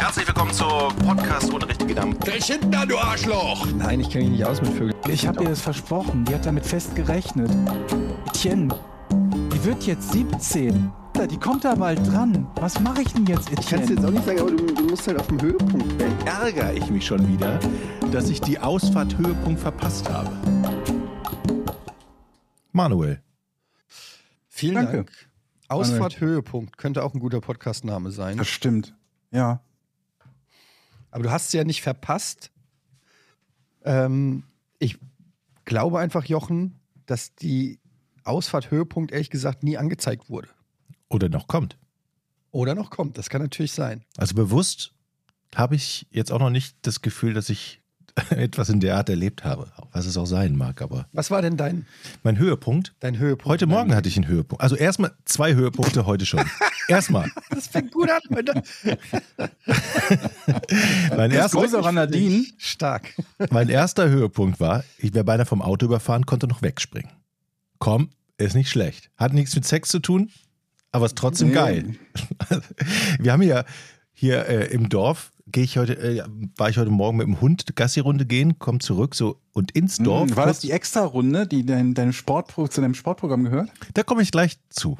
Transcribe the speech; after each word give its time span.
Herzlich 0.00 0.26
willkommen 0.26 0.50
zur 0.50 0.88
Podcast 1.04 1.52
ohne 1.52 1.68
richtige 1.68 1.94
Namen. 1.94 2.18
Verschinder, 2.22 2.86
du 2.86 2.96
Arschloch! 2.96 3.66
Nein, 3.72 4.00
ich 4.00 4.08
kenne 4.08 4.24
mich 4.24 4.38
nicht 4.38 4.44
aus 4.46 4.62
mit 4.62 4.72
Vögeln. 4.72 4.94
Ich 5.08 5.26
habe 5.26 5.42
ihr 5.42 5.50
das 5.50 5.60
versprochen. 5.60 6.24
Die 6.24 6.34
hat 6.34 6.46
damit 6.46 6.64
fest 6.64 6.96
gerechnet. 6.96 7.50
Etienne, 8.28 8.74
die 9.52 9.62
wird 9.62 9.84
jetzt 9.84 10.10
17. 10.12 10.90
Die 11.30 11.36
kommt 11.36 11.66
da 11.66 11.74
bald 11.74 11.98
dran. 12.10 12.46
Was 12.54 12.80
mache 12.80 13.02
ich 13.02 13.12
denn 13.12 13.26
jetzt, 13.26 13.50
Ich 13.50 13.68
kann 13.68 13.80
es 13.80 13.90
Etienne? 13.90 14.00
jetzt 14.00 14.04
auch 14.06 14.10
nicht 14.10 14.24
sagen, 14.24 14.40
aber 14.40 14.50
du, 14.52 14.74
du 14.74 14.82
musst 14.84 15.06
halt 15.06 15.20
auf 15.20 15.26
dem 15.26 15.38
Höhepunkt 15.42 16.00
sein. 16.00 16.12
ärgere 16.24 16.72
ich 16.72 16.90
mich 16.90 17.04
schon 17.04 17.28
wieder, 17.28 17.60
dass 18.10 18.30
ich 18.30 18.40
die 18.40 18.58
Ausfahrt 18.58 19.18
Höhepunkt 19.18 19.60
verpasst 19.60 20.08
habe. 20.08 20.30
Manuel. 22.72 23.22
Vielen 24.48 24.76
Danke. 24.76 24.96
Dank. 24.96 25.12
Ausfahrt 25.68 26.20
Höhepunkt 26.20 26.78
könnte 26.78 27.04
auch 27.04 27.12
ein 27.12 27.20
guter 27.20 27.42
Podcastname 27.42 28.10
sein. 28.10 28.38
Das 28.38 28.48
stimmt. 28.48 28.96
Ja. 29.30 29.60
Aber 31.10 31.24
du 31.24 31.30
hast 31.30 31.48
es 31.48 31.52
ja 31.52 31.64
nicht 31.64 31.82
verpasst. 31.82 32.50
Ähm, 33.84 34.44
ich 34.78 34.98
glaube 35.64 35.98
einfach, 35.98 36.24
Jochen, 36.24 36.80
dass 37.06 37.34
die 37.34 37.78
Ausfahrt 38.24 38.70
Höhepunkt 38.70 39.12
ehrlich 39.12 39.30
gesagt 39.30 39.62
nie 39.62 39.76
angezeigt 39.76 40.30
wurde. 40.30 40.48
Oder 41.08 41.28
noch 41.28 41.46
kommt. 41.46 41.76
Oder 42.52 42.74
noch 42.74 42.90
kommt. 42.90 43.18
Das 43.18 43.30
kann 43.30 43.42
natürlich 43.42 43.72
sein. 43.72 44.04
Also 44.16 44.34
bewusst 44.34 44.94
habe 45.54 45.74
ich 45.74 46.06
jetzt 46.10 46.30
auch 46.32 46.38
noch 46.38 46.50
nicht 46.50 46.76
das 46.82 47.02
Gefühl, 47.02 47.34
dass 47.34 47.48
ich 47.48 47.79
etwas 48.30 48.68
in 48.68 48.80
der 48.80 48.96
Art 48.96 49.08
erlebt 49.08 49.44
habe, 49.44 49.68
was 49.92 50.06
es 50.06 50.16
auch 50.16 50.26
sein 50.26 50.56
mag. 50.56 50.80
Aber 50.82 51.06
Was 51.12 51.30
war 51.30 51.42
denn 51.42 51.56
dein, 51.56 51.86
mein 52.22 52.38
Höhepunkt, 52.38 52.94
dein 53.00 53.18
Höhepunkt? 53.18 53.46
heute 53.46 53.66
Morgen 53.66 53.94
hatte 53.94 54.08
ich 54.08 54.16
einen 54.16 54.26
Höhepunkt. 54.26 54.62
Also 54.62 54.76
erstmal 54.76 55.12
zwei 55.24 55.54
Höhepunkte 55.54 56.06
heute 56.06 56.26
schon. 56.26 56.44
Erstmal. 56.88 57.30
Das 57.50 57.68
fängt 57.68 57.92
gut 57.92 58.10
an. 58.10 58.20
Mein 61.16 61.30
erster, 61.30 61.58
Größerer 61.60 61.92
Nadine. 61.92 62.44
Stark. 62.58 63.14
mein 63.50 63.68
erster 63.68 64.08
Höhepunkt 64.08 64.60
war, 64.60 64.84
ich 64.98 65.14
wäre 65.14 65.24
beinahe 65.24 65.46
vom 65.46 65.62
Auto 65.62 65.86
überfahren, 65.86 66.26
konnte 66.26 66.46
noch 66.48 66.62
wegspringen. 66.62 67.10
Komm, 67.78 68.10
ist 68.38 68.54
nicht 68.54 68.70
schlecht. 68.70 69.10
Hat 69.16 69.32
nichts 69.32 69.54
mit 69.54 69.64
Sex 69.64 69.88
zu 69.88 70.00
tun, 70.00 70.30
aber 70.92 71.06
ist 71.06 71.16
trotzdem 71.16 71.48
Nee. 71.48 71.54
geil. 71.54 71.94
Wir 73.18 73.32
haben 73.32 73.42
ja 73.42 73.64
hier 74.12 74.46
äh, 74.46 74.66
im 74.72 74.88
Dorf, 74.88 75.30
gehe 75.52 75.64
ich 75.64 75.78
heute, 75.78 75.98
äh, 75.98 76.22
war 76.56 76.70
ich 76.70 76.78
heute 76.78 76.90
Morgen 76.90 77.18
mit 77.18 77.26
dem 77.26 77.40
Hund 77.40 77.76
Gassi-Runde 77.76 78.26
gehen, 78.26 78.58
komm 78.58 78.80
zurück 78.80 79.14
so 79.14 79.40
und 79.52 79.72
ins 79.72 79.98
Dorf. 79.98 80.30
Mhm. 80.30 80.36
War 80.36 80.46
das 80.46 80.60
die 80.60 80.70
Extra-Runde, 80.70 81.46
die 81.46 81.64
dein, 81.64 81.94
deinem 81.94 82.12
Sportpro 82.12 82.68
zu 82.68 82.80
deinem 82.80 82.94
Sportprogramm 82.94 83.44
gehört? 83.44 83.70
Da 83.94 84.02
komme 84.02 84.22
ich 84.22 84.30
gleich 84.30 84.58
zu. 84.70 84.98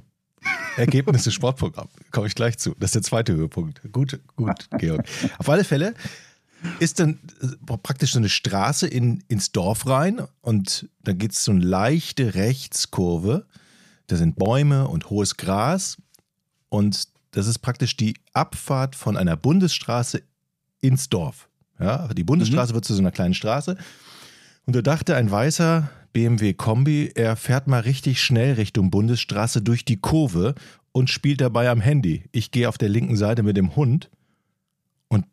Ergebnisse 0.77 1.31
Sportprogramm. 1.33 1.89
Komme 2.11 2.27
ich 2.27 2.35
gleich 2.35 2.59
zu. 2.59 2.75
Das 2.79 2.89
ist 2.89 2.95
der 2.95 3.03
zweite 3.03 3.35
Höhepunkt. 3.35 3.81
Gut, 3.93 4.21
gut, 4.37 4.69
Georg. 4.79 5.05
Auf 5.39 5.49
alle 5.49 5.65
Fälle 5.65 5.95
ist 6.79 7.01
dann 7.01 7.19
äh, 7.43 7.77
praktisch 7.83 8.13
so 8.13 8.19
eine 8.19 8.29
Straße 8.29 8.87
in, 8.87 9.23
ins 9.29 9.53
Dorf 9.53 9.87
rein 9.87 10.23
und 10.43 10.89
da 11.03 11.13
geht 11.13 11.33
es 11.33 11.45
so 11.45 11.53
eine 11.53 11.65
leichte 11.65 12.35
Rechtskurve. 12.35 13.47
Da 14.07 14.17
sind 14.17 14.37
Bäume 14.37 14.89
und 14.89 15.11
hohes 15.11 15.37
Gras 15.37 15.97
und 16.69 17.09
das 17.33 17.47
ist 17.47 17.61
praktisch 17.61 17.97
die 17.97 18.15
Abfahrt 18.33 18.97
von 18.97 19.17
einer 19.17 19.37
Bundesstraße 19.37 20.23
ins 20.81 21.09
Dorf. 21.09 21.49
Ja, 21.79 22.09
die 22.09 22.25
Bundesstraße 22.25 22.75
wird 22.75 22.85
zu 22.85 22.95
so 22.95 23.01
einer 23.01 23.11
kleinen 23.11 23.35
Straße. 23.35 23.77
Und 24.67 24.77
da 24.77 24.83
dachte 24.83 25.17
ein 25.17 25.31
weißer 25.31 25.91
BMW 26.13 26.55
Kombi, 26.55 27.13
er 27.15 27.37
fährt 27.37 27.67
mal 27.67 27.81
richtig 27.81 28.23
schnell 28.23 28.55
Richtung 28.55 28.91
Bundesstraße 28.91 29.63
durch 29.63 29.85
die 29.85 29.97
Kurve 29.97 30.55
und 30.93 31.09
spielt 31.09 31.41
dabei 31.41 31.71
am 31.71 31.81
Handy. 31.81 32.25
Ich 32.33 32.51
gehe 32.51 32.69
auf 32.69 32.79
der 32.79 32.89
linken 32.89 33.17
Seite 33.17 33.43
mit 33.43 33.57
dem 33.57 33.77
Hund 33.77 34.11
und 35.09 35.27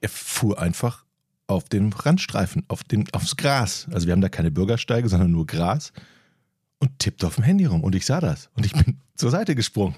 er 0.00 0.08
fuhr 0.08 0.60
einfach 0.60 1.04
auf 1.46 1.68
den 1.68 1.92
Randstreifen, 1.92 2.64
auf 2.68 2.82
den, 2.82 3.06
aufs 3.12 3.36
Gras. 3.36 3.86
Also 3.92 4.06
wir 4.06 4.12
haben 4.12 4.20
da 4.20 4.28
keine 4.28 4.50
Bürgersteige, 4.50 5.08
sondern 5.08 5.30
nur 5.30 5.46
Gras 5.46 5.92
und 6.78 6.98
tippt 6.98 7.24
auf 7.24 7.36
dem 7.36 7.44
Handy 7.44 7.66
rum. 7.66 7.84
Und 7.84 7.94
ich 7.94 8.06
sah 8.06 8.20
das. 8.20 8.50
Und 8.54 8.66
ich 8.66 8.72
bin 8.72 8.98
zur 9.14 9.30
Seite 9.30 9.54
gesprungen. 9.54 9.96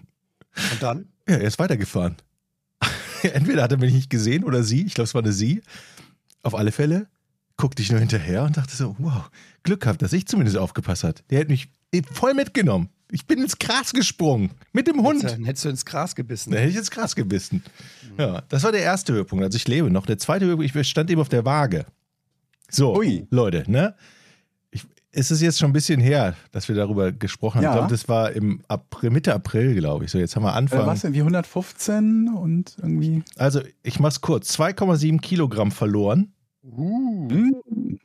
Und 0.72 0.82
dann? 0.82 1.08
Ja, 1.28 1.36
er 1.36 1.42
ist 1.42 1.58
weitergefahren. 1.58 2.16
Entweder 3.32 3.62
hat 3.62 3.72
er 3.72 3.78
mich 3.78 3.92
nicht 3.92 4.10
gesehen 4.10 4.44
oder 4.44 4.62
sie. 4.62 4.84
Ich 4.84 4.94
glaube, 4.94 5.06
es 5.06 5.14
war 5.14 5.22
eine 5.22 5.32
sie. 5.32 5.62
Auf 6.42 6.54
alle 6.54 6.72
Fälle 6.72 7.08
guckte 7.56 7.82
ich 7.82 7.90
nur 7.90 8.00
hinterher 8.00 8.44
und 8.44 8.56
dachte 8.56 8.74
so, 8.74 8.96
wow, 8.98 9.30
Glück 9.62 9.80
gehabt, 9.80 10.02
dass 10.02 10.12
ich 10.12 10.26
zumindest 10.26 10.56
aufgepasst 10.56 11.04
hat. 11.04 11.24
Der 11.30 11.40
hat 11.40 11.48
mich 11.48 11.68
voll 12.12 12.34
mitgenommen. 12.34 12.88
Ich 13.10 13.26
bin 13.26 13.40
ins 13.40 13.58
Gras 13.58 13.92
gesprungen. 13.92 14.50
Mit 14.72 14.86
dem 14.86 15.02
Hund. 15.02 15.24
Dann 15.24 15.44
hättest 15.44 15.64
du 15.64 15.70
ins 15.70 15.84
Gras 15.84 16.14
gebissen. 16.14 16.50
Da 16.52 16.58
hätte 16.58 16.70
ich 16.70 16.76
ins 16.76 16.90
Gras 16.90 17.16
gebissen. 17.16 17.64
Ja, 18.18 18.42
das 18.48 18.64
war 18.64 18.72
der 18.72 18.82
erste 18.82 19.14
Höhepunkt. 19.14 19.44
Also 19.44 19.56
ich 19.56 19.66
lebe 19.66 19.90
noch. 19.90 20.04
Der 20.04 20.18
zweite 20.18 20.44
Höhepunkt, 20.44 20.74
ich 20.74 20.88
stand 20.88 21.10
eben 21.10 21.20
auf 21.20 21.30
der 21.30 21.44
Waage. 21.44 21.86
So, 22.70 22.96
Ui. 22.96 23.26
Leute, 23.30 23.64
ne? 23.70 23.94
Es 25.10 25.30
ist 25.30 25.40
jetzt 25.40 25.58
schon 25.58 25.70
ein 25.70 25.72
bisschen 25.72 26.00
her, 26.00 26.34
dass 26.52 26.68
wir 26.68 26.76
darüber 26.76 27.12
gesprochen 27.12 27.58
haben. 27.58 27.64
Ja. 27.64 27.70
Ich 27.70 27.76
glaube, 27.76 27.90
das 27.90 28.08
war 28.08 28.32
im 28.32 28.62
April, 28.68 29.10
Mitte 29.10 29.34
April, 29.34 29.74
glaube 29.74 30.04
ich. 30.04 30.10
So, 30.10 30.18
jetzt 30.18 30.36
haben 30.36 30.42
wir 30.42 30.52
Anfang. 30.52 30.82
Äh, 30.82 30.86
was 30.86 31.00
denn, 31.00 31.14
wie 31.14 31.20
115 31.20 32.28
und 32.28 32.76
irgendwie. 32.82 33.22
Also, 33.36 33.62
ich 33.82 34.00
mach's 34.00 34.20
kurz. 34.20 34.58
2,7 34.58 35.20
Kilogramm 35.20 35.72
verloren. 35.72 36.32
Hm? 36.62 37.98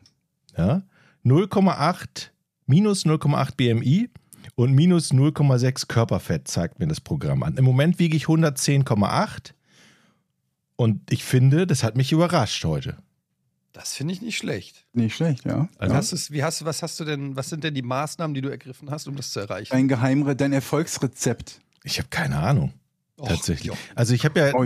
Ja. 0.57 0.83
0,8, 1.25 2.29
minus 2.65 3.05
0,8 3.05 3.55
BMI 3.55 4.09
und 4.55 4.73
minus 4.73 5.11
0,6 5.11 5.87
Körperfett 5.87 6.47
zeigt 6.47 6.79
mir 6.79 6.87
das 6.87 7.01
Programm 7.01 7.43
an. 7.43 7.57
Im 7.57 7.65
Moment 7.65 7.99
wiege 7.99 8.15
ich 8.15 8.25
110,8 8.25 9.53
und 10.75 11.11
ich 11.11 11.23
finde, 11.23 11.65
das 11.67 11.83
hat 11.83 11.95
mich 11.95 12.11
überrascht 12.11 12.63
heute. 12.65 12.97
Das 13.73 13.93
finde 13.95 14.13
ich 14.13 14.21
nicht 14.21 14.37
schlecht. 14.37 14.85
Nicht 14.93 15.15
schlecht, 15.15 15.45
ja. 15.45 15.67
Also, 15.79 15.95
Hast 15.95 16.11
du's- 16.11 16.31
wie 16.31 16.43
hast, 16.43 16.61
du- 16.61 16.65
was 16.65 16.83
hast 16.83 16.99
du 16.99 17.05
denn, 17.05 17.35
was 17.35 17.49
sind 17.49 17.63
denn 17.63 17.73
die 17.73 17.81
Maßnahmen, 17.81 18.33
die 18.35 18.41
du 18.41 18.49
ergriffen 18.49 18.91
hast, 18.91 19.07
um 19.07 19.15
das 19.15 19.31
zu 19.31 19.39
erreichen? 19.39 19.71
Dein 19.71 19.87
Geheimre, 19.87 20.35
dein 20.35 20.53
Erfolgsrezept. 20.53 21.59
ich 21.83 21.97
habe 21.97 22.07
keine 22.09 22.37
Ahnung. 22.37 22.73
Och, 23.19 23.27
Tatsächlich. 23.27 23.65
Jochen. 23.67 23.79
Also 23.95 24.13
ich 24.15 24.25
habe 24.25 24.39
ja, 24.39 24.53
Oh, 24.55 24.63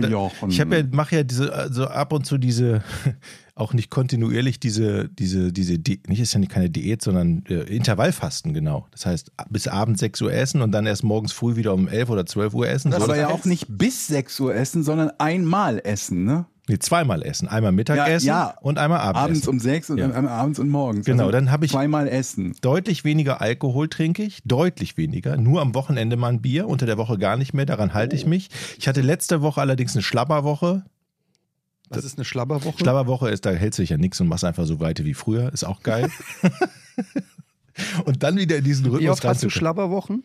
ich 0.48 0.60
habe 0.60 0.78
ja, 0.78 0.82
mache 0.90 1.16
ja 1.16 1.22
diese, 1.22 1.52
also 1.52 1.86
ab 1.86 2.12
und 2.14 2.24
zu 2.26 2.38
diese, 2.38 2.82
auch 3.54 3.72
nicht 3.74 3.90
kontinuierlich 3.90 4.58
diese, 4.58 5.08
diese, 5.10 5.52
diese, 5.52 5.78
Di 5.78 6.00
nicht 6.06 6.20
ist 6.20 6.32
ja 6.32 6.38
nicht 6.40 6.50
keine 6.52 6.70
Diät, 6.70 7.02
sondern 7.02 7.44
äh, 7.48 7.62
Intervallfasten, 7.64 8.54
genau. 8.54 8.86
Das 8.90 9.04
heißt, 9.06 9.32
bis 9.50 9.68
abends 9.68 10.00
6 10.00 10.22
Uhr 10.22 10.32
essen 10.32 10.62
und 10.62 10.72
dann 10.72 10.86
erst 10.86 11.04
morgens 11.04 11.32
früh 11.32 11.56
wieder 11.56 11.74
um 11.74 11.88
11 11.88 12.08
oder 12.10 12.24
12 12.24 12.54
Uhr 12.54 12.68
essen. 12.68 12.90
Das 12.90 13.00
So, 13.00 13.04
Aber 13.04 13.16
ja 13.18 13.28
auch 13.28 13.44
nicht 13.44 13.66
bis 13.68 14.06
6 14.06 14.38
Uhr 14.40 14.54
essen, 14.54 14.82
sondern 14.82 15.10
einmal 15.18 15.80
essen, 15.84 16.24
ne? 16.24 16.46
Nee, 16.68 16.78
zweimal 16.78 17.22
essen. 17.22 17.48
Einmal 17.48 17.72
Mittagessen 17.72 18.26
Ja, 18.26 18.50
ja. 18.50 18.58
und 18.60 18.78
einmal 18.78 19.00
Abends 19.00 19.18
Abendessen. 19.20 19.48
um 19.48 19.60
6 19.60 19.90
und 19.90 19.98
Ja. 19.98 20.10
einmal 20.10 20.32
abends 20.32 20.58
und 20.58 20.68
morgens. 20.68 21.06
Genau, 21.06 21.24
Also 21.24 21.32
dann 21.32 21.50
habe 21.50 21.64
ich- 21.66 21.72
Zweimal 21.72 22.08
essen. 22.08 22.54
Deutlich 22.60 23.04
weniger 23.04 23.40
Alkohol 23.40 23.88
trinke 23.88 24.22
ich, 24.22 24.42
deutlich 24.44 24.96
weniger. 24.96 25.36
Nur 25.36 25.60
am 25.60 25.74
Wochenende 25.74 26.16
mal 26.16 26.28
ein 26.28 26.42
Bier, 26.42 26.68
unter 26.68 26.86
der 26.86 26.98
Woche 26.98 27.18
gar 27.18 27.36
nicht 27.36 27.54
mehr, 27.54 27.66
daran 27.66 27.94
halte 27.94 28.14
ich 28.16 28.26
mich. 28.26 28.48
Ich 28.78 28.86
hatte 28.88 29.00
letzte 29.00 29.42
Woche 29.42 29.60
allerdings 29.60 29.94
eine 29.94 30.02
Schlabberwoche. 30.02 30.84
Was 31.90 32.04
ist 32.04 32.18
eine 32.18 32.24
Schlabberwoche? 32.26 32.78
Schlabberwoche 32.78 33.30
ist, 33.30 33.46
da 33.46 33.50
hält 33.50 33.72
sich 33.74 33.88
ja 33.90 33.96
nichts 33.96 34.20
und 34.20 34.28
machst 34.28 34.44
einfach 34.44 34.66
so 34.66 34.78
weiter 34.78 35.04
wie 35.06 35.14
früher. 35.14 35.52
Ist 35.52 35.64
auch 35.64 35.82
geil. 35.82 36.10
und 38.04 38.22
dann 38.22 38.36
wieder 38.36 38.56
in 38.56 38.64
diesen 38.64 38.84
Rhythmus 38.86 39.00
Wie 39.02 39.08
oft 39.10 39.24
hast 39.24 39.42
du. 39.42 39.50
Schlabberwochen? 39.50 40.22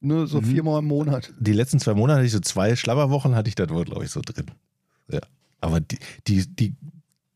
Nur 0.00 0.26
so 0.26 0.40
viermal 0.40 0.80
im 0.80 0.86
Monat. 0.86 1.32
Die 1.38 1.52
letzten 1.52 1.78
zwei 1.80 1.94
Monate 1.94 2.18
hatte 2.18 2.26
ich 2.26 2.32
so 2.32 2.40
zwei 2.40 2.76
Schlabberwochen, 2.76 3.34
hatte 3.34 3.48
ich 3.48 3.54
da 3.54 3.68
wohl, 3.70 3.84
glaube 3.84 4.04
ich, 4.04 4.10
so 4.10 4.20
drin. 4.24 4.46
Ja. 5.10 5.20
Aber 5.60 5.80
die, 5.80 5.98
die, 6.26 6.46
die, 6.46 6.74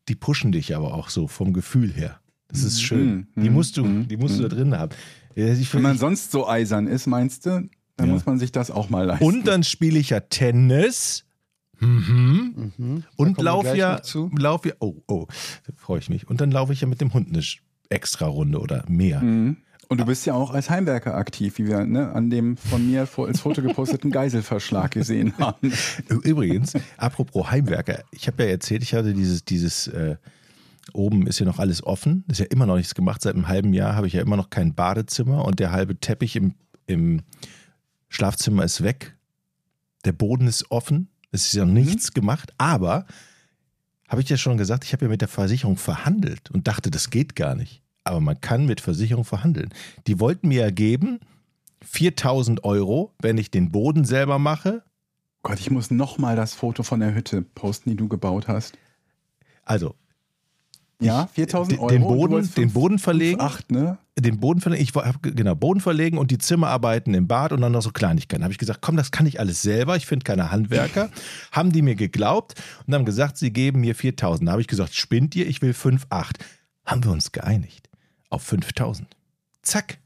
die 0.07 0.15
pushen 0.15 0.51
dich 0.51 0.75
aber 0.75 0.93
auch 0.93 1.09
so 1.09 1.27
vom 1.27 1.53
Gefühl 1.53 1.91
her. 1.93 2.19
Das 2.47 2.63
ist 2.63 2.81
schön. 2.81 3.27
Mhm. 3.35 3.43
Die 3.43 3.49
musst 3.49 3.77
du, 3.77 3.83
Mhm. 3.85 4.07
die 4.07 4.17
musst 4.17 4.37
du 4.37 4.43
da 4.43 4.49
drin 4.49 4.75
haben. 4.77 4.91
Ich, 5.35 5.73
Wenn 5.73 5.81
man 5.81 5.93
ich, 5.95 5.99
sonst 6.01 6.31
so 6.31 6.47
eisern 6.47 6.87
ist, 6.87 7.07
meinst 7.07 7.45
du, 7.45 7.69
dann 7.95 8.07
Ja. 8.07 8.13
muss 8.13 8.25
man 8.25 8.37
sich 8.39 8.51
das 8.51 8.69
auch 8.71 8.89
mal 8.89 9.05
leisten. 9.05 9.23
und 9.25 9.47
dann 9.47 9.63
spiele 9.63 9.97
ich 9.99 10.09
ja 10.09 10.19
Tennis. 10.19 11.25
Mhm. 11.79 12.71
Mhm. 12.77 13.03
Und 13.15 13.35
kommen 13.35 13.37
wir 13.37 13.43
lauf 13.43 13.63
gleich 13.63 13.77
ja, 13.77 14.01
lauf 14.37 14.65
ja, 14.65 14.73
oh, 14.79 14.95
oh, 15.07 15.27
da 15.65 15.73
freue 15.77 15.99
ich 15.99 16.09
mich. 16.09 16.27
Und 16.29 16.41
dann 16.41 16.51
laufe 16.51 16.73
ich 16.73 16.81
ja 16.81 16.87
mit 16.87 17.01
dem 17.01 17.13
Hund 17.13 17.29
eine 17.29 17.41
extra 17.89 18.27
Runde 18.27 18.59
oder 18.59 18.83
mehr. 18.87 19.21
Mhm. 19.21 19.57
Und 19.91 19.99
du 19.99 20.05
bist 20.05 20.25
ja 20.25 20.35
auch 20.35 20.51
als 20.51 20.69
Heimwerker 20.69 21.15
aktiv, 21.15 21.57
wie 21.57 21.67
wir 21.67 21.83
ne, 21.85 22.13
an 22.13 22.29
dem 22.29 22.55
von 22.55 22.89
mir 22.89 23.01
als 23.01 23.41
Foto 23.41 23.61
geposteten 23.61 24.09
Geiselverschlag 24.09 24.91
gesehen 24.91 25.33
haben. 25.37 25.73
Übrigens, 26.23 26.75
apropos 26.95 27.51
Heimwerker, 27.51 28.01
ich 28.11 28.25
habe 28.27 28.43
ja 28.43 28.51
erzählt, 28.51 28.83
ich 28.83 28.93
hatte 28.93 29.13
dieses, 29.13 29.43
dieses, 29.43 29.87
äh, 29.87 30.15
oben 30.93 31.27
ist 31.27 31.39
ja 31.39 31.45
noch 31.45 31.59
alles 31.59 31.83
offen, 31.83 32.23
ist 32.29 32.39
ja 32.39 32.45
immer 32.45 32.65
noch 32.65 32.77
nichts 32.77 32.95
gemacht. 32.95 33.21
Seit 33.21 33.35
einem 33.35 33.49
halben 33.49 33.73
Jahr 33.73 33.97
habe 33.97 34.07
ich 34.07 34.13
ja 34.13 34.21
immer 34.21 34.37
noch 34.37 34.49
kein 34.49 34.75
Badezimmer 34.75 35.43
und 35.43 35.59
der 35.59 35.73
halbe 35.73 35.99
Teppich 35.99 36.37
im, 36.37 36.55
im 36.87 37.23
Schlafzimmer 38.07 38.63
ist 38.63 38.83
weg. 38.83 39.17
Der 40.05 40.13
Boden 40.13 40.47
ist 40.47 40.71
offen, 40.71 41.09
es 41.33 41.47
ist 41.47 41.53
ja 41.53 41.65
noch 41.65 41.73
nichts 41.73 42.13
gemacht, 42.13 42.53
aber 42.57 43.05
habe 44.07 44.21
ich 44.21 44.29
ja 44.29 44.37
schon 44.37 44.55
gesagt, 44.55 44.85
ich 44.85 44.93
habe 44.93 45.03
ja 45.03 45.09
mit 45.09 45.19
der 45.19 45.27
Versicherung 45.27 45.75
verhandelt 45.75 46.49
und 46.49 46.69
dachte, 46.69 46.91
das 46.91 47.09
geht 47.09 47.35
gar 47.35 47.55
nicht. 47.55 47.81
Aber 48.03 48.19
man 48.19 48.39
kann 48.41 48.65
mit 48.65 48.81
Versicherung 48.81 49.25
verhandeln. 49.25 49.69
Die 50.07 50.19
wollten 50.19 50.47
mir 50.47 50.61
ja 50.61 50.71
geben 50.71 51.19
4000 51.83 52.63
Euro, 52.63 53.13
wenn 53.21 53.37
ich 53.37 53.51
den 53.51 53.71
Boden 53.71 54.05
selber 54.05 54.39
mache 54.39 54.83
Gott, 55.43 55.59
ich 55.59 55.71
muss 55.71 55.89
noch 55.89 56.19
mal 56.19 56.35
das 56.35 56.53
Foto 56.53 56.83
von 56.83 56.99
der 56.99 57.15
Hütte 57.15 57.41
posten, 57.41 57.89
die 57.89 57.95
du 57.95 58.07
gebaut 58.07 58.47
hast. 58.47 58.77
Also, 59.65 59.95
Ja, 60.99 61.25
4000 61.33 61.71
den, 61.71 61.79
Euro. 61.79 61.89
den 61.89 62.01
Boden, 62.03 62.31
wolltest 62.33 62.57
den 62.57 62.63
fünf- 62.65 62.73
Boden 62.75 62.99
verlegen. 62.99 63.41
Acht, 63.41 63.71
ne? 63.71 63.97
den 64.19 64.39
Boden 64.39 64.61
verlegen, 64.61 64.83
ich 64.83 64.93
habe 64.93 65.17
genau 65.31 65.55
Boden 65.55 65.79
verlegen 65.79 66.19
und 66.19 66.29
die 66.29 66.37
Zimmerarbeiten 66.37 67.15
im 67.15 67.27
Bad 67.27 67.53
und 67.53 67.61
dann 67.61 67.71
noch 67.71 67.81
so 67.81 67.89
Kleinigkeiten. 67.89 68.43
Habe 68.43 68.51
ich 68.51 68.59
gesagt, 68.59 68.81
komm, 68.81 68.97
das 68.97 69.09
kann 69.09 69.25
ich 69.25 69.39
alles 69.39 69.63
selber. 69.63 69.95
Ich 69.95 70.05
finde 70.05 70.25
keine 70.25 70.51
Handwerker. 70.51 71.09
haben 71.51 71.71
die 71.71 71.81
mir 71.81 71.95
geglaubt 71.95 72.53
und 72.85 72.93
haben 72.93 73.05
gesagt, 73.05 73.37
sie 73.37 73.51
geben 73.51 73.81
mir 73.81 73.95
4000. 73.95 74.47
Da 74.47 74.51
habe 74.51 74.61
ich 74.61 74.67
gesagt, 74.67 74.93
spinnt 74.93 75.35
ihr? 75.35 75.47
Ich 75.47 75.63
will 75.63 75.71
5,8. 75.71 76.35
Haben 76.85 77.03
wir 77.03 77.11
uns 77.11 77.31
geeinigt 77.31 77.80
auf 78.31 78.41
5000. 78.43 79.07
Zack. 79.61 79.99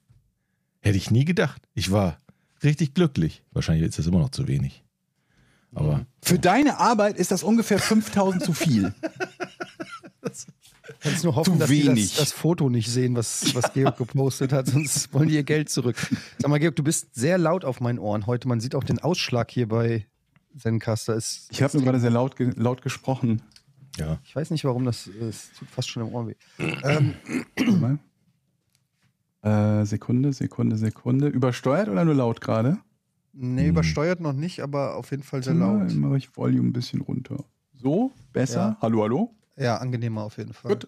Hätte 0.81 0.98
ich 0.98 1.10
nie 1.12 1.24
gedacht. 1.25 1.62
Ich 1.74 1.92
war 1.92 2.18
richtig 2.63 2.94
glücklich. 2.94 3.44
Wahrscheinlich 3.54 3.88
ist 3.88 3.98
das 4.00 4.07
immer 4.07 4.19
noch 4.19 4.30
zu 4.31 4.48
wenig. 4.48 4.83
Aber 5.74 6.06
Für 6.22 6.39
deine 6.39 6.77
Arbeit 6.80 7.18
ist 7.18 7.31
das 7.31 7.44
ungefähr 7.44 7.80
5000 7.80 8.44
zu 8.44 8.54
viel. 8.54 8.94
Kannst 11.00 11.24
nur 11.24 11.36
hoffen, 11.36 11.54
Zu 11.54 11.60
dass 11.60 11.69
die 11.69 11.80
das, 11.83 11.88
wenig. 11.95 12.16
das 12.16 12.31
Foto 12.31 12.69
nicht 12.69 12.89
sehen, 12.89 13.16
was, 13.16 13.54
was 13.56 13.74
Georg 13.74 13.98
gepostet 13.98 14.51
hat, 14.54 14.68
sonst 14.68 15.13
wollen 15.13 15.27
die 15.30 15.36
ihr 15.36 15.44
Geld 15.44 15.69
zurück. 15.69 15.95
Sag 16.39 16.50
mal, 16.50 16.60
Georg, 16.60 16.75
du 16.75 16.83
bist 16.83 17.13
sehr 17.16 17.38
laut 17.38 17.66
auf 17.66 17.80
meinen 17.81 18.00
Ohren 18.00 18.25
heute. 18.27 18.48
Man 18.48 18.60
sieht 18.60 18.75
auch 18.75 18.83
den 18.83 19.00
Ausschlag 19.00 19.51
hier 19.51 19.68
bei 19.68 20.06
Zencaster. 20.57 21.16
Ist, 21.16 21.48
Ich 21.51 21.62
habe 21.62 21.75
nur 21.77 21.83
gerade 21.83 22.00
sehr 22.00 22.10
laut, 22.12 22.36
ge 22.36 22.54
laut 22.56 22.81
gesprochen. 22.81 23.42
ja. 23.98 24.19
ich 24.24 24.36
weiß 24.36 24.51
nicht, 24.51 24.63
warum 24.63 24.86
das, 24.86 25.07
es 25.07 25.51
tut 25.57 25.69
fast 25.69 25.89
schon 25.89 26.07
im 26.07 26.13
Ohr 26.13 26.27
weh. 26.27 26.36
Ähm, 26.83 27.16
Warte 27.57 27.72
mal. 27.74 28.00
Äh, 29.46 29.86
Sekunde, 29.86 30.34
Sekunde, 30.34 30.76
Sekunde. 30.78 31.28
Übersteuert 31.28 31.88
oder 31.88 32.04
nur 32.04 32.16
laut 32.16 32.42
gerade? 32.42 32.78
nee, 33.38 33.64
Hm. 33.64 33.70
übersteuert 33.70 34.22
noch 34.22 34.34
nicht, 34.34 34.62
aber 34.62 34.96
auf 34.96 35.12
jeden 35.12 35.22
Fall 35.24 35.44
sehr 35.44 35.54
laut. 35.54 35.94
mache 35.94 36.18
ich 36.18 36.36
Volume 36.38 36.70
ein 36.70 36.74
bisschen 36.74 37.02
runter. 37.02 37.44
So, 37.74 38.12
besser. 38.34 38.60
Ja. 38.60 38.78
Hallo, 38.82 39.04
hallo. 39.04 39.36
Ja, 39.58 39.78
angenehmer 39.78 40.24
auf 40.24 40.38
jeden 40.38 40.54
Fall. 40.54 40.72
Gut. 40.72 40.88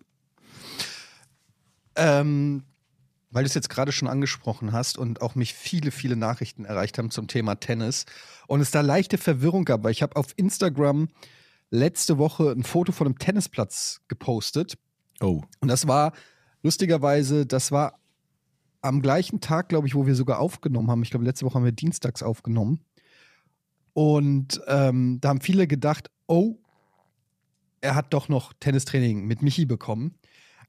Ähm, 1.95 2.63
weil 3.31 3.43
du 3.43 3.47
es 3.47 3.53
jetzt 3.53 3.69
gerade 3.69 3.91
schon 3.91 4.07
angesprochen 4.07 4.71
hast 4.71 4.97
und 4.97 5.21
auch 5.21 5.35
mich 5.35 5.53
viele, 5.53 5.91
viele 5.91 6.15
Nachrichten 6.15 6.63
erreicht 6.65 6.97
haben 6.97 7.11
zum 7.11 7.27
Thema 7.27 7.55
Tennis 7.55 8.05
und 8.47 8.61
es 8.61 8.71
da 8.71 8.81
leichte 8.81 9.17
Verwirrung 9.17 9.65
gab, 9.65 9.83
weil 9.83 9.91
ich 9.91 10.01
habe 10.01 10.15
auf 10.15 10.27
Instagram 10.37 11.09
letzte 11.69 12.17
Woche 12.17 12.51
ein 12.51 12.63
Foto 12.63 12.91
von 12.91 13.07
einem 13.07 13.19
Tennisplatz 13.19 14.01
gepostet 14.07 14.77
Oh. 15.19 15.41
und 15.59 15.67
das 15.67 15.87
war 15.87 16.13
lustigerweise, 16.63 17.45
das 17.45 17.71
war 17.71 17.99
am 18.87 19.01
gleichen 19.01 19.41
Tag, 19.41 19.69
glaube 19.69 19.87
ich, 19.87 19.95
wo 19.95 20.05
wir 20.05 20.15
sogar 20.15 20.39
aufgenommen 20.39 20.89
haben. 20.89 21.03
Ich 21.03 21.09
glaube, 21.11 21.25
letzte 21.25 21.45
Woche 21.45 21.55
haben 21.55 21.65
wir 21.65 21.71
dienstags 21.71 22.23
aufgenommen. 22.23 22.79
Und 23.93 24.61
ähm, 24.67 25.19
da 25.21 25.29
haben 25.29 25.41
viele 25.41 25.67
gedacht, 25.67 26.11
oh, 26.27 26.55
er 27.81 27.95
hat 27.95 28.13
doch 28.13 28.29
noch 28.29 28.53
Tennistraining 28.59 29.25
mit 29.25 29.41
Michi 29.41 29.65
bekommen. 29.65 30.15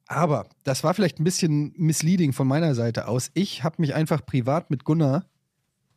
Aber 0.07 0.49
das 0.65 0.85
war 0.85 0.95
vielleicht 0.95 1.21
ein 1.21 1.25
bisschen 1.25 1.75
misleading 1.77 2.33
von 2.33 2.49
meiner 2.49 2.75
Seite 2.75 3.09
aus. 3.09 3.31
Ich 3.35 3.63
habe 3.63 3.77
mich 3.79 3.95
einfach 3.95 4.25
privat 4.25 4.71
mit 4.71 4.85
Gunnar, 4.85 5.27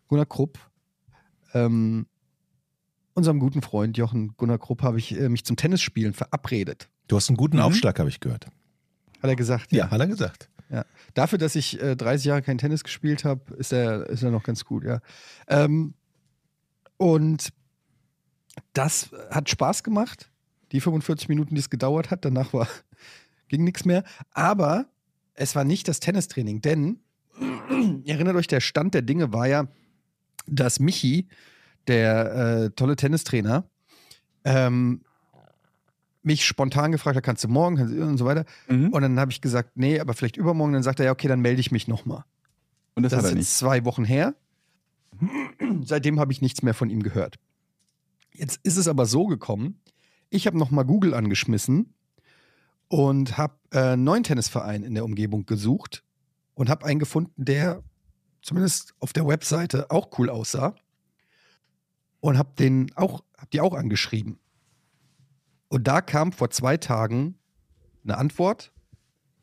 Gunnar 0.07 0.25
Krupp, 0.25 0.59
ähm, 1.53 2.07
unserem 3.13 3.39
guten 3.39 3.61
Freund 3.61 3.97
Jochen 3.97 4.35
Gunnar 4.35 4.57
Krupp, 4.57 4.83
habe 4.83 4.99
ich 4.99 5.17
äh, 5.17 5.29
mich 5.29 5.45
zum 5.45 5.55
Tennisspielen 5.55 6.13
verabredet. 6.13 6.89
Du 7.07 7.15
hast 7.15 7.29
einen 7.29 7.37
guten 7.37 7.57
Mhm. 7.57 7.63
Aufschlag, 7.63 7.99
habe 7.99 8.09
ich 8.09 8.19
gehört. 8.19 8.47
Hat 9.21 9.29
er 9.29 9.35
gesagt. 9.35 9.71
Ja, 9.71 9.89
hat 9.89 9.99
er 9.99 10.07
gesagt. 10.07 10.49
Ja. 10.71 10.85
Dafür, 11.13 11.37
dass 11.37 11.55
ich 11.55 11.81
äh, 11.81 11.95
30 11.95 12.25
Jahre 12.25 12.41
kein 12.41 12.57
Tennis 12.57 12.83
gespielt 12.83 13.25
habe, 13.25 13.53
ist 13.55 13.73
er, 13.73 14.07
ist 14.07 14.23
er 14.23 14.31
noch 14.31 14.43
ganz 14.43 14.63
gut, 14.63 14.85
ja. 14.85 15.01
Ähm, 15.47 15.93
und 16.97 17.51
das 18.73 19.09
hat 19.29 19.49
Spaß 19.49 19.83
gemacht. 19.83 20.31
Die 20.71 20.79
45 20.79 21.27
Minuten, 21.27 21.55
die 21.55 21.59
es 21.59 21.69
gedauert 21.69 22.09
hat, 22.09 22.23
danach 22.23 22.53
war, 22.53 22.67
ging 23.49 23.65
nichts 23.65 23.83
mehr. 23.83 24.03
Aber 24.31 24.85
es 25.33 25.55
war 25.55 25.65
nicht 25.65 25.87
das 25.89 25.99
Tennistraining, 25.99 26.61
denn 26.61 26.99
erinnert 28.05 28.35
euch, 28.35 28.47
der 28.47 28.61
Stand 28.61 28.93
der 28.93 29.01
Dinge 29.01 29.33
war 29.33 29.47
ja, 29.47 29.67
dass 30.47 30.79
Michi, 30.79 31.27
der 31.87 32.35
äh, 32.35 32.69
tolle 32.71 32.95
Tennistrainer, 32.95 33.69
ähm, 34.45 35.01
mich 36.23 36.45
spontan 36.45 36.91
gefragt 36.91 37.17
hat, 37.17 37.23
kannst 37.23 37.43
du 37.43 37.47
morgen, 37.47 37.77
kannst 37.77 37.93
du 37.93 38.01
und 38.03 38.17
so 38.17 38.25
weiter. 38.25 38.45
Mhm. 38.67 38.89
Und 38.89 39.01
dann 39.01 39.19
habe 39.19 39.31
ich 39.31 39.41
gesagt, 39.41 39.71
nee, 39.75 39.99
aber 39.99 40.13
vielleicht 40.13 40.37
übermorgen. 40.37 40.73
Dann 40.73 40.83
sagt 40.83 40.99
er, 40.99 41.05
ja, 41.07 41.11
okay, 41.11 41.27
dann 41.27 41.41
melde 41.41 41.59
ich 41.59 41.71
mich 41.71 41.87
nochmal. 41.87 42.23
Und 42.95 43.03
das, 43.03 43.11
Das 43.11 43.25
ist 43.25 43.35
jetzt 43.35 43.57
zwei 43.57 43.85
Wochen 43.85 44.05
her. 44.05 44.35
Seitdem 45.83 46.19
habe 46.19 46.31
ich 46.31 46.41
nichts 46.41 46.61
mehr 46.61 46.73
von 46.73 46.89
ihm 46.89 47.03
gehört. 47.03 47.37
Jetzt 48.33 48.59
ist 48.63 48.77
es 48.77 48.87
aber 48.87 49.05
so 49.05 49.25
gekommen, 49.25 49.79
ich 50.29 50.47
habe 50.47 50.57
nochmal 50.57 50.85
Google 50.85 51.13
angeschmissen 51.13 51.93
und 52.87 53.37
habe 53.37 53.55
äh, 53.71 53.79
einen 53.79 54.03
neuen 54.03 54.23
Tennisverein 54.23 54.83
in 54.83 54.93
der 54.93 55.03
Umgebung 55.03 55.45
gesucht 55.45 56.03
und 56.53 56.69
habe 56.69 56.85
einen 56.85 56.99
gefunden, 56.99 57.33
der 57.35 57.83
zumindest 58.41 58.93
auf 58.99 59.13
der 59.13 59.27
Webseite 59.27 59.91
auch 59.91 60.17
cool 60.17 60.29
aussah. 60.29 60.75
Und 62.19 62.37
habe 62.37 62.51
den 62.57 62.91
auch, 62.95 63.23
hab 63.35 63.49
die 63.49 63.61
auch 63.61 63.73
angeschrieben. 63.73 64.37
Und 65.71 65.87
da 65.87 66.01
kam 66.01 66.33
vor 66.33 66.49
zwei 66.49 66.75
Tagen 66.75 67.35
eine 68.03 68.17
Antwort 68.17 68.73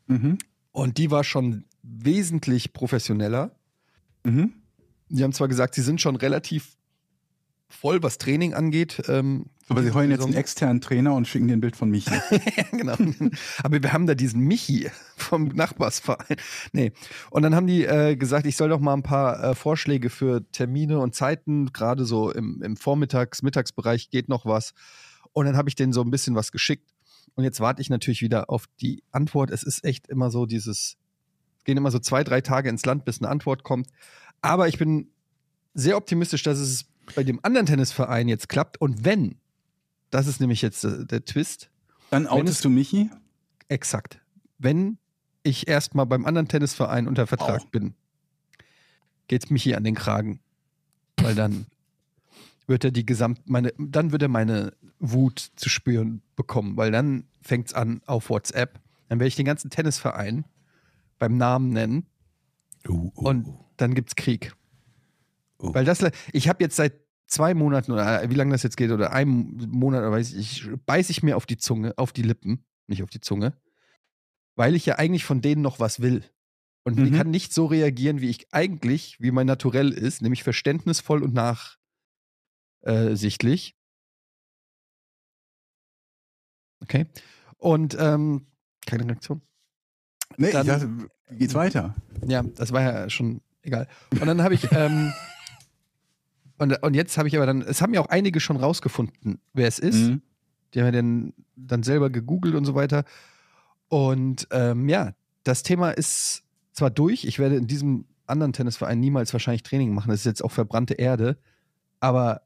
Mhm. 0.05 0.37
und 0.71 0.97
die 0.97 1.09
war 1.11 1.23
schon 1.23 1.65
wesentlich 1.81 2.71
professioneller. 2.73 3.55
Mhm. 4.23 4.53
Die 5.09 5.23
haben 5.23 5.33
zwar 5.33 5.47
gesagt, 5.47 5.73
sie 5.73 5.81
sind 5.81 6.01
schon 6.01 6.15
relativ 6.15 6.77
voll, 7.67 8.03
was 8.03 8.19
Training 8.19 8.53
angeht. 8.53 9.01
Ähm, 9.07 9.47
Aber 9.69 9.81
sie 9.81 9.91
heulen 9.91 10.11
jetzt 10.11 10.23
einen 10.23 10.35
externen 10.35 10.81
Trainer 10.81 11.13
und 11.15 11.27
schicken 11.27 11.47
dir 11.47 11.53
ein 11.53 11.61
Bild 11.61 11.75
von 11.75 11.89
Michi. 11.89 12.11
genau. 12.71 12.95
Aber 13.63 13.81
wir 13.81 13.91
haben 13.93 14.05
da 14.05 14.13
diesen 14.15 14.41
Michi 14.41 14.89
vom 15.17 15.47
Nachbarsverein. 15.47 16.37
Nee. 16.73 16.91
Und 17.31 17.41
dann 17.41 17.55
haben 17.55 17.65
die 17.67 17.85
äh, 17.85 18.15
gesagt, 18.15 18.45
ich 18.45 18.55
soll 18.55 18.69
doch 18.69 18.79
mal 18.79 18.93
ein 18.93 19.03
paar 19.03 19.43
äh, 19.43 19.55
Vorschläge 19.55 20.09
für 20.11 20.43
Termine 20.51 20.99
und 20.99 21.15
Zeiten, 21.15 21.71
gerade 21.73 22.05
so 22.05 22.31
im, 22.31 22.61
im 22.61 22.75
Vormittags-, 22.77 23.43
Mittagsbereich 23.43 24.09
geht 24.11 24.29
noch 24.29 24.45
was. 24.45 24.73
Und 25.33 25.45
dann 25.45 25.55
habe 25.57 25.69
ich 25.69 25.75
denen 25.75 25.93
so 25.93 26.01
ein 26.01 26.11
bisschen 26.11 26.35
was 26.35 26.51
geschickt. 26.51 26.91
Und 27.35 27.43
jetzt 27.43 27.59
warte 27.59 27.81
ich 27.81 27.89
natürlich 27.89 28.21
wieder 28.21 28.49
auf 28.49 28.65
die 28.81 29.03
Antwort. 29.11 29.51
Es 29.51 29.63
ist 29.63 29.83
echt 29.85 30.07
immer 30.07 30.31
so 30.31 30.45
dieses, 30.45 30.97
es 31.57 31.63
gehen 31.63 31.77
immer 31.77 31.91
so 31.91 31.99
zwei, 31.99 32.23
drei 32.23 32.41
Tage 32.41 32.69
ins 32.69 32.85
Land, 32.85 33.05
bis 33.05 33.19
eine 33.21 33.29
Antwort 33.29 33.63
kommt. 33.63 33.87
Aber 34.41 34.67
ich 34.67 34.77
bin 34.77 35.09
sehr 35.73 35.95
optimistisch, 35.97 36.43
dass 36.43 36.57
es 36.59 36.85
bei 37.15 37.23
dem 37.23 37.39
anderen 37.43 37.65
Tennisverein 37.67 38.27
jetzt 38.27 38.49
klappt. 38.49 38.81
Und 38.81 39.05
wenn, 39.05 39.37
das 40.09 40.27
ist 40.27 40.39
nämlich 40.41 40.61
jetzt 40.61 40.83
äh, 40.83 41.05
der 41.05 41.23
Twist, 41.25 41.69
Dann 42.09 42.27
outest 42.27 42.55
es- 42.57 42.61
du 42.61 42.69
Michi. 42.69 43.09
Exakt. 43.67 44.19
Wenn 44.57 44.97
ich 45.43 45.67
erstmal 45.67 46.05
beim 46.07 46.25
anderen 46.25 46.47
Tennisverein 46.47 47.07
unter 47.07 47.27
Vertrag 47.27 47.61
Auch. 47.61 47.65
bin, 47.67 47.93
geht's 49.27 49.49
mich 49.49 49.63
hier 49.63 49.77
an 49.77 49.83
den 49.83 49.95
Kragen. 49.95 50.39
Weil 51.21 51.35
dann 51.35 51.65
wird 52.69 52.83
er 52.85 52.91
die 52.91 53.05
gesamt, 53.05 53.49
meine, 53.49 53.73
dann 53.77 54.11
wird 54.11 54.21
er 54.21 54.27
meine 54.27 54.73
Wut 54.99 55.39
zu 55.55 55.69
spüren 55.69 56.21
bekommen, 56.35 56.77
weil 56.77 56.91
dann 56.91 57.25
fängt's 57.41 57.73
an 57.73 58.01
auf 58.05 58.29
WhatsApp. 58.29 58.79
Dann 59.07 59.19
werde 59.19 59.27
ich 59.27 59.35
den 59.35 59.45
ganzen 59.45 59.69
Tennisverein 59.69 60.45
beim 61.17 61.37
Namen 61.37 61.69
nennen 61.69 62.05
Uh, 62.87 63.11
uh, 63.15 63.27
und 63.27 63.45
uh. 63.45 63.65
dann 63.77 63.93
gibt's 63.93 64.15
Krieg. 64.15 64.53
Oh. 65.57 65.73
Weil 65.73 65.83
das, 65.83 65.99
ich 66.31 66.47
habe 66.47 66.63
jetzt 66.63 66.77
seit 66.77 66.93
zwei 67.27 67.53
Monaten 67.53 67.91
oder 67.91 68.29
wie 68.29 68.35
lange 68.35 68.51
das 68.51 68.63
jetzt 68.63 68.77
geht 68.77 68.91
oder 68.91 69.11
einem 69.11 69.67
Monat 69.69 70.01
oder 70.01 70.11
weiß 70.11 70.33
ich, 70.33 70.65
ich 70.65 70.79
beiß 70.85 71.09
ich 71.09 71.21
mir 71.21 71.35
auf 71.35 71.45
die 71.45 71.57
Zunge, 71.57 71.93
auf 71.97 72.13
die 72.13 72.21
Lippen, 72.21 72.63
nicht 72.87 73.03
auf 73.03 73.09
die 73.09 73.19
Zunge, 73.19 73.53
weil 74.55 74.75
ich 74.75 74.85
ja 74.85 74.95
eigentlich 74.95 75.25
von 75.25 75.41
denen 75.41 75.61
noch 75.61 75.79
was 75.79 75.99
will. 75.99 76.23
Und 76.83 76.97
ich 76.97 77.11
Mhm. 77.11 77.17
kann 77.17 77.29
nicht 77.29 77.53
so 77.53 77.65
reagieren, 77.65 78.21
wie 78.21 78.29
ich 78.29 78.47
eigentlich, 78.53 79.17
wie 79.19 79.31
mein 79.31 79.47
Naturell 79.47 79.91
ist, 79.91 80.21
nämlich 80.21 80.43
verständnisvoll 80.43 81.21
und 81.21 81.33
nachsichtlich. 82.83 83.75
Okay. 86.81 87.07
Und 87.57 87.95
ähm, 87.99 88.47
keine 88.85 89.05
Reaktion. 89.05 89.41
Nee, 90.37 90.51
Dann- 90.51 90.61
ich 90.65 90.67
dachte, 90.73 90.89
geht's 91.31 91.53
weiter? 91.53 91.95
Ja, 92.25 92.43
das 92.43 92.71
war 92.71 92.81
ja 92.81 93.09
schon 93.09 93.41
egal. 93.61 93.87
Und 94.11 94.25
dann 94.25 94.41
habe 94.41 94.53
ich, 94.53 94.71
ähm, 94.71 95.13
und, 96.57 96.81
und 96.81 96.93
jetzt 96.93 97.17
habe 97.17 97.27
ich 97.27 97.35
aber 97.35 97.45
dann, 97.45 97.61
es 97.61 97.81
haben 97.81 97.93
ja 97.93 98.01
auch 98.01 98.09
einige 98.09 98.39
schon 98.39 98.57
rausgefunden, 98.57 99.39
wer 99.53 99.67
es 99.67 99.79
ist. 99.79 99.95
Mhm. 99.97 100.21
Die 100.73 100.79
haben 100.79 100.85
ja 100.87 100.91
dann, 100.91 101.33
dann 101.55 101.83
selber 101.83 102.09
gegoogelt 102.09 102.55
und 102.55 102.65
so 102.65 102.75
weiter. 102.75 103.03
Und 103.89 104.47
ähm, 104.51 104.87
ja, 104.87 105.13
das 105.43 105.63
Thema 105.63 105.91
ist 105.91 106.43
zwar 106.73 106.91
durch, 106.91 107.25
ich 107.25 107.39
werde 107.39 107.55
in 107.57 107.67
diesem 107.67 108.05
anderen 108.27 108.53
Tennisverein 108.53 108.99
niemals 108.99 109.33
wahrscheinlich 109.33 109.63
Training 109.63 109.93
machen, 109.93 110.09
das 110.11 110.19
ist 110.21 110.25
jetzt 110.25 110.43
auch 110.43 110.51
verbrannte 110.51 110.93
Erde, 110.93 111.37
aber 111.99 112.43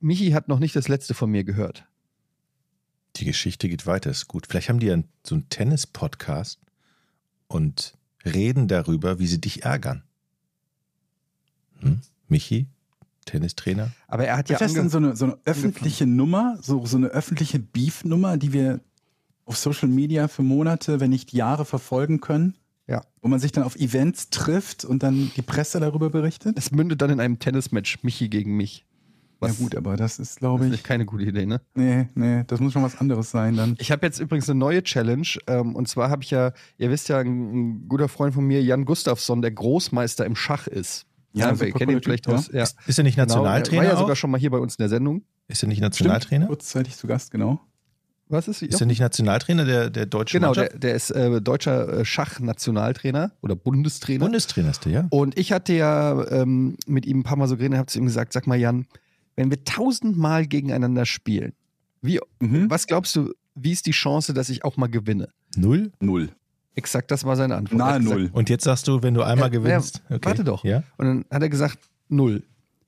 Michi 0.00 0.30
hat 0.30 0.48
noch 0.48 0.58
nicht 0.58 0.76
das 0.76 0.88
letzte 0.88 1.14
von 1.14 1.30
mir 1.30 1.44
gehört. 1.44 1.86
Die 3.16 3.24
Geschichte 3.24 3.68
geht 3.68 3.86
weiter, 3.86 4.10
ist 4.10 4.28
gut. 4.28 4.46
Vielleicht 4.46 4.68
haben 4.68 4.78
die 4.78 4.86
ja 4.86 5.02
so 5.24 5.34
einen 5.34 5.48
Tennis-Podcast 5.48 6.60
und 7.48 7.94
reden 8.24 8.68
darüber, 8.68 9.18
wie 9.18 9.26
sie 9.26 9.40
dich 9.40 9.64
ärgern. 9.64 10.04
Hm? 11.80 12.00
Michi, 12.28 12.66
Tennistrainer. 13.24 13.92
Aber 14.06 14.24
er 14.24 14.36
hat 14.36 14.48
ja 14.48 14.54
Ist 14.56 14.60
das 14.60 14.74
denn 14.74 14.88
so 14.88 14.98
eine, 14.98 15.16
so 15.16 15.24
eine 15.26 15.38
öffentliche 15.44 16.06
Nummer, 16.06 16.58
so, 16.62 16.84
so 16.86 16.96
eine 16.96 17.08
öffentliche 17.08 17.58
Beef-Nummer, 17.58 18.36
die 18.36 18.52
wir 18.52 18.80
auf 19.44 19.56
Social 19.56 19.88
Media 19.88 20.28
für 20.28 20.42
Monate, 20.42 21.00
wenn 21.00 21.10
nicht 21.10 21.32
Jahre 21.32 21.64
verfolgen 21.64 22.20
können? 22.20 22.54
Ja. 22.86 23.02
Wo 23.20 23.28
man 23.28 23.38
sich 23.38 23.52
dann 23.52 23.64
auf 23.64 23.76
Events 23.76 24.30
trifft 24.30 24.84
und 24.84 25.02
dann 25.02 25.30
die 25.36 25.42
Presse 25.42 25.78
darüber 25.80 26.10
berichtet? 26.10 26.56
es 26.56 26.70
mündet 26.70 27.02
dann 27.02 27.10
in 27.10 27.20
einem 27.20 27.38
Tennismatch, 27.38 28.02
Michi 28.02 28.28
gegen 28.28 28.56
mich. 28.56 28.86
Ja 29.40 29.48
Was, 29.48 29.58
gut, 29.58 29.76
aber 29.76 29.96
das 29.96 30.18
ist, 30.18 30.32
das 30.32 30.36
glaube 30.36 30.66
ist 30.66 30.74
ich, 30.74 30.82
keine 30.82 31.04
gute 31.04 31.24
Idee, 31.24 31.46
ne? 31.46 31.60
nee, 31.74 32.08
nee, 32.16 32.42
das 32.48 32.58
muss 32.58 32.72
schon 32.72 32.82
was 32.82 32.98
anderes 32.98 33.30
sein 33.30 33.56
dann. 33.56 33.76
Ich 33.78 33.92
habe 33.92 34.04
jetzt 34.04 34.18
übrigens 34.18 34.50
eine 34.50 34.58
neue 34.58 34.82
Challenge. 34.82 35.28
Ähm, 35.46 35.76
und 35.76 35.86
zwar 35.86 36.10
habe 36.10 36.24
ich 36.24 36.30
ja, 36.32 36.52
ihr 36.76 36.90
wisst 36.90 37.08
ja, 37.08 37.18
ein, 37.18 37.52
ein 37.84 37.88
guter 37.88 38.08
Freund 38.08 38.34
von 38.34 38.44
mir, 38.44 38.60
Jan 38.62 38.84
Gustafsson, 38.84 39.40
der 39.40 39.52
Großmeister 39.52 40.26
im 40.26 40.34
Schach 40.34 40.66
ist. 40.66 41.06
Ja, 41.34 41.50
wir 41.50 41.66
super 41.68 41.78
kennen 41.78 41.92
ihn 41.92 42.02
vielleicht 42.02 42.24
Typ, 42.24 42.34
aus. 42.34 42.50
Ja. 42.52 42.64
Ist, 42.64 42.76
ist 42.86 42.98
er 42.98 43.04
nicht 43.04 43.14
Genau, 43.14 43.26
Nationaltrainer? 43.26 43.82
Er 43.82 43.86
war 43.86 43.92
ja 43.94 43.98
sogar 43.98 44.12
auch? 44.14 44.16
schon 44.16 44.30
mal 44.30 44.40
hier 44.40 44.50
bei 44.50 44.58
uns 44.58 44.74
in 44.74 44.82
der 44.82 44.88
Sendung. 44.88 45.22
Ist 45.46 45.62
er 45.62 45.68
nicht 45.68 45.80
Nationaltrainer? 45.80 46.46
Kurzzeitig 46.46 46.96
zu 46.96 47.06
Gast, 47.06 47.30
genau. 47.30 47.60
Was 48.30 48.46
ist 48.46 48.60
Ist 48.62 48.80
er 48.80 48.86
nicht 48.86 49.00
Nationaltrainer 49.00 49.64
der, 49.64 49.88
der 49.88 50.04
deutschen 50.04 50.40
Genau, 50.40 50.52
der, 50.52 50.64
Mannschaft? 50.64 50.82
der 50.82 50.94
ist 50.94 51.10
äh, 51.10 51.40
deutscher 51.40 52.00
äh, 52.00 52.04
Schach-Nationaltrainer 52.04 53.32
oder 53.40 53.56
Bundestrainer. 53.56 54.24
Bundestrainer 54.24 54.70
ist 54.70 54.84
der, 54.84 54.92
ja? 54.92 55.06
Und 55.10 55.38
ich 55.38 55.52
hatte 55.52 55.72
ja 55.72 56.26
ähm, 56.30 56.76
mit 56.86 57.06
ihm 57.06 57.20
ein 57.20 57.22
paar 57.22 57.38
Mal 57.38 57.48
so 57.48 57.56
geredet 57.56 57.72
und 57.74 57.78
habe 57.78 57.86
zu 57.86 57.98
ihm 57.98 58.04
gesagt, 58.04 58.32
sag 58.32 58.46
mal 58.46 58.58
Jan, 58.58 58.86
wenn 59.38 59.50
wir 59.50 59.62
tausendmal 59.62 60.46
gegeneinander 60.46 61.06
spielen, 61.06 61.52
wie, 62.02 62.18
Mhm. 62.40 62.68
was 62.68 62.86
glaubst 62.88 63.14
du, 63.16 63.32
wie 63.54 63.70
ist 63.72 63.86
die 63.86 63.92
Chance, 63.92 64.34
dass 64.34 64.48
ich 64.50 64.64
auch 64.64 64.76
mal 64.76 64.88
gewinne? 64.88 65.28
Null? 65.56 65.92
Null. 66.00 66.30
Exakt, 66.74 67.10
das 67.10 67.24
war 67.24 67.36
seine 67.36 67.54
Antwort. 67.56 67.78
Nahe 67.78 67.92
hat 67.94 68.02
gesagt, 68.02 68.18
null. 68.20 68.30
Und 68.32 68.50
jetzt 68.50 68.64
sagst 68.64 68.86
du, 68.88 69.02
wenn 69.02 69.14
du 69.14 69.22
einmal 69.22 69.46
Ja, 69.52 69.58
gewinnst. 69.60 70.02
ja, 70.08 70.18
warte 70.22 70.44
doch. 70.44 70.64
Ja? 70.64 70.82
Und 70.96 71.06
dann 71.06 71.24
hat 71.30 71.42
er 71.42 71.48
gesagt, 71.48 71.78
null. 72.08 72.34
Und 72.36 72.42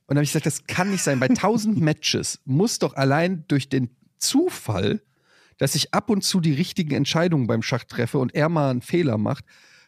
dann 0.08 0.18
habe 0.18 0.24
ich 0.24 0.30
gesagt, 0.30 0.46
das 0.46 0.66
kann 0.66 0.90
nicht 0.90 1.02
sein. 1.04 1.18
Bei 1.20 1.28
1000 1.28 1.78
Matches 1.80 2.40
muss 2.44 2.78
doch 2.80 2.94
allein 2.94 3.44
durch 3.48 3.68
den 3.68 3.90
Zufall, 4.18 5.00
dass 5.58 5.74
ich 5.74 5.92
ab 5.94 6.10
und 6.10 6.22
zu 6.24 6.40
die 6.40 6.52
richtigen 6.52 6.94
Entscheidungen 6.94 7.46
beim 7.46 7.62
Schach 7.62 7.84
treffe 7.84 8.18
und 8.18 8.34
er 8.34 8.48
mal 8.48 8.70
einen 8.70 8.82
Fehler 8.82 9.18
macht, 9.18 9.44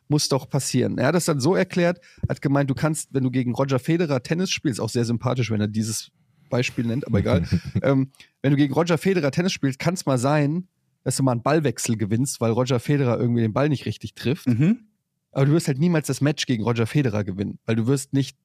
muss 0.08 0.28
doch 0.28 0.48
passieren. 0.48 0.98
Er 0.98 1.06
hat 1.08 1.14
das 1.14 1.24
dann 1.24 1.40
so 1.40 1.54
erklärt, 1.54 2.00
hat 2.28 2.42
gemeint, 2.42 2.68
du 2.70 2.74
kannst, 2.74 3.14
wenn 3.14 3.22
du 3.24 3.30
gegen 3.30 3.52
Roger 3.54 3.78
Federer 3.78 4.22
Tennis 4.22 4.50
spielst, 4.50 4.80
auch 4.80 4.88
sehr 4.90 5.04
sympathisch, 5.04 5.50
wenn 5.50 5.60
er 5.60 5.68
dieses 5.68 6.10
Beispiel 6.52 6.84
nennt, 6.86 7.06
aber 7.06 7.18
egal. 7.18 7.42
ähm, 7.82 8.10
wenn 8.42 8.50
du 8.52 8.56
gegen 8.56 8.72
Roger 8.72 8.96
Federer 8.98 9.32
Tennis 9.32 9.52
spielst, 9.52 9.80
kann 9.80 9.94
es 9.94 10.06
mal 10.06 10.18
sein, 10.18 10.68
dass 11.02 11.16
du 11.16 11.24
mal 11.24 11.32
einen 11.32 11.42
Ballwechsel 11.42 11.96
gewinnst, 11.96 12.40
weil 12.40 12.52
Roger 12.52 12.78
Federer 12.78 13.18
irgendwie 13.18 13.42
den 13.42 13.52
Ball 13.52 13.68
nicht 13.68 13.86
richtig 13.86 14.14
trifft. 14.14 14.46
Mhm. 14.46 14.86
Aber 15.32 15.46
du 15.46 15.52
wirst 15.52 15.66
halt 15.66 15.78
niemals 15.80 16.06
das 16.06 16.20
Match 16.20 16.46
gegen 16.46 16.62
Roger 16.62 16.86
Federer 16.86 17.24
gewinnen, 17.24 17.58
weil 17.66 17.74
du 17.74 17.86
wirst 17.88 18.12
nicht 18.12 18.36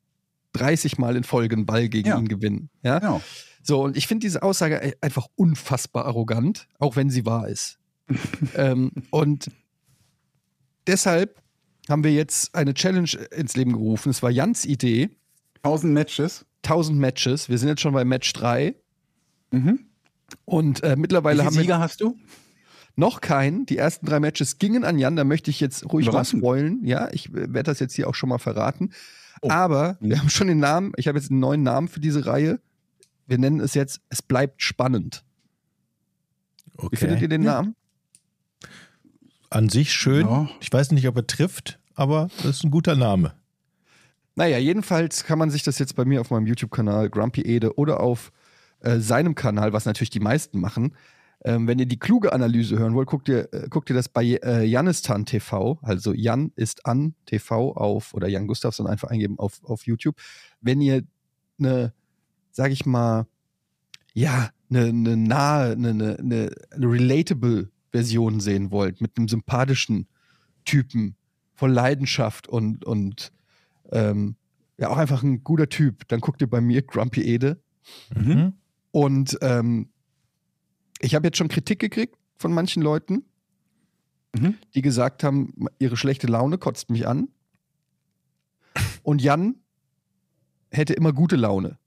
30 0.53 0.97
Mal 0.97 1.15
in 1.15 1.23
Folge 1.23 1.55
einen 1.55 1.65
Ball 1.67 1.89
gegen 1.89 2.07
Ja. 2.09 2.17
ihn 2.17 2.27
gewinnen. 2.27 2.69
Ja? 2.81 2.97
Genau. 2.99 3.21
So, 3.61 3.83
und 3.83 3.97
ich 3.97 4.07
finde 4.07 4.25
diese 4.25 4.41
Aussage 4.41 4.77
e- 4.77 4.93
einfach 5.01 5.27
unfassbar 5.35 6.05
arrogant, 6.05 6.67
auch 6.79 6.95
wenn 6.95 7.09
sie 7.09 7.25
wahr 7.25 7.47
ist. 7.49 7.77
ähm, 8.55 8.91
und 9.11 9.51
deshalb 10.87 11.41
haben 11.89 12.03
wir 12.03 12.13
jetzt 12.13 12.55
eine 12.55 12.73
Challenge 12.73 13.09
ins 13.35 13.55
Leben 13.55 13.73
gerufen. 13.73 14.09
Es 14.09 14.23
war 14.23 14.31
Jans 14.31 14.65
Idee. 14.65 15.09
1000 15.63 15.93
Matches. 15.93 16.45
1000 16.63 16.97
Matches. 16.99 17.49
Wir 17.49 17.57
sind 17.57 17.69
jetzt 17.69 17.81
schon 17.81 17.93
bei 17.93 18.05
Match 18.05 18.31
3. 18.33 18.75
Mhm. 19.51 19.79
Und 20.45 20.83
äh, 20.83 20.95
Wie 20.95 21.01
mittlerweile 21.01 21.37
viele 21.37 21.45
haben 21.45 21.55
wir 21.55 21.61
Sieger 21.61 21.79
hast 21.79 22.01
du? 22.01 22.17
noch 22.97 23.21
keinen. 23.21 23.65
Die 23.65 23.77
ersten 23.77 24.05
drei 24.05 24.19
Matches 24.19 24.57
gingen 24.57 24.83
an 24.83 24.97
Jan. 24.97 25.15
Da 25.15 25.23
möchte 25.23 25.51
ich 25.51 25.59
jetzt 25.59 25.85
ruhig 25.91 26.07
mal 26.07 26.13
Überraschend. 26.13 26.41
spoilen. 26.41 26.83
Ja, 26.83 27.09
ich 27.11 27.29
äh, 27.29 27.53
werde 27.53 27.63
das 27.63 27.79
jetzt 27.79 27.93
hier 27.93 28.09
auch 28.09 28.15
schon 28.15 28.29
mal 28.29 28.39
verraten. 28.39 28.91
Oh. 29.41 29.49
Aber 29.49 29.97
wir 30.01 30.19
haben 30.19 30.29
schon 30.29 30.47
den 30.47 30.59
Namen. 30.59 30.93
Ich 30.97 31.07
habe 31.07 31.17
jetzt 31.17 31.29
einen 31.31 31.39
neuen 31.39 31.63
Namen 31.63 31.87
für 31.87 31.99
diese 31.99 32.25
Reihe. 32.25 32.59
Wir 33.27 33.37
nennen 33.37 33.59
es 33.59 33.73
jetzt 33.75 34.01
Es 34.09 34.21
bleibt 34.21 34.61
spannend. 34.61 35.23
Okay. 36.75 36.89
Wie 36.91 36.95
findet 36.97 37.21
ihr 37.21 37.29
den. 37.29 37.43
Namen? 37.43 37.75
An 39.49 39.69
sich 39.69 39.93
schön. 39.93 40.27
Ja. 40.27 40.49
Ich 40.59 40.71
weiß 40.73 40.91
nicht, 40.91 41.07
ob 41.07 41.15
er 41.15 41.25
trifft, 41.25 41.79
aber 41.95 42.29
das 42.37 42.57
ist 42.57 42.63
ein 42.65 42.71
guter 42.71 42.95
Name. 42.95 43.33
Naja, 44.38 44.60
jedenfalls 44.60 45.24
kann 45.24 45.39
man 45.39 45.50
sich 45.50 45.63
das 45.63 45.79
jetzt 45.79 45.96
bei 45.96 46.06
mir 46.06 46.22
auf 46.22 46.29
meinem 46.29 46.46
YouTube-Kanal 46.46 47.10
Grumpy 47.10 47.41
Ede 47.41 47.75
oder 47.75 48.00
auf 48.00 48.32
äh, 48.82 49.00
seinem 49.00 49.34
Kanal, 49.34 49.74
was 49.74 49.86
natürlich 49.86 50.12
die 50.12 50.20
meisten 50.20 50.60
machen. 50.60 50.96
Ähm, 51.44 51.67
wenn 51.67 51.79
ihr 51.79 51.88
die 51.88 51.98
kluge 51.98 52.34
Analyse 52.34 52.77
hören 52.77 52.94
wollt, 52.94 53.08
guckt 53.08 53.27
ihr, 53.29 53.51
äh, 53.51 53.67
guckt 53.67 53.89
ihr 53.89 53.96
das 53.96 54.10
bei 54.10 54.24
äh, 54.24 54.63
Janistan 54.63 55.25
TV, 55.25 55.79
also 55.82 56.13
Jan 56.13 56.51
ist 56.56 56.86
an 56.86 57.15
TV 57.25 57.74
auf 57.74 58.13
oder 58.13 58.27
Jan 58.27 58.46
Gustafsson 58.46 58.86
einfach 58.86 59.10
eingeben 59.10 59.39
auf, 59.39 59.60
auf 59.63 59.88
YouTube. 59.88 60.15
Wenn 60.62 60.82
ihr 60.82 61.01
eine, 61.58 61.94
sag 62.51 62.72
ich 62.72 62.86
mal, 62.86 63.25
ja, 64.13 64.51
eine, 64.70 64.86
eine 64.86 65.17
nahe, 65.17 65.72
eine, 65.72 65.89
eine, 65.89 66.51
eine 66.70 66.86
relatable 66.86 67.72
Version 67.91 68.39
sehen 68.39 68.70
wollt, 68.70 69.01
mit 69.01 69.17
einem 69.17 69.29
sympathischen 69.29 70.08
Typen, 70.63 71.15
voll 71.56 71.72
Leidenschaft 71.72 72.48
und, 72.48 72.86
und 72.86 73.32
ähm, 73.91 74.36
ja, 74.77 74.89
auch 74.89 74.98
einfach 74.98 75.24
ein 75.24 75.44
guter 75.44 75.70
Typ. 75.70 76.08
Dann 76.08 76.20
guckt 76.20 76.41
ihr 76.41 76.50
bei 76.50 76.62
mir 76.62 76.82
Grumpy 76.82 77.22
Ede. 77.22 77.60
Mhm. 78.15 78.53
Und 78.91 79.38
ähm, 79.41 79.89
ich 81.00 81.15
habe 81.15 81.27
jetzt 81.27 81.38
schon 81.38 81.48
Kritik 81.48 81.79
gekriegt 81.79 82.17
von 82.38 82.53
manchen 82.53 82.82
Leuten, 82.84 83.24
Mhm. 84.36 84.56
die 84.75 84.82
gesagt 84.82 85.24
haben, 85.24 85.53
ihre 85.79 85.96
schlechte 85.98 86.27
Laune 86.27 86.58
kotzt 86.58 86.89
mich 86.89 87.08
an. 87.08 87.29
Und 89.03 89.22
Jan 89.22 89.56
hätte 90.70 90.94
immer 90.94 91.13
gute 91.13 91.38
Laune. 91.38 91.77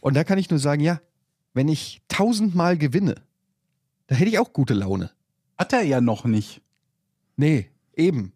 Und 0.00 0.14
da 0.14 0.24
kann 0.24 0.38
ich 0.38 0.50
nur 0.50 0.58
sagen, 0.58 0.82
ja, 0.82 1.00
wenn 1.52 1.68
ich 1.68 2.02
tausendmal 2.08 2.76
gewinne, 2.78 3.16
da 4.06 4.16
hätte 4.16 4.30
ich 4.30 4.38
auch 4.38 4.52
gute 4.52 4.74
Laune. 4.74 5.10
Hat 5.56 5.72
er 5.72 5.82
ja 5.82 6.00
noch 6.00 6.24
nicht. 6.24 6.62
Nee, 7.36 7.70
eben. 7.94 8.32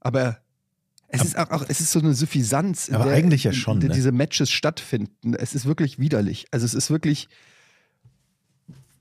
Aber 0.00 0.38
es 1.12 1.24
ist 1.24 1.38
auch, 1.38 1.50
auch 1.50 1.64
es 1.68 1.80
ist 1.80 1.90
so 1.92 1.98
eine 1.98 2.14
Suffisanz, 2.14 2.88
in 2.88 2.94
Aber 2.94 3.04
der, 3.04 3.14
eigentlich 3.14 3.44
ja 3.44 3.52
schon, 3.52 3.76
in 3.76 3.80
der 3.80 3.88
ne? 3.90 3.94
diese 3.96 4.12
Matches 4.12 4.50
stattfinden. 4.50 5.34
Es 5.34 5.54
ist 5.54 5.66
wirklich 5.66 5.98
widerlich. 5.98 6.46
Also 6.50 6.64
es 6.66 6.74
ist 6.74 6.90
wirklich. 6.90 7.28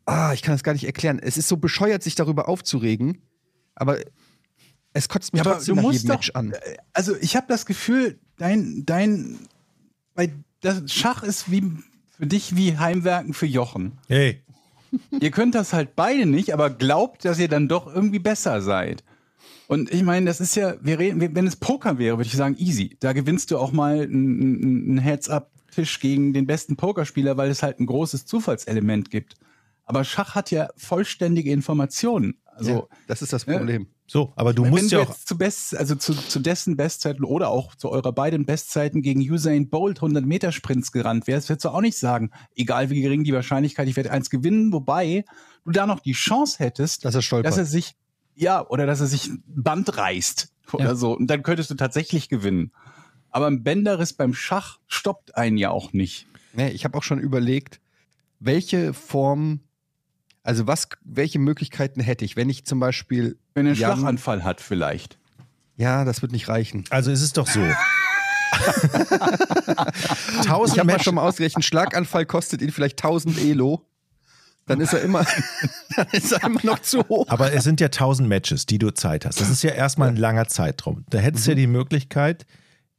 Ah, 0.06 0.34
ich 0.34 0.42
kann 0.42 0.56
das 0.56 0.64
gar 0.64 0.74
nicht 0.74 0.86
erklären. 0.86 1.20
Es 1.20 1.38
ist 1.38 1.48
so 1.48 1.58
bescheuert, 1.58 2.02
sich 2.02 2.16
darüber 2.16 2.50
aufzuregen, 2.50 3.22
aber 3.76 3.98
es 4.94 5.08
kotzt 5.08 5.34
mich 5.34 5.40
Ja, 5.40 5.46
aber 5.46 5.56
trotzdem 5.58 5.76
nach 5.76 5.92
jedem 5.92 6.08
doch- 6.08 6.16
Match 6.16 6.32
an. 6.34 6.54
Also 6.94 7.16
ich 7.22 7.36
habe 7.36 7.46
das 7.48 7.66
Gefühl, 7.68 8.18
dein, 8.38 8.86
dein, 8.86 9.38
bei 10.16 10.32
das 10.62 10.92
Schach 10.92 11.22
ist 11.24 11.52
wie 11.52 11.64
für 12.18 12.26
dich 12.26 12.56
wie 12.56 12.78
Heimwerken 12.78 13.34
für 13.34 13.46
Jochen. 13.46 14.00
Hey, 14.08 14.42
ihr 15.22 15.30
könnt 15.32 15.54
das 15.54 15.74
halt 15.74 15.96
beide 15.96 16.26
nicht, 16.26 16.54
aber 16.56 16.72
glaubt, 16.72 17.24
dass 17.24 17.38
ihr 17.38 17.48
dann 17.48 17.68
doch 17.68 17.86
irgendwie 17.94 18.20
besser 18.20 18.62
seid. 18.62 19.04
Und 19.70 19.94
ich 19.94 20.02
meine, 20.02 20.26
das 20.26 20.42
ist 20.42 20.56
ja, 20.56 20.74
wir 20.82 20.98
reden, 20.98 21.36
wenn 21.36 21.46
es 21.46 21.56
Poker 21.56 22.00
wäre, 22.00 22.18
würde 22.18 22.26
ich 22.26 22.36
sagen, 22.36 22.56
easy. 22.58 22.98
Da 23.02 23.14
gewinnst 23.14 23.52
du 23.52 23.60
auch 23.60 23.72
mal 23.72 24.02
einen 24.02 24.98
Heads-up-Tisch 24.98 26.00
gegen 26.00 26.34
den 26.34 26.48
besten 26.48 26.76
Pokerspieler, 26.76 27.38
weil 27.38 27.52
es 27.52 27.62
halt 27.62 27.80
ein 27.80 27.86
großes 27.86 28.26
Zufallselement 28.26 29.12
gibt. 29.12 29.36
Aber 29.86 30.04
Schach 30.04 30.34
hat 30.34 30.50
ja 30.50 30.70
vollständige 30.76 31.52
Informationen. 31.52 32.42
Also 32.48 32.72
ja, 32.72 32.98
das 33.06 33.22
ist 33.22 33.32
das 33.32 33.46
ne? 33.46 33.58
Problem. 33.58 33.88
so, 34.08 34.34
aber 34.36 34.54
du 34.56 34.64
wenn 34.64 34.72
musst 34.72 34.92
du 34.92 34.96
ja 34.96 35.04
auch. 35.04 35.10
jetzt 35.10 35.28
zu 35.28 35.38
Best, 35.38 35.78
also 35.78 35.94
zu, 35.94 36.14
zu 36.14 36.40
dessen 36.40 36.76
Bestzeiten 36.76 37.24
oder 37.24 37.50
auch 37.50 37.76
zu 37.76 37.92
eurer 37.92 38.12
beiden 38.12 38.48
Bestzeiten 38.48 39.04
gegen 39.04 39.22
Usain 39.22 39.70
Bolt 39.70 40.00
100 40.00 40.26
Meter 40.26 40.52
Sprints 40.52 40.92
gerannt 40.92 41.28
wärst, 41.28 41.48
würdest 41.50 41.66
du 41.66 41.70
auch 41.70 41.82
nicht 41.82 42.00
sagen, 42.00 42.32
egal 42.56 42.90
wie 42.90 43.02
gering 43.02 43.24
die 43.24 43.34
Wahrscheinlichkeit, 43.34 43.88
ich 43.88 43.96
werde 43.96 44.10
eins 44.12 44.32
gewinnen, 44.32 44.74
wobei 44.74 45.26
du 45.64 45.70
da 45.70 45.86
noch 45.86 46.00
die 46.00 46.14
Chance 46.14 46.58
hättest, 46.58 47.06
Dass 47.06 47.14
er 47.14 47.22
stolpert. 47.22 47.52
dass 47.52 47.60
er 47.60 47.66
sich, 47.66 47.96
ja, 48.40 48.66
oder 48.68 48.86
dass 48.86 49.00
er 49.02 49.08
sich 49.08 49.28
ein 49.28 49.44
Band 49.48 49.98
reißt 49.98 50.52
oder 50.74 50.84
Ja. 50.86 50.96
so. 50.96 51.16
Und 51.16 51.28
dann 51.28 51.44
könntest 51.44 51.70
du 51.70 51.76
tatsächlich 51.76 52.30
gewinnen. 52.30 52.72
Aber 53.32 53.48
ein 53.48 53.64
Bänderriss 53.64 54.14
beim 54.14 54.34
Schach 54.34 54.80
stoppt 54.88 55.36
einen 55.38 55.58
ja 55.58 55.70
auch 55.70 55.94
nicht. 55.94 56.26
Nee, 56.54 56.70
ich 56.70 56.84
habe 56.86 56.98
auch 56.98 57.04
schon 57.04 57.20
überlegt, 57.20 57.80
welche 58.40 58.94
Form, 58.94 59.60
also 60.42 60.66
was, 60.68 60.88
welche 61.04 61.38
Möglichkeiten 61.38 62.00
hätte 62.02 62.26
ich, 62.26 62.36
wenn 62.36 62.50
ich 62.50 62.66
zum 62.66 62.80
Beispiel, 62.80 63.38
Wenn 63.54 63.66
er 63.68 63.72
einen 63.74 63.80
Jan- 63.80 63.98
Schlaganfall 64.00 64.44
hat 64.44 64.62
vielleicht. 64.62 65.20
ja, 65.76 66.06
das 66.06 66.22
wird 66.22 66.32
nicht 66.32 66.48
reichen. 66.48 66.86
Also 66.90 67.12
ist 67.12 67.22
es 67.22 67.34
doch 67.34 67.48
so. 67.48 67.60
Ich 70.40 70.46
Tausend 70.48 70.80
habe 70.80 70.92
mal 70.92 71.02
schon 71.02 71.16
mal 71.16 71.22
ausgerechnet, 71.28 71.64
Schlaganfall 71.66 72.26
kostet 72.26 72.62
ihn 72.62 72.72
vielleicht 72.72 72.98
1000 73.04 73.38
Elo. 73.40 73.86
Dann 74.70 74.80
ist 74.80 74.94
er 74.94 75.02
immer, 75.02 75.26
dann 75.98 76.08
ist 76.14 76.32
er 76.32 76.44
immer 76.46 76.62
noch 76.64 76.80
zu 76.80 77.00
hoch. 77.10 77.26
Aber 77.28 77.52
es 77.52 77.64
sind 77.66 77.82
ja 77.82 77.90
tausend 77.90 78.30
Matches, 78.30 78.66
die 78.66 78.78
du 78.78 78.92
Zeit 78.92 79.26
hast. 79.26 79.42
Das 79.42 79.50
ist 79.50 79.64
ja 79.64 79.72
erstmal 79.72 80.08
ein 80.10 80.16
langer 80.16 80.48
Zeitraum. 80.48 81.04
Da 81.10 81.18
hättest 81.18 81.46
du 81.48 81.52
ja 81.52 81.56
die 81.56 81.68
Möglichkeit, 81.68 82.46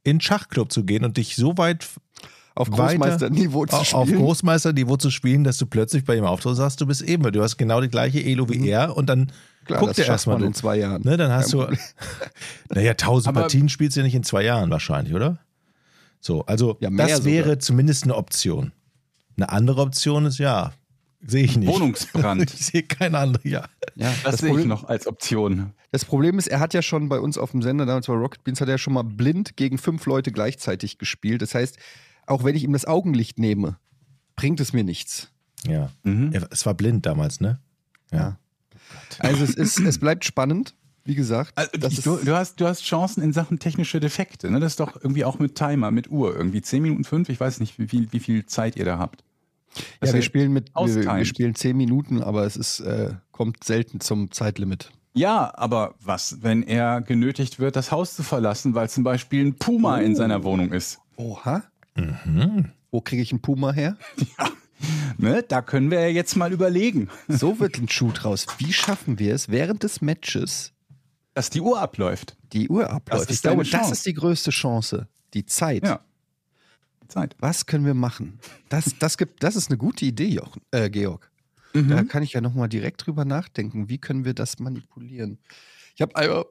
in 0.03 0.17
den 0.17 0.21
Schachclub 0.21 0.71
zu 0.71 0.83
gehen 0.83 1.03
und 1.05 1.17
dich 1.17 1.35
so 1.35 1.57
weit 1.57 1.87
Auf 2.55 2.69
Großmeisterniveau 2.69 3.65
zu 3.65 3.75
auf 3.77 3.87
spielen. 3.87 4.19
Großmeisterniveau 4.19 4.97
zu 4.97 5.09
spielen, 5.11 5.43
dass 5.43 5.57
du 5.57 5.65
plötzlich 5.65 6.03
bei 6.03 6.15
ihm 6.17 6.25
auftauchst, 6.25 6.57
sagst, 6.57 6.81
du 6.81 6.85
bist 6.85 7.01
eben, 7.01 7.31
du 7.31 7.41
hast 7.41 7.57
genau 7.57 7.81
die 7.81 7.87
gleiche 7.89 8.23
Elo 8.23 8.47
wie 8.49 8.67
er 8.69 8.95
und 8.95 9.07
dann 9.07 9.19
Mhm. 9.61 9.65
Klar, 9.67 9.79
guckt 9.81 9.99
er 9.99 10.07
erstmal 10.07 10.41
in 10.41 10.55
zwei 10.55 10.77
Jahren. 10.77 11.03
Ne, 11.03 11.17
dann 11.17 11.31
hast 11.31 11.53
du, 11.53 11.67
naja, 12.69 12.95
tausend 12.95 13.29
Aber- 13.29 13.41
Partien 13.41 13.69
spielst 13.69 13.95
du 13.95 13.99
ja 13.99 14.05
nicht 14.05 14.15
in 14.15 14.23
zwei 14.23 14.43
Jahren 14.43 14.71
wahrscheinlich, 14.71 15.13
oder? 15.13 15.37
So, 16.19 16.43
also 16.47 16.77
Ja, 16.81 16.89
das 16.89 17.11
sogar. 17.17 17.25
wäre 17.25 17.59
zumindest 17.59 18.03
eine 18.05 18.15
Option. 18.15 18.71
Eine 19.37 19.49
andere 19.49 19.81
Option 19.81 20.25
ist 20.25 20.39
ja, 20.39 20.71
sehe 21.25 21.43
ich 21.43 21.57
nicht. 21.57 21.67
Wohnungsbrand. 21.69 22.53
ich 22.53 22.65
sehe 22.65 22.83
keine 22.83 23.17
andere, 23.19 23.47
ja. 23.47 23.65
Ja, 23.95 24.13
Das, 24.23 24.39
sehe 24.39 24.57
ich 24.59 24.65
noch 24.65 24.83
als 24.85 25.07
Option. 25.07 25.73
Das 25.91 26.05
Problem 26.05 26.37
ist, 26.39 26.47
er 26.47 26.59
hat 26.59 26.73
ja 26.73 26.81
schon 26.81 27.09
bei 27.09 27.19
uns 27.19 27.37
auf 27.37 27.51
dem 27.51 27.61
Sender, 27.61 27.85
damals 27.85 28.07
bei 28.07 28.13
Rocket 28.13 28.43
Beans, 28.43 28.61
hat 28.61 28.67
er 28.67 28.73
ja 28.75 28.77
schon 28.77 28.93
mal 28.93 29.03
blind 29.03 29.57
gegen 29.57 29.77
fünf 29.77 30.05
Leute 30.05 30.31
gleichzeitig 30.31 30.97
gespielt. 30.97 31.41
Das 31.41 31.53
heißt, 31.55 31.77
auch 32.27 32.43
wenn 32.43 32.55
ich 32.55 32.63
ihm 32.63 32.73
das 32.73 32.85
Augenlicht 32.85 33.39
nehme, 33.39 33.77
bringt 34.35 34.59
es 34.59 34.73
mir 34.73 34.83
nichts. 34.83 35.29
Ja. 35.67 35.91
Mhm. 36.03 36.31
Er- 36.33 36.47
Es 36.51 36.65
war 36.65 36.73
blind 36.73 37.05
damals, 37.05 37.39
ne? 37.41 37.59
Ja. 38.11 38.37
Also 39.19 39.43
es 39.43 39.55
ist, 39.55 39.79
es 39.79 39.99
bleibt 39.99 40.25
spannend, 40.25 40.75
wie 41.05 41.15
gesagt. 41.15 41.53
Also, 41.55 41.71
das 41.79 41.95
du, 41.95 42.17
du, 42.17 42.35
hast, 42.35 42.59
du 42.59 42.65
hast 42.67 42.83
Chancen 42.83 43.21
in 43.23 43.31
Sachen 43.33 43.59
technische 43.59 43.99
Defekte. 43.99 44.49
Ne? 44.51 44.59
Das 44.59 44.73
ist 44.73 44.79
doch 44.79 44.95
irgendwie 44.95 45.23
auch 45.25 45.39
mit 45.39 45.55
Timer, 45.55 45.91
mit 45.91 46.09
Uhr. 46.09 46.35
Irgendwie 46.35 46.61
10 46.61 46.81
Minuten 46.83 47.03
5, 47.03 47.29
ich 47.29 47.39
weiß 47.39 47.59
nicht, 47.59 47.79
wie 47.79 47.87
viel, 47.87 48.07
wie 48.11 48.19
viel 48.19 48.45
Zeit 48.45 48.75
ihr 48.75 48.85
da 48.85 48.97
habt. 48.97 49.23
Ja, 49.75 49.83
Das 50.01 50.13
wir 50.13 50.19
ist 50.19 50.25
spielen 50.25 50.53
mit, 50.53 50.71
wir, 50.75 51.05
wir 51.17 51.25
spielen 51.25 51.55
zehn 51.55 51.77
Minuten, 51.77 52.21
aber 52.21 52.45
es 52.45 52.57
ist, 52.57 52.79
äh, 52.81 53.13
kommt 53.31 53.63
selten 53.63 53.99
zum 53.99 54.31
Zeitlimit. 54.31 54.91
Ja, 55.13 55.51
aber 55.55 55.95
was, 55.99 56.41
wenn 56.41 56.63
er 56.63 57.01
genötigt 57.01 57.59
wird, 57.59 57.75
das 57.75 57.91
Haus 57.91 58.15
zu 58.15 58.23
verlassen, 58.23 58.75
weil 58.75 58.89
zum 58.89 59.03
Beispiel 59.03 59.45
ein 59.45 59.55
Puma 59.55 59.97
in 59.99 60.15
seiner 60.15 60.43
Wohnung 60.43 60.71
ist? 60.71 60.99
Oha. 61.17 61.63
Mhm. 61.95 62.71
Wo 62.91 63.01
kriege 63.01 63.21
ich 63.21 63.31
einen 63.31 63.41
Puma 63.41 63.71
her? 63.71 63.97
Ne? 65.17 65.43
Da 65.43 65.61
können 65.61 65.91
wir 65.91 65.99
ja 65.99 66.07
jetzt 66.07 66.35
mal 66.35 66.51
überlegen, 66.51 67.07
So 67.27 67.59
wird 67.59 67.77
ein 67.77 67.87
Schuh 67.87 68.11
draus. 68.11 68.47
Wie 68.57 68.73
schaffen 68.73 69.19
wir 69.19 69.35
es, 69.35 69.49
während 69.49 69.83
des 69.83 70.01
Matches 70.01 70.73
dass 71.33 71.49
die 71.49 71.61
Uhr 71.61 71.79
abläuft. 71.79 72.35
die 72.51 72.67
Uhr 72.67 72.89
abläuft? 72.89 73.29
ist 73.29 73.35
ich 73.35 73.41
glaube, 73.41 73.63
das 73.63 73.91
ist 73.91 74.05
die 74.05 74.13
größte 74.13 74.51
Chance. 74.51 75.07
Die 75.33 75.45
Zeit. 75.45 75.83
Ja. 75.85 76.01
Zeit. 77.11 77.35
Was 77.39 77.65
können 77.65 77.85
wir 77.85 77.93
machen? 77.93 78.39
Das, 78.69 78.95
das, 78.99 79.17
gibt, 79.17 79.43
das 79.43 79.55
ist 79.55 79.69
eine 79.69 79.77
gute 79.77 80.05
Idee, 80.05 80.27
Jochen, 80.29 80.61
äh, 80.71 80.89
Georg. 80.89 81.29
Da 81.73 82.03
kann 82.03 82.21
ich 82.21 82.33
ja 82.33 82.41
nochmal 82.41 82.67
direkt 82.67 83.05
drüber 83.05 83.23
nachdenken. 83.23 83.87
Wie 83.87 83.97
können 83.97 84.25
wir 84.25 84.33
das 84.33 84.59
manipulieren? 84.59 85.37
Ich 85.95 86.01
habe 86.01 86.13
einmal 86.17 86.45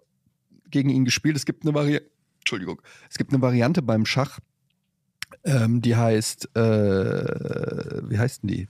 gegen 0.71 0.89
ihn 0.89 1.05
gespielt. 1.05 1.37
Es 1.37 1.45
gibt 1.45 1.63
eine 1.65 1.75
Variante. 1.75 2.09
Entschuldigung. 2.39 2.81
Es 3.11 3.19
gibt 3.19 3.33
eine 3.35 3.43
Variante 3.43 3.83
beim 3.83 4.07
Schach, 4.07 4.39
ähm, 5.45 5.83
die 5.83 5.95
heißt, 5.95 6.57
äh, 6.57 8.03
wie 8.09 8.19
heißt 8.19 8.43
denn 8.43 8.49
die? 8.49 8.69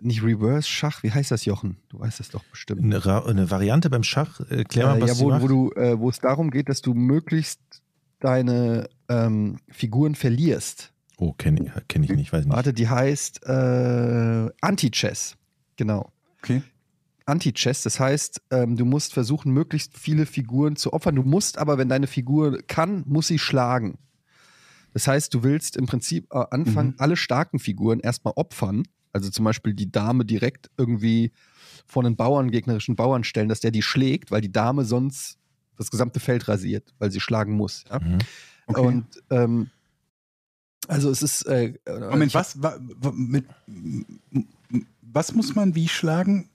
Nicht 0.00 0.22
Reverse 0.22 0.68
Schach, 0.68 1.02
wie 1.02 1.10
heißt 1.10 1.32
das, 1.32 1.44
Jochen? 1.46 1.78
Du 1.88 1.98
weißt 1.98 2.20
das 2.20 2.28
doch 2.28 2.44
bestimmt. 2.44 2.82
Eine, 2.82 3.04
Ra- 3.04 3.26
eine 3.26 3.50
Variante 3.50 3.90
beim 3.90 4.04
Schach, 4.04 4.38
erklär 4.48 4.86
mal, 4.86 4.98
Äh, 4.98 5.00
was 5.02 5.08
ja, 5.08 5.14
sie 5.16 5.24
wo, 5.24 5.40
wo, 5.40 5.48
du, 5.48 5.72
äh, 5.72 5.98
wo 5.98 6.10
es 6.10 6.20
darum 6.20 6.50
geht, 6.52 6.68
dass 6.68 6.80
du 6.80 6.94
möglichst 6.94 7.60
deine 8.24 8.88
ähm, 9.08 9.58
Figuren 9.68 10.14
verlierst. 10.14 10.92
oh, 11.18 11.32
kenne 11.32 11.60
ich, 11.66 11.88
kenn 11.88 12.02
ich 12.02 12.10
nicht, 12.10 12.32
weiß 12.32 12.44
nicht. 12.46 12.54
Warte, 12.54 12.72
die 12.72 12.88
heißt 12.88 13.44
äh, 13.46 14.50
Anti-Chess. 14.60 15.36
Genau. 15.76 16.10
Okay. 16.38 16.62
Anti-Chess, 17.26 17.82
das 17.82 18.00
heißt, 18.00 18.40
ähm, 18.50 18.76
du 18.76 18.84
musst 18.84 19.14
versuchen, 19.14 19.52
möglichst 19.52 19.96
viele 19.96 20.26
Figuren 20.26 20.76
zu 20.76 20.92
opfern. 20.92 21.14
Du 21.16 21.22
musst 21.22 21.58
aber, 21.58 21.78
wenn 21.78 21.88
deine 21.88 22.06
Figur 22.06 22.58
kann, 22.66 23.02
muss 23.06 23.28
sie 23.28 23.38
schlagen. 23.38 23.98
Das 24.92 25.06
heißt, 25.08 25.32
du 25.34 25.42
willst 25.42 25.76
im 25.76 25.86
Prinzip 25.86 26.26
äh, 26.32 26.44
anfangen, 26.50 26.90
Mhm. 26.90 26.94
alle 26.98 27.16
starken 27.16 27.58
Figuren 27.58 28.00
erstmal 28.00 28.34
opfern. 28.36 28.84
Also 29.12 29.30
zum 29.30 29.44
Beispiel 29.44 29.74
die 29.74 29.90
Dame 29.90 30.24
direkt 30.24 30.70
irgendwie 30.76 31.32
vor 31.86 32.04
einen 32.04 32.16
Bauern, 32.16 32.50
gegnerischen 32.50 32.96
Bauern 32.96 33.24
stellen, 33.24 33.48
dass 33.48 33.60
der 33.60 33.70
die 33.70 33.82
schlägt, 33.82 34.30
weil 34.30 34.40
die 34.40 34.52
Dame 34.52 34.84
sonst 34.84 35.38
das 35.76 35.90
gesamte 35.90 36.20
Feld 36.20 36.48
rasiert, 36.48 36.94
weil 36.98 37.10
sie 37.10 37.20
schlagen 37.20 37.52
muss. 37.52 37.84
Ja? 37.88 38.00
Mhm. 38.00 38.18
Okay. 38.66 38.80
Und 38.80 39.06
ähm, 39.30 39.70
also 40.88 41.10
es 41.10 41.22
ist. 41.22 41.42
Äh, 41.42 41.74
Moment, 41.86 42.30
ich 42.30 42.34
hab- 42.34 42.40
was, 42.40 42.62
wa, 42.62 42.78
mit, 43.14 43.46
was 45.02 45.34
muss 45.34 45.54
man 45.54 45.74
wie 45.74 45.88
schlagen? 45.88 46.48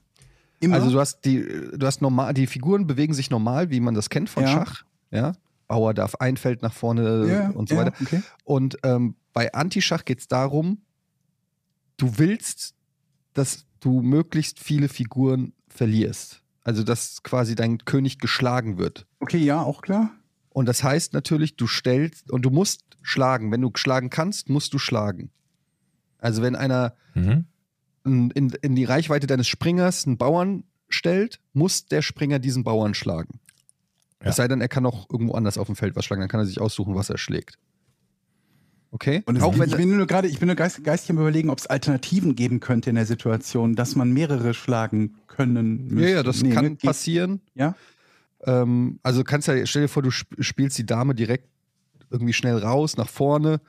Immer? 0.59 0.75
Also 0.75 0.91
du 0.91 0.99
hast 0.99 1.21
die, 1.25 1.41
du 1.73 1.85
hast 1.85 2.01
normal, 2.01 2.33
die 2.33 2.47
Figuren 2.47 2.85
bewegen 2.85 3.13
sich 3.13 3.29
normal, 3.29 3.69
wie 3.69 3.79
man 3.79 3.93
das 3.95 4.09
kennt 4.09 4.29
von 4.29 4.43
Ja. 4.43 4.49
Schach. 4.49 4.83
Ja. 5.11 5.33
Bauer 5.67 5.93
darf 5.93 6.15
ein 6.15 6.35
Feld 6.35 6.61
nach 6.63 6.73
vorne 6.73 7.27
ja, 7.27 7.49
und 7.51 7.69
so 7.69 7.77
weiter. 7.77 7.93
Okay. 8.01 8.23
Und 8.43 8.77
ähm, 8.83 9.15
bei 9.33 9.53
Antischach 9.53 10.03
geht 10.03 10.19
es 10.19 10.27
darum, 10.27 10.81
du 11.97 12.17
willst, 12.17 12.73
dass 13.33 13.65
du 13.79 14.01
möglichst 14.01 14.59
viele 14.59 14.89
Figuren 14.89 15.53
verlierst. 15.67 16.41
Also 16.69 16.83
dass 16.83 17.23
quasi 17.23 17.55
dein 17.55 17.79
König 17.79 18.19
geschlagen 18.19 18.77
wird. 18.77 19.07
okay, 19.21 19.39
ja, 19.39 19.59
auch 19.63 19.81
klar. 19.81 20.11
Und 20.49 20.67
das 20.67 20.83
heißt 20.83 21.13
natürlich, 21.13 21.55
du 21.55 21.65
stellst 21.65 22.29
und 22.29 22.43
du 22.43 22.51
musst 22.51 22.83
schlagen. 23.01 23.51
Wenn 23.51 23.61
du 23.61 23.71
schlagen 23.73 24.11
kannst, 24.11 24.49
musst 24.49 24.71
du 24.71 24.77
schlagen. 24.77 25.31
Also 26.19 26.43
wenn 26.43 26.55
einer 26.55 26.93
Mhm. 27.15 27.45
in, 28.05 28.29
in, 28.51 28.75
die 28.75 28.83
Reichweite 28.83 29.25
deines 29.25 29.47
Springers 29.47 30.05
einen 30.05 30.19
Bauern 30.19 30.63
stellt, 30.89 31.39
muss 31.53 31.87
der 31.87 32.03
Springer 32.03 32.37
diesen 32.37 32.63
Bauern 32.63 32.93
schlagen. 32.93 33.39
Ja. 34.21 34.29
Es 34.29 34.35
sei 34.35 34.47
denn, 34.47 34.61
er 34.61 34.67
kann 34.69 34.85
auch 34.85 35.09
irgendwo 35.09 35.33
anders 35.33 35.57
auf 35.57 35.65
dem 35.65 35.75
Feld 35.75 35.95
was 35.95 36.05
schlagen, 36.05 36.19
dann 36.19 36.29
kann 36.29 36.39
er 36.39 36.45
sich 36.45 36.61
aussuchen, 36.61 36.93
was 36.93 37.09
er 37.09 37.17
schlägt. 37.17 37.57
Okay? 38.91 39.21
Und 39.25 39.41
auch 39.41 39.57
wenn 39.59 39.69
ich 39.69 39.75
bin 39.77 39.95
nur 39.95 40.07
gerade, 40.07 40.27
ich 40.27 40.39
bin 40.39 40.47
nur 40.47 40.55
geist, 40.55 40.83
geistig 40.83 41.11
am 41.11 41.19
überlegen, 41.19 41.49
ob 41.49 41.59
es 41.59 41.67
Alternativen 41.67 42.35
geben 42.35 42.59
könnte 42.59 42.89
in 42.89 42.95
der 42.95 43.05
Situation, 43.05 43.75
dass 43.75 43.95
man 43.95 44.11
mehrere 44.11 44.53
schlagen 44.53 45.15
können 45.27 45.87
müsste. 45.89 46.09
ja, 46.09 46.15
ja, 46.17 46.23
das 46.23 46.41
Nee, 46.41 46.49
kann 46.51 46.65
ne, 46.65 46.75
passieren. 46.75 47.41
Ja? 47.53 47.75
Ähm, 48.43 48.99
also 49.03 49.23
kannst 49.23 49.47
ja, 49.47 49.63
stell 49.65 49.83
dir 49.83 49.87
vor, 49.87 50.01
du 50.01 50.09
sp 50.09 50.33
spielst 50.39 50.77
die 50.77 50.85
Dame 50.85 51.13
direkt 51.13 51.47
irgendwie 52.09 52.33
schnell 52.33 52.57
raus, 52.57 52.97
nach 52.97 53.09
vorne. 53.09 53.61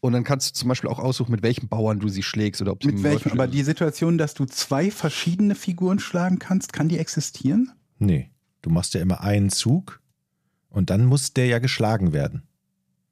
Und 0.00 0.12
dann 0.12 0.22
kannst 0.22 0.50
du 0.50 0.54
zum 0.54 0.68
Beispiel 0.68 0.88
auch 0.88 1.00
aussuchen, 1.00 1.32
mit 1.32 1.42
welchem 1.42 1.68
Bauern 1.68 1.98
du 1.98 2.08
sie 2.08 2.22
schlägst 2.22 2.62
oder 2.62 2.70
ob 2.70 2.82
sie 2.84 2.92
Mit? 2.92 3.02
Läufer 3.02 3.32
Aber 3.32 3.44
schlägst. 3.44 3.54
die 3.54 3.62
Situation, 3.64 4.18
dass 4.18 4.34
du 4.34 4.44
zwei 4.44 4.92
verschiedene 4.92 5.56
Figuren 5.56 5.98
schlagen 5.98 6.38
kannst, 6.38 6.72
kann 6.72 6.88
die 6.88 6.98
existieren? 6.98 7.72
Nee, 7.98 8.30
du 8.62 8.70
machst 8.70 8.94
ja 8.94 9.00
immer 9.00 9.22
einen 9.22 9.50
Zug 9.50 10.00
und 10.70 10.90
dann 10.90 11.06
muss 11.06 11.32
der 11.34 11.46
ja 11.46 11.58
geschlagen 11.58 12.12
werden. 12.12 12.44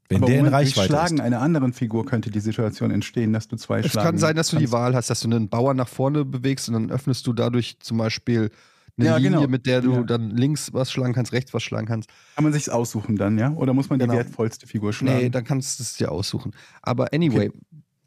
Wenn 0.08 0.18
Aber 0.18 0.26
der 0.26 0.38
in 0.38 0.44
Moment, 0.44 0.54
durch 0.62 0.68
Reichweite 0.76 0.88
Schlagen 0.88 1.14
ist. 1.16 1.20
einer 1.22 1.40
anderen 1.40 1.72
Figur 1.72 2.06
könnte 2.06 2.30
die 2.30 2.40
Situation 2.40 2.90
entstehen, 2.90 3.32
dass 3.32 3.48
du 3.48 3.56
zwei 3.56 3.80
Es 3.80 3.90
schlagen 3.92 4.06
kann 4.06 4.18
sein, 4.18 4.36
dass 4.36 4.48
du 4.48 4.56
die. 4.56 4.70
Wahl 4.70 4.94
hast, 4.94 5.10
dass 5.10 5.20
du 5.20 5.28
einen 5.28 5.48
Bauern 5.48 5.76
nach 5.76 5.88
vorne 5.88 6.24
bewegst 6.24 6.68
und 6.68 6.74
dann 6.74 6.90
öffnest 6.90 7.26
du 7.26 7.32
dadurch 7.32 7.78
zum 7.80 7.98
Beispiel 7.98 8.50
eine 8.98 9.06
Ja, 9.08 9.16
Linie, 9.16 9.38
genau. 9.38 9.48
mit 9.48 9.66
der 9.66 9.82
du 9.82 9.92
Ja. 9.94 10.02
dann 10.04 10.30
links 10.30 10.72
was 10.72 10.90
schlagen 10.92 11.12
kannst, 11.12 11.32
rechts 11.32 11.52
was 11.52 11.62
schlagen 11.62 11.86
kannst. 11.86 12.08
Kann 12.34 12.44
man 12.44 12.52
sich's 12.52 12.68
aussuchen 12.68 13.16
dann, 13.16 13.36
ja? 13.38 13.50
Oder 13.52 13.74
muss 13.74 13.90
man 13.90 13.98
Genau. 13.98 14.12
die 14.12 14.18
wertvollste 14.18 14.66
Figur 14.66 14.92
schlagen? 14.92 15.18
Nee, 15.18 15.28
dann 15.30 15.44
kannst 15.44 15.78
du 15.78 15.82
es 15.82 15.94
dir 15.96 16.10
aussuchen. 16.12 16.52
Aber 16.82 17.12
anyway, 17.12 17.50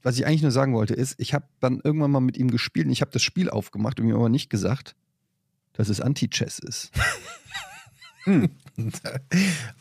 was 0.01 0.17
ich 0.17 0.25
eigentlich 0.25 0.41
nur 0.41 0.51
sagen 0.51 0.73
wollte, 0.73 0.93
ist, 0.93 1.15
ich 1.19 1.33
habe 1.33 1.45
dann 1.59 1.81
irgendwann 1.83 2.11
mal 2.11 2.21
mit 2.21 2.37
ihm 2.37 2.49
gespielt 2.49 2.85
und 2.87 2.91
ich 2.93 3.01
habe 3.01 3.11
das 3.11 3.21
Spiel 3.21 3.49
aufgemacht 3.49 3.99
und 3.99 4.07
ihm 4.07 4.15
aber 4.15 4.29
nicht 4.29 4.49
gesagt, 4.49 4.95
dass 5.73 5.89
es 5.89 5.99
Anti-Chess 6.01 6.59
ist. 6.59 6.91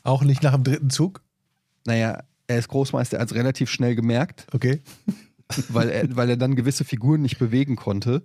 Auch 0.02 0.22
nicht 0.24 0.42
nach 0.42 0.54
dem 0.54 0.64
dritten 0.64 0.90
Zug? 0.90 1.22
Naja, 1.88 2.22
er 2.46 2.58
ist 2.58 2.68
Großmeister, 2.68 3.16
er 3.16 3.22
hat 3.22 3.30
es 3.30 3.34
relativ 3.34 3.70
schnell 3.70 3.94
gemerkt, 3.96 4.46
Okay. 4.52 4.80
weil 5.70 5.88
er, 5.88 6.16
weil 6.16 6.30
er 6.30 6.36
dann 6.36 6.54
gewisse 6.54 6.84
Figuren 6.84 7.22
nicht 7.22 7.38
bewegen 7.38 7.74
konnte, 7.76 8.22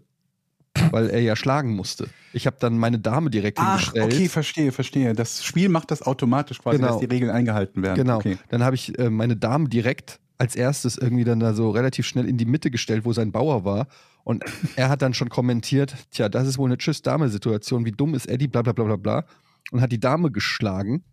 weil 0.91 1.09
er 1.09 1.21
ja 1.21 1.35
schlagen 1.35 1.73
musste. 1.75 2.07
Ich 2.33 2.45
habe 2.45 2.57
dann 2.59 2.77
meine 2.77 2.99
Dame 2.99 3.29
direkt 3.29 3.59
Ach, 3.59 3.79
hingestellt. 3.79 4.13
okay, 4.13 4.27
verstehe, 4.29 4.71
verstehe. 4.71 5.13
Das 5.13 5.43
Spiel 5.43 5.69
macht 5.69 5.91
das 5.91 6.01
automatisch 6.01 6.59
quasi, 6.59 6.77
Genau. 6.77 6.89
dass 6.91 6.99
die 6.99 7.05
Regeln 7.05 7.31
eingehalten 7.31 7.81
werden. 7.81 7.95
Genau. 7.95 8.17
Okay. 8.17 8.37
Dann 8.49 8.63
habe 8.63 8.75
ich 8.75 8.97
äh, 8.99 9.09
meine 9.09 9.37
Damen 9.37 9.69
direkt 9.69 10.19
als 10.37 10.55
erstes 10.55 10.97
irgendwie 10.97 11.23
dann 11.23 11.39
da 11.39 11.53
so 11.53 11.69
relativ 11.69 12.05
schnell 12.05 12.27
in 12.27 12.37
die 12.37 12.45
Mitte 12.45 12.69
gestellt, 12.71 13.05
wo 13.05 13.13
sein 13.13 13.31
Bauer 13.31 13.63
war. 13.63 13.87
Und 14.25 14.43
er 14.75 14.89
hat 14.89 15.01
dann 15.01 15.13
schon 15.13 15.29
kommentiert, 15.29 15.95
tja, 16.11 16.27
das 16.27 16.47
ist 16.47 16.57
wohl 16.57 16.67
eine 16.69 16.77
Tschüss-Dame-Situation, 16.77 17.85
wie 17.85 17.91
dumm 17.91 18.15
ist 18.15 18.25
Eddie, 18.27 18.47
bla 18.47 18.61
bla 18.63 18.73
bla 18.73 18.83
bla 18.85 18.95
bla. 18.97 19.25
Und 19.71 19.79
hat 19.79 19.91
die 19.93 19.99
Dame 19.99 20.31
geschlagen. 20.31 21.03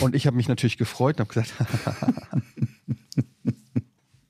Und 0.00 0.14
ich 0.14 0.26
habe 0.26 0.36
mich 0.36 0.48
natürlich 0.48 0.78
gefreut 0.78 1.18
und 1.18 1.28
habe 1.28 1.40
gesagt, 1.40 1.54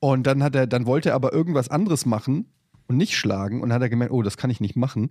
und 0.01 0.27
dann 0.27 0.43
hat 0.43 0.55
er, 0.55 0.67
dann 0.67 0.87
wollte 0.87 1.11
er 1.11 1.15
aber 1.15 1.33
irgendwas 1.33 1.69
anderes 1.69 2.07
machen 2.07 2.47
und 2.87 2.97
nicht 2.97 3.17
schlagen. 3.17 3.61
Und 3.61 3.69
dann 3.69 3.77
hat 3.77 3.83
er 3.83 3.89
gemerkt, 3.89 4.13
oh, 4.13 4.23
das 4.23 4.37
kann 4.37 4.51
ich 4.51 4.61
nicht 4.61 4.77
machen, 4.77 5.11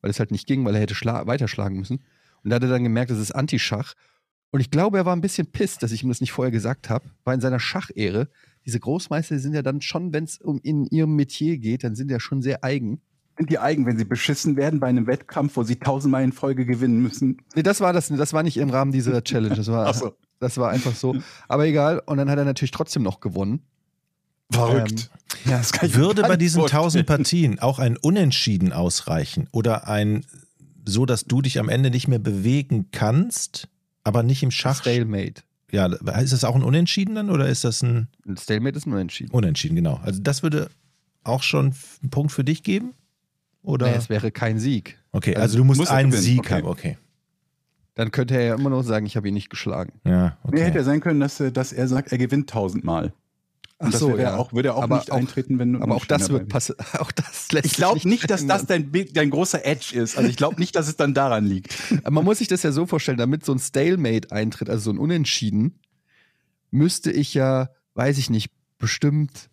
weil 0.00 0.10
es 0.10 0.18
halt 0.18 0.30
nicht 0.30 0.46
ging, 0.46 0.64
weil 0.64 0.74
er 0.74 0.82
hätte 0.82 0.94
schla 0.94 1.26
weiterschlagen 1.26 1.78
müssen. 1.78 2.02
Und 2.42 2.50
da 2.50 2.56
hat 2.56 2.62
er 2.62 2.68
dann 2.68 2.84
gemerkt, 2.84 3.10
das 3.10 3.18
ist 3.18 3.32
Antischach. 3.32 3.94
Und 4.50 4.60
ich 4.60 4.70
glaube, 4.70 4.98
er 4.98 5.06
war 5.06 5.14
ein 5.14 5.20
bisschen 5.20 5.46
pisst, 5.46 5.82
dass 5.82 5.92
ich 5.92 6.02
ihm 6.02 6.08
das 6.08 6.20
nicht 6.20 6.32
vorher 6.32 6.50
gesagt 6.50 6.90
habe, 6.90 7.08
weil 7.24 7.36
in 7.36 7.40
seiner 7.40 7.60
Schachehre, 7.60 8.28
diese 8.66 8.80
Großmeister 8.80 9.38
sind 9.38 9.54
ja 9.54 9.62
dann 9.62 9.80
schon, 9.80 10.12
wenn 10.12 10.24
es 10.24 10.38
um 10.38 10.60
in 10.62 10.86
ihrem 10.86 11.14
Metier 11.14 11.58
geht, 11.58 11.84
dann 11.84 11.94
sind 11.94 12.10
ja 12.10 12.20
schon 12.20 12.42
sehr 12.42 12.64
eigen. 12.64 13.00
Sind 13.40 13.48
die 13.48 13.58
eigen, 13.58 13.86
wenn 13.86 13.96
sie 13.96 14.04
beschissen 14.04 14.56
werden 14.56 14.80
bei 14.80 14.88
einem 14.88 15.06
Wettkampf, 15.06 15.56
wo 15.56 15.62
sie 15.62 15.76
tausendmal 15.76 16.22
in 16.22 16.32
Folge 16.32 16.66
gewinnen 16.66 17.00
müssen? 17.00 17.38
Nee, 17.54 17.62
das 17.62 17.80
war 17.80 17.94
das, 17.94 18.08
das 18.08 18.34
war 18.34 18.42
nicht 18.42 18.58
im 18.58 18.68
Rahmen 18.68 18.92
dieser 18.92 19.24
Challenge. 19.24 19.56
Das 19.56 19.68
war, 19.68 19.94
so. 19.94 20.14
das 20.40 20.58
war 20.58 20.68
einfach 20.68 20.94
so. 20.94 21.16
Aber 21.48 21.64
egal. 21.64 22.02
Und 22.04 22.18
dann 22.18 22.28
hat 22.28 22.36
er 22.36 22.44
natürlich 22.44 22.70
trotzdem 22.70 23.02
noch 23.02 23.20
gewonnen. 23.20 23.62
Verrückt. 24.50 25.10
Ähm, 25.46 25.52
ja, 25.52 25.56
das 25.56 25.72
kann 25.72 25.88
ich 25.88 25.94
Würde 25.94 26.20
bei 26.20 26.36
diesen 26.36 26.66
tausend 26.66 27.06
Partien 27.06 27.58
auch 27.60 27.78
ein 27.78 27.96
Unentschieden 27.96 28.74
ausreichen 28.74 29.48
oder 29.52 29.88
ein 29.88 30.26
so, 30.84 31.06
dass 31.06 31.24
du 31.24 31.40
dich 31.40 31.58
am 31.58 31.70
Ende 31.70 31.90
nicht 31.90 32.08
mehr 32.08 32.18
bewegen 32.18 32.88
kannst, 32.92 33.68
aber 34.04 34.22
nicht 34.22 34.42
im 34.42 34.50
Schach 34.50 34.80
Stalemate. 34.82 35.44
ja, 35.70 35.86
ist 35.86 36.34
das 36.34 36.44
auch 36.44 36.56
ein 36.56 36.62
Unentschieden 36.62 37.14
dann 37.14 37.30
oder 37.30 37.48
ist 37.48 37.64
das 37.64 37.80
ein 37.80 38.08
Ein 38.26 38.36
Stalemate 38.36 38.76
ist 38.76 38.86
nur 38.86 38.98
entschieden. 38.98 39.30
Unentschieden, 39.32 39.76
genau. 39.76 39.98
Also 40.02 40.20
das 40.20 40.42
würde 40.42 40.68
auch 41.24 41.42
schon 41.42 41.74
einen 42.02 42.10
Punkt 42.10 42.32
für 42.32 42.44
dich 42.44 42.62
geben? 42.62 42.92
Oder? 43.62 43.90
Nee, 43.90 43.96
es 43.96 44.08
wäre 44.08 44.30
kein 44.30 44.58
Sieg. 44.58 44.98
okay, 45.12 45.30
also 45.34 45.42
also 45.42 45.58
du 45.58 45.64
musst 45.64 45.80
muss 45.80 45.88
er 45.90 45.96
einen 45.96 46.10
gewinnen, 46.10 46.24
Sieg 46.24 46.38
okay. 46.40 46.54
haben, 46.54 46.66
okay. 46.66 46.98
Dann 47.94 48.10
könnte 48.12 48.34
er 48.34 48.42
ja 48.42 48.54
immer 48.54 48.70
noch 48.70 48.82
sagen, 48.82 49.04
ich 49.04 49.16
habe 49.16 49.28
ihn 49.28 49.34
nicht 49.34 49.50
geschlagen. 49.50 50.00
Ja, 50.04 50.38
Nee, 50.44 50.48
okay. 50.52 50.62
hätte 50.64 50.78
ja 50.78 50.84
sein 50.84 51.00
können, 51.00 51.20
dass, 51.20 51.38
er- 51.40 51.50
dass 51.50 51.72
er 51.72 51.86
sagt, 51.88 52.12
er 52.12 52.18
gewinnt 52.18 52.48
tausendmal. 52.48 53.12
Und 53.78 53.94
das 53.94 54.06
wäre 54.06 54.36
auch, 54.38 54.52
würde 54.52 54.74
auch 54.74 54.82
Aber 54.82 54.96
nicht 54.98 55.10
auch- 55.10 55.16
eintreten, 55.16 55.58
wenn 55.58 55.80
Aber 55.82 55.94
auch 55.94 56.04
das 56.04 56.28
wird 56.28 56.48
passen. 56.50 56.76
passieren. 56.76 57.00
Auch 57.02 57.12
das 57.12 57.50
lässt 57.50 57.64
Ich 57.66 57.72
glaube 57.72 58.06
nicht, 58.06 58.30
dass 58.30 58.46
das 58.46 58.66
dein, 58.66 58.92
dein 59.14 59.30
großer 59.30 59.64
Edge 59.64 59.96
ist. 59.98 60.18
Also 60.18 60.28
ich 60.28 60.36
glaube 60.36 60.60
nicht, 60.60 60.76
dass 60.76 60.86
es 60.86 60.96
dann 60.96 61.14
daran 61.14 61.46
liegt. 61.46 61.74
Aber 62.02 62.10
man 62.10 62.24
muss 62.26 62.38
sich 62.38 62.48
das 62.48 62.62
ja 62.62 62.72
so 62.72 62.84
vorstellen, 62.84 63.16
damit 63.16 63.42
so 63.44 63.52
ein 63.52 63.58
Stalemate 63.58 64.32
eintritt, 64.32 64.68
also 64.68 64.84
so 64.84 64.90
ein 64.90 64.98
Unentschieden, 64.98 65.78
müsste 66.70 67.10
ich 67.10 67.32
ja, 67.32 67.70
weiß 67.94 68.18
ich 68.18 68.28
nicht, 68.28 68.50
bestimmt 68.78 69.48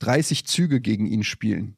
30 0.00 0.44
Züge 0.46 0.80
gegen 0.82 1.06
ihn 1.06 1.24
spielen. 1.24 1.77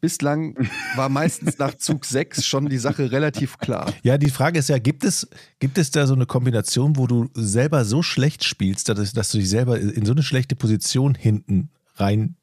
Bislang 0.00 0.54
war 0.96 1.08
meistens 1.08 1.58
nach 1.58 1.74
Zug 1.76 2.04
6 2.04 2.44
schon 2.44 2.68
die 2.68 2.78
Sache 2.78 3.10
relativ 3.10 3.58
klar. 3.58 3.92
Ja, 4.02 4.18
die 4.18 4.30
Frage 4.30 4.58
ist 4.58 4.68
ja, 4.68 4.78
gibt 4.78 5.02
es, 5.04 5.28
gibt 5.58 5.78
es 5.78 5.90
da 5.90 6.06
so 6.06 6.14
eine 6.14 6.26
Kombination, 6.26 6.96
wo 6.96 7.06
du 7.06 7.28
selber 7.34 7.84
so 7.84 8.02
schlecht 8.02 8.44
spielst, 8.44 8.88
dass, 8.88 9.12
dass 9.12 9.30
du 9.30 9.38
dich 9.38 9.48
selber 9.48 9.78
in 9.80 10.04
so 10.04 10.12
eine 10.12 10.22
schlechte 10.22 10.56
Position 10.56 11.14
hinten 11.14 11.70
rein 11.96 12.36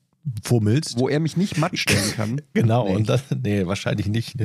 fummelst? 0.43 0.97
Wo 0.97 1.08
er 1.10 1.19
mich 1.19 1.38
nicht 1.38 1.58
matt 1.58 1.78
stellen 1.78 2.12
kann. 2.15 2.41
Genau, 2.54 2.88
Nee. 2.88 2.95
und 2.95 3.10
das, 3.10 3.23
nee, 3.43 3.65
wahrscheinlich 3.67 4.08
nicht. 4.08 4.36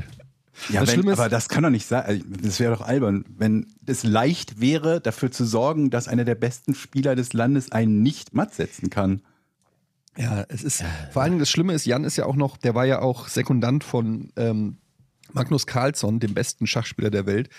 Ja, 0.70 0.80
Das 0.80 0.90
wenn, 0.92 1.00
ist- 1.06 1.18
aber 1.18 1.28
das 1.28 1.48
kann 1.48 1.62
doch 1.62 1.70
nicht 1.70 1.86
sein. 1.86 2.02
Also, 2.04 2.22
Das 2.42 2.58
wäre 2.60 2.74
doch 2.74 2.82
albern, 2.82 3.24
wenn 3.38 3.66
es 3.86 4.02
leicht 4.04 4.60
wäre, 4.60 5.00
dafür 5.00 5.30
zu 5.30 5.44
sorgen, 5.44 5.90
dass 5.90 6.08
einer 6.08 6.24
der 6.24 6.34
besten 6.34 6.74
Spieler 6.74 7.14
des 7.16 7.32
Landes 7.32 7.72
einen 7.72 8.02
nicht 8.02 8.34
matt 8.34 8.54
setzen 8.54 8.90
kann. 8.90 9.22
Ja, 10.18 10.44
es 10.48 10.64
ist, 10.64 10.82
vor 11.12 11.22
allen 11.22 11.32
Dingen 11.32 11.40
das 11.40 11.48
Schlimme 11.50 11.72
ist, 11.74 11.86
Jan 11.86 12.02
ist 12.04 12.16
ja 12.16 12.26
auch 12.26 12.34
noch, 12.36 12.56
der 12.56 12.74
war 12.74 12.84
ja 12.84 13.00
auch 13.00 13.28
Sekundant 13.28 13.84
von 13.84 14.32
ähm, 14.36 14.78
Magnus 15.32 15.66
Carlsson, 15.66 16.18
dem 16.18 16.34
besten 16.34 16.66
Schachspieler 16.66 17.10
der 17.10 17.24
Welt, 17.26 17.50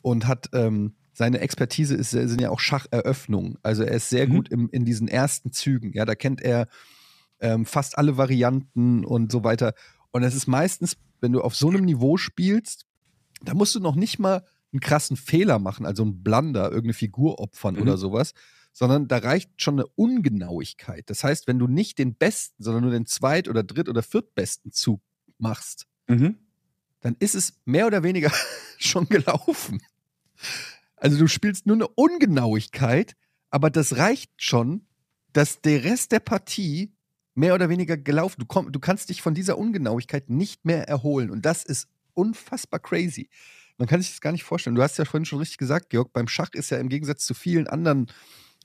und 0.00 0.26
hat 0.28 0.50
ähm, 0.52 0.94
seine 1.12 1.40
Expertise 1.40 1.94
ist, 1.94 2.10
sind 2.10 2.40
ja 2.40 2.50
auch 2.50 2.60
Schacheröffnungen. 2.60 3.58
Also 3.62 3.82
er 3.82 3.94
ist 3.96 4.10
sehr 4.10 4.28
Mhm. 4.28 4.32
gut 4.32 4.48
im, 4.50 4.68
in 4.70 4.84
diesen 4.84 5.08
ersten 5.08 5.52
Zügen. 5.52 5.92
Ja, 5.92 6.04
da 6.04 6.14
kennt 6.14 6.40
er 6.40 6.68
ähm, 7.40 7.66
fast 7.66 7.98
alle 7.98 8.16
Varianten 8.16 9.04
und 9.04 9.32
so 9.32 9.42
weiter. 9.44 9.74
Und 10.12 10.22
es 10.22 10.34
ist 10.34 10.46
meistens, 10.46 10.96
wenn 11.20 11.32
du 11.32 11.40
auf 11.40 11.56
so 11.56 11.68
einem 11.68 11.84
Niveau 11.84 12.16
spielst, 12.16 12.86
da 13.42 13.54
musst 13.54 13.74
du 13.74 13.80
noch 13.80 13.96
nicht 13.96 14.18
mal 14.18 14.44
einen 14.72 14.80
krassen 14.80 15.16
Fehler 15.16 15.58
machen, 15.58 15.86
also 15.86 16.02
einen 16.02 16.22
Blunder, 16.22 16.64
irgendeine 16.64 16.94
Figur 16.94 17.38
opfern 17.40 17.74
Mhm. 17.74 17.82
oder 17.82 17.96
sowas, 17.96 18.34
sondern 18.74 19.08
da 19.08 19.18
reicht 19.18 19.62
schon 19.62 19.78
eine 19.78 19.86
Ungenauigkeit. 19.94 21.08
Das 21.08 21.24
heißt, 21.24 21.46
wenn 21.46 21.58
du 21.58 21.66
nicht 21.68 21.98
den 21.98 22.14
besten, 22.16 22.62
sondern 22.62 22.82
nur 22.82 22.92
den 22.92 23.06
zweit- 23.06 23.48
oder 23.48 23.62
dritt- 23.62 23.88
oder 23.88 24.02
viertbesten 24.02 24.72
Zug 24.72 25.00
machst, 25.38 25.86
Mhm. 26.08 26.36
dann 27.00 27.16
ist 27.20 27.34
es 27.34 27.54
mehr 27.64 27.86
oder 27.86 28.02
weniger 28.02 28.30
schon 28.78 29.08
gelaufen. 29.08 29.80
Also 30.96 31.16
du 31.18 31.28
spielst 31.28 31.66
nur 31.66 31.76
eine 31.76 31.88
Ungenauigkeit, 31.88 33.14
aber 33.50 33.70
das 33.70 33.96
reicht 33.96 34.32
schon, 34.42 34.86
dass 35.32 35.60
der 35.62 35.84
Rest 35.84 36.12
der 36.12 36.20
Partie 36.20 36.92
mehr 37.34 37.54
oder 37.54 37.68
weniger 37.68 37.96
gelaufen. 37.96 38.40
Du, 38.40 38.46
komm, 38.46 38.70
du 38.72 38.80
kannst 38.80 39.08
dich 39.08 39.22
von 39.22 39.34
dieser 39.34 39.56
Ungenauigkeit 39.58 40.30
nicht 40.30 40.64
mehr 40.64 40.88
erholen. 40.88 41.30
Und 41.30 41.44
das 41.46 41.64
ist 41.64 41.88
unfassbar 42.14 42.80
crazy. 42.80 43.28
Man 43.76 43.88
kann 43.88 44.00
sich 44.00 44.10
das 44.10 44.20
gar 44.20 44.32
nicht 44.32 44.44
vorstellen. 44.44 44.76
Du 44.76 44.82
hast 44.82 44.98
ja 44.98 45.04
vorhin 45.04 45.24
schon 45.24 45.40
richtig 45.40 45.58
gesagt, 45.58 45.90
Georg, 45.90 46.12
beim 46.12 46.28
Schach 46.28 46.50
ist 46.52 46.70
ja 46.70 46.78
im 46.78 46.88
Gegensatz 46.88 47.24
zu 47.24 47.34
vielen 47.34 47.66
anderen 47.66 48.06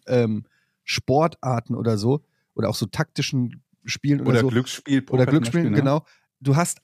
ähm, 0.10 0.46
Sportarten 0.84 1.76
oder 1.76 1.98
so, 1.98 2.24
oder 2.56 2.70
auch 2.70 2.76
so 2.76 2.86
taktischen 2.88 3.62
Spielen 3.86 4.22
oder, 4.22 4.30
Oder 4.32 4.40
so, 4.42 4.48
Glücksspiel. 4.50 5.02
Poker 5.02 5.14
oder 5.22 5.26
Glücksspielen, 5.32 5.68
Beispiel, 5.68 5.84
ne? 5.84 5.90
genau. 5.92 6.06
Du 6.42 6.56
hast 6.56 6.80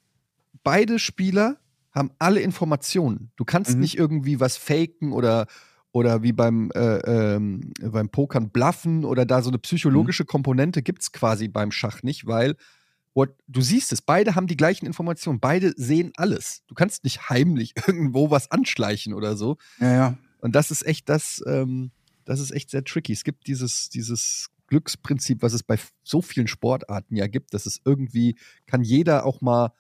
beide 0.63 0.99
Spieler 0.99 1.57
haben 1.91 2.11
alle 2.19 2.39
Informationen. 2.41 3.31
Du 3.35 3.45
kannst 3.45 3.75
Mhm. 3.75 3.79
nicht 3.81 3.97
irgendwie 3.97 4.39
was 4.39 4.57
faken 4.57 5.11
oder 5.11 5.47
oder 5.91 6.23
wie 6.23 6.33
beim, 6.33 6.71
äh, 6.75 7.35
ähm, 7.35 7.71
beim 7.81 8.09
Pokern 8.09 8.49
bluffen 8.49 9.05
oder 9.05 9.25
da 9.25 9.41
so 9.41 9.49
eine 9.49 9.59
psychologische 9.59 10.23
Mhm. 10.23 10.27
Komponente 10.27 10.81
gibt 10.81 11.01
es 11.03 11.13
quasi 11.13 11.47
beim 11.47 11.71
Schach 11.71 12.03
nicht, 12.03 12.27
weil 12.27 12.57
what, 13.13 13.29
du 13.47 13.61
siehst 13.61 13.93
es, 13.93 14.01
beide 14.01 14.35
haben 14.35 14.47
die 14.47 14.57
gleichen 14.57 14.85
Informationen, 14.87 15.39
beide 15.39 15.73
sehen 15.77 16.11
alles. 16.17 16.63
Du 16.67 16.75
kannst 16.75 17.05
nicht 17.05 17.29
heimlich 17.29 17.75
irgendwo 17.87 18.29
was 18.29 18.51
anschleichen 18.51 19.13
oder 19.13 19.37
so. 19.37 19.55
Ja, 19.79 19.93
ja. 19.93 20.17
Und 20.41 20.53
das 20.53 20.69
ist 20.69 20.85
echt 20.85 21.07
das, 21.07 21.41
ähm, 21.47 21.91
das 22.25 22.39
ist 22.39 22.51
echt 22.51 22.69
sehr 22.71 22.83
tricky. 22.83 23.13
Es 23.13 23.23
gibt 23.23 23.47
dieses, 23.47 23.89
dieses 23.89 24.49
Glücksprinzip, 24.67 25.41
was 25.41 25.53
es 25.53 25.63
bei 25.63 25.77
so 26.03 26.21
vielen 26.21 26.47
Sportarten 26.47 27.15
ja 27.15 27.27
gibt, 27.27 27.53
dass 27.53 27.65
es 27.65 27.81
irgendwie, 27.85 28.35
kann 28.65 28.83
jeder 28.83 29.25
auch 29.25 29.41
mal 29.41 29.71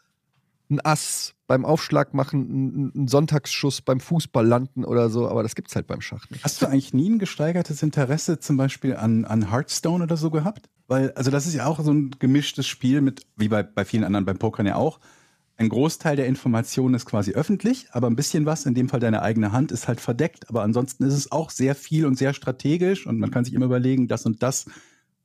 ein 0.69 0.79
Ass 0.83 1.33
beim 1.47 1.63
Aufschlag 1.63 2.13
machen, 2.15 2.91
einen- 2.95 3.07
Sonntagsschuss 3.07 3.81
beim 3.81 3.99
Fußball 3.99 4.45
landen 4.45 4.83
oder 4.83 5.09
so, 5.09 5.27
aber 5.29 5.43
das 5.43 5.53
gibt's 5.53 5.75
halt 5.75 5.85
beim 5.85 6.01
Schach 6.01 6.27
nicht. 6.31 6.43
Hast 6.43 6.61
du 6.61 6.65
eigentlich 6.65 6.93
nie 6.93 7.09
ein 7.09 7.19
gesteigertes 7.19 7.83
Interesse 7.83 8.39
zum 8.39 8.57
Beispiel 8.57 8.95
an, 8.95 9.25
an 9.25 9.51
Hearthstone 9.51 10.03
oder 10.03 10.17
so 10.17 10.31
gehabt? 10.31 10.69
Weil, 10.87 11.11
also 11.11 11.29
das 11.29 11.45
ist 11.45 11.53
ja 11.53 11.65
auch 11.67 11.79
so 11.83 11.91
ein 11.91 12.11
gemischtes 12.17 12.67
Spiel 12.67 13.01
mit, 13.01 13.25
wie 13.35 13.47
bei, 13.47 13.61
bei 13.63 13.85
vielen 13.85 14.03
anderen 14.03 14.25
beim 14.25 14.37
Pokern 14.39 14.65
ja 14.65 14.75
auch. 14.75 14.99
Ein 15.57 15.69
Großteil 15.69 16.17
der 16.17 16.27
Informationen 16.27 16.95
ist 16.95 17.05
quasi 17.05 17.31
öffentlich, 17.31 17.87
aber 17.91 18.07
ein 18.07 18.17
bisschen 18.17 18.45
was, 18.45 18.65
in 18.65 18.73
dem 18.73 18.89
Fall 18.89 18.99
deine 18.99 19.21
eigene 19.21 19.53
Hand, 19.53 19.71
ist 19.71 19.87
halt 19.87 20.01
verdeckt. 20.01 20.49
Aber 20.49 20.63
ansonsten 20.63 21.05
ist 21.05 21.13
es 21.13 21.31
auch 21.31 21.49
sehr 21.49 21.75
viel 21.75 22.05
und 22.05 22.17
sehr 22.17 22.33
strategisch 22.33 23.07
und 23.07 23.19
man 23.19 23.31
kann 23.31 23.45
sich 23.45 23.53
immer 23.53 23.65
überlegen, 23.65 24.09
das 24.09 24.25
und 24.25 24.43
das, 24.43 24.65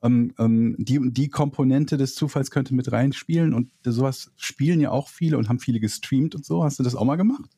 ähm, 0.02 0.32
ähm, 0.38 0.76
die 0.78 1.00
die 1.10 1.28
Komponente 1.28 1.96
des 1.96 2.14
Zufalls 2.14 2.52
könnte 2.52 2.74
mit 2.74 2.92
reinspielen 2.92 3.52
und 3.52 3.72
sowas 3.84 4.30
spielen 4.36 4.80
ja 4.80 4.92
auch 4.92 5.08
viele 5.08 5.36
und 5.36 5.48
haben 5.48 5.58
viele 5.58 5.80
gestreamt 5.80 6.36
und 6.36 6.44
so. 6.44 6.62
Hast 6.62 6.78
du 6.78 6.84
das 6.84 6.94
auch 6.94 7.04
mal 7.04 7.16
gemacht? 7.16 7.50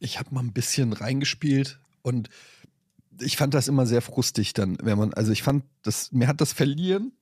Ich 0.00 0.18
habe 0.18 0.34
mal 0.34 0.40
ein 0.40 0.52
bisschen 0.52 0.92
reingespielt 0.92 1.78
und 2.02 2.28
ich 3.20 3.36
fand 3.36 3.54
das 3.54 3.68
immer 3.68 3.86
sehr 3.86 4.02
frustig 4.02 4.52
dann, 4.52 4.76
wenn 4.82 4.98
man, 4.98 5.14
also 5.14 5.32
ich 5.32 5.42
fand 5.42 5.64
das, 5.82 6.12
mir 6.12 6.28
hat 6.28 6.40
das 6.40 6.52
Verlieren 6.52 7.12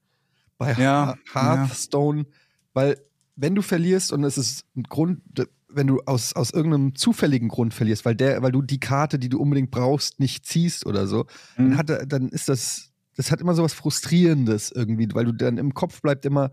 bei 0.59 0.73
Ja, 0.73 1.17
Hearthstone, 1.33 2.27
weil 2.73 2.99
wenn 3.37 3.55
du 3.55 3.63
verlierst 3.63 4.13
und 4.13 4.25
es 4.25 4.39
ist 4.39 4.65
ein 4.77 4.85
Grund, 4.85 5.21
wenn 5.69 5.87
du 5.89 6.01
aus, 6.07 6.35
aus 6.35 6.51
irgendeinem 6.51 6.95
zufälligen 6.95 7.49
Grund 7.49 7.75
verlierst, 7.75 8.05
weil 8.05 8.15
der, 8.15 8.43
weil 8.43 8.53
du 8.53 8.63
die 8.63 8.79
Karte, 8.81 9.19
die 9.19 9.29
du 9.29 9.41
unbedingt 9.41 9.71
brauchst, 9.73 10.21
nicht 10.21 10.47
ziehst 10.47 10.87
oder 10.87 11.07
so, 11.07 11.27
Mhm. 11.57 11.71
dann, 11.71 11.77
hat, 11.79 12.13
dann 12.13 12.29
ist 12.29 12.49
das, 12.49 12.93
das 13.17 13.31
hat 13.31 13.41
immer 13.41 13.55
so 13.55 13.63
was 13.65 13.73
Frustrierendes 13.75 14.71
irgendwie, 14.71 15.09
weil 15.13 15.25
du 15.25 15.33
dann 15.33 15.59
im 15.59 15.75
Kopf 15.75 16.01
bleibt 16.03 16.25
immer, 16.27 16.53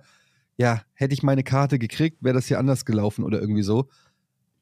ja, 0.57 0.81
hätte 0.93 1.13
ich 1.13 1.23
meine 1.23 1.43
Karte 1.43 1.77
gekriegt, 1.79 2.17
wäre 2.21 2.33
das 2.35 2.47
hier 2.47 2.59
anders 2.59 2.85
gelaufen 2.85 3.23
oder 3.23 3.39
irgendwie 3.39 3.63
so. 3.63 3.89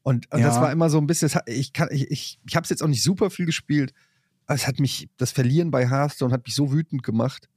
Und, 0.02 0.30
und 0.32 0.42
das 0.42 0.56
Ja. 0.56 0.62
war 0.62 0.72
immer 0.72 0.88
so 0.90 0.98
ein 0.98 1.06
bisschen, 1.06 1.28
hat- 1.34 1.48
ich 1.48 1.72
kann, 1.72 1.88
ich, 1.90 2.10
ich, 2.10 2.38
ich 2.46 2.56
habe 2.56 2.64
es 2.64 2.70
jetzt 2.70 2.82
auch 2.82 2.88
nicht 2.88 3.02
super 3.02 3.30
viel 3.30 3.46
gespielt, 3.46 3.92
aber 4.46 4.56
es 4.56 4.66
hat 4.66 4.78
mich, 4.80 5.08
das 5.16 5.30
Verlieren 5.30 5.70
bei 5.70 5.88
Hearthstone 5.88 6.32
hat 6.32 6.44
mich 6.46 6.54
so 6.54 6.72
wütend 6.72 7.02
gemacht. 7.02 7.48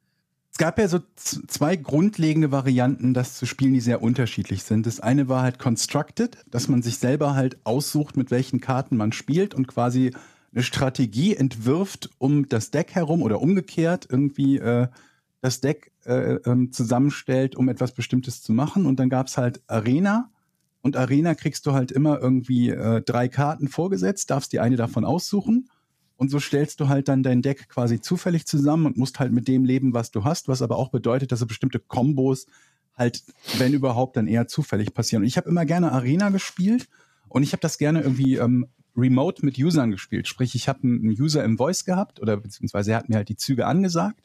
Es 0.54 0.60
gab 0.60 0.78
ja 0.78 0.88
so 0.88 1.00
zwei 1.16 1.76
grundlegende 1.76 2.52
Varianten, 2.52 3.16
das 3.16 3.34
zu 3.34 3.48
spielen, 3.48 3.74
die 3.74 3.82
sehr 3.82 4.04
unterschiedlich 4.04 4.62
sind. 4.62 4.86
Das 4.86 5.00
eine 5.00 5.28
war 5.28 5.42
halt 5.42 5.58
Constructed, 5.58 6.38
dass 6.52 6.68
man 6.68 6.84
sich 6.84 7.00
selber 7.00 7.34
halt 7.34 7.58
aussucht, 7.64 8.18
mit 8.18 8.30
welchen 8.30 8.62
Karten 8.62 8.96
man 8.96 9.14
spielt 9.14 9.56
und 9.56 9.66
quasi 9.68 10.14
eine 10.54 10.62
Strategie 10.62 11.36
entwirft 11.36 12.12
um 12.20 12.48
das 12.50 12.70
Deck 12.70 12.94
herum 12.94 13.24
oder 13.24 13.42
umgekehrt 13.42 14.06
irgendwie 14.12 14.60
äh, 14.60 14.90
das 15.42 15.60
Deck 15.60 15.92
äh, 16.06 16.36
ähm, 16.46 16.72
zusammenstellt, 16.72 17.56
um 17.56 17.68
etwas 17.68 17.94
Bestimmtes 17.94 18.44
zu 18.44 18.54
machen. 18.54 18.86
Und 18.86 19.00
dann 19.00 19.10
gab 19.10 19.26
es 19.26 19.38
halt 19.38 19.64
Arena. 19.66 20.30
Und 20.84 20.98
Arena 20.98 21.34
kriegst 21.34 21.66
du 21.66 21.74
halt 21.74 21.92
immer 21.92 22.20
irgendwie 22.22 22.70
äh, 22.70 23.02
drei 23.02 23.28
Karten 23.28 23.70
vorgesetzt, 23.70 24.30
darfst 24.30 24.54
die 24.54 24.60
eine 24.60 24.76
davon 24.76 25.04
aussuchen. 25.04 25.68
Und 26.24 26.30
so 26.30 26.40
stellst 26.40 26.80
du 26.80 26.88
halt 26.88 27.10
dann 27.10 27.22
dein 27.22 27.42
Deck 27.42 27.68
quasi 27.68 28.00
zufällig 28.00 28.46
zusammen 28.46 28.86
und 28.86 28.96
musst 28.96 29.20
halt 29.20 29.34
mit 29.34 29.50
dem 29.50 29.66
leben, 29.66 29.94
was 29.94 30.10
du 30.10 30.24
hast, 30.24 30.48
was 30.48 30.62
aber 30.62 30.78
auch 30.78 30.88
bedeutet, 30.88 31.34
dass 31.34 31.40
so 31.40 31.46
bestimmte 31.46 31.80
Kombos 31.80 32.46
halt, 32.98 33.24
wenn 33.58 33.74
überhaupt, 33.74 34.16
dann 34.16 34.28
eher 34.28 34.48
zufällig 34.48 34.94
passieren. 34.94 35.24
Und 35.24 35.28
ich 35.28 35.36
habe 35.36 35.50
immer 35.50 35.66
gerne 35.66 35.92
Arena 35.92 36.30
gespielt 36.30 36.88
und 37.28 37.44
ich 37.44 37.52
habe 37.52 37.60
das 37.60 37.78
gerne 37.78 38.04
irgendwie 38.04 38.36
ähm, 38.38 38.68
remote 38.96 39.46
mit 39.46 39.58
Usern 39.58 39.92
gespielt. 39.92 40.30
Sprich, 40.30 40.56
ich 40.56 40.70
habe 40.70 40.84
einen 40.84 41.10
User 41.10 41.44
im 41.44 41.58
Voice 41.58 41.84
gehabt 41.84 42.22
oder 42.22 42.38
beziehungsweise 42.38 42.92
er 42.92 43.00
hat 43.00 43.10
mir 43.10 43.18
halt 43.18 43.28
die 43.28 43.36
Züge 43.36 43.68
angesagt 43.68 44.24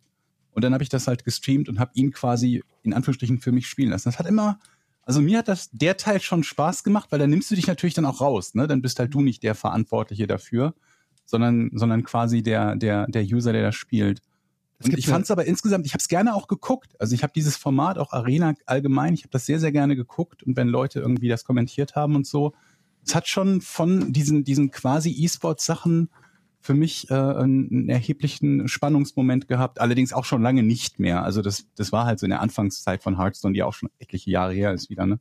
und 0.52 0.62
dann 0.62 0.74
habe 0.74 0.84
ich 0.84 0.88
das 0.88 1.08
halt 1.08 1.24
gestreamt 1.24 1.68
und 1.68 1.80
habe 1.80 1.90
ihn 1.94 2.12
quasi 2.12 2.62
in 2.84 2.92
Anführungsstrichen 2.92 3.40
für 3.40 3.50
mich 3.50 3.66
spielen 3.66 3.90
lassen. 3.90 4.08
Das 4.08 4.20
hat 4.20 4.26
immer, 4.26 4.60
also 5.02 5.20
mir 5.20 5.38
hat 5.38 5.48
das 5.48 5.68
der 5.72 5.96
Teil 5.96 6.20
schon 6.20 6.44
Spaß 6.44 6.84
gemacht, 6.84 7.10
weil 7.10 7.18
dann 7.18 7.30
nimmst 7.30 7.50
du 7.50 7.56
dich 7.56 7.66
natürlich 7.66 7.94
dann 7.94 8.06
auch 8.06 8.20
raus, 8.20 8.54
ne? 8.54 8.68
Dann 8.68 8.82
bist 8.82 9.00
halt 9.00 9.12
du 9.12 9.20
nicht 9.20 9.42
der 9.42 9.56
Verantwortliche 9.56 10.28
dafür, 10.28 10.74
sondern, 11.28 11.70
sondern 11.74 12.02
quasi 12.04 12.42
der, 12.42 12.74
der, 12.74 13.06
der 13.06 13.22
User, 13.22 13.52
der 13.52 13.62
das 13.62 13.74
spielt. 13.74 14.22
Gibt 14.80 14.98
ich 14.98 15.08
fand 15.08 15.24
es 15.24 15.30
aber 15.30 15.44
insgesamt, 15.44 15.86
ich 15.86 15.92
habe 15.92 16.00
es 16.00 16.08
gerne 16.08 16.34
auch 16.34 16.46
geguckt. 16.46 16.94
Also 17.00 17.14
ich 17.14 17.22
habe 17.22 17.32
dieses 17.34 17.56
Format, 17.56 17.98
auch 17.98 18.12
Arena 18.12 18.54
allgemein, 18.64 19.12
ich 19.12 19.22
habe 19.22 19.30
das 19.30 19.44
sehr, 19.44 19.60
sehr 19.60 19.72
gerne 19.72 19.94
geguckt. 19.94 20.42
Und 20.42 20.56
wenn 20.56 20.68
Leute 20.68 21.00
irgendwie 21.00 21.28
das 21.28 21.44
kommentiert 21.44 21.96
haben 21.96 22.16
und 22.16 22.26
so, 22.26 22.54
es 23.04 23.14
hat 23.14 23.28
schon 23.28 23.60
von 23.60 24.12
diesen, 24.12 24.44
diesen 24.44 24.70
quasi 24.70 25.10
E-Sport-Sachen 25.10 26.08
für 26.60 26.74
mich 26.74 27.10
äh, 27.10 27.14
einen, 27.14 27.68
einen 27.70 27.88
erheblichen 27.88 28.68
Spannungsmoment 28.68 29.48
gehabt, 29.48 29.80
allerdings 29.80 30.12
auch 30.12 30.24
schon 30.24 30.42
lange 30.42 30.62
nicht 30.62 30.98
mehr. 30.98 31.24
Also 31.24 31.42
das, 31.42 31.66
das 31.76 31.92
war 31.92 32.06
halt 32.06 32.18
so 32.18 32.26
in 32.26 32.30
der 32.30 32.40
Anfangszeit 32.40 33.02
von 33.02 33.18
Hearthstone, 33.18 33.54
die 33.54 33.62
auch 33.62 33.74
schon 33.74 33.90
etliche 33.98 34.30
Jahre 34.30 34.54
her 34.54 34.72
ist 34.72 34.90
wieder, 34.90 35.06
ne? 35.06 35.20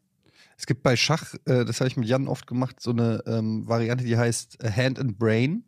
Es 0.60 0.66
gibt 0.66 0.82
bei 0.82 0.96
Schach, 0.96 1.36
äh, 1.46 1.66
das 1.66 1.80
habe 1.80 1.88
ich 1.88 1.98
mit 1.98 2.08
Jan 2.08 2.28
oft 2.28 2.48
gemacht, 2.48 2.82
so 2.82 2.90
eine 2.90 3.24
ähm, 3.28 3.68
Variante, 3.68 4.04
die 4.04 4.18
heißt 4.18 4.64
äh, 4.64 4.72
Hand 4.72 5.00
and 5.00 5.20
Brain. 5.20 5.64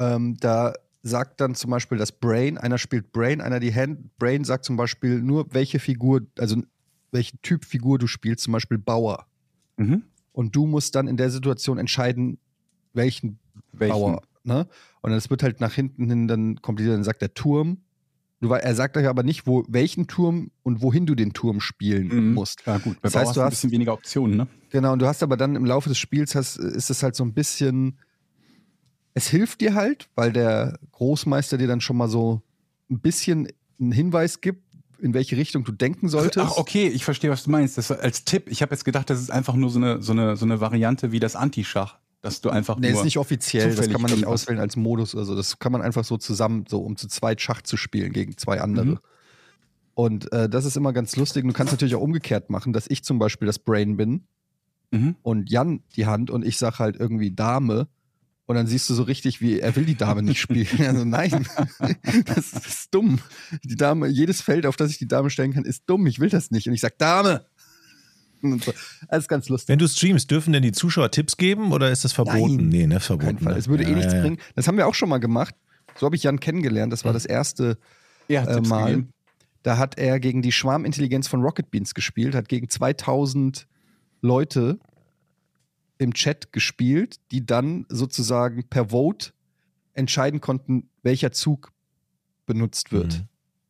Ähm, 0.00 0.36
da 0.40 0.72
sagt 1.02 1.40
dann 1.40 1.54
zum 1.54 1.70
Beispiel 1.70 1.98
das 1.98 2.10
Brain, 2.12 2.58
einer 2.58 2.78
spielt 2.78 3.12
Brain, 3.12 3.40
einer 3.40 3.60
die 3.60 3.72
Hand. 3.74 4.18
Brain 4.18 4.44
sagt 4.44 4.64
zum 4.64 4.76
Beispiel 4.76 5.20
nur, 5.22 5.46
welche 5.52 5.78
Figur, 5.78 6.22
also 6.38 6.56
welchen 7.12 7.40
Typ 7.42 7.64
Figur 7.64 7.98
du 7.98 8.06
spielst, 8.06 8.44
zum 8.44 8.52
Beispiel 8.52 8.78
Bauer. 8.78 9.26
Mhm. 9.76 10.02
Und 10.32 10.56
du 10.56 10.66
musst 10.66 10.94
dann 10.94 11.06
in 11.08 11.16
der 11.16 11.30
Situation 11.30 11.78
entscheiden, 11.78 12.38
welchen, 12.92 13.38
Welchen? 13.72 13.92
Bauer. 13.92 14.22
Ne? 14.42 14.66
Und 15.02 15.12
es 15.12 15.28
wird 15.30 15.42
halt 15.42 15.60
nach 15.60 15.72
hinten 15.74 16.08
hin 16.08 16.26
dann 16.28 16.56
kompliziert, 16.62 16.94
dann 16.96 17.04
sagt 17.04 17.20
der 17.22 17.34
Turm. 17.34 17.78
Du, 18.40 18.50
er 18.50 18.74
sagt 18.74 18.96
euch 18.96 19.06
aber 19.06 19.22
nicht, 19.22 19.46
wo, 19.46 19.64
welchen 19.68 20.06
Turm 20.06 20.50
und 20.62 20.80
wohin 20.80 21.04
du 21.04 21.14
den 21.14 21.34
Turm 21.34 21.60
spielen 21.60 22.08
Mhm. 22.08 22.32
musst. 22.34 22.62
Klar, 22.62 22.78
gut. 22.80 22.96
Bei 22.96 23.08
Das 23.08 23.12
Bauer 23.12 23.20
heißt, 23.20 23.28
hast 23.28 23.36
du 23.36 23.40
ein 23.40 23.44
hast- 23.46 23.50
bisschen 23.50 23.70
weniger 23.72 23.92
Optionen, 23.92 24.36
ne? 24.38 24.46
Genau, 24.70 24.94
und 24.94 24.98
du 25.00 25.06
hast 25.06 25.22
aber 25.22 25.36
dann 25.36 25.56
im 25.56 25.66
Laufe 25.66 25.90
des 25.90 25.98
Spiels 25.98 26.34
hast, 26.34 26.56
ist 26.56 26.88
es 26.90 27.02
halt 27.02 27.16
so 27.16 27.24
ein 27.24 27.34
bisschen. 27.34 27.98
Es 29.14 29.26
hilft 29.28 29.60
dir 29.60 29.74
halt, 29.74 30.08
weil 30.14 30.32
der 30.32 30.78
Großmeister 30.92 31.58
dir 31.58 31.66
dann 31.66 31.80
schon 31.80 31.96
mal 31.96 32.08
so 32.08 32.42
ein 32.90 33.00
bisschen 33.00 33.48
einen 33.80 33.92
Hinweis 33.92 34.40
gibt, 34.40 34.62
in 34.98 35.14
welche 35.14 35.36
Richtung 35.36 35.64
du 35.64 35.72
denken 35.72 36.08
solltest. 36.08 36.46
Ach, 36.52 36.56
okay, 36.58 36.86
ich 36.88 37.04
verstehe, 37.04 37.30
was 37.30 37.44
du 37.44 37.50
meinst. 37.50 37.78
Das 37.78 37.90
als 37.90 38.24
Tipp. 38.24 38.48
Ich 38.50 38.62
habe 38.62 38.74
jetzt 38.74 38.84
gedacht, 38.84 39.08
das 39.10 39.20
ist 39.20 39.30
einfach 39.30 39.54
nur 39.54 39.70
so 39.70 39.78
eine, 39.78 40.02
so 40.02 40.12
eine, 40.12 40.36
so 40.36 40.44
eine 40.44 40.60
Variante 40.60 41.10
wie 41.10 41.20
das 41.20 41.36
Antischach, 41.36 41.98
dass 42.20 42.40
du 42.42 42.50
einfach 42.50 42.78
Nee, 42.78 42.90
ist 42.90 43.04
nicht 43.04 43.16
offiziell, 43.18 43.74
das 43.74 43.88
kann 43.88 44.02
man 44.02 44.10
nicht 44.12 44.26
auswählen 44.26 44.60
als 44.60 44.76
Modus 44.76 45.14
oder 45.14 45.24
so. 45.24 45.34
Das 45.34 45.58
kann 45.58 45.72
man 45.72 45.80
einfach 45.80 46.04
so 46.04 46.18
zusammen, 46.18 46.66
so 46.68 46.80
um 46.82 46.96
zu 46.96 47.08
zweit 47.08 47.40
Schach 47.40 47.62
zu 47.62 47.76
spielen 47.76 48.12
gegen 48.12 48.36
zwei 48.36 48.60
andere. 48.60 48.84
Mhm. 48.86 48.98
Und 49.94 50.32
äh, 50.32 50.48
das 50.48 50.64
ist 50.66 50.76
immer 50.76 50.92
ganz 50.92 51.16
lustig. 51.16 51.46
Du 51.46 51.52
kannst 51.52 51.72
natürlich 51.72 51.94
auch 51.94 52.00
umgekehrt 52.00 52.50
machen, 52.50 52.72
dass 52.72 52.86
ich 52.88 53.02
zum 53.02 53.18
Beispiel 53.18 53.46
das 53.46 53.58
Brain 53.58 53.96
bin 53.96 54.24
Mhm. 54.92 55.14
und 55.22 55.48
Jan 55.50 55.84
die 55.94 56.06
Hand 56.06 56.30
und 56.32 56.44
ich 56.44 56.58
sag 56.58 56.80
halt 56.80 56.96
irgendwie 56.98 57.30
Dame. 57.30 57.86
Und 58.50 58.56
dann 58.56 58.66
siehst 58.66 58.90
du 58.90 58.94
so 58.94 59.04
richtig, 59.04 59.40
wie 59.40 59.60
er 59.60 59.76
will 59.76 59.84
die 59.84 59.94
Dame 59.94 60.24
nicht 60.24 60.40
spielen. 60.40 60.66
Also 60.84 61.04
nein, 61.04 61.46
das 62.26 62.52
ist 62.52 62.88
dumm. 62.92 63.20
Die 63.62 63.76
Dame, 63.76 64.08
jedes 64.08 64.40
Feld, 64.40 64.66
auf 64.66 64.74
das 64.74 64.90
ich 64.90 64.98
die 64.98 65.06
Dame 65.06 65.30
stellen 65.30 65.52
kann, 65.52 65.64
ist 65.64 65.84
dumm. 65.86 66.04
Ich 66.08 66.18
will 66.18 66.30
das 66.30 66.50
nicht. 66.50 66.66
Und 66.66 66.74
ich 66.74 66.80
sag 66.80 66.98
Dame. 66.98 67.44
Und 68.42 68.64
so. 68.64 68.72
Ist 69.12 69.28
ganz 69.28 69.48
lustig. 69.48 69.68
Wenn 69.68 69.78
du 69.78 69.86
streamst, 69.86 70.28
dürfen 70.32 70.52
denn 70.52 70.64
die 70.64 70.72
Zuschauer 70.72 71.12
Tipps 71.12 71.36
geben 71.36 71.70
oder 71.70 71.92
ist 71.92 72.04
das 72.04 72.12
verboten? 72.12 72.56
Nein. 72.56 72.68
nee, 72.70 72.86
ne, 72.88 72.96
Auf 72.96 73.04
verboten. 73.04 73.36
keinen 73.36 73.38
Fall. 73.38 73.52
ne? 73.52 73.58
Es 73.60 73.68
würde 73.68 73.84
eh 73.84 73.90
Ja, 73.90 73.94
nichts 73.94 74.12
ja, 74.12 74.18
ja. 74.18 74.24
bringen. 74.24 74.38
Das 74.56 74.66
haben 74.66 74.76
wir 74.76 74.88
auch 74.88 74.94
schon 74.94 75.08
mal 75.10 75.18
gemacht. 75.18 75.54
So 75.96 76.06
habe 76.06 76.16
ich 76.16 76.24
Jan 76.24 76.40
kennengelernt. 76.40 76.92
Das 76.92 77.04
war 77.04 77.12
das 77.12 77.26
erste 77.26 77.78
Er 78.26 78.42
hat 78.42 78.48
äh, 78.48 78.60
Mal. 78.68 78.84
gegeben. 78.86 79.12
Da 79.62 79.78
hat 79.78 79.96
er 79.96 80.18
gegen 80.18 80.42
die 80.42 80.50
Schwarmintelligenz 80.50 81.28
von 81.28 81.40
Rocket 81.42 81.70
Beans 81.70 81.94
gespielt, 81.94 82.34
hat 82.34 82.48
gegen 82.48 82.68
2000 82.68 83.68
Leute 84.22 84.80
im 86.00 86.14
Chat 86.14 86.52
gespielt, 86.52 87.16
die 87.30 87.44
dann 87.44 87.86
sozusagen 87.88 88.64
per 88.68 88.88
Vote 88.90 89.32
entscheiden 89.92 90.40
konnten, 90.40 90.88
welcher 91.02 91.30
Zug 91.32 91.72
benutzt 92.46 92.90
wird. 92.90 93.18
Mhm. 93.18 93.24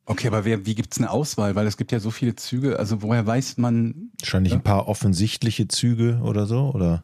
Okay, 0.05 0.27
aber 0.27 0.45
wer, 0.45 0.65
wie 0.65 0.75
gibt's 0.75 0.97
eine 0.97 1.09
Auswahl? 1.11 1.55
Weil 1.55 1.67
es 1.67 1.77
gibt 1.77 1.91
ja 1.91 1.99
so 1.99 2.09
viele 2.09 2.35
Züge. 2.35 2.79
Also 2.79 3.01
woher 3.01 3.25
weiß 3.25 3.57
man, 3.57 4.11
Wahrscheinlich 4.19 4.53
Ja. 4.53 4.59
ein 4.59 4.63
paar 4.63 4.87
offensichtliche 4.87 5.67
Züge 5.67 6.19
oder 6.23 6.45
so, 6.45 6.71
oder? 6.73 7.03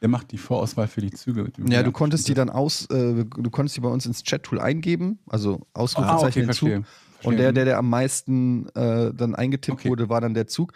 wer 0.00 0.08
macht 0.08 0.32
die 0.32 0.38
Vorauswahl 0.38 0.88
für 0.88 1.00
die 1.00 1.12
Züge? 1.12 1.52
Ja, 1.68 1.84
du 1.84 1.92
konntest 1.92 2.26
die 2.26 2.34
dann 2.34 2.50
aus, 2.50 2.86
äh, 2.86 3.24
du 3.24 3.50
konntest 3.50 3.76
die 3.76 3.80
bei 3.80 3.88
uns 3.88 4.04
ins 4.04 4.24
Chat-Tool 4.24 4.58
eingeben, 4.58 5.20
also 5.28 5.64
Ah, 5.74 5.80
Ausrufezeichen 5.80 6.26
okay, 6.26 6.40
den 6.40 6.52
Zug. 6.52 6.68
verstehe. 6.68 6.84
Und 7.22 7.36
der, 7.36 7.52
der, 7.52 7.64
der 7.66 7.78
am 7.78 7.88
meisten 7.88 8.68
äh, 8.70 9.14
dann 9.14 9.36
eingetippt 9.36 9.78
Okay. 9.78 9.88
wurde, 9.90 10.08
war 10.08 10.20
dann 10.20 10.34
der 10.34 10.48
Zug. 10.48 10.72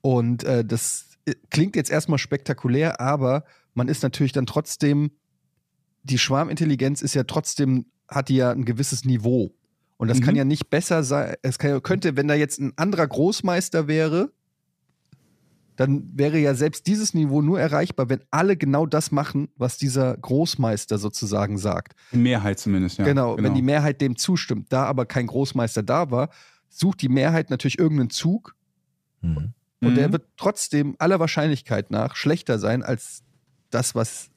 Und 0.00 0.44
äh, 0.44 0.64
das 0.64 1.13
klingt 1.50 1.76
jetzt 1.76 1.90
erstmal 1.90 2.18
spektakulär, 2.18 3.00
aber 3.00 3.44
man 3.74 3.88
ist 3.88 4.02
natürlich 4.02 4.32
dann 4.32 4.46
trotzdem, 4.46 5.10
die 6.02 6.18
Schwarmintelligenz 6.18 7.02
ist 7.02 7.14
ja 7.14 7.24
trotzdem, 7.24 7.86
hat 8.08 8.28
die 8.28 8.36
ja 8.36 8.50
ein 8.50 8.64
gewisses 8.64 9.04
Niveau. 9.04 9.54
Und 9.96 10.08
das 10.08 10.18
Mhm. 10.20 10.24
kann 10.24 10.36
ja 10.36 10.44
nicht 10.44 10.68
besser 10.70 11.02
sein. 11.02 11.34
Es 11.42 11.58
kann, 11.58 11.82
könnte, 11.82 12.16
wenn 12.16 12.28
da 12.28 12.34
jetzt 12.34 12.60
ein 12.60 12.72
anderer 12.76 13.06
Großmeister 13.06 13.88
wäre, 13.88 14.32
dann 15.76 16.08
wäre 16.14 16.38
ja 16.38 16.54
selbst 16.54 16.86
dieses 16.86 17.14
Niveau 17.14 17.42
nur 17.42 17.58
erreichbar, 17.58 18.08
wenn 18.08 18.20
alle 18.30 18.56
genau 18.56 18.86
das 18.86 19.10
machen, 19.10 19.48
was 19.56 19.76
dieser 19.76 20.16
Großmeister 20.16 20.98
sozusagen 20.98 21.58
sagt. 21.58 21.94
Die 22.12 22.16
Mehrheit 22.18 22.60
zumindest, 22.60 22.98
ja. 22.98 23.04
genau, 23.04 23.36
wenn 23.38 23.54
die 23.54 23.62
Mehrheit 23.62 24.00
dem 24.00 24.16
zustimmt. 24.16 24.72
Da 24.72 24.84
aber 24.84 25.04
kein 25.06 25.26
Großmeister 25.26 25.82
da 25.82 26.10
war, 26.12 26.30
sucht 26.68 27.02
die 27.02 27.08
Mehrheit 27.08 27.50
natürlich 27.50 27.78
irgendeinen 27.78 28.10
Zug 28.10 28.54
Mhm. 29.20 29.54
Und 29.86 29.92
Mhm. 29.92 29.96
der 29.96 30.12
wird 30.12 30.26
trotzdem 30.36 30.96
aller 30.98 31.20
Wahrscheinlichkeit 31.20 31.90
nach 31.90 32.16
schlechter 32.16 32.58
sein 32.58 32.82
als 32.82 33.22
das, 33.70 33.94
was 33.94 34.30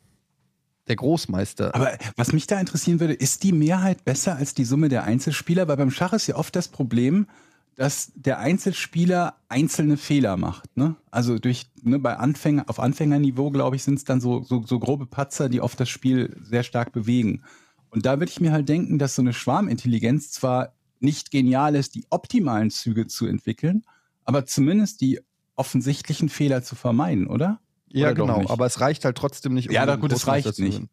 der 0.88 0.96
Großmeister. 0.96 1.76
Aber 1.76 1.98
was 2.16 2.32
mich 2.34 2.48
da 2.48 2.60
interessieren 2.60 3.00
würde, 3.00 3.14
ist 3.14 3.44
die 3.44 3.52
Mehrheit 3.52 4.06
besser 4.06 4.38
als 4.38 4.54
die 4.54 4.64
Summe 4.66 4.90
der 4.90 5.04
Einzelspieler? 5.04 5.68
Weil 5.68 5.78
beim 5.78 5.92
Schach 5.92 6.14
ist 6.14 6.28
ja 6.28 6.36
oft 6.36 6.56
das 6.56 6.70
Problem, 6.70 7.28
dass 7.76 8.12
der 8.16 8.40
Einzelspieler 8.40 9.36
einzelne 9.50 9.98
Fehler 9.98 10.38
macht. 10.38 10.76
Ne? 10.78 10.96
Also 11.12 11.38
durch 11.38 11.68
ne, 11.84 12.00
bei 12.00 12.16
Anfänger 12.18 12.66
auf 12.68 12.80
Anfängerniveau, 12.80 13.52
glaube 13.52 13.76
ich, 13.76 13.84
sind 13.84 13.96
es 14.00 14.04
dann 14.04 14.20
so, 14.20 14.42
so, 14.44 14.64
so 14.66 14.80
grobe 14.80 15.06
Patzer, 15.06 15.50
die 15.50 15.62
oft 15.62 15.80
das 15.80 15.90
Spiel 15.90 16.36
sehr 16.42 16.64
stark 16.64 16.92
bewegen. 16.92 17.44
Und 17.90 18.06
da 18.06 18.20
würde 18.20 18.32
ich 18.32 18.40
mir 18.40 18.52
halt 18.52 18.68
denken, 18.68 18.98
dass 18.98 19.16
so 19.16 19.22
eine 19.22 19.34
Schwarmintelligenz 19.34 20.32
zwar 20.32 20.74
nicht 21.00 21.30
genial 21.30 21.76
ist, 21.76 21.94
die 21.94 22.06
optimalen 22.10 22.72
Züge 22.72 23.06
zu 23.06 23.28
entwickeln, 23.28 23.84
aber 24.26 24.46
zumindest 24.46 25.02
die 25.02 25.20
offensichtlichen 25.58 26.30
Fehler 26.30 26.64
zu 26.64 26.76
vermeiden, 26.76 27.28
oder? 27.28 27.60
ja, 27.92 28.08
oder 28.08 28.16
genau. 28.16 28.50
Aber 28.50 28.66
es 28.66 28.82
reicht 28.82 29.06
halt 29.06 29.18
trotzdem 29.18 29.54
nicht. 29.54 29.72
Ja, 29.72 29.84
um 29.84 29.90
den 29.90 30.00
gut, 30.00 30.12
es 30.12 30.28
reicht 30.28 30.60
nicht. 30.60 30.84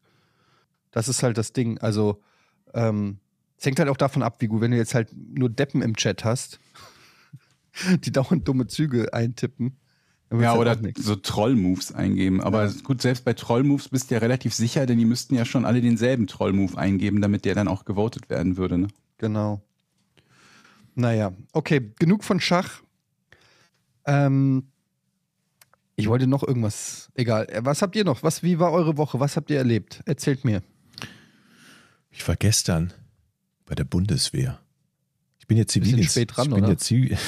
Das 0.90 1.08
ist 1.08 1.22
halt 1.22 1.38
das 1.38 1.52
Ding. 1.52 1.78
Also, 1.78 2.22
ähm, 2.72 3.18
es 3.58 3.66
hängt 3.66 3.78
halt 3.78 3.88
auch 3.88 3.96
davon 3.96 4.22
ab, 4.22 4.36
wie 4.40 4.46
gut, 4.46 4.60
wenn 4.60 4.70
du 4.70 4.76
jetzt 4.76 4.94
halt 4.94 5.10
nur 5.12 5.48
Deppen 5.48 5.82
im 5.82 5.96
Chat 5.96 6.24
hast, 6.24 6.60
die 8.04 8.12
dauernd 8.12 8.46
dumme 8.46 8.66
Züge 8.66 9.12
eintippen. 9.12 9.76
Ja, 10.32 10.52
halt 10.52 10.60
oder 10.60 10.92
so 10.96 11.14
Troll-Moves 11.14 11.92
eingeben. 11.92 12.40
Aber 12.40 12.68
gut, 12.82 13.02
selbst 13.02 13.24
bei 13.24 13.34
Troll-Moves 13.34 13.90
bist 13.90 14.10
du 14.10 14.14
ja 14.14 14.20
relativ 14.20 14.54
sicher, 14.54 14.86
denn 14.86 14.98
die 14.98 15.04
müssten 15.04 15.34
ja 15.34 15.44
schon 15.44 15.64
alle 15.64 15.80
denselben 15.80 16.26
Troll-Move 16.26 16.76
eingeben, 16.76 17.20
damit 17.20 17.44
der 17.44 17.54
dann 17.54 17.68
auch 17.68 17.84
gewotet 17.84 18.30
werden 18.30 18.56
würde. 18.56 18.78
Ne? 18.78 18.88
Genau. 19.18 19.62
Naja, 20.96 21.32
okay, 21.52 21.92
genug 21.98 22.24
von 22.24 22.40
Schach. 22.40 22.82
Ähm, 24.06 24.68
ich 25.96 26.08
wollte 26.08 26.26
noch 26.26 26.42
irgendwas. 26.42 27.10
Egal. 27.14 27.46
Äh, 27.50 27.64
Was 27.64 27.82
habt 27.82 27.96
ihr 27.96 28.04
noch? 28.04 28.22
Was, 28.22 28.42
wie 28.42 28.58
war 28.58 28.72
eure 28.72 28.96
Woche? 28.96 29.20
Was 29.20 29.36
habt 29.36 29.50
ihr 29.50 29.58
erlebt? 29.58 30.02
Erzählt 30.06 30.44
mir. 30.44 30.62
Ich 32.10 32.26
war 32.26 32.36
gestern 32.36 32.92
bei 33.66 33.74
der 33.74 33.84
Bundeswehr. 33.84 34.60
Ich 35.44 35.48
bin 35.48 35.58
jetzt 35.58 35.72
Zivildienst. 35.72 36.12
spät 36.12 36.34
dran, 36.34 36.46
ich 36.46 36.54
bin 36.54 36.64
oder? 36.64 36.72
jetzt 36.72 36.84
Zivil 36.84 37.18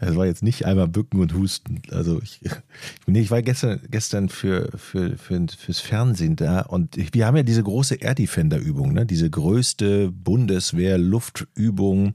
Das 0.00 0.16
war 0.16 0.26
jetzt 0.26 0.42
nicht 0.42 0.64
einmal 0.66 0.88
bücken 0.88 1.20
und 1.20 1.32
husten. 1.32 1.80
Also 1.92 2.20
ich, 2.20 2.40
nee, 3.06 3.20
ich 3.20 3.30
war 3.30 3.42
gestern, 3.42 3.80
gestern 3.90 4.28
für, 4.28 4.72
für, 4.76 5.16
für, 5.16 5.46
fürs 5.56 5.78
Fernsehen 5.78 6.34
da 6.34 6.62
und 6.62 6.96
ich, 6.96 7.14
wir 7.14 7.26
haben 7.26 7.36
ja 7.36 7.44
diese 7.44 7.62
große 7.62 7.94
Air 7.94 8.16
Defender 8.16 8.58
Übung, 8.58 8.92
ne? 8.92 9.06
diese 9.06 9.30
größte 9.30 10.10
Bundeswehr 10.10 10.98
Luffübung 10.98 12.14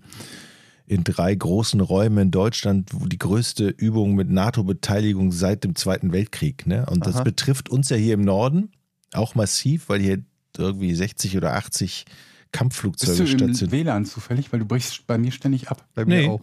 in 0.90 1.04
drei 1.04 1.36
großen 1.36 1.80
Räumen 1.82 2.18
in 2.18 2.32
Deutschland, 2.32 2.90
wo 2.94 3.06
die 3.06 3.20
größte 3.20 3.68
Übung 3.70 4.16
mit 4.16 4.30
NATO-Beteiligung 4.32 5.32
seit 5.32 5.64
dem 5.64 5.76
Zweiten 5.76 6.12
Weltkrieg. 6.12 6.66
Ne? 6.66 6.88
Und 6.88 7.06
das 7.06 7.18
Aha. 7.18 7.24
betrifft 7.24 7.70
uns 7.70 7.90
ja 7.90 7.96
hier 7.96 8.16
im 8.16 8.22
Norden 8.24 8.72
auch 9.14 9.36
massiv, 9.36 9.88
weil 9.88 10.00
hier 10.02 10.24
irgendwie 10.58 10.96
60 10.96 11.38
oder 11.38 11.54
80 11.54 12.06
Bist 12.06 12.18
Kampfflugzeuge 12.52 13.18
du 13.18 13.22
im 13.22 13.28
stationiert. 13.54 13.72
WLAN 13.72 14.06
zufällig? 14.06 14.52
Weil 14.52 14.62
du 14.62 14.66
brichst 14.66 15.06
bei 15.06 15.20
mir 15.20 15.32
ständig 15.32 15.70
ab. 15.70 15.88
Bei 15.94 16.06
Nee. 16.06 16.24
mir 16.26 16.32
auch. 16.32 16.42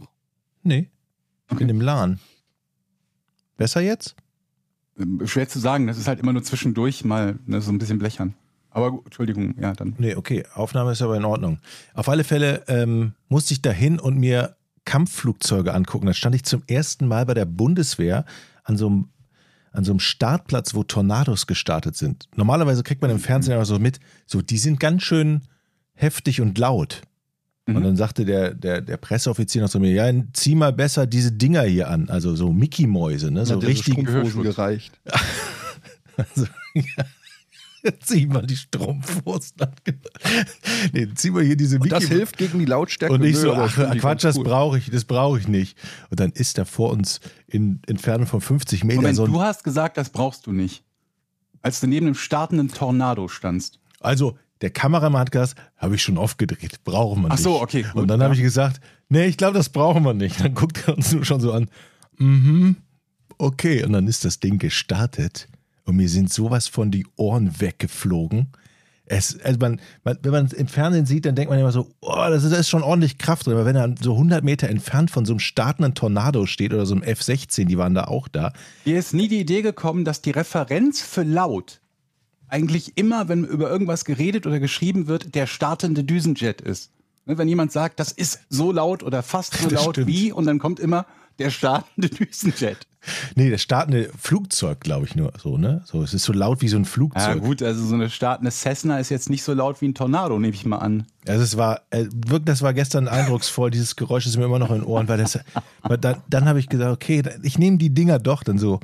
Nee, 0.63 0.89
ich 1.49 1.53
Okay. 1.53 1.65
bin 1.65 1.69
im 1.69 1.81
LAN. 1.81 2.21
Besser 3.57 3.81
jetzt? 3.81 4.15
Schwer 5.25 5.49
zu 5.49 5.59
sagen, 5.59 5.89
das 5.89 5.99
ist 5.99 6.07
halt 6.07 6.21
immer 6.21 6.33
nur 6.33 6.45
zwischendurch 6.45 7.05
mal 7.05 7.37
ne, 7.47 7.61
so 7.61 7.73
ein 7.73 7.79
bisschen 7.79 7.99
blechern. 7.99 8.35
Aber 8.77 8.91
gut, 8.91 9.07
Entschuldigung, 9.07 9.55
ja, 9.59 9.73
dann. 9.73 9.95
Nee, 9.97 10.15
okay, 10.17 10.45
Aufnahme 10.53 10.93
ist 10.93 11.01
aber 11.01 11.17
in 11.17 11.25
Ordnung. 11.25 11.61
Auf 11.95 12.11
alle 12.11 12.25
Fälle 12.25 12.63
ähm, 12.69 13.13
musste 13.29 13.55
ich 13.55 13.63
dahin 13.63 13.99
und 13.99 14.19
mir 14.19 14.55
Kampfflugzeuge 14.85 15.73
angucken. 15.73 16.05
Da 16.07 16.13
stand 16.13 16.35
ich 16.35 16.45
zum 16.45 16.63
ersten 16.67 17.09
Mal 17.09 17.25
bei 17.25 17.33
der 17.33 17.47
Bundeswehr 17.47 18.27
an 18.65 18.77
so 18.77 18.87
einem, 18.89 19.09
an 19.73 19.85
so 19.85 19.93
einem 19.93 20.01
Startplatz, 20.01 20.75
wo 20.75 20.83
Tornados 20.83 21.47
gestartet 21.47 21.97
sind. 21.97 22.29
Normalerweise 22.37 22.83
kriegt 22.83 23.01
man 23.01 23.11
im 23.11 23.19
Fernsehen 23.19 23.55
aber 23.55 23.65
so 23.65 23.79
mit, 23.79 23.99
so 24.27 24.43
die 24.43 24.59
sind 24.59 24.79
ganz 24.79 25.03
schön 25.05 25.41
heftig 25.95 26.43
und 26.43 26.59
laut. 26.59 27.01
Und 27.67 27.77
Mhm. 27.79 27.83
dann 27.83 27.97
sagte 27.97 28.27
der, 28.27 28.53
der, 28.53 28.83
der 28.83 28.99
Presseoffizier 28.99 29.63
noch 29.63 29.71
zu 29.71 29.81
mir, 29.81 29.91
ja, 29.93 30.13
zieh 30.35 30.55
mal 30.55 30.73
besser 30.75 31.07
diese 31.07 31.33
Dinger 31.33 31.63
hier 31.63 31.89
an, 31.89 32.11
also 32.11 32.37
so 32.37 32.53
Mickey-Mäuse, 32.53 33.31
ne? 33.31 33.47
so 33.47 33.59
so 33.59 33.67
richtig 33.67 33.97
Gehörschutz. 33.97 34.43
gereicht. 34.45 35.01
Also, 36.19 36.47
ja. 36.75 37.05
zieh 38.01 38.27
mal 38.27 38.47
die 38.47 38.57
Strumpfhosen 38.57 39.57
an. 39.61 39.73
nee, 40.93 41.09
zieh 41.15 41.31
mal 41.31 41.43
hier 41.45 41.57
diese 41.57 41.79
Und 41.79 41.91
das 41.91 42.05
Mickey- 42.05 42.15
hilft 42.17 42.37
gegen 42.39 42.59
die 42.59 42.65
Lautstärke. 42.65 43.15
Und 43.15 43.25
ich 43.25 43.37
so, 43.37 43.53
ach, 43.55 43.75
Quatsch, 43.99 44.25
das 44.25 44.37
cool. 44.37 44.45
brauche 44.45 44.79
ich, 44.79 44.91
das 44.91 45.05
brauche 45.05 45.39
ich 45.39 45.49
nicht. 45.49 45.77
Und 46.11 46.21
dann 46.21 46.31
ist 46.33 46.59
da 46.59 46.65
vor 46.65 46.91
uns 46.93 47.21
in 47.47 47.81
Entfernung 47.87 48.27
von 48.27 48.41
50 48.41 48.85
Metern 48.85 48.97
Moment, 49.03 49.17
so 49.17 49.25
ein 49.25 49.33
du 49.33 49.41
hast 49.41 49.65
gesagt, 49.65 49.97
das 49.97 50.11
brauchst 50.11 50.47
du 50.47 50.53
nicht. 50.53 50.85
Als 51.63 51.81
du 51.81 51.87
neben 51.87 52.07
einem 52.07 52.15
startenden 52.15 52.69
Tornado 52.69 53.29
standst. 53.29 53.81
Also, 54.01 54.39
der 54.61 54.71
Kameramann 54.71 55.21
hat 55.21 55.33
gesagt, 55.33 55.57
habe 55.77 55.97
ich 55.97 56.03
schon 56.03 56.17
oft 56.17 56.39
gedreht, 56.39 56.83
brauchen 56.85 57.23
wir 57.23 57.29
Ach 57.29 57.33
nicht. 57.33 57.43
so, 57.43 57.61
okay, 57.61 57.83
gut, 57.83 57.95
Und 58.03 58.09
dann 58.09 58.21
ja. 58.21 58.25
habe 58.25 58.35
ich 58.35 58.41
gesagt, 58.41 58.81
nee, 59.09 59.27
ich 59.27 59.37
glaube, 59.37 59.55
das 59.59 59.69
brauchen 59.69 60.03
wir 60.05 60.15
nicht. 60.15 60.41
Dann 60.41 60.55
guckt 60.55 60.85
er 60.87 60.97
uns 60.97 61.13
nur 61.13 61.25
schon 61.25 61.41
so 61.41 61.53
an, 61.53 61.69
mhm, 62.19 62.77
okay. 63.39 63.85
Und 63.85 63.93
dann 63.93 64.07
ist 64.07 64.25
das 64.25 64.39
Ding 64.41 64.59
gestartet 64.59 65.49
und 65.87 65.97
mir 65.97 66.09
sind 66.09 66.33
sowas 66.33 66.69
von 66.69 66.91
die 66.91 67.07
Ohren 67.17 67.61
weggeflogen. 67.61 68.49
Es, 69.09 69.41
also 69.41 69.59
man, 69.61 69.81
man, 70.03 70.19
wenn 70.23 70.33
man 70.33 70.47
es 70.47 70.53
im 70.53 70.67
Fernsehen 70.67 71.07
sieht, 71.07 71.25
dann 71.27 71.37
denkt 71.37 71.49
man 71.49 71.61
immer 71.61 71.71
so, 71.71 71.89
oh, 72.01 72.27
das 72.29 72.43
ist, 72.43 72.53
da 72.53 72.57
ist 72.57 72.69
schon 72.69 72.83
ordentlich 72.83 73.19
Kraft 73.19 73.47
drin. 73.47 73.55
Aber 73.55 73.65
wenn 73.65 73.77
er 73.77 73.95
so 74.01 74.13
100 74.13 74.43
Meter 74.43 74.69
entfernt 74.69 75.13
von 75.13 75.25
so 75.25 75.33
einem 75.33 75.39
startenden 75.39 75.95
Tornado 75.95 76.45
steht 76.47 76.75
oder 76.75 76.87
so 76.87 76.95
einem 76.95 77.05
F-16, 77.05 77.67
die 77.67 77.79
waren 77.79 77.95
da 77.95 78.05
auch 78.05 78.27
da, 78.27 78.53
Dir 78.85 78.99
ist 78.99 79.15
nie 79.15 79.29
die 79.29 79.39
Idee 79.39 79.63
gekommen, 79.63 80.05
dass 80.05 80.23
die 80.23 80.33
Referenz 80.33 81.01
für 81.01 81.23
laut 81.23 81.81
eigentlich 82.49 82.97
immer, 82.97 83.29
wenn 83.29 83.45
über 83.45 83.71
irgendwas 83.71 84.05
geredet 84.05 84.47
oder 84.47 84.61
geschrieben 84.61 85.07
wird, 85.07 85.35
der 85.35 85.47
startende 85.47 86.05
Düsenjet 86.05 86.61
ist. 86.61 86.91
Ne, 87.27 87.39
Wenn 87.39 87.49
jemand 87.49 87.73
sagt, 87.73 88.01
das 88.01 88.13
ist 88.13 88.41
so 88.49 88.73
laut 88.73 89.03
oder 89.03 89.23
fast 89.23 89.55
so 89.55 89.69
Das 89.69 89.85
laut 89.85 90.07
wie, 90.07 90.33
und 90.33 90.47
dann 90.47 90.59
kommt 90.59 90.81
immer 90.81 91.07
der 91.39 91.51
startende 91.51 92.09
Düsenjet. 92.11 92.87
Nee, 93.35 93.51
das 93.51 93.63
startende 93.63 94.11
Flugzeug, 94.19 94.81
glaube 94.81 95.07
ich 95.07 95.15
nur 95.15 95.33
so, 95.43 95.57
ne? 95.59 95.83
So, 95.85 96.03
es 96.03 96.15
ist 96.15 96.25
so 96.25 96.33
laut 96.33 96.61
wie 96.63 96.69
so 96.69 96.77
ein 96.77 96.85
Ja 96.85 96.89
Flugzeug. 96.91 97.43
gut, 97.43 97.63
also 97.63 97.85
so 97.85 97.95
eine 97.95 98.11
startende 98.11 98.51
Cessna 98.51 98.99
ist 98.99 99.11
jetzt 99.11 99.31
nicht 99.31 99.43
so 99.43 99.53
laut 99.55 99.81
wie 99.81 99.89
ein 99.89 99.95
Tornado, 99.95 100.39
nehme 100.39 100.55
ich 100.55 100.65
mal 100.65 100.79
an. 100.79 101.07
Also 101.27 101.43
es 101.43 101.57
war 101.57 101.83
äh, 101.91 102.05
wirklich, 102.13 102.45
das 102.45 102.63
war 102.63 102.73
gestern 102.75 103.09
eindrucksvoll. 103.09 103.71
Dieses 103.71 103.97
Geräusch 103.97 104.27
ist 104.27 104.37
mir 104.37 104.45
immer 104.45 104.59
noch 104.59 104.71
in 104.71 104.77
den 104.77 104.85
Ohren, 104.85 105.09
weil 105.09 105.19
das. 105.19 105.39
dann, 106.01 106.17
dann 106.29 106.45
habe 106.49 106.59
ich 106.61 106.69
gesagt, 106.69 106.93
okay, 106.93 107.23
ich 107.43 107.59
nehme 107.59 107.79
die 107.79 107.91
Dinger 107.91 108.19
doch 108.19 108.43
dann 108.43 108.59
so 108.59 108.81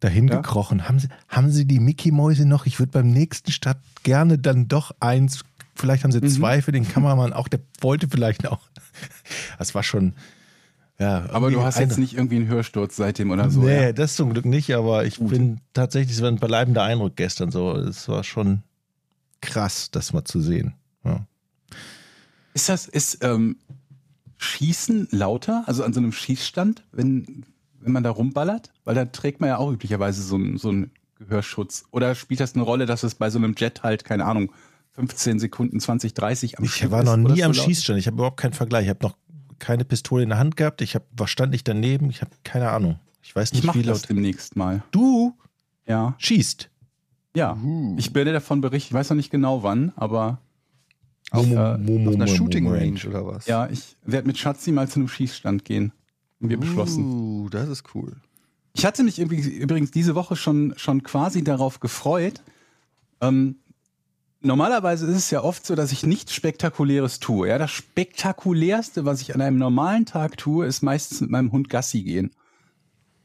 dahin 0.00 0.28
Ja. 0.28 0.36
gekrochen. 0.36 0.88
Haben 0.88 0.98
Sie, 0.98 1.08
haben 1.28 1.50
Sie 1.50 1.64
die 1.66 1.80
Mickey 1.80 2.10
Mäuse 2.10 2.46
noch? 2.46 2.66
Ich 2.66 2.78
würde 2.78 2.92
beim 2.92 3.10
nächsten 3.10 3.52
Start 3.52 3.78
gerne 4.02 4.38
dann 4.38 4.68
doch 4.68 4.92
eins. 5.00 5.44
Vielleicht 5.74 6.04
haben 6.04 6.12
Sie 6.12 6.20
zwei 6.22 6.60
für 6.60 6.72
den 6.72 6.86
Kameramann 6.86 7.32
auch. 7.32 7.48
Der 7.48 7.60
wollte 7.80 8.08
vielleicht 8.08 8.46
auch. 8.46 8.60
Das 9.58 9.74
war 9.74 9.82
schon. 9.82 10.12
Ja, 11.02 11.24
Aber 11.30 11.50
du 11.50 11.62
hast 11.62 11.78
jetzt 11.78 11.92
eine- 11.94 12.00
nicht 12.02 12.14
irgendwie 12.14 12.36
einen 12.36 12.46
Hörsturz 12.48 12.96
seitdem 12.96 13.30
oder 13.32 13.50
so. 13.50 13.60
nee, 13.60 13.82
ja? 13.86 13.92
das 13.92 14.14
zum 14.14 14.32
Glück 14.32 14.44
nicht. 14.44 14.72
Aber 14.74 15.04
ich 15.04 15.18
bin 15.18 15.60
tatsächlich, 15.74 16.16
es 16.16 16.22
war 16.22 16.28
ein 16.28 16.36
bleibender 16.36 16.82
Eindruck 16.84 17.16
gestern. 17.16 17.50
So, 17.50 17.72
es 17.76 18.08
war 18.08 18.22
schon 18.24 18.62
krass, 19.40 19.90
das 19.90 20.12
mal 20.12 20.24
zu 20.24 20.40
sehen. 20.40 20.74
Ja. 21.04 21.26
Ist 22.54 22.68
das, 22.68 22.86
ist 22.86 23.18
ähm, 23.24 23.56
Schießen 24.38 25.08
lauter, 25.10 25.64
also 25.66 25.84
an 25.84 25.92
so 25.92 26.00
einem 26.00 26.12
Schießstand, 26.12 26.82
wenn, 26.92 27.44
wenn 27.80 27.92
man 27.92 28.02
da 28.02 28.10
rumballert? 28.10 28.72
Weil 28.84 28.94
da 28.94 29.04
trägt 29.04 29.40
man 29.40 29.48
ja 29.48 29.56
auch 29.58 29.72
üblicherweise 29.72 30.22
so 30.22 30.36
einen 30.36 30.58
so 30.58 30.68
einen 30.68 30.90
Gehörschutz. 31.18 31.84
Oder 31.92 32.14
spielt 32.14 32.40
das 32.40 32.54
eine 32.54 32.62
Rolle, 32.64 32.86
dass 32.86 33.02
es 33.02 33.14
bei 33.14 33.30
so 33.30 33.38
einem 33.38 33.54
Jet 33.56 33.82
halt, 33.82 34.04
keine 34.04 34.24
Ahnung, 34.24 34.52
15 34.94 35.38
Sekunden, 35.38 35.80
20, 35.80 36.12
30 36.14 36.58
am 36.58 36.64
Ich 36.64 36.74
Stück 36.74 36.90
war 36.90 37.02
noch 37.02 37.16
nie 37.16 37.38
so 37.40 37.44
am 37.46 37.50
ist? 37.52 37.62
Schießstand. 37.64 37.98
Ich 37.98 38.06
habe 38.06 38.16
überhaupt 38.16 38.36
keinen 38.38 38.52
Vergleich. 38.52 38.84
Ich 38.84 38.90
habe 38.90 39.02
noch 39.02 39.16
keine 39.62 39.84
Pistole 39.84 40.24
in 40.24 40.28
der 40.30 40.38
Hand 40.38 40.56
gehabt. 40.56 40.82
Ich 40.82 40.94
hab, 40.94 41.04
war 41.16 41.26
stand 41.28 41.52
nicht 41.52 41.66
daneben. 41.66 42.10
Ich 42.10 42.20
habe 42.20 42.32
keine 42.44 42.70
Ahnung. 42.70 42.98
Ich 43.22 43.34
weiß 43.34 43.48
Ich 43.50 43.54
nicht, 43.54 43.64
mache 43.64 43.78
wie 43.78 43.82
das 43.84 44.02
laut. 44.02 44.10
demnächst 44.10 44.56
mal. 44.56 44.82
Du 44.90 45.34
Ja, 45.86 46.14
schießt. 46.18 46.68
ja. 47.36 47.54
Uh. 47.62 47.94
Ich 47.98 48.14
werde 48.14 48.32
davon 48.32 48.60
berichten. 48.60 48.88
Ich 48.88 48.98
weiß 48.98 49.10
noch 49.10 49.16
nicht 49.16 49.30
genau 49.30 49.62
wann, 49.62 49.92
aber 49.96 50.38
Auf, 51.30 51.46
äh, 51.46 51.78
mo- 51.78 51.98
mo- 51.98 52.10
auf 52.10 52.16
einer 52.16 52.26
mo- 52.26 52.34
Shooting. 52.34 52.68
Range 52.68 53.00
oder 53.08 53.24
was? 53.26 53.46
ja, 53.46 53.68
ich 53.70 53.96
werde 54.04 54.26
mit 54.26 54.36
Schatzi 54.38 54.72
mal 54.72 54.88
zu 54.88 54.98
einem 55.00 55.08
Schießstand 55.08 55.64
gehen. 55.64 55.92
Haben 56.40 56.50
wir 56.50 56.58
beschlossen. 56.60 57.04
Uh, 57.04 57.48
das 57.48 57.68
ist 57.68 57.84
cool. 57.94 58.16
Ich 58.74 58.84
hatte 58.84 59.02
mich 59.04 59.18
übrigens, 59.20 59.46
übrigens 59.46 59.90
diese 59.92 60.14
Woche 60.16 60.34
schon, 60.34 60.74
schon 60.76 61.02
quasi 61.04 61.44
darauf 61.44 61.78
gefreut. 61.78 62.42
Ähm, 63.20 63.56
normalerweise 64.42 65.06
ist 65.06 65.16
es 65.16 65.30
ja 65.30 65.42
oft 65.42 65.64
so, 65.64 65.74
dass 65.74 65.92
ich 65.92 66.04
nichts 66.04 66.34
Spektakuläres 66.34 67.20
tue. 67.20 67.48
Ja, 67.48 67.58
das 67.58 67.70
Spektakulärste, 67.70 69.04
was 69.04 69.20
ich 69.20 69.34
an 69.34 69.40
einem 69.40 69.58
normalen 69.58 70.06
Tag 70.06 70.36
tue, 70.36 70.66
ist 70.66 70.82
meistens 70.82 71.20
mit 71.20 71.30
meinem 71.30 71.52
Hund 71.52 71.68
Gassi 71.68 72.02
gehen. 72.02 72.32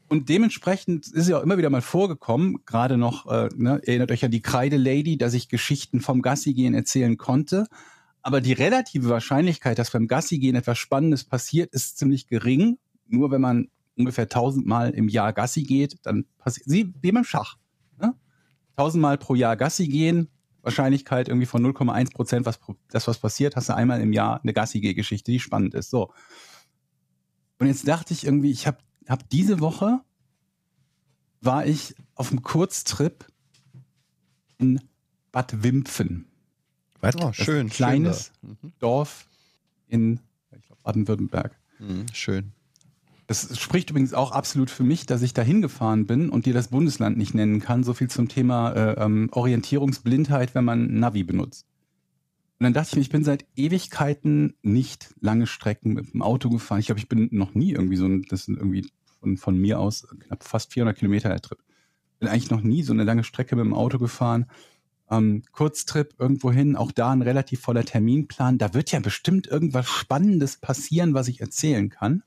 Und 0.08 0.30
dementsprechend 0.30 1.06
ist 1.06 1.14
es 1.14 1.28
ja 1.28 1.38
auch 1.38 1.42
immer 1.42 1.58
wieder 1.58 1.68
mal 1.68 1.82
vorgekommen, 1.82 2.64
gerade 2.64 2.96
noch, 2.96 3.26
äh, 3.26 3.50
ne, 3.54 3.80
erinnert 3.84 4.10
euch 4.10 4.24
an 4.24 4.30
die 4.30 4.40
Kreide-Lady, 4.40 5.18
dass 5.18 5.34
ich 5.34 5.50
Geschichten 5.50 6.00
vom 6.00 6.22
Gassi-Gehen 6.22 6.72
erzählen 6.74 7.18
konnte. 7.18 7.66
Aber 8.22 8.40
die 8.40 8.54
relative 8.54 9.10
Wahrscheinlichkeit, 9.10 9.78
dass 9.78 9.90
beim 9.90 10.08
Gassi-Gehen 10.08 10.56
etwas 10.56 10.78
Spannendes 10.78 11.24
passiert, 11.24 11.74
ist 11.74 11.98
ziemlich 11.98 12.26
gering. 12.26 12.78
Nur 13.06 13.30
wenn 13.30 13.42
man 13.42 13.68
ungefähr 13.96 14.28
tausendmal 14.28 14.90
im 14.90 15.08
Jahr 15.08 15.34
Gassi 15.34 15.62
geht, 15.62 15.96
dann 16.04 16.24
passiert 16.38 16.68
sie 16.68 16.94
wie 17.02 17.12
beim 17.12 17.24
Schach. 17.24 17.56
Ne? 18.00 18.14
Tausendmal 18.76 19.18
pro 19.18 19.34
Jahr 19.34 19.56
Gassi 19.56 19.88
gehen, 19.88 20.28
Wahrscheinlichkeit 20.62 21.28
irgendwie 21.28 21.46
von 21.46 21.64
0,1 21.64 22.12
Prozent, 22.12 22.46
was 22.46 22.58
pro- 22.58 22.76
das 22.90 23.06
was 23.08 23.18
passiert, 23.18 23.56
hast 23.56 23.68
du 23.68 23.74
einmal 23.74 24.00
im 24.00 24.12
Jahr 24.12 24.40
eine 24.42 24.52
Gassi-Geh-Geschichte, 24.52 25.30
die 25.32 25.40
spannend 25.40 25.74
ist. 25.74 25.90
So. 25.90 26.12
Und 27.58 27.66
jetzt 27.68 27.86
dachte 27.88 28.12
ich 28.12 28.24
irgendwie, 28.24 28.50
ich 28.50 28.66
habe 28.66 28.78
hab 29.08 29.28
diese 29.30 29.60
Woche 29.60 30.00
war 31.40 31.64
ich 31.66 31.94
auf 32.14 32.30
einem 32.32 32.42
Kurztrip 32.42 33.24
in 34.58 34.80
Bad 35.30 35.62
Wimpfen. 35.62 36.26
Was? 37.00 37.14
Oh, 37.16 37.32
schön. 37.32 37.66
ein 37.68 37.70
kleines 37.70 38.32
Schön 38.40 38.56
da. 38.62 38.68
Dorf 38.80 39.28
in 39.86 40.18
Baden-Württemberg. 40.82 41.56
Mhm, 41.78 42.06
schön. 42.12 42.52
Das 43.28 43.58
spricht 43.60 43.90
übrigens 43.90 44.14
auch 44.14 44.32
absolut 44.32 44.70
für 44.70 44.84
mich, 44.84 45.04
dass 45.04 45.20
ich 45.20 45.34
da 45.34 45.42
hingefahren 45.42 46.06
bin 46.06 46.30
und 46.30 46.46
dir 46.46 46.54
das 46.54 46.68
Bundesland 46.68 47.18
nicht 47.18 47.34
nennen 47.34 47.60
kann. 47.60 47.84
So 47.84 47.92
viel 47.92 48.08
zum 48.08 48.28
Thema 48.28 48.72
äh, 48.72 49.04
ähm, 49.04 49.28
Orientierungsblindheit, 49.32 50.54
wenn 50.54 50.64
man 50.64 50.94
Navi 50.94 51.24
benutzt. 51.24 51.66
Und 52.58 52.64
dann 52.64 52.72
dachte 52.72 52.88
ich 52.88 52.96
mir, 52.96 53.02
ich 53.02 53.10
bin 53.10 53.24
seit 53.24 53.44
Ewigkeiten 53.54 54.54
nicht 54.62 55.14
lange 55.20 55.46
Strecken 55.46 55.92
mit 55.92 56.14
dem 56.14 56.22
Auto 56.22 56.48
gefahren. 56.48 56.80
Ich 56.80 56.86
glaube, 56.86 57.00
ich 57.00 57.08
bin 57.10 57.28
noch 57.30 57.54
nie 57.54 57.72
irgendwie 57.72 57.96
so 57.96 58.06
ein, 58.06 58.24
das 58.30 58.46
sind 58.46 58.56
irgendwie 58.56 58.90
von, 59.20 59.36
von 59.36 59.58
mir 59.58 59.78
aus 59.78 60.08
knapp 60.20 60.42
fast 60.42 60.72
400 60.72 60.96
Kilometer 60.96 61.28
der 61.28 61.42
Trip. 61.42 61.58
Bin 62.20 62.30
eigentlich 62.30 62.50
noch 62.50 62.62
nie 62.62 62.82
so 62.82 62.94
eine 62.94 63.04
lange 63.04 63.24
Strecke 63.24 63.56
mit 63.56 63.64
dem 63.66 63.74
Auto 63.74 63.98
gefahren. 63.98 64.46
Ähm, 65.10 65.42
Kurztrip 65.52 66.14
irgendwo 66.18 66.50
hin, 66.50 66.76
auch 66.76 66.92
da 66.92 67.12
ein 67.12 67.20
relativ 67.20 67.60
voller 67.60 67.84
Terminplan. 67.84 68.56
Da 68.56 68.72
wird 68.72 68.90
ja 68.90 69.00
bestimmt 69.00 69.46
irgendwas 69.46 69.86
Spannendes 69.86 70.56
passieren, 70.56 71.12
was 71.12 71.28
ich 71.28 71.42
erzählen 71.42 71.90
kann. 71.90 72.22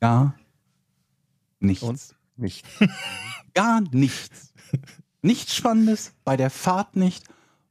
Gar 0.00 0.34
nichts. 1.60 1.82
Und? 1.82 2.14
Nicht. 2.36 2.64
Gar 3.54 3.82
nichts. 3.92 4.52
Nichts 5.22 5.54
Spannendes, 5.54 6.12
bei 6.24 6.36
der 6.36 6.50
Fahrt 6.50 6.94
nicht, 6.94 7.24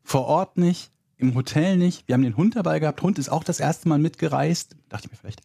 vor 0.04 0.26
Ort 0.26 0.58
nicht, 0.58 0.92
im 1.18 1.34
Hotel 1.34 1.78
nicht. 1.78 2.08
Wir 2.08 2.14
haben 2.14 2.24
den 2.24 2.38
Hund 2.38 2.56
dabei 2.56 2.80
gehabt. 2.80 3.02
Hund 3.02 3.18
ist 3.18 3.30
auch 3.30 3.44
das 3.44 3.60
erste 3.60 3.90
Mal 3.90 4.00
mitgereist. 4.00 4.76
Dachte 4.90 5.08
ich 5.08 5.12
mir 5.12 5.18
vielleicht. 5.18 5.42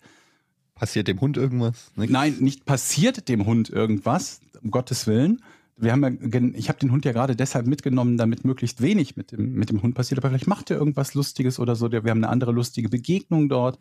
Passiert 0.74 1.08
dem 1.08 1.20
Hund 1.20 1.36
irgendwas? 1.36 1.92
Nix? 1.96 2.12
Nein, 2.12 2.36
nicht 2.40 2.64
passiert 2.64 3.28
dem 3.28 3.46
Hund 3.46 3.70
irgendwas, 3.70 4.40
um 4.60 4.70
Gottes 4.70 5.06
Willen. 5.06 5.40
Wir 5.76 5.92
haben 5.92 6.02
ja, 6.02 6.58
ich 6.58 6.68
habe 6.68 6.78
den 6.78 6.92
Hund 6.92 7.04
ja 7.04 7.12
gerade 7.12 7.34
deshalb 7.34 7.66
mitgenommen, 7.66 8.16
damit 8.16 8.44
möglichst 8.44 8.82
wenig 8.82 9.16
mit 9.16 9.32
dem, 9.32 9.54
mit 9.54 9.70
dem 9.70 9.82
Hund 9.82 9.94
passiert. 9.94 10.18
Aber 10.18 10.28
vielleicht 10.28 10.46
macht 10.46 10.70
er 10.70 10.76
irgendwas 10.76 11.14
Lustiges 11.14 11.58
oder 11.58 11.76
so. 11.76 11.90
Wir 11.90 11.98
haben 11.98 12.18
eine 12.18 12.28
andere 12.28 12.52
lustige 12.52 12.88
Begegnung 12.88 13.48
dort 13.48 13.78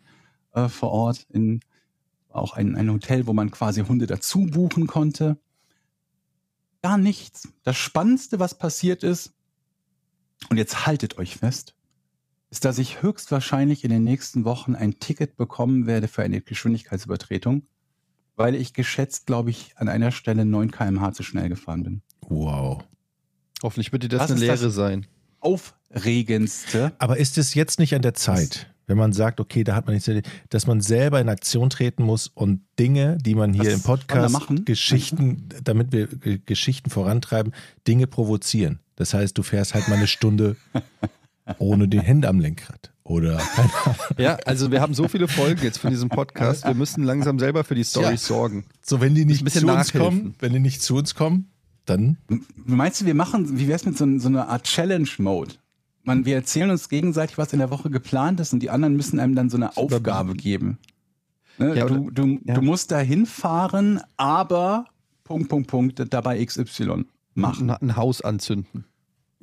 äh, 0.54 0.68
vor 0.68 0.90
Ort 0.90 1.26
in 1.30 1.60
auch 2.34 2.54
ein, 2.54 2.76
ein 2.76 2.90
Hotel, 2.90 3.26
wo 3.26 3.32
man 3.32 3.50
quasi 3.50 3.82
Hunde 3.82 4.06
dazu 4.06 4.46
buchen 4.46 4.86
konnte. 4.86 5.36
Gar 6.82 6.98
nichts. 6.98 7.48
Das 7.62 7.76
Spannendste, 7.76 8.40
was 8.40 8.56
passiert 8.56 9.02
ist, 9.02 9.32
und 10.48 10.56
jetzt 10.56 10.86
haltet 10.86 11.18
euch 11.18 11.36
fest, 11.36 11.74
ist, 12.50 12.64
dass 12.64 12.78
ich 12.78 13.02
höchstwahrscheinlich 13.02 13.84
in 13.84 13.90
den 13.90 14.04
nächsten 14.04 14.44
Wochen 14.44 14.74
ein 14.74 14.98
Ticket 14.98 15.36
bekommen 15.36 15.86
werde 15.86 16.08
für 16.08 16.22
eine 16.22 16.40
Geschwindigkeitsübertretung, 16.40 17.62
weil 18.36 18.54
ich 18.54 18.74
geschätzt, 18.74 19.26
glaube 19.26 19.50
ich, 19.50 19.72
an 19.76 19.88
einer 19.88 20.10
Stelle 20.10 20.44
9 20.44 20.70
km/h 20.70 21.12
zu 21.12 21.22
schnell 21.22 21.48
gefahren 21.48 21.82
bin. 21.82 22.02
Wow. 22.28 22.84
Hoffentlich 23.62 23.92
wird 23.92 24.02
dir 24.02 24.08
das 24.08 24.22
Was 24.22 24.30
eine 24.32 24.40
ist 24.40 24.48
das? 24.48 24.60
Lehre 24.60 24.70
sein. 24.72 25.06
Aufregendste. 25.40 26.92
Aber 26.98 27.16
ist 27.16 27.38
es 27.38 27.54
jetzt 27.54 27.78
nicht 27.78 27.94
an 27.94 28.02
der 28.02 28.14
Zeit, 28.14 28.71
wenn 28.92 28.98
man 28.98 29.14
sagt, 29.14 29.40
okay, 29.40 29.64
da 29.64 29.74
hat 29.74 29.86
man 29.86 29.94
nichts, 29.94 30.10
dass 30.50 30.66
man 30.66 30.82
selber 30.82 31.18
in 31.18 31.30
Aktion 31.30 31.70
treten 31.70 32.02
muss 32.02 32.28
und 32.28 32.60
Dinge, 32.78 33.16
die 33.24 33.34
man 33.34 33.54
hier 33.54 33.64
Was 33.64 33.72
im 33.72 33.82
Podcast, 33.82 34.32
machen? 34.34 34.66
Geschichten, 34.66 35.48
damit 35.64 35.92
wir 35.92 36.08
äh, 36.26 36.38
Geschichten 36.44 36.90
vorantreiben, 36.90 37.54
Dinge 37.88 38.06
provozieren. 38.06 38.80
Das 38.96 39.14
heißt, 39.14 39.38
du 39.38 39.42
fährst 39.42 39.72
halt 39.72 39.88
mal 39.88 39.96
eine 39.96 40.06
Stunde 40.06 40.56
ohne 41.58 41.88
die 41.88 42.00
Hände 42.00 42.28
am 42.28 42.38
Lenkrad. 42.38 42.92
Oder. 43.04 43.40
Ja, 44.18 44.36
also 44.44 44.70
wir 44.70 44.82
haben 44.82 44.92
so 44.92 45.08
viele 45.08 45.26
Folgen 45.26 45.62
jetzt 45.62 45.78
von 45.78 45.90
diesem 45.90 46.10
Podcast. 46.10 46.66
Wir 46.66 46.74
müssen 46.74 47.02
langsam 47.02 47.38
selber 47.38 47.64
für 47.64 47.74
die 47.74 47.82
Storys 47.84 48.28
Ja. 48.28 48.36
sorgen. 48.36 48.66
So, 48.82 49.00
wenn 49.00 49.14
die 49.14 49.24
nicht 49.24 49.50
zu 49.50 49.66
uns 49.66 49.92
kommen, 49.92 50.34
wenn 50.38 50.52
die 50.52 50.60
nicht 50.60 50.82
zu 50.82 50.96
uns 50.96 51.14
kommen, 51.14 51.50
dann 51.86 52.18
Meinst 52.66 53.00
du, 53.00 53.06
wir 53.06 53.14
machen, 53.14 53.58
wie 53.58 53.68
wär's 53.68 53.86
mit 53.86 53.96
so, 53.96 54.18
so 54.18 54.28
einer 54.28 54.48
Art 54.48 54.64
Challenge-Mode? 54.64 55.54
Man, 56.04 56.24
wir 56.24 56.34
erzählen 56.34 56.70
uns 56.70 56.88
gegenseitig, 56.88 57.38
was 57.38 57.52
in 57.52 57.60
der 57.60 57.70
Woche 57.70 57.90
geplant 57.90 58.40
ist 58.40 58.52
und 58.52 58.60
die 58.60 58.70
anderen 58.70 58.96
müssen 58.96 59.20
einem 59.20 59.34
dann 59.34 59.50
so 59.50 59.56
eine 59.56 59.76
Aufgabe 59.76 60.34
geben. 60.34 60.78
Ne? 61.58 61.76
Ja, 61.76 61.86
du, 61.86 62.10
du, 62.10 62.38
ja. 62.44 62.54
du 62.54 62.62
musst 62.62 62.90
da 62.90 62.98
hinfahren, 62.98 64.00
aber 64.16 64.86
Punkt, 65.24 65.48
Punkt, 65.48 65.68
Punkt, 65.68 66.02
dabei 66.12 66.44
XY 66.44 67.04
machen. 67.34 67.70
Ein, 67.70 67.90
ein 67.90 67.96
Haus 67.96 68.20
anzünden. 68.20 68.84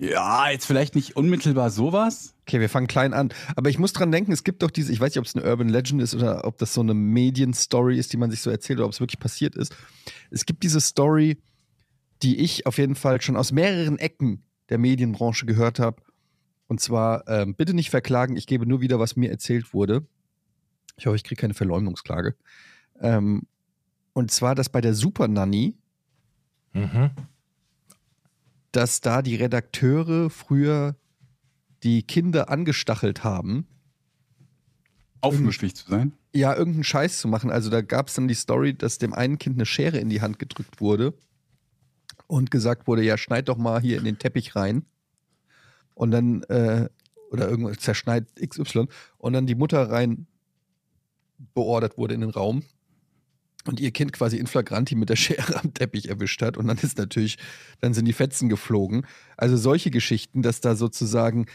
Ja, 0.02 0.50
jetzt 0.50 0.66
vielleicht 0.66 0.96
nicht 0.96 1.18
unmittelbar 1.18 1.70
sowas. 1.70 2.34
Okay, 2.48 2.62
wir 2.62 2.70
fangen 2.70 2.88
klein 2.88 3.14
an. 3.14 3.34
Aber 3.58 3.70
ich 3.70 3.80
muss 3.80 3.92
dran 3.92 4.14
denken, 4.14 4.32
es 4.32 4.46
gibt 4.46 4.64
doch 4.64 4.72
diese, 4.72 4.94
ich 4.94 5.00
weiß 5.02 5.10
nicht, 5.12 5.20
ob 5.20 5.26
es 5.26 5.36
eine 5.36 5.46
Urban 5.46 5.68
Legend 5.68 6.02
ist 6.02 6.16
oder 6.16 6.46
ob 6.46 6.58
das 6.58 6.74
so 6.74 6.80
eine 6.80 6.94
Medienstory 6.94 8.00
ist, 8.00 8.14
die 8.14 8.18
man 8.18 8.32
sich 8.32 8.42
so 8.42 8.50
erzählt 8.50 8.80
oder 8.80 8.86
ob 8.86 8.94
es 8.94 9.02
wirklich 9.02 9.20
passiert 9.20 9.56
ist. 9.56 9.76
Es 10.32 10.46
gibt 10.46 10.64
diese 10.64 10.80
Story, 10.80 11.38
die 12.24 12.38
ich 12.38 12.66
auf 12.66 12.78
jeden 12.78 12.96
Fall 12.96 13.22
schon 13.22 13.36
aus 13.36 13.52
mehreren 13.52 14.00
Ecken 14.00 14.44
der 14.70 14.78
Medienbranche 14.78 15.46
gehört 15.46 15.80
habe. 15.80 16.02
Und 16.70 16.80
zwar, 16.80 17.28
ähm, 17.28 17.56
bitte 17.56 17.74
nicht 17.74 17.90
verklagen, 17.90 18.38
ich 18.38 18.46
gebe 18.46 18.68
nur 18.68 18.80
wieder, 18.80 19.00
was 19.00 19.16
mir 19.16 19.32
erzählt 19.32 19.74
wurde. 19.74 20.06
Ich 20.98 21.08
hoffe, 21.08 21.16
ich 21.16 21.24
kriege 21.24 21.42
keine 21.42 21.56
Verleumdungsklage. 21.56 22.36
Ähm, 23.02 23.48
und 24.14 24.30
zwar, 24.30 24.54
dass 24.54 24.70
bei 24.70 24.80
der 24.80 24.94
Super 24.94 25.28
Nanny, 25.28 25.76
mhm. 26.74 27.10
dass 28.72 29.02
da 29.02 29.24
die 29.24 29.36
Redakteure 29.36 30.30
früher 30.30 30.96
die 31.82 32.04
Kinder 32.04 32.50
angestachelt 32.50 33.24
haben, 33.24 33.66
Aufmüpfig 35.22 35.76
zu 35.76 35.90
sein. 35.90 36.14
ja, 36.36 36.56
irgendeinen 36.56 36.84
Scheiß 36.84 37.18
zu 37.18 37.28
machen. 37.28 37.50
Also 37.50 37.72
da 37.72 37.82
gab 37.82 38.10
es 38.10 38.14
dann 38.14 38.28
die 38.28 38.36
Story, 38.36 38.76
dass 38.76 39.00
dem 39.00 39.14
einen 39.14 39.40
Kind 39.40 39.58
eine 39.58 39.66
Schere 39.66 39.98
in 39.98 40.10
die 40.10 40.22
Hand 40.22 40.38
gedrückt 40.38 40.82
wurde 40.82 41.16
und 42.28 42.52
gesagt 42.52 42.86
wurde, 42.86 43.02
ja, 43.02 43.18
schneid 43.18 43.50
doch 43.50 43.58
mal 43.58 43.82
hier 43.82 43.98
in 43.98 44.04
den 44.04 44.20
Teppich 44.20 44.56
rein. 44.56 44.86
Und 46.00 46.12
dann, 46.12 46.44
äh, 46.44 46.88
oder 47.30 47.50
irgendwas 47.50 47.80
zerschneid 47.80 48.26
XY. 48.42 48.88
Und 49.18 49.34
dann 49.34 49.48
die 49.48 49.56
Mutter 49.56 49.92
rein 49.92 50.28
beordert 51.54 51.98
wurde 51.98 52.14
in 52.14 52.22
den 52.22 52.30
Raum 52.30 52.64
und 53.66 53.82
ihr 53.82 53.92
Kind 53.92 54.14
quasi 54.14 54.38
in 54.38 54.48
flagranti 54.48 54.96
mit 54.96 55.10
der 55.10 55.18
Schere 55.18 55.60
am 55.62 55.74
Teppich 55.74 56.08
erwischt 56.08 56.42
hat. 56.42 56.56
Und 56.56 56.68
dann 56.68 56.78
ist 56.78 56.98
natürlich, 56.98 57.38
dann 57.82 57.94
sind 57.94 58.06
die 58.06 58.14
Fetzen 58.14 58.48
geflogen. 58.48 59.06
Also 59.36 59.58
solche 59.58 59.92
Geschichten, 59.92 60.42
dass 60.42 60.62
da 60.62 60.78
sozusagen 60.78 61.48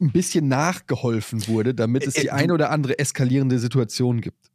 ein 0.00 0.12
bisschen 0.12 0.46
nachgeholfen 0.46 1.48
wurde, 1.48 1.74
damit 1.74 2.06
es 2.06 2.14
die 2.14 2.28
äh, 2.28 2.30
eine 2.30 2.54
oder 2.54 2.70
andere 2.70 3.00
eskalierende 3.00 3.58
Situation 3.58 4.20
gibt. 4.20 4.51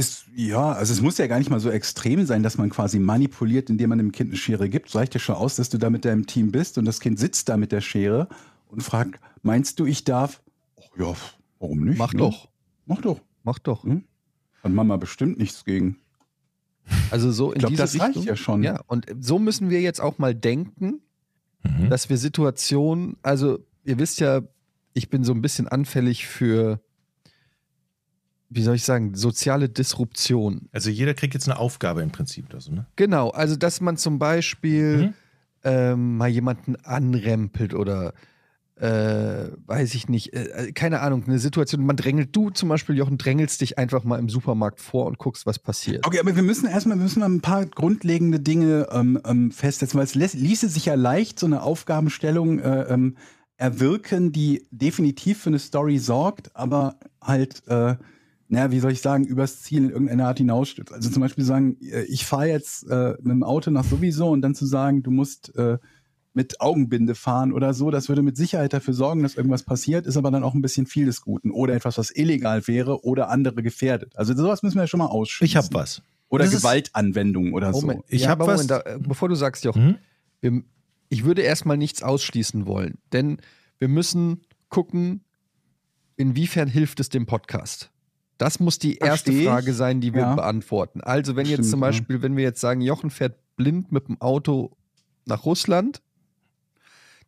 Ist, 0.00 0.24
ja, 0.34 0.72
also 0.72 0.92
es 0.92 1.00
muss 1.00 1.18
ja 1.18 1.26
gar 1.26 1.38
nicht 1.38 1.50
mal 1.50 1.60
so 1.60 1.70
extrem 1.70 2.24
sein, 2.26 2.42
dass 2.42 2.58
man 2.58 2.70
quasi 2.70 2.98
manipuliert, 2.98 3.70
indem 3.70 3.90
man 3.90 3.98
dem 3.98 4.12
Kind 4.12 4.30
eine 4.30 4.36
Schere 4.36 4.68
gibt. 4.68 4.88
Es 4.88 4.94
reicht 4.94 5.14
ja 5.14 5.20
schon 5.20 5.34
aus, 5.36 5.56
dass 5.56 5.68
du 5.68 5.78
da 5.78 5.90
mit 5.90 6.04
deinem 6.04 6.26
Team 6.26 6.50
bist 6.52 6.78
und 6.78 6.84
das 6.84 7.00
Kind 7.00 7.18
sitzt 7.18 7.48
da 7.48 7.56
mit 7.56 7.70
der 7.72 7.80
Schere 7.80 8.28
und 8.68 8.82
fragt, 8.82 9.20
meinst 9.42 9.78
du, 9.80 9.86
ich 9.86 10.04
darf? 10.04 10.42
Ach 10.78 10.98
ja, 10.98 11.14
warum 11.58 11.84
nicht? 11.84 11.98
Mach 11.98 12.12
ne? 12.12 12.18
doch, 12.20 12.48
Mach 12.86 13.00
doch. 13.00 13.20
mach 13.42 13.58
doch. 13.58 13.84
Hm? 13.84 14.04
Hat 14.62 14.72
Mama 14.72 14.96
bestimmt 14.96 15.38
nichts 15.38 15.64
gegen. 15.64 15.96
Also 17.10 17.30
so 17.30 17.52
in 17.52 17.56
Ich 17.56 17.60
glaube, 17.60 17.70
diese 17.72 17.82
das 17.82 17.94
Richtung. 17.94 18.12
reicht 18.14 18.24
ja 18.26 18.36
schon. 18.36 18.62
Ja, 18.62 18.80
und 18.86 19.06
so 19.20 19.38
müssen 19.38 19.70
wir 19.70 19.80
jetzt 19.80 20.00
auch 20.00 20.18
mal 20.18 20.34
denken, 20.34 21.00
Mhm. 21.62 21.90
dass 21.90 22.08
wir 22.08 22.16
Situationen, 22.16 23.18
also 23.22 23.58
ihr 23.84 23.98
wisst 23.98 24.18
ja, 24.18 24.40
ich 24.94 25.10
bin 25.10 25.24
so 25.24 25.34
ein 25.34 25.42
bisschen 25.42 25.68
anfällig 25.68 26.26
für, 26.26 26.80
wie 28.50 28.62
soll 28.62 28.74
ich 28.74 28.84
sagen, 28.84 29.14
soziale 29.14 29.68
Disruption. 29.68 30.68
Also 30.72 30.90
jeder 30.90 31.14
kriegt 31.14 31.34
jetzt 31.34 31.48
eine 31.48 31.58
Aufgabe 31.58 32.02
im 32.02 32.10
Prinzip 32.10 32.46
oder 32.50 32.60
so, 32.60 32.72
ne? 32.72 32.86
Genau, 32.96 33.30
also 33.30 33.56
dass 33.56 33.80
man 33.80 33.96
zum 33.96 34.18
Beispiel 34.18 34.96
Mhm. 34.96 35.14
ähm, 35.62 36.16
mal 36.16 36.28
jemanden 36.28 36.76
anrempelt 36.76 37.74
oder 37.74 38.12
äh, 38.76 39.50
weiß 39.66 39.94
ich 39.94 40.08
nicht, 40.08 40.32
äh, 40.32 40.72
keine 40.72 41.00
Ahnung, 41.00 41.24
eine 41.26 41.38
Situation, 41.38 41.84
man 41.84 41.96
drängelt, 41.96 42.34
du 42.34 42.48
zum 42.48 42.70
Beispiel, 42.70 42.96
Jochen, 42.96 43.18
drängelst 43.18 43.60
dich 43.60 43.76
einfach 43.76 44.04
mal 44.04 44.18
im 44.18 44.30
Supermarkt 44.30 44.80
vor 44.80 45.04
und 45.04 45.18
guckst, 45.18 45.44
was 45.44 45.58
passiert. 45.58 46.06
Okay, 46.06 46.18
aber 46.18 46.34
wir 46.34 46.42
müssen 46.42 46.66
erstmal 46.66 46.96
wir 46.96 47.02
müssen 47.02 47.20
mal 47.20 47.28
ein 47.28 47.42
paar 47.42 47.66
grundlegende 47.66 48.40
Dinge 48.40 48.88
ähm, 48.90 49.20
ähm, 49.26 49.50
festsetzen, 49.52 49.98
weil 49.98 50.04
es 50.04 50.14
lässt, 50.14 50.34
ließe 50.34 50.68
sich 50.70 50.86
ja 50.86 50.94
leicht 50.94 51.38
so 51.38 51.44
eine 51.44 51.62
Aufgabenstellung 51.62 52.58
äh, 52.58 52.84
ähm, 52.84 53.16
erwirken, 53.58 54.32
die 54.32 54.66
definitiv 54.70 55.42
für 55.42 55.50
eine 55.50 55.58
Story 55.58 55.98
sorgt, 55.98 56.56
aber 56.56 56.96
halt, 57.20 57.62
äh, 57.68 57.96
naja, 58.52 58.70
wie 58.72 58.80
soll 58.80 58.92
ich 58.92 59.00
sagen, 59.00 59.24
übers 59.24 59.62
Ziel 59.62 59.84
in 59.84 59.90
irgendeiner 59.90 60.26
Art 60.26 60.38
hinausstützt. 60.38 60.92
Also 60.92 61.08
zum 61.08 61.20
Beispiel 61.22 61.44
sagen, 61.44 61.76
äh, 61.80 62.02
ich 62.02 62.26
fahre 62.26 62.48
jetzt 62.48 62.86
äh, 62.90 63.10
mit 63.22 63.26
dem 63.32 63.42
Auto 63.44 63.70
nach 63.70 63.84
sowieso 63.84 64.28
und 64.30 64.42
dann 64.42 64.54
zu 64.54 64.66
sagen, 64.66 65.02
du 65.02 65.10
musst 65.12 65.54
äh, 65.56 65.78
mit 66.34 66.60
Augenbinde 66.60 67.14
fahren 67.14 67.52
oder 67.52 67.72
so, 67.74 67.90
das 67.90 68.08
würde 68.08 68.22
mit 68.22 68.36
Sicherheit 68.36 68.72
dafür 68.72 68.92
sorgen, 68.94 69.22
dass 69.22 69.36
irgendwas 69.36 69.62
passiert, 69.62 70.06
ist 70.06 70.16
aber 70.16 70.30
dann 70.30 70.42
auch 70.44 70.54
ein 70.54 70.62
bisschen 70.62 70.86
viel 70.86 71.06
des 71.06 71.22
Guten. 71.22 71.50
Oder 71.52 71.74
etwas, 71.74 71.96
was 71.96 72.10
illegal 72.14 72.66
wäre 72.68 73.04
oder 73.04 73.30
andere 73.30 73.62
gefährdet. 73.62 74.16
Also 74.16 74.34
sowas 74.34 74.62
müssen 74.62 74.76
wir 74.76 74.82
ja 74.82 74.86
schon 74.88 74.98
mal 74.98 75.06
ausschließen. 75.06 75.46
Ich 75.50 75.56
habe 75.56 75.68
was. 75.72 76.02
Oder 76.28 76.44
Das 76.44 76.52
ist- 76.54 76.62
Gewaltanwendung 76.62 77.52
oder 77.52 77.70
Moment, 77.72 78.02
Ich 78.08 78.22
ja, 78.22 78.28
hab 78.30 78.40
aber 78.40 78.54
was- 78.54 78.66
da, 78.66 78.82
bevor 79.00 79.28
du 79.28 79.34
sagst, 79.34 79.64
Jochen, 79.64 79.84
Mhm. 79.86 79.96
wir, 80.40 80.62
ich 81.08 81.24
würde 81.24 81.42
erstmal 81.42 81.76
nichts 81.76 82.02
ausschließen 82.02 82.66
wollen, 82.66 82.98
denn 83.12 83.38
wir 83.78 83.88
müssen 83.88 84.42
gucken, 84.68 85.22
inwiefern 86.16 86.68
hilft 86.68 87.00
es 87.00 87.08
dem 87.08 87.26
Podcast. 87.26 87.89
Das 88.40 88.58
muss 88.58 88.78
die 88.78 88.96
erste 88.96 89.32
Versteh. 89.32 89.46
Frage 89.46 89.74
sein, 89.74 90.00
die 90.00 90.14
wir 90.14 90.22
Ja. 90.22 90.34
beantworten. 90.34 91.02
Also, 91.02 91.36
wenn 91.36 91.44
jetzt 91.44 91.56
Stimmt, 91.58 91.70
zum 91.70 91.80
ja. 91.80 91.86
Beispiel, 91.88 92.22
wenn 92.22 92.36
wir 92.38 92.44
jetzt 92.44 92.60
sagen, 92.60 92.80
Jochen 92.80 93.10
fährt 93.10 93.36
blind 93.56 93.92
mit 93.92 94.08
dem 94.08 94.18
Auto 94.20 94.76
nach 95.26 95.44
Russland, 95.44 96.00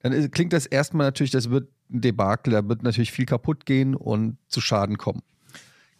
dann 0.01 0.13
ist, 0.13 0.33
klingt 0.33 0.55
das 0.55 0.65
erstmal 0.65 1.07
natürlich, 1.07 1.31
das 1.31 1.51
wird 1.51 1.69
ein 1.91 2.01
Debakel, 2.01 2.55
da 2.55 2.67
wird 2.67 2.83
natürlich 2.83 3.13
viel 3.13 3.27
kaputt 3.27 3.67
gehen 3.67 3.95
und 3.95 4.39
zu 4.49 4.63
Schaden 4.63 4.97
kommen. 4.97 5.23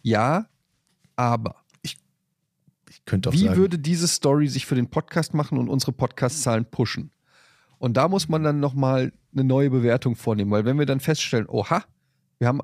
Ja, 0.01 0.47
aber 1.15 1.57
Ich 1.83 3.05
könnte 3.05 3.29
auch 3.29 3.33
wie 3.33 3.45
sagen, 3.45 3.57
würde 3.57 3.77
diese 3.77 4.07
Story 4.07 4.47
sich 4.47 4.65
für 4.65 4.75
den 4.75 4.89
Podcast 4.89 5.33
machen 5.35 5.57
und 5.59 5.69
unsere 5.69 5.91
Podcast-Zahlen 5.91 6.65
pushen? 6.65 7.11
Und 7.77 7.97
da 7.97 8.07
muss 8.07 8.29
man 8.29 8.43
dann 8.43 8.59
nochmal 8.59 9.11
eine 9.33 9.43
neue 9.43 9.69
Bewertung 9.69 10.15
vornehmen, 10.15 10.49
weil 10.51 10.65
wenn 10.65 10.79
wir 10.79 10.85
dann 10.85 10.99
feststellen, 10.99 11.47
oha, 11.47 11.83
wir 12.39 12.47
haben, 12.47 12.61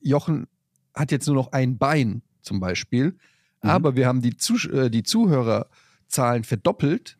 Jochen 0.00 0.46
hat 0.98 1.10
jetzt 1.12 1.26
nur 1.26 1.36
noch 1.36 1.52
ein 1.52 1.78
Bein 1.78 2.22
zum 2.42 2.60
Beispiel, 2.60 3.16
Mhm. 3.62 3.70
aber 3.70 3.96
wir 3.96 4.06
haben 4.06 4.20
die, 4.22 4.36
Zusch 4.36 4.66
äh, 4.68 4.88
die 4.88 5.02
Zuhörerzahlen 5.02 6.44
verdoppelt, 6.44 7.16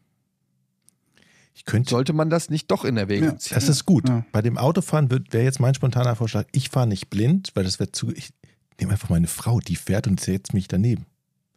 ich 1.55 1.65
könnte, 1.65 1.91
sollte 1.91 2.13
man 2.13 2.31
das 2.31 2.51
nicht 2.51 2.71
doch 2.71 2.85
in 2.85 2.97
Erwägung 2.97 3.31
Ja. 3.31 3.37
ziehen. 3.39 3.55
das 3.57 3.69
ist 3.69 3.85
gut. 3.85 4.09
Ja. 4.09 4.25
Bei 4.31 4.43
dem 4.43 4.57
Autofahren 4.59 5.11
wäre 5.11 5.43
jetzt 5.45 5.59
mein 5.59 5.75
spontaner 5.75 6.15
Vorschlag, 6.15 6.47
ich 6.53 6.69
fahre 6.71 6.87
nicht 6.87 7.11
blind, 7.11 7.51
weil 7.55 7.65
das 7.65 7.81
wäre 7.81 7.91
zu, 7.91 8.13
ich 8.13 8.31
nehme 8.79 8.93
einfach 8.93 9.09
meine 9.11 9.27
Frau, 9.27 9.59
die 9.59 9.75
fährt 9.75 10.07
und 10.07 10.21
setzt 10.21 10.55
mich 10.55 10.69
daneben. 10.69 11.07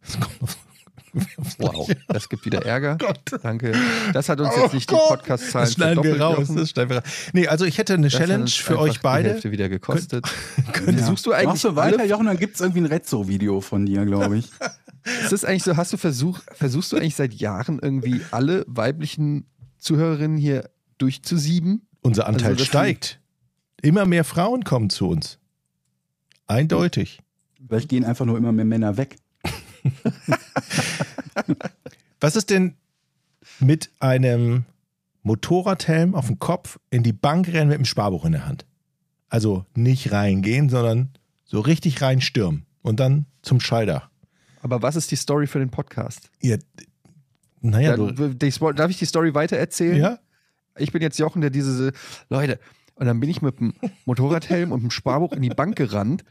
Das 0.00 0.18
kommt 0.18 0.42
auf, 0.42 0.56
Wow, 1.58 1.90
das 2.08 2.28
gibt 2.28 2.44
wieder 2.46 2.64
Ärger. 2.64 2.96
Gott. 2.98 3.20
Danke. 3.42 3.72
Das 4.12 4.28
hat 4.28 4.40
uns 4.40 4.50
Oh 4.56 4.62
jetzt 4.62 4.74
nicht 4.74 4.90
die 4.90 4.94
Gott. 4.94 5.08
Podcast-Zahlen 5.08 5.64
Das 5.66 5.74
schneiden 5.74 6.02
wir 6.04 6.20
raus. 6.20 6.48
Das 6.54 6.70
schneiden 6.70 6.90
wir 6.90 6.96
raus. 6.98 7.04
Nee, 7.32 7.48
also 7.48 7.64
ich 7.64 7.78
hätte 7.78 7.94
eine 7.94 8.08
Das 8.08 8.18
Challenge 8.18 8.48
für 8.48 8.78
euch 8.78 8.94
Die 8.94 8.98
beide. 9.02 9.30
Hälfte 9.30 9.50
wieder 9.50 9.68
gekostet. 9.68 10.26
Ja. 10.86 10.98
Suchst 11.06 11.26
du 11.26 11.32
eigentlich 11.32 11.46
Machst 11.46 11.64
du 11.64 11.76
weiter, 11.76 11.98
alle 12.00 12.08
Jochen, 12.08 12.26
dann 12.26 12.38
gibt 12.38 12.54
es 12.54 12.60
irgendwie 12.60 12.80
ein 12.80 12.86
Rezzo-Video 12.86 13.60
von 13.60 13.84
dir, 13.86 14.04
glaube 14.06 14.38
ich. 14.38 14.46
Ist 15.22 15.32
das 15.32 15.44
eigentlich 15.44 15.64
so, 15.64 15.76
hast 15.76 15.92
du 15.92 15.96
versuch, 15.96 16.40
versuchst 16.52 16.92
du 16.92 16.96
eigentlich 16.96 17.16
seit 17.16 17.34
Jahren 17.34 17.78
irgendwie 17.82 18.20
alle 18.30 18.64
weiblichen 18.68 19.46
Zuhörerinnen 19.78 20.38
hier 20.38 20.70
durchzusieben? 20.98 21.86
Unser 22.00 22.26
Anteil 22.26 22.52
Also 22.52 22.64
steigt. 22.64 23.20
Immer 23.82 24.06
mehr 24.06 24.24
Frauen 24.24 24.64
kommen 24.64 24.90
zu 24.90 25.08
uns. 25.08 25.38
Eindeutig. 26.46 27.20
Vielleicht 27.66 27.88
gehen 27.88 28.04
einfach 28.04 28.24
nur 28.26 28.36
immer 28.38 28.52
mehr 28.52 28.64
Männer 28.64 28.96
weg. 28.96 29.16
Was 32.20 32.36
ist 32.36 32.50
denn 32.50 32.76
mit 33.60 33.90
einem 34.00 34.64
Motorradhelm 35.22 36.14
auf 36.14 36.26
dem 36.26 36.38
Kopf 36.38 36.78
in 36.90 37.02
die 37.02 37.12
Bank 37.12 37.48
rennen 37.48 37.68
mit 37.68 37.78
dem 37.78 37.84
Sparbuch 37.84 38.24
in 38.24 38.32
der 38.32 38.46
Hand? 38.46 38.64
Also 39.28 39.64
nicht 39.74 40.12
reingehen, 40.12 40.68
sondern 40.68 41.10
so 41.44 41.60
richtig 41.60 42.02
reinstürmen 42.02 42.66
und 42.82 43.00
dann 43.00 43.26
zum 43.42 43.60
Schalter. 43.60 44.10
Aber 44.60 44.82
was 44.82 44.96
ist 44.96 45.10
die 45.10 45.16
Story 45.16 45.46
für 45.46 45.58
den 45.58 45.70
Podcast? 45.70 46.30
Ja, 46.40 46.56
naja, 47.60 47.96
du, 47.96 48.10
die, 48.10 48.50
darf 48.74 48.90
ich 48.90 48.98
die 48.98 49.06
Story 49.06 49.34
weiter 49.34 49.56
erzählen? 49.56 49.96
ja? 49.96 50.18
Ich 50.76 50.92
bin 50.92 51.02
jetzt 51.02 51.18
Jochen, 51.18 51.40
der 51.40 51.50
diese 51.50 51.92
Leute. 52.28 52.58
Und 52.94 53.06
dann 53.06 53.20
bin 53.20 53.30
ich 53.30 53.42
mit 53.42 53.60
dem 53.60 53.74
Motorradhelm 54.04 54.72
und 54.72 54.82
dem 54.82 54.90
Sparbuch 54.90 55.32
in 55.32 55.42
die 55.42 55.50
Bank 55.50 55.76
gerannt. 55.76 56.24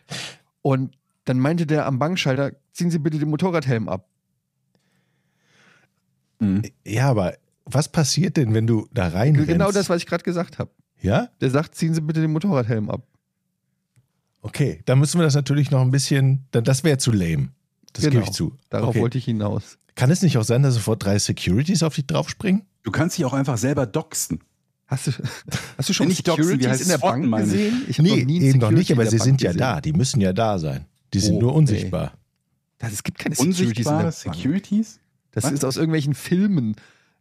Und 0.62 0.98
dann 1.32 1.40
meinte 1.40 1.66
der 1.66 1.86
am 1.86 1.98
Bankschalter, 1.98 2.52
ziehen 2.74 2.92
Sie 2.92 3.00
bitte 3.00 3.18
den 3.20 3.30
Motorradhelm 3.30 3.88
ab. 3.90 4.08
Mhm. 6.40 6.64
ja, 6.86 7.08
aber 7.10 7.36
was 7.66 7.90
passiert 7.90 8.38
denn, 8.38 8.54
wenn 8.54 8.68
du 8.68 8.88
da 8.92 9.08
rein 9.10 9.34
Genau 9.46 9.72
das, 9.72 9.90
was 9.90 9.98
ich 10.02 10.08
gerade 10.08 10.24
gesagt 10.24 10.60
habe. 10.60 10.72
Ja? 11.02 11.30
Der 11.40 11.50
sagt, 11.50 11.76
ziehen 11.76 11.94
Sie 11.94 12.02
bitte 12.02 12.20
den 12.22 12.32
Motorradhelm 12.32 12.90
ab. 12.90 13.08
Okay, 14.42 14.82
dann 14.86 15.00
müssen 15.00 15.20
wir 15.20 15.24
das 15.24 15.36
natürlich 15.36 15.70
noch 15.72 15.82
ein 15.82 15.92
bisschen, 15.92 16.46
das 16.52 16.84
wäre 16.84 16.98
zu 16.98 17.12
lame. 17.12 17.50
Das 17.94 18.04
Genau. 18.04 18.14
gebe 18.14 18.24
ich 18.26 18.32
zu. 18.32 18.58
Darauf 18.70 18.90
okay. 18.90 19.02
wollte 19.02 19.18
ich 19.20 19.26
hinaus. 19.26 19.78
Kann 19.96 20.10
es 20.10 20.22
nicht 20.24 20.38
auch 20.38 20.44
sein, 20.44 20.64
dass 20.64 20.74
sofort 20.74 21.04
drei 21.06 21.20
Securities 21.20 21.84
auf 21.84 21.94
dich 21.96 22.08
draufspringen? 22.08 22.64
Du 22.84 22.92
kannst 22.92 23.18
dich 23.18 23.26
auch 23.26 23.34
einfach 23.34 23.58
selber 23.58 23.86
doxen. 23.86 24.40
Hast 24.88 25.08
du, 25.08 25.12
hast 25.78 25.90
du 25.90 25.94
schon 25.94 26.08
Nicht 26.08 26.28
doxen, 26.28 26.44
wie 26.44 26.48
Securities 26.48 26.68
heißt 26.70 26.82
in 26.84 26.88
der 26.90 26.98
Bank 26.98 27.38
gesehen? 27.38 27.84
Ich 27.88 28.00
noch 28.00 28.06
Nee, 28.06 28.26
nie 28.26 28.38
einen 28.40 28.46
eben 28.50 28.60
noch 28.60 28.72
nicht, 28.72 28.92
aber 28.92 29.06
sie 29.06 29.18
Bank 29.18 29.24
sind 29.24 29.42
ja 29.42 29.52
gesehen. 29.52 29.60
da. 29.60 29.82
Die 29.82 29.94
müssen 29.94 30.20
ja 30.22 30.34
da 30.34 30.58
sein. 30.58 30.86
Die 31.14 31.20
sind 31.20 31.36
Oh, 31.38 31.42
nur 31.42 31.56
unsichtbar. 31.56 32.14
Das, 32.78 32.94
es 32.94 33.04
gibt 33.04 33.20
keine 33.20 33.36
Securities 33.36 33.60
in 33.60 33.68
der 33.68 33.68
Unsichtbare 33.70 34.04
Bank. 34.04 34.14
Securities? 34.14 35.00
Das 35.32 35.44
Was? 35.46 35.52
ist 35.52 35.66
aus 35.66 35.78
irgendwelchen 35.78 36.14
Filmen. 36.14 36.76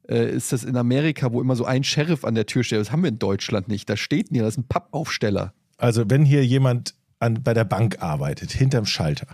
Äh, 0.09 0.30
ist 0.34 0.53
das 0.53 0.64
in 0.64 0.76
Amerika, 0.76 1.32
wo 1.32 1.41
immer 1.41 1.55
so 1.57 1.64
ein 1.64 1.84
Sheriff 1.84 2.24
an 2.24 2.34
der 2.34 2.47
Tür 2.47 2.64
steht. 2.64 2.80
Das 2.80 2.91
haben 2.91 3.03
wir 3.03 3.09
in 3.11 3.18
Deutschland 3.18 3.68
nicht. 3.68 3.88
Da 3.88 3.97
steht 3.97 4.32
nie, 4.32 4.38
das 4.38 4.55
ist 4.55 4.59
ein 4.59 4.68
Pappaufsteller. 4.68 5.53
Also 5.76 6.09
wenn 6.09 6.24
hier 6.24 6.45
jemand 6.45 6.95
an, 7.18 7.43
bei 7.43 7.55
der 7.55 7.64
Bank 7.64 8.01
arbeitet, 8.03 8.51
hinterm 8.53 8.86
Schalter, 8.86 9.26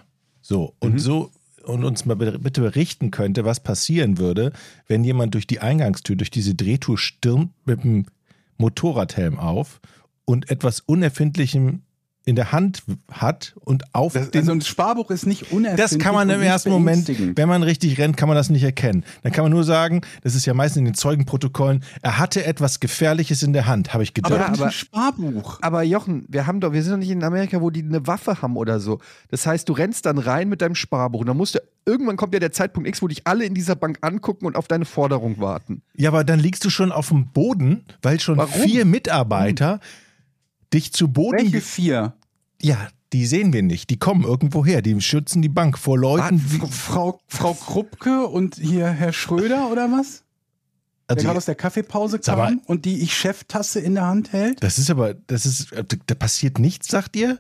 so 0.43 0.75
und 0.81 0.95
Mhm. 0.95 0.99
so 0.99 1.31
und 1.65 1.85
uns 1.85 2.05
mal 2.05 2.15
bitte 2.17 2.61
berichten 2.61 3.11
könnte, 3.11 3.45
was 3.45 3.61
passieren 3.61 4.19
würde, 4.19 4.53
wenn 4.87 5.03
jemand 5.05 5.35
durch 5.35 5.47
die 5.47 5.61
Eingangstür, 5.61 6.15
durch 6.17 6.31
diese 6.31 6.55
Drehtür 6.55 6.99
stürmt 6.99 7.53
mit 7.67 7.83
dem 7.85 8.07
Motorradhelm 8.59 9.39
auf 9.39 9.81
und 10.25 10.51
etwas 10.51 10.81
Unerfindlichem 10.81 11.83
in 12.27 12.35
der 12.37 12.51
Hand 12.51 12.83
hat 13.11 13.55
und 13.61 13.95
auf 13.95 14.13
Das, 14.13 14.33
den 14.33 14.41
also 14.41 14.53
ein 14.53 14.61
Sparbuch 14.61 15.11
ist 15.11 15.27
nicht 15.27 15.53
unerfindlich. 15.53 15.91
Das 15.91 15.99
kann 15.99 16.13
man 16.13 16.29
im 16.29 16.43
ersten 16.43 16.71
Moment, 16.71 17.09
wenn 17.37 17.49
man 17.49 17.63
richtig 17.63 17.99
rennt, 17.99 18.17
kann 18.17 18.29
man 18.29 18.37
das 18.37 18.51
nicht 18.51 18.65
erkennen. 18.65 19.05
Dann 19.23 19.31
kann 19.33 19.45
man 19.45 19.53
nur 19.53 19.63
sagen, 19.63 20.01
das 20.25 20.35
ist 20.35 20.45
ja 20.45 20.53
meistens 20.53 20.81
in 20.81 20.85
den 20.87 20.95
Zeugenprotokollen, 20.95 21.85
er 22.03 22.19
hatte 22.19 22.45
etwas 22.45 22.81
Gefährliches 22.81 23.45
in 23.45 23.53
der 23.53 23.67
Hand, 23.67 23.95
habe 23.95 24.03
ich 24.03 24.13
gedacht. 24.13 24.33
Aber, 24.33 24.49
aber- 24.49 24.65
ein 24.67 24.73
Sparbuch. 24.73 25.59
Aber 25.63 25.83
Jochen, 25.85 26.27
wir 26.29 26.49
haben 26.49 26.61
doch, 26.61 26.73
wir 26.73 26.83
sind 26.83 26.93
doch 26.93 26.99
nicht 26.99 27.11
in 27.11 27.23
Amerika, 27.23 27.61
wo 27.61 27.71
die 27.71 27.83
eine 27.85 28.05
Waffe 28.09 28.43
haben 28.43 28.57
oder 28.57 28.81
so. 28.81 28.99
Das 29.31 29.47
heißt, 29.47 29.69
du 29.69 29.73
rennst 29.73 30.05
dann 30.07 30.19
rein 30.19 30.49
mit 30.49 30.61
deinem 30.63 30.75
Sparbuch 30.75 31.21
und 31.21 31.29
dann 31.29 31.37
musst 31.37 31.55
du, 31.55 31.61
irgendwann 31.85 32.17
kommt 32.17 32.35
ja 32.35 32.41
der 32.41 32.51
Zeitpunkt 32.51 32.89
X, 32.89 33.03
wo 33.03 33.07
dich 33.07 33.25
alle 33.25 33.45
in 33.45 33.55
dieser 33.55 33.77
Bank 33.77 33.99
angucken 34.01 34.47
und 34.47 34.57
auf 34.57 34.67
deine 34.67 34.85
Forderung 34.85 35.39
warten. 35.39 35.83
ja, 35.95 36.11
aber 36.11 36.25
dann 36.25 36.41
liegst 36.41 36.65
du 36.65 36.71
schon 36.71 36.91
auf 36.91 37.11
dem 37.11 37.29
Boden, 37.29 37.85
weil 38.03 38.19
schon 38.19 38.37
Warum? 38.37 38.63
vier 38.63 38.85
Mitarbeiter 38.85 39.79
dich 40.73 40.93
zu 40.93 41.09
Boden. 41.09 41.39
Welche 41.39 41.61
vier? 41.61 42.15
Ja, 42.63 42.89
die 43.13 43.27
sehen 43.27 43.53
wir 43.53 43.63
nicht. 43.63 43.91
Die 43.91 43.99
kommen 43.99 44.25
irgendwo 44.25 44.65
her. 44.65 44.83
Die 44.83 45.01
schützen 45.01 45.43
die 45.43 45.49
Bank 45.49 45.79
vor 45.79 45.99
Leuten. 45.99 46.41
wie- 46.51 46.59
Frau, 46.67 47.21
Frau 47.29 47.55
Kruppke 47.55 48.27
und 48.27 48.57
hier 48.57 48.89
Herr 48.89 49.13
Schröder 49.13 49.71
oder 49.71 49.91
was? 49.93 50.25
Der 51.09 51.17
Also, 51.17 51.27
gerade 51.27 51.39
aus 51.39 51.45
der 51.45 51.55
Kaffeepause 51.55 52.19
Sag 52.21 52.37
mal- 52.37 52.49
kam 52.57 52.59
und 52.67 52.85
die 52.85 53.01
ich 53.01 53.17
Cheftasse 53.17 53.79
in 53.81 53.95
der 53.95 54.07
Hand 54.07 54.33
hält? 54.33 54.63
das 54.63 54.79
ist 54.79 54.91
aber, 54.91 55.15
das 55.15 55.47
ist, 55.47 55.69
da 55.73 56.15
passiert 56.17 56.59
nichts, 56.59 56.89
sagt 56.89 57.15
ihr? 57.15 57.39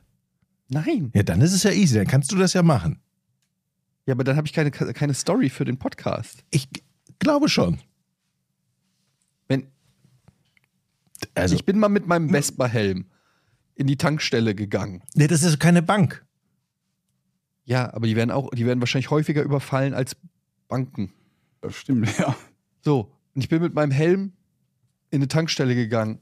Nein. 0.68 1.10
Ja, 1.14 1.22
dann 1.24 1.40
ist 1.40 1.52
es 1.52 1.64
ja 1.64 1.72
easy. 1.72 1.96
Dann 1.96 2.06
kannst 2.06 2.30
du 2.30 2.36
das 2.36 2.52
ja 2.52 2.62
machen. 2.62 3.00
Ja, 4.06 4.14
aber 4.14 4.22
dann 4.22 4.36
habe 4.36 4.46
ich 4.46 4.52
keine, 4.52 4.70
keine 4.70 5.14
Story 5.14 5.48
für 5.50 5.64
den 5.64 5.78
Podcast. 5.78 6.44
Ich 6.50 6.68
glaube 7.18 7.48
schon. 7.48 7.78
Wenn, 9.48 9.66
Also, 11.34 11.54
ich 11.56 11.64
bin 11.64 11.78
mal 11.78 11.88
mit 11.88 12.06
meinem 12.06 12.28
Vespa-Helm 12.30 13.06
in 13.76 13.86
die 13.86 13.96
Tankstelle 13.96 14.54
gegangen. 14.54 15.02
nee, 15.14 15.26
das 15.26 15.42
ist 15.42 15.60
keine 15.60 15.82
Bank. 15.82 16.24
Ja, 17.64 17.92
aber 17.92 18.06
die 18.06 18.16
werden 18.16 18.30
auch, 18.30 18.50
die 18.50 18.64
werden 18.64 18.80
wahrscheinlich 18.80 19.10
häufiger 19.10 19.42
überfallen 19.42 19.92
als 19.92 20.16
Banken. 20.68 21.12
Das 21.60 21.76
stimmt, 21.76 22.16
ja. 22.18 22.34
So, 22.80 23.12
und 23.34 23.42
ich 23.42 23.48
bin 23.48 23.62
mit 23.62 23.74
meinem 23.74 23.90
Helm 23.90 24.32
in 25.10 25.20
eine 25.20 25.28
Tankstelle 25.28 25.74
gegangen. 25.74 26.20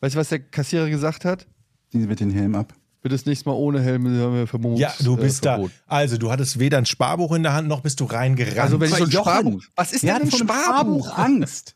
Weißt 0.00 0.14
du, 0.14 0.18
was 0.18 0.30
der 0.30 0.40
Kassierer 0.40 0.88
gesagt 0.88 1.24
hat? 1.24 1.46
Ziehen 1.90 2.00
Sie 2.02 2.06
mit 2.06 2.20
den 2.20 2.30
Helm 2.30 2.54
ab. 2.54 2.74
Bitte 3.02 3.14
das 3.14 3.24
nächste 3.24 3.48
Mal 3.48 3.54
ohne 3.54 3.80
Helm, 3.80 4.04
haben 4.06 4.34
wir 4.34 4.46
Vermut, 4.46 4.78
Ja, 4.78 4.92
du 5.00 5.16
äh, 5.16 5.20
bist 5.22 5.46
da. 5.46 5.54
Verbot. 5.54 5.70
Also, 5.86 6.18
du 6.18 6.30
hattest 6.30 6.58
weder 6.58 6.76
ein 6.76 6.84
Sparbuch 6.84 7.32
in 7.34 7.42
der 7.42 7.54
Hand, 7.54 7.66
noch 7.66 7.80
bist 7.80 7.98
du 8.00 8.04
reingerannt. 8.04 8.58
Also, 8.58 8.78
wenn 8.78 8.90
ich 8.90 8.96
so 8.96 9.04
ein 9.04 9.10
Jochen, 9.10 9.30
Sparbuch. 9.32 9.62
Was 9.74 9.92
ist 9.92 10.02
denn 10.02 10.10
ein 10.10 10.16
einem 10.22 10.30
Sparbuch? 10.30 11.16
Angst? 11.18 11.74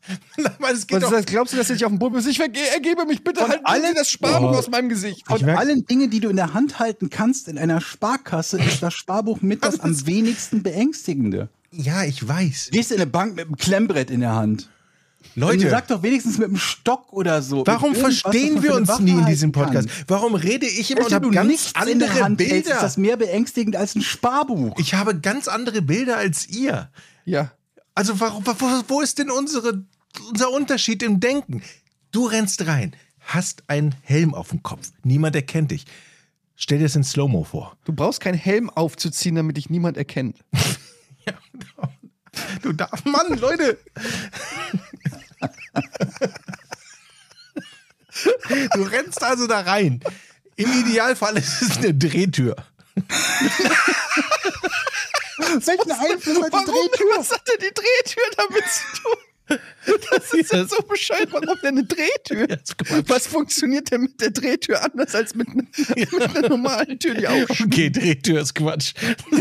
Weil 0.59 0.75
es 0.75 0.85
geht 0.85 1.01
Was 1.01 1.09
ist 1.11 1.17
das? 1.17 1.25
Glaubst 1.25 1.53
du, 1.53 1.57
dass 1.57 1.69
ich 1.71 1.83
auf 1.83 1.89
dem 1.91 1.97
Boden 1.97 2.13
bin? 2.15 2.29
Ich 2.29 2.39
ergebe 2.39 3.05
mich 3.05 3.23
bitte 3.23 3.39
Von 3.41 3.49
halt 3.49 3.61
allen 3.63 3.95
das 3.95 4.09
Sparbuch 4.11 4.51
Oh. 4.53 4.57
aus 4.57 4.69
meinem 4.69 4.89
Gesicht. 4.89 5.25
Von 5.27 5.43
allen 5.49 5.85
Dingen, 5.87 6.11
die 6.11 6.19
du 6.19 6.29
in 6.29 6.35
der 6.35 6.53
Hand 6.53 6.77
halten 6.77 7.09
kannst 7.09 7.47
in 7.47 7.57
einer 7.57 7.81
Sparkasse, 7.81 8.59
ist 8.61 8.83
das 8.83 8.93
Sparbuch 8.93 9.41
mit 9.41 9.63
das 9.63 9.79
am 9.79 10.05
wenigsten 10.05 10.61
beängstigende. 10.61 11.49
ja, 11.71 12.03
ich 12.03 12.27
weiß. 12.27 12.69
Gehst 12.71 12.91
in 12.91 12.97
eine 12.97 13.07
Bank 13.09 13.35
mit 13.35 13.45
einem 13.47 13.55
Klemmbrett 13.57 14.11
in 14.11 14.19
der 14.19 14.35
Hand. 14.35 14.69
Leute, 15.35 15.69
Sag 15.69 15.87
doch 15.89 16.01
wenigstens 16.01 16.37
mit 16.37 16.47
einem 16.47 16.57
Stock 16.57 17.11
oder 17.11 17.41
so. 17.41 17.67
warum 17.67 17.93
verstehen 17.93 18.63
wir 18.63 18.73
uns 18.75 18.99
nie 18.99 19.11
in 19.11 19.25
diesem 19.25 19.51
kann. 19.51 19.65
Podcast? 19.65 19.89
Warum 20.07 20.33
rede 20.35 20.65
ich 20.65 20.89
immer 20.91 21.01
und 21.01 21.07
Wenn 21.07 21.15
habe 21.15 21.31
ganz 21.31 21.71
andere 21.75 22.21
Hand 22.21 22.39
hältst, 22.39 22.53
ist 22.55 22.63
Bilder? 22.63 22.81
das 22.81 22.97
mehr 22.97 23.17
beängstigend 23.17 23.75
als 23.75 23.95
ein 23.95 24.01
Sparbuch. 24.01 24.77
Ich 24.79 24.93
habe 24.93 25.19
ganz 25.19 25.47
andere 25.47 25.81
Bilder 25.81 26.17
als 26.17 26.47
ihr. 26.47 26.89
Ja. 27.25 27.51
Also 27.93 28.19
warum, 28.19 28.45
wo, 28.45 28.53
wo 28.87 29.01
ist 29.01 29.19
denn 29.19 29.29
unsere, 29.29 29.83
unser 30.29 30.51
Unterschied 30.51 31.03
im 31.03 31.19
Denken? 31.19 31.61
Du 32.11 32.25
rennst 32.27 32.65
rein, 32.67 32.95
hast 33.19 33.63
einen 33.67 33.93
Helm 34.03 34.33
auf 34.33 34.49
dem 34.49 34.63
Kopf. 34.63 34.89
Niemand 35.03 35.35
erkennt 35.35 35.71
dich. 35.71 35.85
Stell 36.55 36.77
dir 36.77 36.85
das 36.85 36.95
in 36.95 37.03
Slow-Mo 37.03 37.43
vor. 37.43 37.75
Du 37.83 37.91
brauchst 37.91 38.21
keinen 38.21 38.37
Helm 38.37 38.69
aufzuziehen, 38.69 39.35
damit 39.35 39.57
dich 39.57 39.69
niemand 39.69 39.97
erkennt. 39.97 40.37
Du 42.61 42.73
darfst, 42.73 43.05
Mann, 43.05 43.37
Leute. 43.37 43.77
Du 48.73 48.83
rennst 48.83 49.23
also 49.23 49.47
da 49.47 49.61
rein. 49.61 49.99
Im 50.55 50.71
Idealfall 50.71 51.37
ist 51.37 51.61
es 51.61 51.77
eine 51.77 51.93
Drehtür. 51.93 52.55
Welchen 55.37 55.91
Einfluss 55.91 56.37
hat 56.37 56.47
die 56.47 56.53
Warum? 56.53 56.65
Drehtür? 56.65 57.17
Was 57.17 57.31
hat 57.31 57.47
denn 57.47 57.59
die 57.59 57.73
Drehtür 57.73 58.23
damit 58.37 58.63
zu 58.69 59.01
tun? 59.01 59.17
Das 59.47 60.33
ist 60.33 60.51
ja 60.51 60.65
so 60.65 60.77
bescheuert. 60.83 61.31
Warum 61.31 61.55
denn 61.61 61.77
eine 61.77 61.83
Drehtür? 61.85 62.47
Was 63.07 63.27
funktioniert 63.27 63.91
denn 63.91 64.01
mit 64.01 64.19
der 64.19 64.31
Drehtür 64.31 64.83
anders 64.83 65.13
als 65.13 65.35
mit, 65.35 65.53
ne- 65.53 65.67
mit 65.95 66.35
einer 66.35 66.49
normalen 66.49 66.97
Tür, 66.99 67.13
die 67.13 67.27
auch 67.27 67.47
Okay, 67.63 67.91
Drehtür 67.91 68.41
ist 68.41 68.55
Quatsch. 68.55 68.93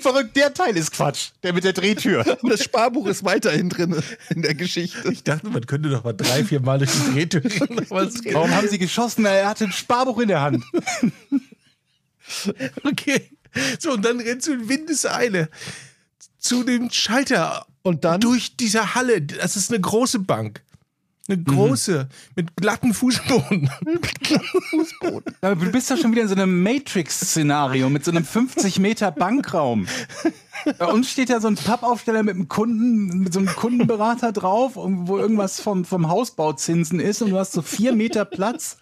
Verrückt, 0.00 0.36
der 0.36 0.52
Teil 0.54 0.76
ist 0.76 0.92
Quatsch. 0.92 1.30
Der 1.42 1.52
mit 1.52 1.64
der 1.64 1.72
Drehtür. 1.72 2.38
Und 2.42 2.50
das 2.50 2.64
Sparbuch 2.64 3.06
ist 3.06 3.24
weiterhin 3.24 3.68
drin 3.68 3.96
in 4.30 4.42
der 4.42 4.54
Geschichte. 4.54 5.12
Ich 5.12 5.22
dachte, 5.22 5.48
man 5.48 5.66
könnte 5.66 5.88
doch 5.90 6.04
mal 6.04 6.12
drei, 6.12 6.44
vier 6.44 6.60
Mal 6.60 6.78
durch 6.78 6.90
die 6.90 7.12
Drehtür 7.14 7.40
geht. 7.42 7.60
Warum 7.90 8.50
haben 8.50 8.68
sie 8.68 8.78
geschossen? 8.78 9.24
Er 9.24 9.48
hatte 9.48 9.64
ein 9.64 9.72
Sparbuch 9.72 10.18
in 10.20 10.28
der 10.28 10.40
Hand. 10.40 10.64
Okay. 12.84 13.28
So, 13.80 13.94
und 13.94 14.04
dann 14.04 14.20
rennst 14.20 14.46
du 14.46 14.52
in 14.52 14.68
Windeseile 14.68 15.48
zu 16.38 16.62
dem 16.62 16.88
Schalter 16.92 17.66
Und 17.82 18.04
dann? 18.04 18.20
durch 18.20 18.56
diese 18.56 18.94
Halle. 18.94 19.22
Das 19.22 19.56
ist 19.56 19.70
eine 19.70 19.80
große 19.80 20.20
Bank. 20.20 20.62
Eine 21.28 21.42
große, 21.44 22.08
mit 22.34 22.56
glatten 22.56 22.92
Fußboden. 22.92 23.70
Aber 25.40 25.64
du 25.64 25.70
bist 25.70 25.88
doch 25.88 25.96
schon 25.96 26.10
wieder 26.10 26.22
in 26.22 26.28
so 26.28 26.34
einem 26.34 26.62
Matrix-Szenario 26.62 27.88
mit 27.88 28.04
so 28.04 28.10
einem 28.10 28.24
50 28.24 28.80
Meter 28.80 29.12
Bankraum. 29.12 29.86
Bei 30.78 30.86
uns 30.86 31.08
steht 31.08 31.28
ja 31.28 31.40
so 31.40 31.46
ein 31.46 31.54
Pappaufsteller 31.54 32.24
mit 32.24 32.34
einem 32.34 32.48
Kunden, 32.48 33.20
mit 33.20 33.32
so 33.32 33.38
einem 33.38 33.48
Kundenberater 33.48 34.32
drauf, 34.32 34.72
wo 34.74 35.18
irgendwas 35.18 35.60
vom, 35.60 35.84
vom 35.84 36.08
Hausbauzinsen 36.08 36.98
ist 36.98 37.22
und 37.22 37.30
du 37.30 37.38
hast 37.38 37.52
so 37.52 37.62
vier 37.62 37.94
Meter 37.94 38.24
Platz, 38.24 38.78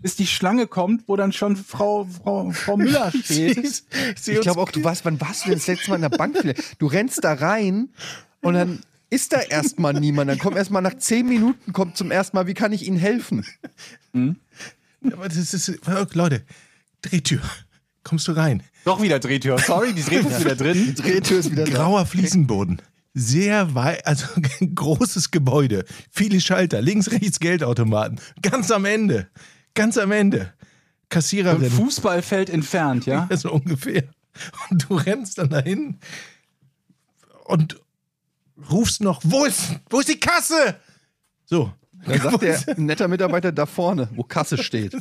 bis 0.00 0.14
die 0.14 0.28
Schlange 0.28 0.68
kommt, 0.68 1.08
wo 1.08 1.16
dann 1.16 1.32
schon 1.32 1.56
Frau, 1.56 2.04
Frau, 2.04 2.50
Frau 2.52 2.76
Müller 2.76 3.10
steht. 3.24 3.82
Ich 4.24 4.40
glaube 4.40 4.60
auch, 4.60 4.70
du 4.70 4.84
warst, 4.84 5.04
wann 5.04 5.20
warst 5.20 5.44
du 5.44 5.48
denn 5.48 5.58
das 5.58 5.66
letzte 5.66 5.90
Mal 5.90 5.96
in 5.96 6.02
der 6.02 6.10
Bank? 6.10 6.36
Du 6.78 6.86
rennst 6.86 7.24
da 7.24 7.32
rein 7.32 7.88
und 8.48 8.54
dann 8.54 8.80
ist 9.10 9.32
da 9.32 9.40
erstmal 9.40 9.94
niemand. 10.00 10.30
Dann 10.30 10.38
kommt 10.38 10.56
erstmal 10.56 10.82
nach 10.82 10.96
zehn 10.98 11.26
Minuten, 11.28 11.72
kommt 11.72 11.96
zum 11.96 12.10
ersten 12.10 12.36
Mal, 12.36 12.46
wie 12.46 12.54
kann 12.54 12.72
ich 12.72 12.86
Ihnen 12.86 12.98
helfen? 12.98 13.46
Aber 14.12 15.28
das 15.28 15.54
ist, 15.54 15.80
Leute, 16.14 16.42
Drehtür. 17.02 17.40
Kommst 18.04 18.26
du 18.26 18.32
rein? 18.32 18.62
Doch 18.84 19.02
wieder 19.02 19.18
Drehtür. 19.18 19.58
Sorry, 19.58 19.92
die 19.92 20.02
Drehtür 20.02 20.30
ist 20.30 20.40
wieder 20.40 20.56
drin. 20.56 20.94
Drehtür 20.94 21.38
ist 21.38 21.50
wieder 21.50 21.64
da. 21.64 21.72
Grauer 21.72 22.06
Fliesenboden. 22.06 22.80
Sehr 23.14 23.74
weit, 23.74 24.06
also 24.06 24.26
ein 24.60 24.74
großes 24.74 25.30
Gebäude. 25.30 25.84
Viele 26.10 26.40
Schalter, 26.40 26.80
links, 26.80 27.10
rechts 27.10 27.40
Geldautomaten. 27.40 28.20
Ganz 28.42 28.70
am 28.70 28.84
Ende. 28.84 29.28
Ganz 29.74 29.98
am 29.98 30.12
Ende. 30.12 30.40
Ein 30.40 31.08
Kassiererin. 31.10 31.70
Fußballfeld 31.70 32.50
entfernt, 32.50 33.06
ja? 33.06 33.26
Ja, 33.30 33.36
so 33.36 33.52
ungefähr. 33.52 34.04
Und 34.70 34.86
du 34.88 34.94
rennst 34.96 35.38
dann 35.38 35.50
dahin 35.50 35.98
und 37.44 37.80
rufst 38.70 39.00
noch, 39.00 39.20
wo 39.24 39.44
ist, 39.44 39.76
wo 39.90 40.00
ist 40.00 40.08
die 40.08 40.20
Kasse? 40.20 40.76
So. 41.44 41.72
Dann 42.04 42.20
sagt 42.20 42.42
der 42.42 42.78
netter 42.78 43.08
Mitarbeiter 43.08 43.50
da 43.50 43.66
vorne, 43.66 44.08
wo 44.14 44.22
Kasse 44.22 44.56
steht. 44.62 44.94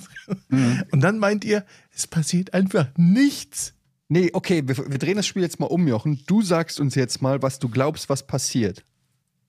Und 0.49 1.01
dann 1.01 1.19
meint 1.19 1.45
ihr, 1.45 1.65
es 1.93 2.07
passiert 2.07 2.53
einfach 2.53 2.87
nichts. 2.97 3.73
Nee, 4.09 4.31
okay, 4.33 4.63
wir, 4.65 4.77
wir 4.77 4.97
drehen 4.97 5.17
das 5.17 5.27
Spiel 5.27 5.43
jetzt 5.43 5.59
mal 5.59 5.67
um, 5.67 5.87
Jochen. 5.87 6.23
Du 6.27 6.41
sagst 6.41 6.79
uns 6.79 6.95
jetzt 6.95 7.21
mal, 7.21 7.41
was 7.41 7.59
du 7.59 7.69
glaubst, 7.69 8.09
was 8.09 8.25
passiert. 8.25 8.83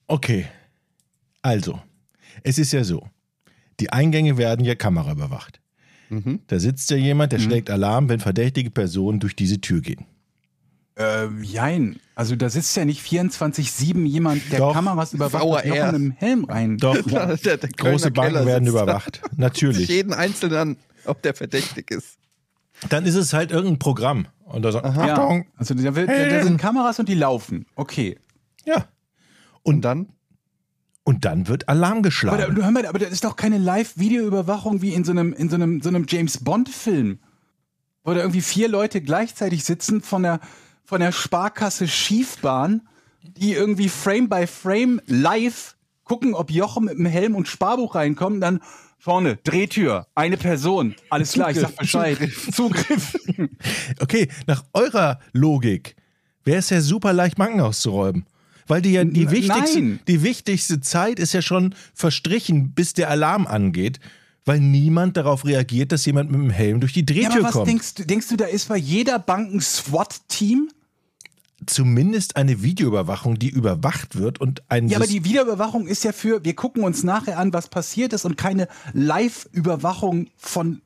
Okay. 0.07 0.47
Also, 1.41 1.81
es 2.43 2.57
ist 2.57 2.73
ja 2.73 2.83
so. 2.83 3.07
Die 3.79 3.91
Eingänge 3.91 4.37
werden 4.37 4.65
ja 4.65 4.75
kameraüberwacht. 4.75 5.61
Mhm. 6.09 6.41
Da 6.47 6.59
sitzt 6.59 6.89
ja 6.89 6.97
jemand, 6.97 7.31
der 7.31 7.39
schlägt 7.39 7.69
Alarm, 7.69 8.09
wenn 8.09 8.19
verdächtige 8.19 8.71
Personen 8.71 9.19
durch 9.19 9.35
diese 9.35 9.61
Tür 9.61 9.81
gehen. 9.81 10.05
Äh, 10.99 11.27
jein. 11.41 11.99
Also 12.15 12.35
da 12.35 12.49
sitzt 12.49 12.75
ja 12.75 12.83
nicht 12.83 13.01
24-7 13.05 14.05
jemand, 14.05 14.51
der 14.51 14.59
Doch. 14.59 14.73
Kameras 14.73 15.13
überwacht 15.13 15.43
und 15.43 15.51
VAR. 15.51 15.63
noch 15.63 15.73
in 15.75 15.81
einem 15.81 16.11
Helm 16.11 16.43
rein. 16.43 16.77
Doch, 16.77 17.01
Der- 17.03 17.37
der 17.37 17.57
Kölner 17.69 17.91
große 17.93 18.11
Banken 18.11 18.33
Keller 18.33 18.45
werden 18.45 18.67
überwacht. 18.67 19.21
Sich 19.23 19.31
Natürlich. 19.37 19.87
jeden 19.87 20.13
Einzelnen 20.13 20.57
an, 20.57 20.77
ob 21.05 21.21
der 21.21 21.33
verdächtig 21.33 21.89
ist. 21.91 22.17
Dann 22.89 23.05
ist 23.05 23.15
es 23.15 23.31
halt 23.33 23.51
irgendein 23.51 23.79
Programm. 23.79 24.27
Und 24.43 24.63
da 24.63 24.71
sagt, 24.73 24.85
Ja. 24.97 25.41
Also 25.57 25.73
da, 25.73 25.95
wird, 25.95 26.09
da 26.09 26.43
sind 26.43 26.57
Kameras 26.59 26.99
und 26.99 27.07
die 27.07 27.13
laufen. 27.15 27.65
Okay. 27.75 28.17
Ja. 28.65 28.85
Und 29.63 29.81
dann? 29.81 30.09
Und 31.05 31.23
dann 31.25 31.47
wird 31.47 31.69
Alarm 31.69 31.91
Aber, 31.93 32.01
da, 32.01 32.07
geschlagen. 32.09 32.55
hör 32.63 32.71
mal, 32.71 32.85
aber 32.85 32.99
das 32.99 33.11
ist 33.11 33.23
doch 33.23 33.35
keine 33.35 33.57
Live-Videoüberwachung 33.57 34.81
wie 34.81 34.93
in 34.93 35.03
so 35.05 35.11
einem, 35.11 35.33
in 35.33 35.49
so 35.49 35.55
einem, 35.55 35.81
so 35.81 35.89
einem 35.89 36.05
James 36.07 36.43
Bond-Film. 36.43 37.19
Wo 38.03 38.13
da 38.13 38.19
irgendwie 38.19 38.41
vier 38.41 38.67
Leute 38.69 39.01
gleichzeitig 39.01 39.63
sitzen 39.63 40.01
von 40.01 40.23
der, 40.23 40.39
von 40.89 41.01
der 41.01 41.11
Sparkasse 41.11 41.87
Schiefbahn, 41.87 42.81
die 43.21 43.53
irgendwie 43.53 43.89
Frame 43.89 44.27
by 44.27 44.47
Frame 44.47 44.99
live 45.05 45.77
gucken, 46.03 46.33
ob 46.33 46.49
Jochen 46.49 46.85
mit 46.85 46.97
dem 46.97 47.05
Helm 47.05 47.35
und 47.35 47.47
Sparbuch 47.47 47.93
reinkommen, 47.93 48.41
dann 48.41 48.59
vorne, 48.97 49.37
Drehtür, 49.43 50.07
eine 50.15 50.35
Person, 50.35 50.95
alles 51.11 51.33
klar, 51.33 51.51
ich 51.51 51.59
sag 51.59 51.75
Bescheid. 51.75 52.17
Zugriff. 52.51 53.15
Okay, 54.01 54.29
nach 54.47 54.63
eurer 54.73 55.19
Logik 55.31 55.95
wäre 56.43 56.57
es 56.57 56.71
ja 56.71 56.81
super 56.81 57.13
leicht, 57.13 57.37
Banken 57.37 57.61
auszuräumen. 57.61 58.25
Weil 58.65 58.81
die 58.81 58.93
ja 58.93 59.03
die 59.03 59.29
wichtigste, 59.29 59.79
nein. 59.81 59.99
die 60.07 60.23
wichtigste 60.23 60.81
Zeit 60.81 61.19
ist 61.19 61.33
ja 61.33 61.43
schon 61.43 61.75
verstrichen, 61.93 62.73
bis 62.73 62.93
der 62.93 63.11
Alarm 63.11 63.45
angeht, 63.45 63.99
weil 64.43 64.59
niemand 64.59 65.17
darauf 65.17 65.45
reagiert, 65.45 65.91
dass 65.91 66.07
jemand 66.07 66.31
mit 66.31 66.41
dem 66.41 66.49
Helm 66.49 66.79
durch 66.79 66.93
die 66.93 67.01
Ja, 67.01 67.05
Drehtür 67.05 67.31
aber 67.33 67.43
was 67.43 67.51
kommt. 67.51 67.67
denkst 67.67 67.93
du, 67.93 68.05
denkst 68.07 68.27
du, 68.29 68.37
da 68.37 68.45
ist 68.45 68.69
bei 68.69 68.77
jeder 68.77 69.19
Bank 69.19 69.53
ein 69.53 69.61
SWAT-Team? 69.61 70.69
Zumindest 71.65 72.35
eine 72.35 72.63
Videoüberwachung, 72.63 73.37
die 73.37 73.49
überwacht 73.49 74.17
wird 74.17 74.39
und 74.39 74.63
ein 74.69 74.87
Ja, 74.87 74.97
aber 74.97 75.07
die 75.07 75.25
Wiederüberwachung 75.25 75.87
ist 75.87 76.03
ja 76.03 76.11
für, 76.11 76.43
wir 76.43 76.55
gucken 76.55 76.83
uns 76.83 77.03
nachher 77.03 77.37
an, 77.37 77.53
was 77.53 77.69
passiert 77.69 78.13
ist 78.13 78.25
und 78.25 78.37
keine 78.37 78.67
Live-Überwachung 78.93 80.27
von, 80.37 80.81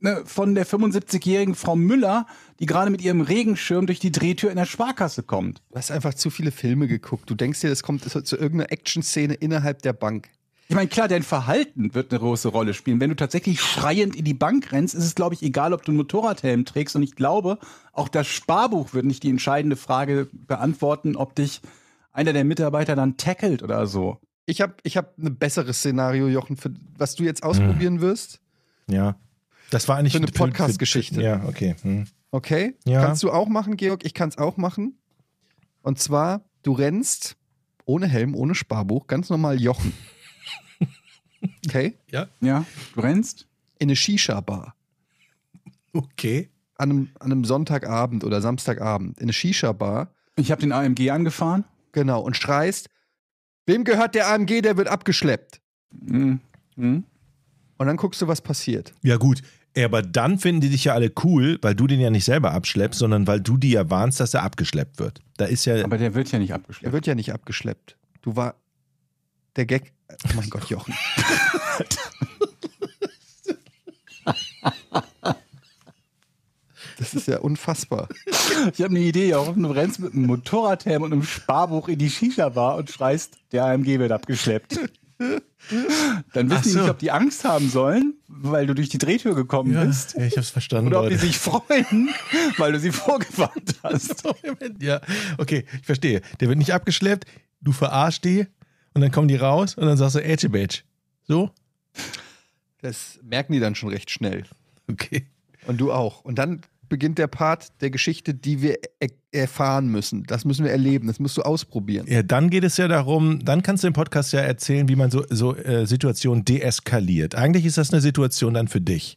ne, 0.00 0.22
von 0.24 0.54
der 0.54 0.66
75-jährigen 0.66 1.54
Frau 1.54 1.76
Müller, 1.76 2.26
die 2.60 2.66
gerade 2.66 2.90
mit 2.90 3.00
ihrem 3.00 3.20
Regenschirm 3.20 3.86
durch 3.86 4.00
die 4.00 4.12
Drehtür 4.12 4.50
in 4.50 4.56
der 4.56 4.66
Sparkasse 4.66 5.22
kommt. 5.22 5.62
Du 5.70 5.76
hast 5.76 5.90
einfach 5.90 6.14
zu 6.14 6.30
viele 6.30 6.50
Filme 6.50 6.86
geguckt. 6.88 7.30
Du 7.30 7.34
denkst 7.34 7.60
dir, 7.60 7.70
das 7.70 7.82
kommt 7.82 8.04
zu, 8.04 8.22
zu 8.22 8.36
irgendeiner 8.36 8.72
Action-Szene 8.72 9.34
innerhalb 9.34 9.82
der 9.82 9.92
Bank. 9.92 10.30
Ich 10.70 10.74
meine, 10.74 10.88
klar, 10.88 11.08
dein 11.08 11.22
Verhalten 11.22 11.94
wird 11.94 12.12
eine 12.12 12.20
große 12.20 12.48
Rolle 12.48 12.74
spielen. 12.74 13.00
Wenn 13.00 13.08
du 13.08 13.16
tatsächlich 13.16 13.62
schreiend 13.62 14.14
in 14.14 14.24
die 14.26 14.34
Bank 14.34 14.70
rennst, 14.70 14.94
ist 14.94 15.04
es, 15.04 15.14
glaube 15.14 15.34
ich, 15.34 15.42
egal, 15.42 15.72
ob 15.72 15.82
du 15.82 15.92
einen 15.92 15.96
Motorradhelm 15.96 16.66
trägst. 16.66 16.94
Und 16.94 17.02
ich 17.02 17.16
glaube, 17.16 17.58
auch 17.94 18.08
das 18.08 18.26
Sparbuch 18.26 18.92
wird 18.92 19.06
nicht 19.06 19.22
die 19.22 19.30
entscheidende 19.30 19.76
Frage 19.76 20.28
beantworten, 20.30 21.16
ob 21.16 21.34
dich 21.34 21.62
einer 22.12 22.34
der 22.34 22.44
Mitarbeiter 22.44 22.96
dann 22.96 23.16
tackelt 23.16 23.62
oder 23.62 23.86
so. 23.86 24.18
Ich 24.44 24.60
habe 24.60 24.74
ich 24.82 24.98
hab 24.98 25.16
ein 25.18 25.36
besseres 25.36 25.78
Szenario, 25.78 26.28
Jochen, 26.28 26.58
für 26.58 26.74
was 26.98 27.14
du 27.14 27.24
jetzt 27.24 27.42
ausprobieren 27.42 28.00
wirst. 28.00 28.40
ja. 28.86 29.16
Das 29.70 29.86
war 29.86 29.98
eigentlich 29.98 30.14
Für 30.14 30.18
eine 30.20 30.28
Podcast-Geschichte. 30.28 31.20
Ja, 31.20 31.44
okay. 31.46 31.76
Hm. 31.82 32.06
Okay? 32.30 32.74
Ja. 32.86 33.04
Kannst 33.04 33.22
du 33.22 33.30
auch 33.30 33.48
machen, 33.48 33.76
Georg? 33.76 34.02
Ich 34.02 34.14
kann 34.14 34.30
es 34.30 34.38
auch 34.38 34.56
machen. 34.56 34.98
Und 35.82 35.98
zwar, 35.98 36.42
du 36.62 36.72
rennst 36.72 37.36
ohne 37.84 38.06
Helm, 38.06 38.34
ohne 38.34 38.54
Sparbuch, 38.54 39.06
ganz 39.08 39.28
normal 39.28 39.60
Jochen. 39.60 39.92
Okay? 41.66 41.94
Ja, 42.10 42.28
du 42.94 43.00
rennst. 43.00 43.46
In 43.78 43.86
eine 43.88 43.96
Shisha-Bar. 43.96 44.74
Okay. 45.92 46.48
An 46.76 46.90
einem, 46.90 47.08
an 47.20 47.32
einem 47.32 47.44
Sonntagabend 47.44 48.24
oder 48.24 48.40
Samstagabend. 48.40 49.18
In 49.18 49.24
eine 49.24 49.32
Shisha-Bar. 49.32 50.12
Ich 50.36 50.50
habe 50.50 50.60
den 50.60 50.72
AMG 50.72 51.10
angefahren. 51.10 51.64
Genau. 51.92 52.20
Und 52.22 52.36
schreist, 52.36 52.88
wem 53.66 53.84
gehört 53.84 54.14
der 54.14 54.28
AMG, 54.28 54.62
der 54.62 54.76
wird 54.76 54.88
abgeschleppt. 54.88 55.60
Mhm. 55.92 56.40
Mhm. 56.76 57.04
Und 57.78 57.86
dann 57.86 57.96
guckst 57.96 58.20
du, 58.20 58.26
was 58.28 58.40
passiert. 58.40 58.92
Ja, 59.02 59.16
gut. 59.16 59.42
Aber 59.76 60.02
dann 60.02 60.38
finden 60.40 60.60
die 60.60 60.70
dich 60.70 60.84
ja 60.84 60.94
alle 60.94 61.12
cool, 61.22 61.58
weil 61.62 61.74
du 61.74 61.86
den 61.86 62.00
ja 62.00 62.10
nicht 62.10 62.24
selber 62.24 62.52
abschleppst, 62.52 62.98
sondern 62.98 63.26
weil 63.28 63.40
du 63.40 63.56
die 63.56 63.70
ja 63.70 63.88
warnst, 63.90 64.18
dass 64.18 64.34
er 64.34 64.42
abgeschleppt 64.42 64.98
wird. 64.98 65.20
Da 65.36 65.44
ist 65.44 65.64
ja. 65.66 65.84
Aber 65.84 65.98
der 65.98 66.14
wird 66.14 66.32
ja 66.32 66.38
nicht 66.40 66.50
Er 66.50 66.56
abgeschleppt. 66.56 66.92
wird 66.92 67.06
ja 67.06 67.14
nicht 67.14 67.32
abgeschleppt. 67.32 67.96
Du 68.22 68.34
war 68.34 68.56
der 69.56 69.66
Gag. 69.66 69.92
Oh 70.10 70.30
mein 70.36 70.48
Gott, 70.50 70.68
Jochen. 70.70 70.94
Das 76.98 77.14
ist 77.14 77.28
ja 77.28 77.38
unfassbar. 77.38 78.08
Ich 78.26 78.82
habe 78.82 78.90
eine 78.90 79.00
Idee, 79.00 79.30
Jochen. 79.30 79.62
Du 79.62 79.70
rennst 79.70 80.00
mit 80.00 80.14
einem 80.14 80.26
Motorradhelm 80.26 81.02
und 81.02 81.12
einem 81.12 81.22
Sparbuch 81.22 81.88
in 81.88 81.98
die 81.98 82.10
Shisha-Bar 82.10 82.76
und 82.76 82.90
schreist, 82.90 83.36
der 83.52 83.66
AMG 83.66 83.98
wird 83.98 84.10
abgeschleppt. 84.10 84.80
Dann 86.32 86.50
wissen 86.50 86.52
Ach 86.52 86.62
die 86.62 86.68
so. 86.70 86.80
nicht, 86.80 86.90
ob 86.90 86.98
die 86.98 87.10
Angst 87.10 87.44
haben 87.44 87.68
sollen, 87.68 88.14
weil 88.26 88.66
du 88.66 88.74
durch 88.74 88.88
die 88.88 88.98
Drehtür 88.98 89.34
gekommen 89.34 89.72
ja, 89.74 89.84
bist. 89.84 90.14
ja, 90.14 90.24
ich 90.24 90.36
hab's 90.36 90.50
verstanden. 90.50 90.88
Oder 90.88 91.02
ob 91.02 91.08
die 91.08 91.14
Leute. 91.14 91.26
sich 91.26 91.38
freuen, 91.38 92.10
weil 92.56 92.72
du 92.72 92.80
sie 92.80 92.92
vorgewarnt 92.92 93.76
hast. 93.82 94.24
ja, 94.80 95.00
okay, 95.38 95.64
ich 95.80 95.86
verstehe. 95.86 96.22
Der 96.40 96.48
wird 96.48 96.58
nicht 96.58 96.72
abgeschleppt, 96.72 97.26
du 97.60 97.72
verarschst 97.72 98.24
die 98.24 98.46
und 98.98 99.02
dann 99.02 99.12
kommen 99.12 99.28
die 99.28 99.36
raus 99.36 99.76
und 99.76 99.86
dann 99.86 99.96
sagst 99.96 100.16
du 100.16 100.24
Edge 100.24 100.48
Badge. 100.48 100.80
So? 101.28 101.52
Das 102.80 103.20
merken 103.22 103.52
die 103.52 103.60
dann 103.60 103.76
schon 103.76 103.90
recht 103.90 104.10
schnell. 104.10 104.42
Okay. 104.90 105.24
Und 105.68 105.80
du 105.80 105.92
auch. 105.92 106.24
Und 106.24 106.36
dann 106.36 106.62
beginnt 106.88 107.18
der 107.18 107.28
Part 107.28 107.68
der 107.80 107.90
Geschichte, 107.90 108.34
die 108.34 108.60
wir 108.60 108.78
er 108.98 109.10
erfahren 109.30 109.86
müssen. 109.86 110.24
Das 110.24 110.44
müssen 110.44 110.64
wir 110.64 110.72
erleben. 110.72 111.06
Das 111.06 111.20
musst 111.20 111.36
du 111.36 111.42
ausprobieren. 111.42 112.08
Ja, 112.08 112.24
dann 112.24 112.50
geht 112.50 112.64
es 112.64 112.76
ja 112.76 112.88
darum, 112.88 113.38
dann 113.44 113.62
kannst 113.62 113.84
du 113.84 113.86
im 113.86 113.92
Podcast 113.92 114.32
ja 114.32 114.40
erzählen, 114.40 114.88
wie 114.88 114.96
man 114.96 115.12
so, 115.12 115.24
so 115.30 115.54
äh, 115.54 115.86
Situationen 115.86 116.44
deeskaliert. 116.44 117.36
Eigentlich 117.36 117.66
ist 117.66 117.78
das 117.78 117.92
eine 117.92 118.00
Situation 118.00 118.54
dann 118.54 118.66
für 118.66 118.80
dich, 118.80 119.16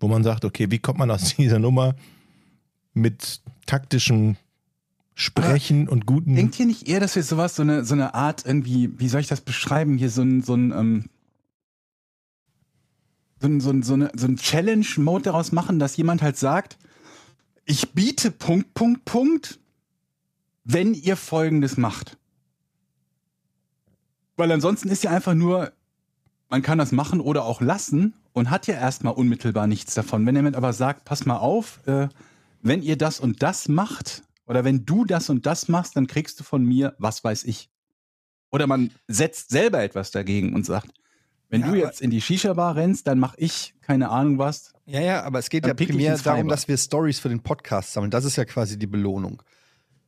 wo 0.00 0.08
man 0.08 0.24
sagt, 0.24 0.44
okay, 0.44 0.72
wie 0.72 0.80
kommt 0.80 0.98
man 0.98 1.12
aus 1.12 1.34
dieser 1.36 1.60
Nummer 1.60 1.94
mit 2.94 3.42
taktischem 3.66 4.34
Sprechen 5.14 5.88
und 5.88 6.06
guten. 6.06 6.34
Denkt 6.34 6.58
ihr 6.58 6.66
nicht 6.66 6.88
eher, 6.88 7.00
dass 7.00 7.16
wir 7.16 7.22
sowas, 7.22 7.54
so 7.56 7.62
eine, 7.62 7.84
so 7.84 7.94
eine 7.94 8.14
Art 8.14 8.46
irgendwie, 8.46 8.98
wie 8.98 9.08
soll 9.08 9.20
ich 9.20 9.26
das 9.26 9.40
beschreiben, 9.40 9.98
hier 9.98 10.10
so 10.10 10.22
ein, 10.22 10.42
so 10.42 10.54
ein, 10.54 10.72
ähm, 10.72 11.04
so 13.40 13.48
ein, 13.48 13.60
so 13.60 13.70
ein, 13.70 13.82
so 13.82 13.94
eine, 13.94 14.10
so 14.14 14.26
ein 14.26 14.36
Challenge-Mode 14.36 15.24
daraus 15.24 15.52
machen, 15.52 15.78
dass 15.78 15.96
jemand 15.96 16.22
halt 16.22 16.36
sagt, 16.36 16.78
ich 17.64 17.92
biete 17.92 18.30
Punkt, 18.30 18.74
Punkt, 18.74 19.04
Punkt, 19.04 19.58
wenn 20.64 20.94
ihr 20.94 21.16
Folgendes 21.16 21.76
macht. 21.76 22.16
Weil 24.36 24.52
ansonsten 24.52 24.88
ist 24.88 25.04
ja 25.04 25.10
einfach 25.10 25.34
nur, 25.34 25.72
man 26.48 26.62
kann 26.62 26.78
das 26.78 26.92
machen 26.92 27.20
oder 27.20 27.44
auch 27.44 27.60
lassen 27.60 28.14
und 28.32 28.50
hat 28.50 28.66
ja 28.66 28.74
erstmal 28.74 29.14
unmittelbar 29.14 29.66
nichts 29.66 29.94
davon. 29.94 30.24
Wenn 30.26 30.36
jemand 30.36 30.56
aber 30.56 30.72
sagt, 30.72 31.04
pass 31.04 31.26
mal 31.26 31.36
auf, 31.36 31.86
äh, 31.86 32.08
wenn 32.62 32.82
ihr 32.82 32.96
das 32.96 33.20
und 33.20 33.42
das 33.42 33.68
macht, 33.68 34.22
oder 34.50 34.64
wenn 34.64 34.84
du 34.84 35.04
das 35.04 35.30
und 35.30 35.46
das 35.46 35.68
machst, 35.68 35.94
dann 35.94 36.08
kriegst 36.08 36.40
du 36.40 36.44
von 36.44 36.64
mir, 36.64 36.96
was 36.98 37.22
weiß 37.22 37.44
ich. 37.44 37.70
Oder 38.50 38.66
man 38.66 38.90
setzt 39.06 39.50
selber 39.50 39.80
etwas 39.80 40.10
dagegen 40.10 40.54
und 40.54 40.66
sagt, 40.66 40.88
wenn 41.50 41.60
Ja, 41.60 41.68
du 41.68 41.76
jetzt 41.76 42.00
in 42.00 42.10
die 42.10 42.20
Shisha-Bar 42.20 42.74
rennst, 42.74 43.06
dann 43.06 43.20
mach 43.20 43.34
ich 43.36 43.74
keine 43.80 44.08
Ahnung 44.08 44.38
was. 44.38 44.72
Ja, 44.86 45.00
ja, 45.00 45.22
aber 45.22 45.38
es 45.38 45.50
geht 45.50 45.64
ja 45.64 45.72
primär 45.72 46.18
darum, 46.18 46.48
dass 46.48 46.66
wir 46.66 46.76
Stories 46.76 47.20
für 47.20 47.28
den 47.28 47.44
Podcast 47.44 47.92
sammeln. 47.92 48.10
Das 48.10 48.24
ist 48.24 48.34
ja 48.34 48.44
quasi 48.44 48.76
die 48.76 48.88
Belohnung. 48.88 49.40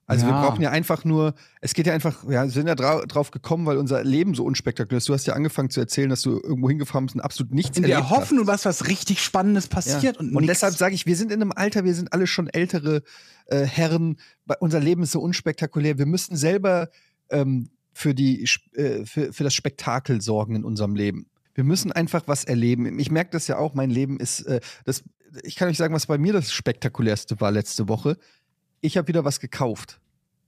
Also 0.07 0.27
wir 0.27 0.33
Ja. 0.35 0.43
brauchen 0.43 0.61
ja 0.63 0.71
einfach 0.71 1.05
nur, 1.05 1.35
es 1.61 1.75
geht 1.75 1.87
ja 1.87 1.95
einfach, 1.95 2.25
ja, 2.25 2.43
wir 2.43 2.51
sind 2.51 2.67
ja 2.67 2.75
drau 2.75 3.05
drauf 3.07 3.31
gekommen, 3.31 3.67
weil 3.67 3.79
unser 3.79 4.03
Leben 4.03 4.35
so 4.35 4.45
unspektakulär 4.45 4.99
ist. 4.99 5.09
Du 5.09 5.15
hast 5.15 5.27
ja 5.27 5.35
angefangen 5.35 5.71
zu 5.71 5.81
erzählen, 5.81 6.11
dass 6.11 6.23
du 6.23 6.41
irgendwo 6.43 6.69
hingefahren 6.69 7.07
bist 7.07 7.15
und 7.15 7.21
absolut 7.23 7.53
nichts 7.55 7.77
In 7.77 7.85
der 7.85 7.95
erlebt 7.95 8.11
Hoffnung, 8.11 8.47
hast. 8.49 8.65
was 8.67 8.81
was 8.83 8.89
richtig 8.89 9.23
Spannendes 9.23 9.65
Ja. 9.67 9.71
passiert 9.71 10.17
und, 10.19 10.35
Und, 10.35 10.43
nix. 10.43 10.47
deshalb 10.55 10.75
sage 10.75 10.95
ich, 10.95 11.07
wir 11.07 11.17
sind 11.17 11.31
in 11.33 11.41
einem 11.41 11.53
Alter, 11.53 11.85
wir 11.85 11.95
sind 11.95 12.13
alle 12.13 12.27
schon 12.27 12.49
ältere 12.49 13.03
äh, 13.47 13.61
Herren. 13.65 14.17
Unser 14.61 14.81
Leben 14.81 15.03
ist 15.05 15.13
so 15.13 15.21
unspektakulär. 15.21 15.99
Wir 15.99 16.07
müssen 16.07 16.37
selber 16.37 16.89
ähm, 17.31 17.71
für, 17.95 18.15
die, 18.15 18.45
äh, 18.75 19.05
für, 19.07 19.33
für 19.33 19.45
das 19.45 19.55
Spektakel 19.55 20.21
sorgen 20.21 20.57
in 20.57 20.65
unserem 20.65 20.95
Leben. 20.95 21.27
Wir 21.55 21.65
müssen 21.65 21.93
einfach 21.93 22.23
was 22.27 22.45
erleben. 22.45 22.99
Ich 22.99 23.11
merke 23.11 23.31
das 23.33 23.47
ja 23.47 23.59
auch, 23.59 23.75
mein 23.75 23.91
Leben 23.91 24.19
ist, 24.19 24.41
äh, 24.43 24.61
das, 24.85 25.05
ich 25.43 25.55
kann 25.57 25.69
euch 25.69 25.77
sagen, 25.77 25.95
was 25.95 26.07
bei 26.07 26.19
mir 26.19 26.33
das 26.33 26.53
Spektakulärste 26.53 27.41
war 27.41 27.51
letzte 27.51 27.89
Woche. 27.89 28.17
Ich 28.83 28.99
habe 28.99 29.09
wieder 29.09 29.25
was 29.25 29.41
gekauft. 29.41 29.99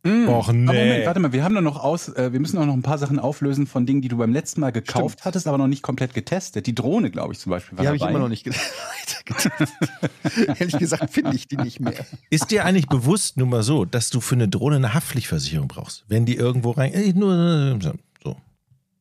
Mm. 0.06 0.28
Och, 0.28 0.48
Aber 0.48 0.52
nee. 0.52 0.64
Moment, 0.66 1.06
warte 1.06 1.18
mal, 1.20 1.32
wir 1.32 1.42
haben 1.44 1.54
doch 1.54 1.62
noch 1.62 1.82
aus, 1.82 2.10
äh, 2.10 2.30
wir 2.30 2.38
müssen 2.38 2.58
auch 2.58 2.66
noch 2.66 2.74
ein 2.74 2.82
paar 2.82 2.98
Sachen 2.98 3.18
auflösen 3.18 3.66
von 3.66 3.86
Dingen, 3.86 4.02
die 4.02 4.08
du 4.08 4.18
beim 4.18 4.34
letzten 4.34 4.60
Mal 4.60 4.70
gekauft 4.70 5.20
Stimmt. 5.20 5.24
hattest, 5.24 5.46
aber 5.46 5.56
noch 5.56 5.66
nicht 5.66 5.80
komplett 5.82 6.12
getestet. 6.12 6.66
Die 6.66 6.74
Drohne, 6.74 7.10
glaube 7.10 7.32
ich, 7.32 7.38
zum 7.38 7.48
Beispiel. 7.48 7.78
War 7.78 7.84
Die 7.84 7.88
habe 7.88 7.96
ich 7.96 8.02
immer 8.02 8.18
noch 8.18 8.28
nicht 8.28 8.44
ge- 8.44 8.52
weitergetestet. 8.52 10.60
Ehrlich 10.60 10.78
gesagt 10.78 11.10
finde 11.10 11.34
ich 11.34 11.48
die 11.48 11.56
nicht 11.56 11.80
mehr. 11.80 11.94
Ist 12.28 12.50
dir 12.50 12.66
eigentlich 12.66 12.86
bewusst, 12.88 13.38
nur 13.38 13.46
mal 13.46 13.62
so, 13.62 13.86
dass 13.86 14.10
du 14.10 14.20
für 14.20 14.34
eine 14.34 14.46
Drohne 14.46 14.76
eine 14.76 14.92
Haftpflichtversicherung 14.92 15.68
brauchst? 15.68 16.04
Wenn 16.08 16.26
die 16.26 16.36
irgendwo 16.36 16.72
rein. 16.72 16.92
Äh, 16.92 17.14
nur 17.14 17.78
so. 18.22 18.36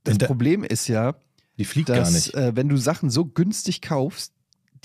Das 0.06 0.18
da- 0.18 0.26
Problem 0.28 0.64
ist 0.64 0.88
ja, 0.88 1.16
Die 1.58 1.66
fliegt 1.66 1.88
gar 1.88 1.98
dass 1.98 2.14
nicht. 2.14 2.34
äh, 2.34 2.56
wenn 2.56 2.70
du 2.70 2.78
Sachen 2.78 3.10
so 3.10 3.26
günstig 3.26 3.82
kaufst, 3.82 4.32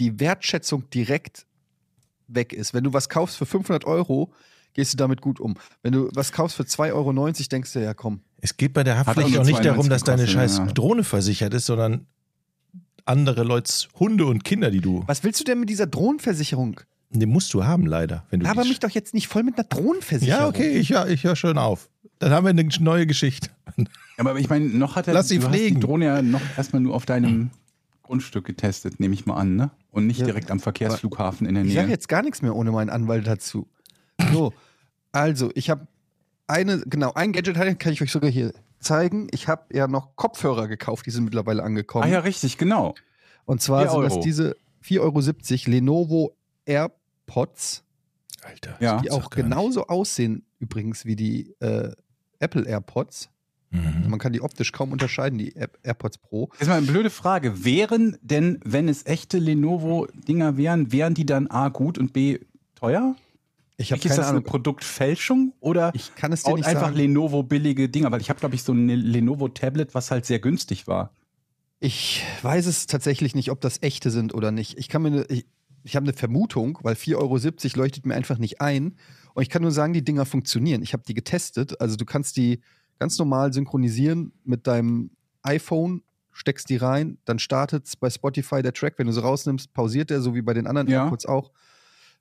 die 0.01 0.19
Wertschätzung 0.21 0.89
direkt 0.91 1.45
weg 2.29 2.53
ist. 2.53 2.75
Wenn 2.75 2.85
du 2.85 2.93
was 2.93 3.09
kaufst 3.09 3.37
für 3.37 3.47
500 3.47 3.85
Euro, 3.85 4.33
gehst 4.75 4.93
du 4.93 4.97
damit 4.97 5.21
gut 5.21 5.41
um. 5.41 5.55
Wenn 5.83 5.93
du 5.93 6.09
was 6.15 6.33
kaufst 6.33 6.57
für 6.57 6.63
2,90 6.63 6.93
Euro, 6.93 7.33
denkst 7.51 7.73
du, 7.73 7.83
ja 7.83 7.95
komm. 7.95 8.21
Es 8.41 8.57
geht 8.57 8.73
bei 8.73 8.85
der 8.85 8.99
Haftpflicht 8.99 9.29
also 9.29 9.41
auch 9.41 9.45
nicht 9.45 9.65
darum, 9.65 9.87
92 9.87 9.91
dass 9.91 10.05
deine 10.05 10.29
scheiß 10.29 10.59
ja. 10.59 10.67
Drohne 10.67 11.05
versichert 11.05 11.55
ist, 11.55 11.67
sondern 11.67 12.07
andere 13.05 13.43
Leute's 13.43 13.89
Hunde 13.99 14.27
und 14.27 14.45
Kinder, 14.45 14.71
die 14.71 14.81
du. 14.81 15.03
Was 15.07 15.25
willst 15.25 15.41
du 15.41 15.45
denn 15.45 15.61
mit 15.61 15.71
dieser 15.71 15.87
Drohnenversicherung? 15.87 16.81
Den 17.11 17.31
musst 17.31 17.55
du 17.55 17.65
haben, 17.65 17.87
leider. 17.87 18.25
Wenn 18.31 18.41
du 18.41 18.47
Aber 18.47 18.65
mich 18.65 18.81
doch 18.81 18.91
jetzt 18.91 19.15
nicht 19.15 19.29
voll 19.29 19.43
mit 19.43 19.57
einer 19.57 19.67
Drohnenversicherung. 19.67 20.41
Ja, 20.43 20.49
okay, 20.49 20.73
ich, 20.73 20.91
ich 20.91 21.25
höre 21.25 21.37
schon 21.37 21.57
auf. 21.57 21.89
Dann 22.19 22.33
haben 22.33 22.45
wir 22.45 22.51
eine 22.51 22.69
neue 22.81 23.07
Geschichte. 23.07 23.49
Aber 24.19 24.39
ich 24.39 24.49
meine, 24.49 24.67
noch 24.67 24.97
hat 24.97 25.09
er 25.09 25.15
Lass 25.15 25.29
sie 25.29 25.39
du 25.39 25.45
hast 25.47 25.55
fliegen. 25.55 25.77
die 25.77 25.87
Drohne 25.87 26.05
ja 26.05 26.23
noch 26.23 26.43
erstmal 26.57 26.83
nur 26.83 26.95
auf 26.95 27.07
deinem 27.07 27.51
Grundstück 28.09 28.47
getestet, 28.47 29.01
nehme 29.01 29.13
ich 29.15 29.27
mal 29.27 29.37
an, 29.37 29.55
ne? 29.55 29.71
Und 29.91 30.07
nicht 30.07 30.21
Ja. 30.21 30.25
direkt 30.27 30.51
am 30.51 30.61
Verkehrsflughafen 30.61 31.47
in 31.47 31.55
der 31.55 31.65
Ich 31.65 31.75
sage 31.75 31.87
Nähe. 31.89 31.93
jetzt 31.95 32.09
gar 32.09 32.23
nichts 32.23 32.41
mehr 32.41 32.57
ohne 32.57 32.73
meinen 32.73 32.89
Anwalt 32.89 33.27
dazu. 33.27 33.69
So, 34.33 34.55
also 35.13 35.51
ich 35.55 35.69
habe 35.69 35.87
eine, 36.47 36.81
genau, 36.87 37.13
ein 37.13 37.33
Gadget 37.33 37.57
kann 37.79 37.93
ich 37.93 38.01
euch 38.01 38.11
sogar 38.11 38.31
hier 38.31 38.55
zeigen. 38.81 39.29
Ich 39.31 39.47
habe 39.47 39.75
ja 39.77 39.87
noch 39.89 40.17
Kopfhörer 40.17 40.69
gekauft, 40.69 41.05
die 41.05 41.11
sind 41.11 41.25
mittlerweile 41.25 41.63
angekommen. 41.63 42.05
Ah 42.05 42.09
ja, 42.09 42.21
richtig, 42.21 42.57
genau. 42.57 42.95
Und 43.45 43.61
zwar 43.61 43.83
4 43.83 43.91
sind 43.91 44.03
das 44.05 44.21
diese 44.21 44.57
4,70 44.83 45.67
Euro 45.67 45.71
Lenovo 45.71 46.37
AirPods, 46.65 47.85
Alter. 48.43 48.77
Ja. 48.81 49.01
die 49.01 49.11
auch 49.11 49.29
genauso 49.31 49.87
aussehen 49.87 50.47
übrigens 50.59 51.05
wie 51.05 51.17
die 51.17 51.55
äh, 51.61 51.93
Apple 52.39 52.65
AirPods. 52.67 53.29
Nicht. 53.71 53.85
Also 53.87 53.99
Mhm. 53.99 54.11
man 54.11 54.19
kann 54.19 54.33
die 54.33 54.41
optisch 54.41 54.73
kaum 54.73 54.93
unterscheiden, 54.93 55.39
die 55.39 55.53
Air 55.53 55.69
AirPods 55.83 56.19
Pro. 56.19 56.51
Jetzt 56.59 56.69
mal 56.69 56.79
eine 56.79 56.87
blöde 56.87 57.11
Frage. 57.11 57.65
Wären 57.65 58.17
denn, 58.23 58.61
wenn 58.65 58.89
es 58.89 59.05
echte 59.07 59.39
Lenovo-Dinger 59.39 60.57
wären, 60.57 60.93
wären 60.93 61.15
die 61.15 61.27
dann 61.27 61.47
A 61.49 61.69
gut 61.69 61.99
und 61.99 62.13
B 62.13 62.39
teuer? 62.75 63.15
Ich 63.77 63.93
habe 63.93 63.99
Ist 64.01 64.09
keine 64.09 64.17
das 64.17 64.27
eine 64.27 64.39
Ahnung. 64.39 64.45
Produktfälschung 64.45 65.53
oder 65.61 65.93
Ich 65.95 66.15
kann 66.17 66.33
es 66.33 66.43
dir 66.43 66.55
nicht 66.55 66.67
einfach 66.67 66.87
sagen. 66.87 66.97
Lenovo 66.97 67.43
billige 67.45 67.89
Dinger? 67.89 68.11
Weil 68.11 68.21
ich 68.21 68.29
habe, 68.31 68.41
glaube 68.41 68.55
ich, 68.57 68.63
so 68.63 68.73
ein 68.73 68.89
Lenovo-Tablet, 68.89 69.95
was 69.95 70.11
halt 70.11 70.27
sehr 70.27 70.41
günstig 70.41 70.87
war. 70.89 71.13
Ich 71.81 72.25
weiß 72.43 72.67
es 72.67 72.87
tatsächlich 72.89 73.35
nicht, 73.37 73.51
ob 73.53 73.61
das 73.61 73.83
echte 73.83 74.11
sind 74.11 74.35
oder 74.35 74.51
nicht. 74.51 74.79
Ich 74.79 74.89
kann 74.89 75.03
mir 75.03 75.11
ne, 75.11 75.27
ich, 75.29 75.47
ich 75.85 75.95
habe 75.95 76.05
eine 76.05 76.13
Vermutung, 76.13 76.79
weil 76.83 76.95
4,70 76.95 77.17
Euro 77.19 77.83
leuchtet 77.83 78.05
mir 78.05 78.15
einfach 78.15 78.39
nicht 78.39 78.61
ein. 78.61 78.97
Und 79.35 79.43
ich 79.43 79.49
kann 79.49 79.63
nur 79.63 79.71
sagen, 79.71 79.93
die 79.93 80.03
Dinger 80.05 80.27
funktionieren. 80.27 80.83
Ich 80.83 80.93
habe 80.93 81.05
die 81.07 81.15
getestet. 81.15 81.81
Also 81.81 81.95
du 81.95 82.05
kannst 82.05 82.37
die 82.37 82.61
ganz 82.99 83.19
normal 83.19 83.53
synchronisieren 83.53 84.33
mit 84.45 84.67
deinem 84.67 85.11
iPhone, 85.43 86.03
steckst 86.33 86.69
die 86.69 86.77
rein, 86.77 87.19
dann 87.25 87.39
startet 87.39 87.87
es 87.87 87.97
bei 87.97 88.11
Spotify 88.11 88.63
der 88.63 88.73
Track. 88.73 88.95
Wenn 88.99 89.07
du 89.07 89.13
sie 89.13 89.23
rausnimmst, 89.23 89.73
pausiert 89.73 90.11
der, 90.11 90.21
so 90.21 90.35
wie 90.35 90.43
bei 90.43 90.55
den 90.55 90.67
anderen 90.67 90.89
Ja. 90.89 91.05
AirPods 91.05 91.27
auch. 91.27 91.51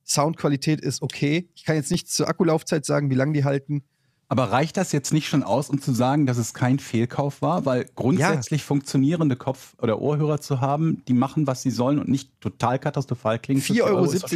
Soundqualität 0.06 0.82
ist 0.82 1.02
okay. 1.02 1.50
Ich 1.56 1.66
kann 1.66 1.76
jetzt 1.76 1.92
nichts 1.92 2.14
zur 2.16 2.28
Akkulaufzeit 2.30 2.86
sagen, 2.86 3.10
wie 3.10 3.16
lange 3.16 3.34
die 3.34 3.44
halten. 3.44 3.84
Aber 4.30 4.52
reicht 4.52 4.76
das 4.76 4.92
jetzt 4.92 5.14
nicht 5.14 5.30
schon 5.30 5.44
aus, 5.44 5.70
um 5.70 5.82
zu 5.82 5.94
sagen, 5.94 6.26
dass 6.26 6.38
es 6.38 6.54
kein 6.54 6.80
Fehlkauf 6.80 7.42
war? 7.42 7.66
Weil 7.66 7.86
grundsätzlich 7.96 8.64
funktionierende 8.64 9.38
Kopf- 9.38 9.76
oder 9.82 10.02
Ohrhörer 10.02 10.42
zu 10.42 10.60
haben, 10.60 11.02
die 11.08 11.14
machen, 11.14 11.48
was 11.48 11.62
sie 11.62 11.72
sollen 11.72 11.98
und 11.98 12.10
nicht 12.10 12.30
total 12.42 12.78
katastrophal 12.78 13.40
klingen. 13.40 13.62
für 13.62 13.74
4,70 13.74 13.84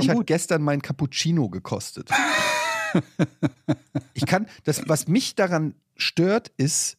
Euro 0.09 0.19
hat 0.19 0.27
gestern 0.27 0.61
mein 0.61 0.81
Cappuccino 0.81 1.49
gekostet. 1.49 2.09
ich 4.13 4.25
kann, 4.25 4.47
das, 4.63 4.83
was 4.87 5.07
mich 5.07 5.35
daran 5.35 5.75
stört, 5.95 6.51
ist, 6.57 6.97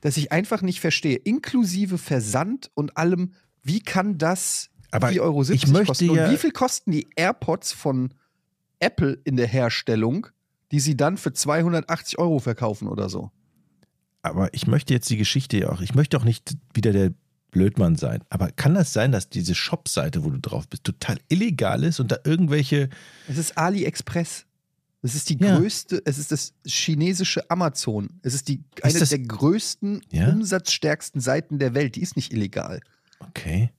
dass 0.00 0.16
ich 0.16 0.32
einfach 0.32 0.62
nicht 0.62 0.80
verstehe, 0.80 1.16
inklusive 1.16 1.98
Versand 1.98 2.70
und 2.74 2.96
allem, 2.96 3.32
wie 3.62 3.80
kann 3.80 4.18
das 4.18 4.70
Aber 4.90 5.08
4,70 5.08 5.20
Euro 5.20 5.42
ich 5.42 5.66
möchte 5.68 5.86
kosten? 5.86 6.14
ja- 6.14 6.24
Und 6.26 6.32
wie 6.32 6.36
viel 6.38 6.50
kosten 6.52 6.90
die 6.92 7.08
AirPods 7.16 7.72
von 7.72 8.12
Apple 8.80 9.18
in 9.24 9.36
der 9.36 9.46
Herstellung, 9.46 10.26
die 10.72 10.80
sie 10.80 10.96
dann 10.96 11.16
für 11.16 11.32
280 11.32 12.18
Euro 12.18 12.38
verkaufen 12.40 12.88
oder 12.88 13.08
so? 13.08 13.30
Aber 14.22 14.52
ich 14.54 14.66
möchte 14.66 14.94
jetzt 14.94 15.10
die 15.10 15.16
Geschichte 15.16 15.58
ja 15.58 15.68
auch, 15.70 15.80
ich 15.80 15.94
möchte 15.94 16.16
auch 16.16 16.24
nicht 16.24 16.56
wieder 16.74 16.92
der 16.92 17.12
Blödmann 17.50 17.96
sein. 17.96 18.22
Aber 18.30 18.50
kann 18.50 18.74
das 18.74 18.92
sein, 18.92 19.12
dass 19.12 19.28
diese 19.28 19.54
Shop-Seite, 19.54 20.24
wo 20.24 20.30
du 20.30 20.38
drauf 20.40 20.66
bist, 20.68 20.84
total 20.84 21.18
illegal 21.28 21.84
ist 21.84 22.00
und 22.00 22.10
da 22.10 22.16
irgendwelche. 22.24 22.88
Es 23.28 23.36
ist 23.36 23.58
AliExpress. 23.58 24.46
Es 25.04 25.14
ist 25.16 25.28
die 25.30 25.36
Ja. 25.38 25.58
größte, 25.58 26.00
es 26.04 26.16
ist 26.18 26.30
das 26.30 26.54
chinesische 26.64 27.50
Amazon. 27.50 28.20
Es 28.22 28.34
ist 28.34 28.48
die 28.48 28.60
eine 28.82 28.98
das- 28.98 29.08
der 29.08 29.18
größten, 29.18 30.02
Ja? 30.12 30.28
umsatzstärksten 30.28 31.20
Seiten 31.20 31.58
der 31.58 31.74
Welt. 31.74 31.96
Die 31.96 32.02
ist 32.02 32.14
nicht 32.16 32.32
illegal. 32.32 32.80
Okay. 33.18 33.70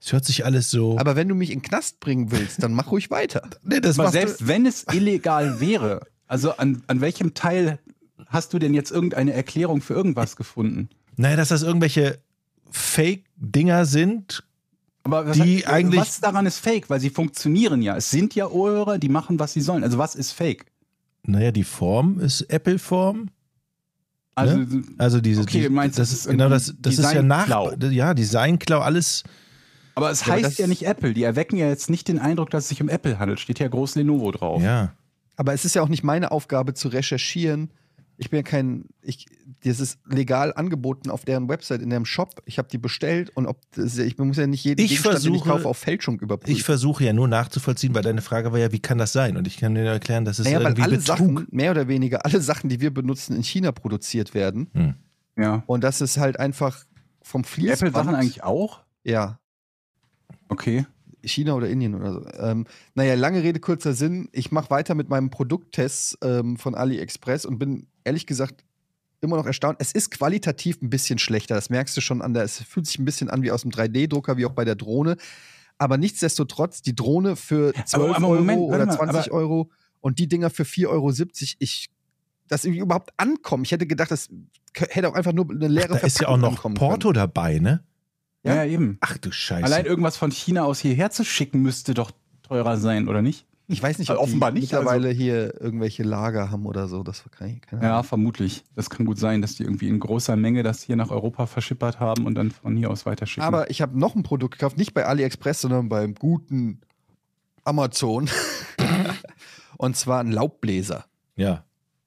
Es 0.00 0.12
hört 0.12 0.24
sich 0.24 0.44
alles 0.44 0.70
so. 0.70 0.98
Aber 0.98 1.14
wenn 1.14 1.28
du 1.28 1.36
mich 1.36 1.50
in 1.50 1.60
den 1.60 1.62
Knast 1.64 2.00
bringen 2.00 2.32
willst, 2.32 2.60
dann 2.62 2.72
mach 2.74 2.90
ruhig 2.90 3.10
weiter. 3.10 3.42
nee, 3.62 3.80
das 3.80 3.98
Aber 4.00 4.10
selbst 4.10 4.40
du, 4.40 4.48
wenn 4.48 4.66
es 4.66 4.84
illegal 4.92 5.60
wäre, 5.60 6.00
also 6.26 6.56
an, 6.56 6.82
an 6.88 7.00
welchem 7.00 7.34
Teil 7.34 7.78
hast 8.26 8.52
du 8.52 8.58
denn 8.58 8.74
jetzt 8.74 8.90
irgendeine 8.90 9.32
Erklärung 9.34 9.80
für 9.82 9.94
irgendwas 9.94 10.34
gefunden? 10.34 10.88
Naja, 11.16 11.36
dass 11.36 11.48
das 11.50 11.62
irgendwelche 11.62 12.18
Fake-Dinger 12.72 13.84
sind. 13.86 14.42
Aber 15.04 15.26
was, 15.28 15.36
Die 15.36 15.66
eigentlich- 15.66 16.00
was 16.00 16.20
daran 16.20 16.46
ist 16.46 16.58
fake? 16.58 16.88
Weil 16.90 17.00
sie 17.00 17.10
funktionieren 17.10 17.82
ja. 17.82 17.96
Es 17.96 18.10
sind 18.10 18.34
ja 18.34 18.48
Ohrhörer, 18.48 18.98
die 18.98 19.08
machen, 19.08 19.38
was 19.38 19.52
sie 19.52 19.60
sollen. 19.60 19.84
Also 19.84 19.98
was 19.98 20.14
ist 20.14 20.32
fake? 20.32 20.66
Naja, 21.24 21.52
die 21.52 21.64
Form 21.64 22.18
ist 22.20 22.42
Apple-Form. 22.42 23.28
Also 24.34 24.60
Also 24.98 25.20
diese, 25.20 25.42
Okay, 25.42 25.62
die, 25.62 25.68
meinst, 25.68 25.98
das 25.98 26.10
es 26.10 26.20
ist 26.20 26.30
genau 26.30 26.48
das, 26.48 26.74
das 26.80 26.98
ist 26.98 27.12
ja 27.12 27.22
nach, 27.22 27.48
ja, 27.90 28.14
Designklau, 28.14 28.80
alles. 28.80 29.24
Aber 29.94 30.10
es 30.10 30.24
Ja, 30.26 30.32
heißt 30.32 30.44
das- 30.44 30.58
ja 30.58 30.66
nicht 30.66 30.84
Apple. 30.86 31.12
Die 31.12 31.22
erwecken 31.22 31.56
ja 31.56 31.68
jetzt 31.68 31.90
nicht 31.90 32.08
den 32.08 32.18
Eindruck, 32.18 32.48
dass 32.50 32.64
es 32.64 32.68
sich 32.70 32.80
um 32.80 32.88
Apple 32.88 33.18
handelt. 33.18 33.40
Steht 33.40 33.58
ja 33.58 33.68
groß 33.68 33.94
Lenovo 33.96 34.30
drauf. 34.32 34.62
Ja. 34.62 34.94
Aber 35.36 35.52
es 35.52 35.64
ist 35.66 35.74
ja 35.74 35.82
auch 35.82 35.88
nicht 35.88 36.02
meine 36.02 36.30
Aufgabe 36.32 36.72
zu 36.74 36.88
recherchieren. 36.88 37.70
Ich 38.22 38.30
bin 38.30 38.38
ja 38.38 38.42
kein, 38.44 38.84
ich, 39.02 39.26
das 39.64 39.80
ist 39.80 39.98
legal 40.06 40.52
angeboten 40.54 41.10
auf 41.10 41.24
deren 41.24 41.48
Website, 41.48 41.82
in 41.82 41.90
deren 41.90 42.04
Shop. 42.06 42.40
Ich 42.46 42.58
habe 42.58 42.68
die 42.68 42.78
bestellt 42.78 43.30
und 43.36 43.46
ob 43.46 43.58
das, 43.72 43.98
ich 43.98 44.16
muss 44.16 44.36
ja 44.36 44.46
nicht 44.46 44.62
jeden 44.64 44.80
Ich 44.80 44.90
Gegenstand, 44.90 45.24
den 45.24 45.34
ich 45.34 45.40
versuche- 45.42 45.48
kaufe, 45.56 45.68
auf 45.68 45.76
Fälschung 45.78 46.20
überprüfen. 46.20 46.56
Ich 46.56 46.62
versuche 46.62 47.04
ja 47.04 47.12
nur 47.12 47.26
nachzuvollziehen, 47.26 47.94
weil 47.96 48.02
deine 48.02 48.22
Frage 48.22 48.52
war 48.52 48.60
ja, 48.60 48.70
wie 48.70 48.78
kann 48.78 48.98
das 48.98 49.12
sein? 49.12 49.36
Und 49.36 49.46
ich 49.48 49.56
kann 49.56 49.74
dir 49.74 49.82
erklären, 49.82 50.24
das 50.24 50.38
ist 50.38 50.44
naja, 50.46 50.58
weil 50.58 50.66
irgendwie 50.66 50.82
alle 50.82 50.96
Betrug. 50.98 51.18
Sachen, 51.18 51.46
mehr 51.50 51.72
oder 51.72 51.88
weniger 51.88 52.24
alle 52.24 52.40
Sachen, 52.40 52.70
die 52.70 52.80
wir 52.80 52.94
benutzen, 52.94 53.34
in 53.34 53.42
China 53.42 53.72
produziert 53.72 54.34
werden. 54.34 54.68
Hm. 54.72 54.94
Ja. 55.36 55.64
Und 55.66 55.82
das 55.82 56.00
ist 56.00 56.16
halt 56.16 56.38
einfach 56.38 56.84
vom 57.22 57.42
Fließband. 57.42 57.82
Apple-Sachen 57.82 58.14
eigentlich 58.14 58.44
auch? 58.44 58.80
Ja, 59.02 59.40
Okay. 60.48 60.86
China 61.24 61.54
oder 61.54 61.68
Indien 61.68 61.94
oder 61.94 62.12
so. 62.12 62.26
Ähm, 62.38 62.66
naja, 62.94 63.14
lange 63.14 63.42
Rede, 63.42 63.60
kurzer 63.60 63.92
Sinn. 63.94 64.28
Ich 64.32 64.50
mache 64.50 64.70
weiter 64.70 64.94
mit 64.94 65.08
meinem 65.08 65.30
Produkttest 65.30 66.18
ähm, 66.22 66.56
von 66.56 66.74
AliExpress 66.74 67.44
und 67.46 67.58
bin 67.58 67.86
ehrlich 68.04 68.26
gesagt 68.26 68.64
immer 69.20 69.36
noch 69.36 69.46
erstaunt. 69.46 69.76
Es 69.80 69.92
ist 69.92 70.10
qualitativ 70.10 70.82
ein 70.82 70.90
bisschen 70.90 71.18
schlechter. 71.18 71.54
Das 71.54 71.70
merkst 71.70 71.96
du 71.96 72.00
schon 72.00 72.22
an 72.22 72.34
der. 72.34 72.42
Es 72.42 72.60
fühlt 72.62 72.86
sich 72.86 72.98
ein 72.98 73.04
bisschen 73.04 73.30
an 73.30 73.42
wie 73.42 73.50
aus 73.52 73.62
dem 73.62 73.70
3D-Drucker, 73.70 74.36
wie 74.36 74.46
auch 74.46 74.52
bei 74.52 74.64
der 74.64 74.74
Drohne. 74.74 75.16
Aber 75.78 75.96
nichtsdestotrotz, 75.96 76.82
die 76.82 76.94
Drohne 76.94 77.36
für 77.36 77.72
12 77.72 78.16
aber 78.16 78.20
Moment, 78.20 78.58
Euro 78.60 78.74
oder 78.74 78.86
mal, 78.86 78.92
20 78.96 79.26
aber- 79.28 79.32
Euro 79.32 79.70
und 80.00 80.18
die 80.18 80.28
Dinger 80.28 80.50
für 80.50 80.64
4,70 80.64 80.88
Euro, 80.88 81.12
ich. 81.60 81.90
Dass 82.48 82.64
irgendwie 82.64 82.80
überhaupt 82.80 83.10
ankommen. 83.16 83.64
Ich 83.64 83.70
hätte 83.72 83.86
gedacht, 83.86 84.10
das 84.10 84.28
hätte 84.76 85.08
auch 85.08 85.14
einfach 85.14 85.32
nur 85.32 85.48
eine 85.48 85.68
leere 85.68 85.88
Da 85.94 85.98
ist 85.98 86.20
ja 86.20 86.28
auch 86.28 86.38
Verpackung 86.38 86.72
noch 86.72 86.78
Porto 86.78 87.12
dabei, 87.12 87.58
ne? 87.60 87.82
Ja, 88.44 88.56
Ja? 88.56 88.64
ja, 88.64 88.70
eben. 88.72 88.98
Ach 89.00 89.16
du 89.18 89.30
Scheiße. 89.30 89.64
Allein 89.64 89.86
irgendwas 89.86 90.16
von 90.16 90.30
China 90.32 90.64
aus 90.64 90.80
hierher 90.80 91.10
zu 91.10 91.24
schicken, 91.24 91.62
müsste 91.62 91.94
doch 91.94 92.10
teurer 92.42 92.76
sein, 92.76 93.08
oder 93.08 93.22
nicht? 93.22 93.46
Ich 93.72 93.82
weiß 93.82 93.98
nicht, 93.98 94.10
Also 94.10 94.20
ob 94.20 94.28
offenbar 94.28 94.52
die 94.52 94.60
nicht, 94.60 94.72
mittlerweile 94.72 95.10
hier 95.10 95.60
irgendwelche 95.60 96.02
Lager 96.02 96.50
haben 96.50 96.66
oder 96.66 96.88
so. 96.88 97.02
Das 97.02 97.24
kann 97.30 97.48
ich, 97.48 97.60
keine 97.62 97.82
Ja, 97.82 98.02
vermutlich. 98.02 98.64
Das 98.74 98.90
kann 98.90 99.06
gut 99.06 99.18
sein, 99.18 99.40
dass 99.42 99.54
die 99.56 99.62
irgendwie 99.64 99.88
in 99.88 99.98
großer 99.98 100.36
Menge 100.36 100.62
das 100.62 100.82
hier 100.82 100.96
nach 100.96 101.10
Europa 101.10 101.46
verschippert 101.46 101.98
haben 102.00 102.26
und 102.26 102.34
dann 102.34 102.50
von 102.50 102.76
hier 102.76 102.90
aus 102.90 103.06
weiterschicken. 103.06 103.42
Aber 103.42 103.70
ich 103.70 103.80
habe 103.82 103.98
noch 103.98 104.14
ein 104.14 104.22
Produkt 104.22 104.54
gekauft, 104.58 104.76
nicht 104.76 104.94
bei 104.94 105.06
AliExpress, 105.06 105.62
sondern 105.62 105.88
beim 105.88 106.14
guten 106.14 106.80
Amazon. 107.64 108.28
Und 109.78 109.96
zwar 109.96 110.20
ein 110.20 110.30
Laubbläser. 110.32 111.06
ja. 111.36 111.64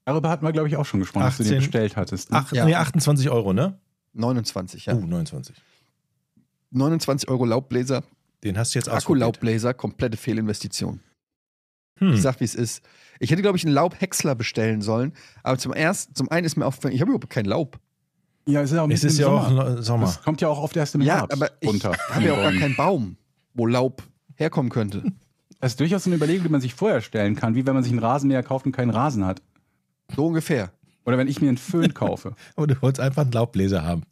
Darüber 0.07 0.29
hatten 0.29 0.45
wir, 0.45 0.51
glaube 0.51 0.67
ich, 0.67 0.77
auch 0.77 0.85
schon 0.85 0.99
gesprochen, 0.99 1.23
dass 1.23 1.37
du 1.37 1.41
18 1.43 1.51
den 1.55 1.59
bestellt 1.61 1.97
hattest. 1.97 2.29
Ne? 2.31 2.37
Ach, 2.37 2.51
Ja. 2.53 2.63
nee, 2.65 2.75
28 2.75 3.31
Euro, 3.31 3.53
ne? 3.53 3.79
29, 4.13 4.85
ja. 4.85 4.93
Uh, 4.93 5.03
29. 5.03 5.55
29 6.71 7.27
Euro 7.29 7.43
Laubbläser. 7.45 8.03
Den 8.43 8.55
hast 8.57 8.75
du 8.75 8.79
jetzt 8.79 8.87
ausprobiert. 8.87 9.23
Akkulaubbläser, 9.23 9.73
komplette 9.73 10.15
Fehlinvestition. 10.17 10.99
Hm. 11.99 12.13
Ich 12.13 12.21
sag, 12.21 12.39
wie 12.39 12.43
es 12.45 12.55
ist. 12.55 12.83
Ich 13.19 13.31
hätte, 13.31 13.41
glaube 13.41 13.57
ich, 13.57 13.65
einen 13.65 13.73
Laubhäcksler 13.73 14.35
bestellen 14.35 14.81
sollen. 14.81 15.13
Aber 15.43 15.57
zum 15.57 15.71
ersten, 15.73 16.13
zum 16.15 16.29
einen 16.29 16.45
ist 16.45 16.57
mir 16.57 16.65
aufgefallen, 16.65 16.93
ich 16.93 17.01
habe 17.01 17.11
überhaupt 17.11 17.29
keinen 17.29 17.45
Laub. 17.45 17.79
Ja, 18.47 18.61
es 18.61 18.71
ist, 18.71 18.77
auch 18.77 18.89
Es 18.89 19.03
ist 19.03 19.17
ja 19.17 19.27
auch 19.27 19.47
Sommer. 19.47 19.69
no- 19.75 19.81
Sommer. 19.81 20.05
Das 20.07 20.21
kommt 20.21 20.41
ja 20.41 20.49
auch 20.49 20.61
oft 20.61 20.75
erst 20.75 20.95
im 20.95 21.01
Ja, 21.01 21.17
Herbst 21.19 21.31
aber 21.33 21.49
ich 21.61 21.69
runter. 21.69 21.93
habe 22.11 22.25
ja 22.25 22.33
auch 22.33 22.41
gar 22.43 22.51
keinen 22.53 22.75
Baum, 22.75 23.17
wo 23.53 23.65
Laub 23.65 24.03
herkommen 24.35 24.69
könnte. 24.71 25.03
Das 25.61 25.71
ist 25.71 25.79
durchaus 25.79 26.05
eine 26.05 26.15
Überlegung, 26.17 26.43
die 26.43 26.49
man 26.51 26.61
sich 26.61 26.75
vorher 26.75 27.01
stellen 27.01 27.35
kann, 27.35 27.55
wie 27.55 27.65
wenn 27.65 27.73
man 27.73 27.81
sich 27.81 27.91
einen 27.91 28.01
Rasenmäher 28.03 28.43
kauft 28.43 28.67
und 28.67 28.71
keinen 28.73 28.91
Rasen 28.91 29.25
hat. 29.25 29.41
So 30.15 30.27
ungefähr. 30.27 30.71
Oder 31.05 31.17
wenn 31.17 31.27
ich 31.27 31.41
mir 31.41 31.47
einen 31.47 31.57
Föhn 31.57 31.91
kaufe. 31.93 32.35
Aber 32.55 32.67
du 32.67 32.79
wolltest 32.83 32.99
einfach 32.99 33.23
einen 33.23 33.31
Laubbläser 33.31 33.83
haben. 33.83 34.03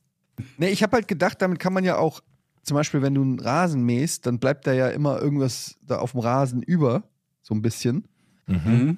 Nee, 0.57 0.69
ich 0.69 0.81
habe 0.81 0.93
halt 0.93 1.07
gedacht, 1.07 1.41
damit 1.43 1.59
kann 1.59 1.73
man 1.73 1.83
ja 1.83 1.97
auch, 1.97 2.21
zum 2.63 2.73
Beispiel, 2.75 3.03
wenn 3.03 3.13
du 3.13 3.21
einen 3.21 3.39
Rasen 3.39 3.83
mähst, 3.83 4.25
dann 4.25 4.39
bleibt 4.39 4.65
da 4.65 4.73
ja 4.73 4.87
immer 4.87 5.19
irgendwas 5.21 5.75
da 5.85 5.99
auf 5.99 6.13
dem 6.13 6.21
Rasen 6.21 6.63
über, 6.63 7.03
so 7.43 7.53
ein 7.53 7.61
bisschen. 7.61 8.05
Mhm. 8.47 8.55
Mhm. 8.65 8.97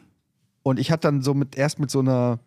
Und 0.63 0.79
ich 0.79 0.89
hatte 0.91 1.01
dann 1.07 1.21
so 1.21 1.33
mit 1.33 1.57
erst 1.57 1.77
mit 1.79 1.91
so 1.91 1.99
einer, 1.99 2.39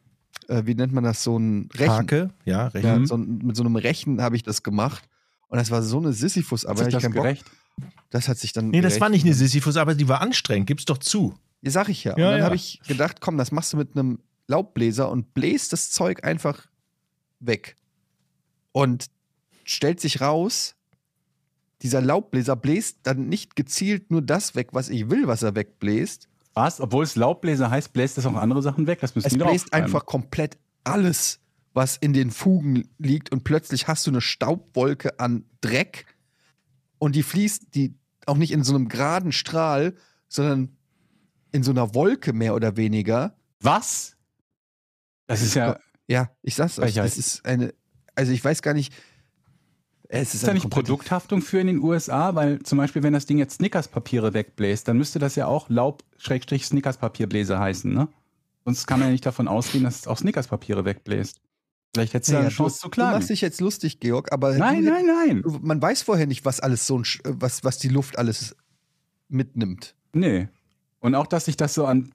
äh, 0.49 0.63
wie 0.65 0.75
nennt 0.75 0.93
man 0.95 1.05
das, 1.05 1.23
so 1.23 1.39
ein 1.39 1.69
Rechen. 1.75 1.91
Hake, 1.93 2.31
ja, 2.47 2.69
recht. 2.69 2.85
Ja, 2.85 3.05
so, 3.05 3.17
ein- 3.17 3.39
mit 3.39 3.55
so 3.57 3.63
einem 3.63 3.77
Rechen 3.77 4.23
habe 4.23 4.35
ich 4.37 4.43
das 4.43 4.63
gemacht. 4.63 5.07
Und 5.49 5.59
das 5.59 5.71
war 5.71 5.83
so 5.83 5.99
eine 5.99 6.13
Sisyphus-Arbeit. 6.13 6.87
Hat 6.87 6.87
sich 6.87 6.95
hab 6.95 7.01
ich 7.01 7.03
das 7.03 7.03
keinen 7.05 7.15
Bock. 7.15 7.23
gerecht? 7.25 7.45
Das 8.11 8.29
hat 8.29 8.39
sich 8.39 8.53
dann. 8.53 8.71
Nee, 8.71 8.81
das 8.81 8.93
gerecht. 8.95 9.01
war 9.03 9.09
nicht 9.11 9.25
eine 9.25 9.35
Sisyphus-Arbeit, 9.35 10.01
die 10.01 10.09
war 10.09 10.21
anstrengend, 10.21 10.67
gib's 10.67 10.85
doch 10.87 10.99
zu. 10.99 11.35
Ja, 11.63 11.71
sag 11.71 11.89
ich 11.89 12.05
ja. 12.05 12.15
Und 12.15 12.21
Ja, 12.21 12.31
dann 12.31 12.39
ja. 12.41 12.45
habe 12.47 12.57
ich 12.57 12.81
gedacht, 12.89 13.21
komm, 13.21 13.37
das 13.39 13.53
machst 13.53 13.73
du 13.73 13.77
mit 13.77 13.97
einem 13.97 14.19
Laubbläser 14.49 15.11
und 15.11 15.35
bläst 15.35 15.73
das 15.73 15.91
Zeug 15.91 16.25
einfach 16.25 16.67
weg. 17.41 17.77
Und 18.73 19.07
stellt 19.65 20.01
sich 20.01 20.21
raus, 20.21 20.75
dieser 21.83 22.01
Laubbläser 22.01 22.57
bläst 22.57 22.99
dann 23.05 23.29
nicht 23.29 23.57
gezielt 23.57 24.11
nur 24.11 24.23
das 24.23 24.55
weg, 24.55 24.69
was 24.73 24.89
ich 24.89 25.11
will, 25.11 25.27
was 25.27 25.43
er 25.43 25.55
wegbläst. 25.55 26.29
Was? 26.55 26.81
Obwohl 26.81 27.05
es 27.05 27.15
Laubbläser 27.15 27.71
heißt, 27.71 27.93
bläst 27.93 28.19
es 28.19 28.27
auch 28.27 28.35
andere 28.35 28.63
Sachen 28.63 28.87
weg? 28.87 29.01
Das 29.01 29.15
müssen 29.15 29.29
Es 29.29 29.39
bläst 29.39 29.73
einfach 29.73 30.07
komplett 30.07 30.59
alles, 30.83 31.41
was 31.73 31.97
in 31.97 32.13
den 32.13 32.31
Fugen 32.31 32.89
liegt 32.99 33.31
und 33.31 33.45
plötzlich 33.45 33.87
hast 33.87 34.07
du 34.07 34.11
eine 34.11 34.21
Staubwolke 34.21 35.21
an 35.21 35.45
Dreck 35.61 36.07
und 36.99 37.15
die 37.15 37.23
fließt 37.23 37.75
die 37.75 37.95
auch 38.27 38.37
nicht 38.37 38.51
in 38.51 38.65
so 38.65 38.75
einem 38.75 38.89
geraden 38.89 39.33
Strahl, 39.33 39.95
sondern 40.29 40.77
in 41.53 41.63
so 41.63 41.71
einer 41.71 41.95
Wolke 41.95 42.33
mehr 42.33 42.55
oder 42.55 42.77
weniger. 42.77 43.37
Was? 43.61 44.17
Das 45.27 45.43
ist 45.43 45.55
ja. 45.55 45.79
Ja, 46.09 46.31
ich 46.43 46.55
sag's 46.55 46.79
euch, 46.79 46.95
das 46.95 47.19
ist 47.19 47.45
eine, 47.45 47.75
also 48.15 48.33
ich 48.33 48.43
weiß 48.43 48.63
gar 48.63 48.73
nicht, 48.73 48.95
es 50.11 50.29
ist, 50.29 50.35
Ist 50.43 50.47
da 50.49 50.55
nicht 50.55 50.71
Produkthaftung 50.71 51.43
für 51.43 51.61
in 51.61 51.67
den 51.67 51.83
USA? 51.83 52.35
Weil 52.35 52.61
zum 52.63 52.79
Beispiel, 52.79 53.03
wenn 53.03 53.13
das 53.13 53.27
Ding 53.27 53.39
jetzt 53.39 53.57
Snickers-Papiere 53.57 54.33
wegbläst, 54.35 54.89
dann 54.89 54.97
müsste 54.97 55.19
das 55.19 55.37
ja 55.37 55.47
auch 55.47 55.69
Laub-Snickerspapierbläser 55.69 57.59
heißen, 57.59 57.93
ne? 57.93 58.09
Sonst 58.65 58.87
kann 58.87 59.01
man 59.01 59.09
ja 59.09 59.13
nicht 59.13 59.25
davon 59.27 59.49
ausgehen, 59.49 59.85
dass 59.85 60.01
es 60.01 60.07
auch 60.07 60.19
Snickerspapiere 60.19 60.85
wegbläst. 60.85 61.41
Vielleicht 61.95 62.13
hättest 62.13 62.31
du 62.31 62.35
ja 62.35 62.41
eine 62.41 62.49
du, 62.51 62.55
Chance 62.55 62.81
zu 62.81 62.87
du 62.89 62.91
klagen. 62.91 63.17
machst 63.17 63.31
dich 63.31 63.41
jetzt 63.41 63.61
lustig, 63.63 63.99
Georg, 64.01 64.31
aber 64.31 64.57
Nein, 64.59 64.85
nein, 64.85 65.07
nein. 65.07 65.43
man 65.63 65.81
weiß 65.81 66.03
vorher 66.03 66.27
nicht, 66.27 66.45
was 66.45 66.61
alles 66.61 66.87
so 66.87 66.99
ein, 66.99 67.05
Sch- 67.05 67.21
was, 67.25 67.65
was 67.65 67.79
die 67.79 67.89
Luft 67.89 68.19
alles 68.19 68.55
mitnimmt. 69.29 69.95
Nee. 70.13 70.49
Und 71.01 71.15
auch, 71.15 71.27
dass 71.27 71.47
sich 71.47 71.57
das 71.57 71.73
so 71.75 71.87
an 71.87 72.13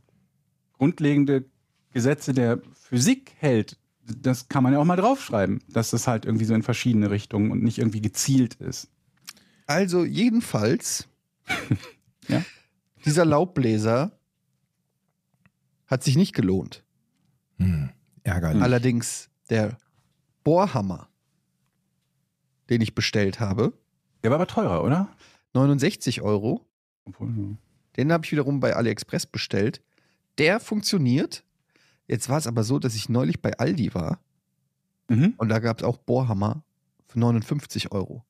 grundlegende 0.78 1.46
Gesetze 1.92 2.34
der 2.34 2.60
Physik 2.74 3.34
hält, 3.40 3.78
das 4.06 4.50
kann 4.50 4.64
man 4.64 4.74
ja 4.74 4.80
auch 4.80 4.86
mal 4.86 4.96
draufschreiben, 4.98 5.62
dass 5.70 5.92
das 5.92 6.08
halt 6.08 6.26
irgendwie 6.26 6.46
so 6.46 6.54
in 6.54 6.64
verschiedene 6.64 7.10
Richtungen 7.10 7.52
und 7.52 7.64
nicht 7.64 7.78
irgendwie 7.78 8.02
gezielt 8.02 8.56
ist. 8.56 8.90
Also 9.66 10.04
jedenfalls, 10.04 11.08
Ja? 12.28 12.44
dieser 13.06 13.26
Laubbläser 13.26 14.18
hat 15.88 16.04
sich 16.04 16.16
nicht 16.16 16.34
gelohnt. 16.34 16.84
Hm, 17.60 17.90
ärgerlich. 18.24 18.62
Allerdings 18.62 19.30
der 19.50 19.78
Bohrhammer, 20.44 21.08
den 22.70 22.82
ich 22.82 22.96
bestellt 22.96 23.40
habe, 23.40 23.74
Der 24.24 24.32
war 24.32 24.36
aber 24.36 24.48
teurer, 24.48 24.84
oder? 24.84 25.10
69 25.54 26.22
Euro, 26.22 26.66
Obwohl, 27.06 27.58
den 27.98 28.12
habe 28.12 28.26
ich 28.26 28.32
wiederum 28.32 28.60
bei 28.60 28.76
AliExpress 28.76 29.26
bestellt. 29.28 29.82
Der 30.40 30.60
funktioniert. 30.60 31.44
Jetzt 32.08 32.30
war 32.30 32.38
es 32.38 32.48
aber 32.48 32.64
so, 32.64 32.80
dass 32.80 32.96
ich 32.96 33.10
neulich 33.10 33.42
bei 33.42 33.58
Aldi 33.58 33.94
war 33.94 34.20
mhm. 35.10 35.34
und 35.38 35.50
da 35.50 35.60
gab 35.60 35.80
es 35.80 35.84
auch 35.84 35.98
Bohrhammer 35.98 36.64
für 37.08 37.20
59 37.20 37.92
Euro. 37.92 38.24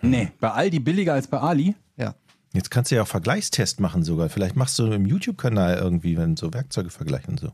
Nee, 0.00 0.32
bei 0.40 0.50
Aldi 0.50 0.80
billiger 0.80 1.14
als 1.14 1.28
bei 1.28 1.38
Ali. 1.38 1.74
Jetzt 2.54 2.70
kannst 2.70 2.90
du 2.90 2.96
ja 2.96 3.02
auch 3.02 3.08
Vergleichstest 3.08 3.80
machen 3.80 4.02
sogar. 4.02 4.28
Vielleicht 4.28 4.56
machst 4.56 4.78
du 4.78 4.92
im 4.92 5.06
YouTube-Kanal 5.06 5.78
irgendwie, 5.78 6.18
wenn 6.18 6.36
so 6.36 6.52
Werkzeuge 6.52 6.90
vergleichen 6.90 7.30
und 7.30 7.40
so. 7.40 7.52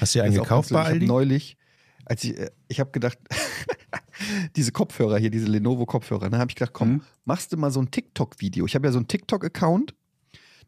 Hast 0.00 0.14
du 0.14 0.18
dir 0.20 0.24
einen 0.24 0.34
gekauft 0.34 0.70
bei 0.70 0.82
Aldi? 0.82 1.06
neulich, 1.06 1.58
als 2.06 2.24
ich, 2.24 2.38
äh, 2.38 2.50
ich 2.68 2.80
habe 2.80 2.90
gedacht, 2.90 3.18
diese 4.56 4.72
Kopfhörer 4.72 5.18
hier, 5.18 5.30
diese 5.30 5.46
Lenovo-Kopfhörer, 5.46 6.30
da 6.30 6.38
habe 6.38 6.50
ich 6.50 6.54
gedacht, 6.54 6.72
komm, 6.72 6.88
Mhm. 6.88 7.02
machst 7.24 7.52
du 7.52 7.58
mal 7.58 7.70
so 7.70 7.80
ein 7.80 7.90
TikTok-Video. 7.90 8.64
Ich 8.64 8.74
habe 8.74 8.86
ja 8.86 8.92
so 8.92 8.98
einen 8.98 9.08
TikTok-Account, 9.08 9.94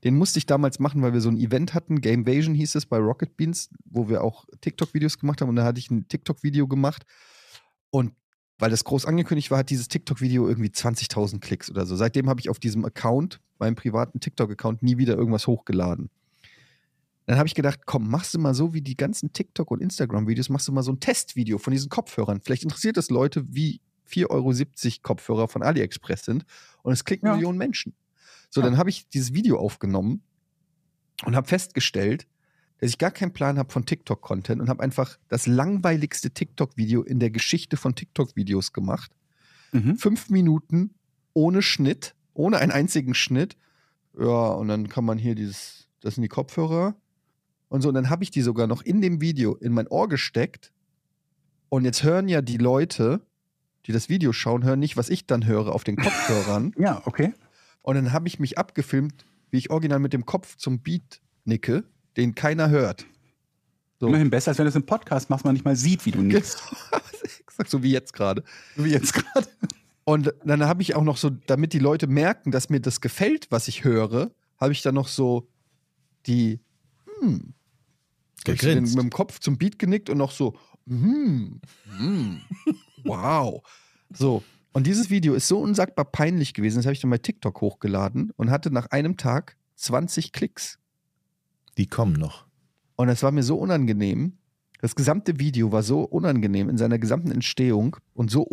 den 0.04 0.16
musste 0.16 0.38
ich 0.38 0.46
damals 0.46 0.78
machen, 0.78 1.02
weil 1.02 1.12
wir 1.12 1.20
so 1.20 1.28
ein 1.28 1.36
Event 1.36 1.74
hatten, 1.74 2.00
Gamevasion 2.00 2.54
hieß 2.54 2.74
es 2.74 2.86
bei 2.86 2.98
Rocket 2.98 3.36
Beans, 3.36 3.70
wo 3.84 4.08
wir 4.08 4.22
auch 4.24 4.46
TikTok-Videos 4.60 5.18
gemacht 5.18 5.40
haben 5.40 5.48
und 5.48 5.56
da 5.56 5.64
hatte 5.64 5.78
ich 5.78 5.90
ein 5.90 6.08
TikTok-Video 6.08 6.66
gemacht 6.66 7.04
und 7.90 8.12
weil 8.58 8.70
das 8.70 8.84
groß 8.84 9.06
angekündigt 9.06 9.50
war, 9.50 9.58
hat 9.58 9.70
dieses 9.70 9.88
TikTok-Video 9.88 10.48
irgendwie 10.48 10.68
20.000 10.70 11.40
Klicks 11.40 11.68
oder 11.68 11.84
so. 11.84 11.96
Seitdem 11.96 12.28
habe 12.28 12.40
ich 12.40 12.48
auf 12.48 12.60
diesem 12.60 12.84
Account, 12.84 13.40
meinem 13.58 13.74
privaten 13.74 14.20
TikTok-Account, 14.20 14.84
nie 14.84 14.98
wieder 14.98 15.16
irgendwas 15.16 15.48
hochgeladen. 15.48 16.10
Dann 17.26 17.38
habe 17.38 17.46
ich 17.46 17.54
gedacht, 17.54 17.80
komm, 17.86 18.08
machst 18.08 18.34
du 18.34 18.38
mal 18.38 18.54
so 18.54 18.74
wie 18.74 18.80
die 18.80 18.96
ganzen 18.96 19.32
TikTok- 19.32 19.70
und 19.70 19.80
Instagram-Videos, 19.80 20.48
machst 20.48 20.68
du 20.68 20.72
mal 20.72 20.82
so 20.82 20.92
ein 20.92 21.00
Testvideo 21.00 21.58
von 21.58 21.72
diesen 21.72 21.88
Kopfhörern. 21.88 22.40
Vielleicht 22.40 22.64
interessiert 22.64 22.96
es 22.96 23.10
Leute, 23.10 23.44
wie 23.48 23.80
4,70 24.08 24.28
Euro 24.30 25.02
Kopfhörer 25.02 25.48
von 25.48 25.62
AliExpress 25.62 26.24
sind 26.24 26.44
und 26.82 26.92
es 26.92 27.04
klicken 27.04 27.26
Ja. 27.26 27.34
Millionen 27.34 27.58
Menschen. 27.58 27.94
So, 28.52 28.60
Ja. 28.60 28.66
dann 28.66 28.76
habe 28.76 28.90
ich 28.90 29.08
dieses 29.08 29.32
Video 29.32 29.58
aufgenommen 29.58 30.22
und 31.24 31.34
habe 31.34 31.48
festgestellt, 31.48 32.26
dass 32.78 32.90
ich 32.90 32.98
gar 32.98 33.10
keinen 33.10 33.32
Plan 33.32 33.58
habe 33.58 33.72
von 33.72 33.86
TikTok-Content 33.86 34.60
und 34.60 34.68
habe 34.68 34.82
einfach 34.82 35.18
das 35.28 35.46
langweiligste 35.46 36.30
TikTok-Video 36.30 37.02
in 37.02 37.18
der 37.18 37.30
Geschichte 37.30 37.76
von 37.78 37.94
TikTok-Videos 37.94 38.72
gemacht. 38.72 39.10
Mhm. 39.72 39.96
Fünf 39.96 40.28
Minuten 40.28 40.90
ohne 41.32 41.62
Schnitt, 41.62 42.14
ohne 42.34 42.58
einen 42.58 42.72
einzigen 42.72 43.14
Schnitt. 43.14 43.56
Ja, 44.18 44.48
und 44.48 44.68
dann 44.68 44.88
kann 44.88 45.06
man 45.06 45.16
hier 45.16 45.34
dieses, 45.34 45.88
das 46.00 46.16
sind 46.16 46.22
die 46.22 46.28
Kopfhörer 46.28 46.94
und 47.68 47.80
so. 47.80 47.88
Und 47.88 47.94
dann 47.94 48.10
habe 48.10 48.22
ich 48.24 48.30
die 48.30 48.42
sogar 48.42 48.66
noch 48.66 48.82
in 48.82 49.00
dem 49.00 49.22
Video 49.22 49.54
in 49.54 49.72
mein 49.72 49.86
Ohr 49.88 50.08
gesteckt. 50.10 50.72
Und 51.70 51.86
jetzt 51.86 52.02
hören 52.02 52.28
ja 52.28 52.42
die 52.42 52.58
Leute, 52.58 53.22
die 53.86 53.92
das 53.92 54.10
Video 54.10 54.32
schauen, 54.34 54.62
hören 54.64 54.80
nicht, 54.80 54.98
was 54.98 55.08
ich 55.08 55.26
dann 55.26 55.46
höre 55.46 55.72
auf 55.74 55.84
den 55.84 55.96
Kopfhörern. 55.96 56.74
Ja, 56.78 57.00
okay. 57.06 57.32
Und 57.82 57.96
dann 57.96 58.12
habe 58.12 58.28
ich 58.28 58.38
mich 58.38 58.58
abgefilmt, 58.58 59.24
wie 59.50 59.58
ich 59.58 59.70
original 59.70 59.98
mit 59.98 60.12
dem 60.12 60.24
Kopf 60.24 60.56
zum 60.56 60.80
Beat 60.80 61.20
nicke, 61.44 61.84
den 62.16 62.34
keiner 62.34 62.70
hört. 62.70 63.06
So. 64.00 64.08
Immerhin 64.08 64.30
besser, 64.30 64.50
als 64.50 64.58
wenn 64.58 64.64
du 64.64 64.70
es 64.70 64.76
im 64.76 64.86
Podcast 64.86 65.30
machst, 65.30 65.44
man 65.44 65.54
nicht 65.54 65.64
mal 65.64 65.76
sieht, 65.76 66.06
wie 66.06 66.10
du 66.10 66.22
nickst. 66.22 66.62
Exakt 67.40 67.70
so 67.70 67.82
wie 67.82 67.92
jetzt 67.92 68.12
gerade. 68.12 68.42
Wie 68.76 68.90
jetzt 68.90 69.12
gerade. 69.14 69.48
Und 70.04 70.34
dann 70.44 70.64
habe 70.64 70.82
ich 70.82 70.96
auch 70.96 71.04
noch 71.04 71.16
so, 71.16 71.30
damit 71.30 71.72
die 71.72 71.78
Leute 71.78 72.06
merken, 72.08 72.50
dass 72.50 72.70
mir 72.70 72.80
das 72.80 73.00
gefällt, 73.00 73.46
was 73.50 73.68
ich 73.68 73.84
höre, 73.84 74.32
habe 74.58 74.72
ich 74.72 74.82
dann 74.82 74.94
noch 74.94 75.08
so 75.08 75.48
die, 76.26 76.60
hm, 77.20 77.54
so 78.44 78.52
Gegrinst. 78.52 78.96
mit 78.96 79.04
dem 79.04 79.10
Kopf 79.10 79.38
zum 79.38 79.58
Beat 79.58 79.78
genickt 79.78 80.10
und 80.10 80.18
noch 80.18 80.32
so, 80.32 80.58
hm, 80.88 81.60
hm, 81.96 82.40
wow. 83.04 83.62
So. 84.12 84.42
Und 84.72 84.86
dieses 84.86 85.10
Video 85.10 85.34
ist 85.34 85.48
so 85.48 85.58
unsagbar 85.58 86.06
peinlich 86.06 86.54
gewesen, 86.54 86.78
das 86.78 86.86
habe 86.86 86.94
ich 86.94 87.00
dann 87.00 87.10
bei 87.10 87.18
TikTok 87.18 87.60
hochgeladen 87.60 88.32
und 88.36 88.50
hatte 88.50 88.70
nach 88.70 88.86
einem 88.86 89.16
Tag 89.16 89.56
20 89.76 90.32
Klicks. 90.32 90.78
Die 91.76 91.86
kommen 91.86 92.14
noch. 92.14 92.46
Und 92.96 93.08
es 93.08 93.22
war 93.22 93.32
mir 93.32 93.42
so 93.42 93.56
unangenehm. 93.56 94.38
Das 94.80 94.94
gesamte 94.94 95.38
Video 95.38 95.72
war 95.72 95.82
so 95.82 96.02
unangenehm 96.02 96.68
in 96.68 96.78
seiner 96.78 96.98
gesamten 96.98 97.30
Entstehung 97.30 97.96
und 98.14 98.30
so 98.30 98.46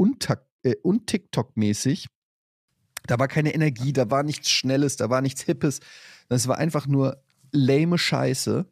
äh, 0.64 0.76
un-TikTok-mäßig. 0.84 2.08
Da 3.08 3.18
war 3.18 3.28
keine 3.28 3.54
Energie, 3.54 3.94
da 3.94 4.12
war 4.12 4.24
nichts 4.24 4.50
Schnelles, 4.50 4.98
da 4.98 5.10
war 5.10 5.22
nichts 5.22 5.42
Hippes. 5.42 5.80
Das 6.28 6.48
war 6.48 6.58
einfach 6.58 6.86
nur 6.86 7.24
lame 7.52 7.98
Scheiße. 7.98 8.66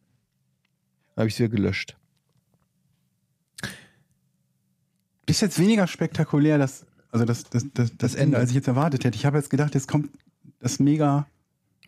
Da 1.15 1.21
habe 1.21 1.27
ich 1.27 1.35
es 1.35 1.39
wieder 1.39 1.49
gelöscht. 1.49 1.97
Ist 5.25 5.41
jetzt 5.41 5.59
weniger 5.59 5.87
spektakulär, 5.87 6.57
das, 6.57 6.86
also 7.11 7.25
das, 7.25 7.43
das, 7.45 7.65
das, 7.73 7.91
das 7.97 8.13
Ende, 8.15 8.23
Ende. 8.23 8.37
als 8.37 8.49
ich 8.49 8.55
jetzt 8.55 8.67
erwartet 8.67 9.03
hätte. 9.03 9.15
Ich 9.17 9.25
habe 9.25 9.37
jetzt 9.37 9.49
gedacht, 9.49 9.73
jetzt 9.75 9.87
kommt 9.87 10.09
das 10.59 10.79
mega. 10.79 11.27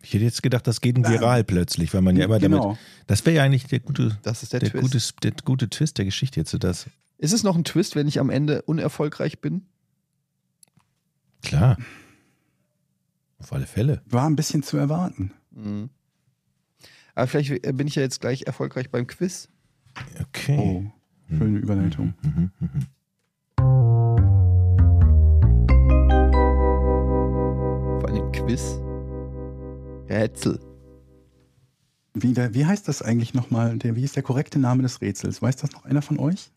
Ich 0.01 0.13
hätte 0.13 0.24
jetzt 0.24 0.41
gedacht, 0.41 0.65
das 0.65 0.80
geht 0.82 0.95
ein 0.97 1.05
viral 1.07 1.43
plötzlich, 1.43 1.93
weil 1.93 2.01
man 2.01 2.15
ja 2.15 2.26
immer 2.26 2.39
genau. 2.39 2.61
damit. 2.61 2.78
Das 3.07 3.26
wäre 3.26 3.38
ja 3.38 3.43
eigentlich 3.43 3.65
der 3.65 3.82
gute, 3.82 4.17
Das 4.24 4.43
ist 4.43 4.53
der, 4.53 4.61
der, 4.61 4.70
Twist. 4.72 5.15
gute, 5.15 5.32
der 5.32 5.43
gute 5.43 5.70
Twist 5.70 5.97
der 5.97 6.05
Geschichte 6.05 6.39
jetzt. 6.39 6.51
so 6.51 6.57
Das. 6.57 6.88
Ist 7.17 7.34
es 7.34 7.43
noch 7.43 7.55
ein 7.57 7.65
Twist, 7.65 7.95
wenn 7.95 8.07
ich 8.07 8.20
am 8.20 8.30
Ende 8.30 8.61
unerfolgreich 8.61 9.39
bin? 9.39 9.65
Klar. 11.43 11.78
Auf 13.39 13.51
alle 13.51 13.65
Fälle. 13.65 14.01
War 14.05 14.26
ein 14.26 14.36
bisschen 14.36 14.63
zu 14.63 14.78
erwarten. 14.78 15.34
Mhm. 15.51 15.89
Aber 17.15 17.28
vielleicht 17.28 17.61
bin 17.76 17.88
ich 17.88 17.95
ja 17.95 18.01
jetzt 18.01 18.22
gleich 18.22 18.43
erfolgreich 18.43 18.89
beim 18.89 19.05
Quiz. 19.07 19.49
Okay. 20.22 20.57
Oh, 20.57 20.86
schöne 21.30 21.59
Überleitung. 21.59 22.13
Mhm, 22.22 22.51
mhm. 22.59 22.70
Allem 22.70 22.88
Quiz. 28.50 28.80
Rätsel. 30.10 30.60
Wie, 32.16 32.34
der, 32.34 32.56
wie 32.56 32.66
heißt 32.66 32.88
das 32.88 33.04
eigentlich 33.04 33.36
nochmal? 33.36 33.78
Der, 33.78 33.95
wie 33.95 34.04
ist 34.04 34.16
der 34.16 34.24
korrekte 34.24 34.58
Name 34.58 34.82
des 34.82 35.02
Rätsels? 35.02 35.39
Weiß 35.39 35.58
das 35.58 35.72
noch 35.72 35.86
einer 35.86 36.02
von 36.02 36.18
euch? 36.18 36.50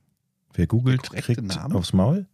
Wer 0.55 0.67
googelt, 0.67 1.03
kriegt 1.03 1.43
Name? 1.43 1.75
aufs 1.75 1.93
Maul. 1.93 2.25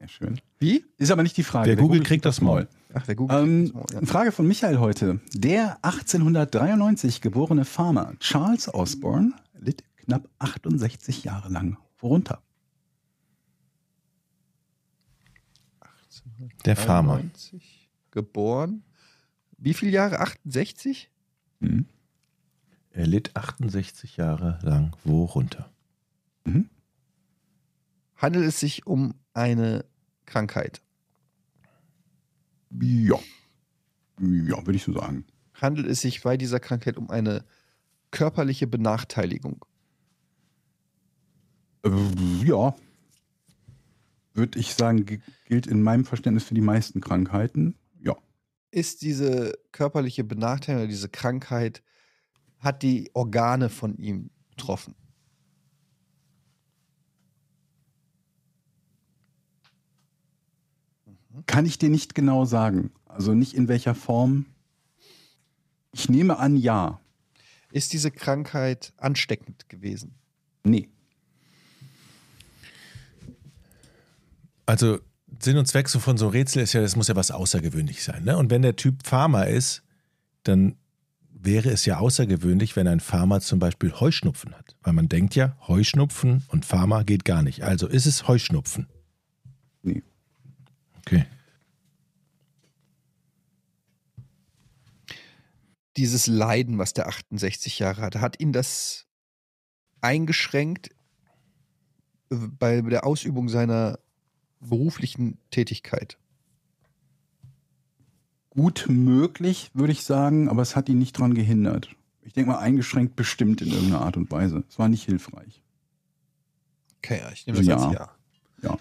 Sehr 0.00 0.08
schön. 0.08 0.40
Wie? 0.58 0.84
Ist 0.98 1.12
aber 1.12 1.22
nicht 1.22 1.36
die 1.36 1.44
Frage. 1.44 1.68
Wer 1.68 1.76
googelt, 1.76 2.02
kriegt 2.02 2.24
das 2.24 2.40
Maul. 2.40 2.66
Ach, 2.92 3.04
wer 3.06 3.14
googelt? 3.14 3.40
Ähm, 3.40 3.72
das? 3.72 3.92
Ja. 3.92 3.98
eine 3.98 4.06
Frage 4.08 4.32
von 4.32 4.48
Michael 4.48 4.80
heute. 4.80 5.20
Der 5.34 5.78
1893 5.82 7.20
geborene 7.20 7.64
Farmer 7.64 8.14
Charles 8.18 8.74
Osborne 8.74 9.34
litt 9.60 9.84
knapp 9.98 10.28
68 10.40 11.22
Jahre 11.22 11.48
lang 11.48 11.76
worunter. 12.00 12.42
Der 16.64 16.74
Farmer. 16.74 17.18
93, 17.18 17.79
Geboren. 18.10 18.82
Wie 19.58 19.74
viele 19.74 19.92
Jahre? 19.92 20.20
68? 20.20 21.10
Mhm. 21.60 21.86
Er 22.92 23.06
litt 23.06 23.36
68 23.36 24.16
Jahre 24.16 24.58
lang 24.62 24.96
worunter? 25.04 25.70
Handelt 28.16 28.44
es 28.46 28.58
sich 28.60 28.86
um 28.86 29.14
eine 29.32 29.84
Krankheit? 30.26 30.82
Ja. 32.80 33.18
Ja, 34.20 34.66
würde 34.66 34.74
ich 34.76 34.82
so 34.82 34.92
sagen. 34.92 35.24
Handelt 35.54 35.86
es 35.86 36.00
sich 36.00 36.22
bei 36.22 36.36
dieser 36.36 36.60
Krankheit 36.60 36.96
um 36.96 37.08
eine 37.10 37.44
körperliche 38.10 38.66
Benachteiligung? 38.66 39.64
Äh, 41.84 41.90
ja. 42.44 42.74
Würde 44.34 44.58
ich 44.58 44.74
sagen, 44.74 45.06
gi- 45.06 45.20
gilt 45.46 45.66
in 45.66 45.82
meinem 45.82 46.04
Verständnis 46.04 46.44
für 46.44 46.54
die 46.54 46.60
meisten 46.60 47.00
Krankheiten. 47.00 47.74
Ist 48.70 49.02
diese 49.02 49.58
körperliche 49.72 50.22
Benachteiligung, 50.24 50.88
diese 50.88 51.08
Krankheit, 51.08 51.82
hat 52.58 52.82
die 52.82 53.10
Organe 53.14 53.68
von 53.68 53.96
ihm 53.96 54.30
betroffen? 54.50 54.94
Kann 61.46 61.66
ich 61.66 61.78
dir 61.78 61.88
nicht 61.88 62.14
genau 62.14 62.44
sagen. 62.44 62.92
Also 63.06 63.34
nicht 63.34 63.54
in 63.54 63.68
welcher 63.68 63.94
Form. 63.94 64.46
Ich 65.92 66.08
nehme 66.08 66.38
an, 66.38 66.56
ja. 66.56 67.00
Ist 67.72 67.92
diese 67.92 68.10
Krankheit 68.10 68.92
ansteckend 68.96 69.68
gewesen? 69.68 70.14
Nee. 70.64 70.88
Also 74.66 75.00
Sinn 75.42 75.56
und 75.56 75.66
Zweck 75.66 75.88
so 75.88 75.98
von 75.98 76.18
so 76.18 76.26
einem 76.26 76.32
Rätsel 76.32 76.62
ist 76.62 76.72
ja, 76.72 76.80
das 76.80 76.96
muss 76.96 77.08
ja 77.08 77.16
was 77.16 77.30
außergewöhnlich 77.30 78.02
sein. 78.02 78.24
Ne? 78.24 78.36
Und 78.36 78.50
wenn 78.50 78.62
der 78.62 78.76
Typ 78.76 79.06
Farmer 79.06 79.46
ist, 79.46 79.82
dann 80.42 80.76
wäre 81.32 81.70
es 81.70 81.86
ja 81.86 81.98
außergewöhnlich, 81.98 82.76
wenn 82.76 82.86
ein 82.86 83.00
Farmer 83.00 83.40
zum 83.40 83.58
Beispiel 83.58 83.92
Heuschnupfen 83.92 84.54
hat. 84.54 84.76
Weil 84.82 84.92
man 84.92 85.08
denkt 85.08 85.34
ja, 85.34 85.56
Heuschnupfen 85.66 86.44
und 86.48 86.66
Farmer 86.66 87.04
geht 87.04 87.24
gar 87.24 87.42
nicht. 87.42 87.62
Also 87.62 87.88
ist 87.88 88.06
es 88.06 88.28
Heuschnupfen. 88.28 88.88
Nee. 89.82 90.02
Okay. 90.98 91.24
Dieses 95.96 96.26
Leiden, 96.26 96.78
was 96.78 96.92
der 96.92 97.08
68 97.08 97.78
Jahre 97.78 98.02
hatte, 98.02 98.20
hat 98.20 98.38
ihn 98.40 98.52
das 98.52 99.06
eingeschränkt 100.00 100.90
äh, 102.30 102.36
bei 102.36 102.80
der 102.82 103.06
Ausübung 103.06 103.48
seiner 103.48 103.98
beruflichen 104.60 105.38
Tätigkeit? 105.50 106.18
Gut 108.50 108.86
möglich, 108.88 109.70
würde 109.74 109.92
ich 109.92 110.04
sagen, 110.04 110.48
aber 110.48 110.62
es 110.62 110.76
hat 110.76 110.88
ihn 110.88 110.98
nicht 110.98 111.18
dran 111.18 111.34
gehindert. 111.34 111.94
Ich 112.22 112.32
denke 112.32 112.50
mal, 112.50 112.58
eingeschränkt 112.58 113.16
bestimmt 113.16 113.62
in 113.62 113.68
irgendeiner 113.68 114.02
Art 114.02 114.16
und 114.16 114.30
Weise. 114.30 114.64
Es 114.68 114.78
war 114.78 114.88
nicht 114.88 115.04
hilfreich. 115.04 115.62
Okay, 116.98 117.20
ja, 117.20 117.30
ich 117.32 117.46
nehme 117.46 117.58
das 117.58 117.66
Ja. 117.66 117.76
als 117.76 117.94
Ja. 117.94 118.10
Ja. 118.62 118.78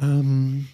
Ähm, 0.00 0.68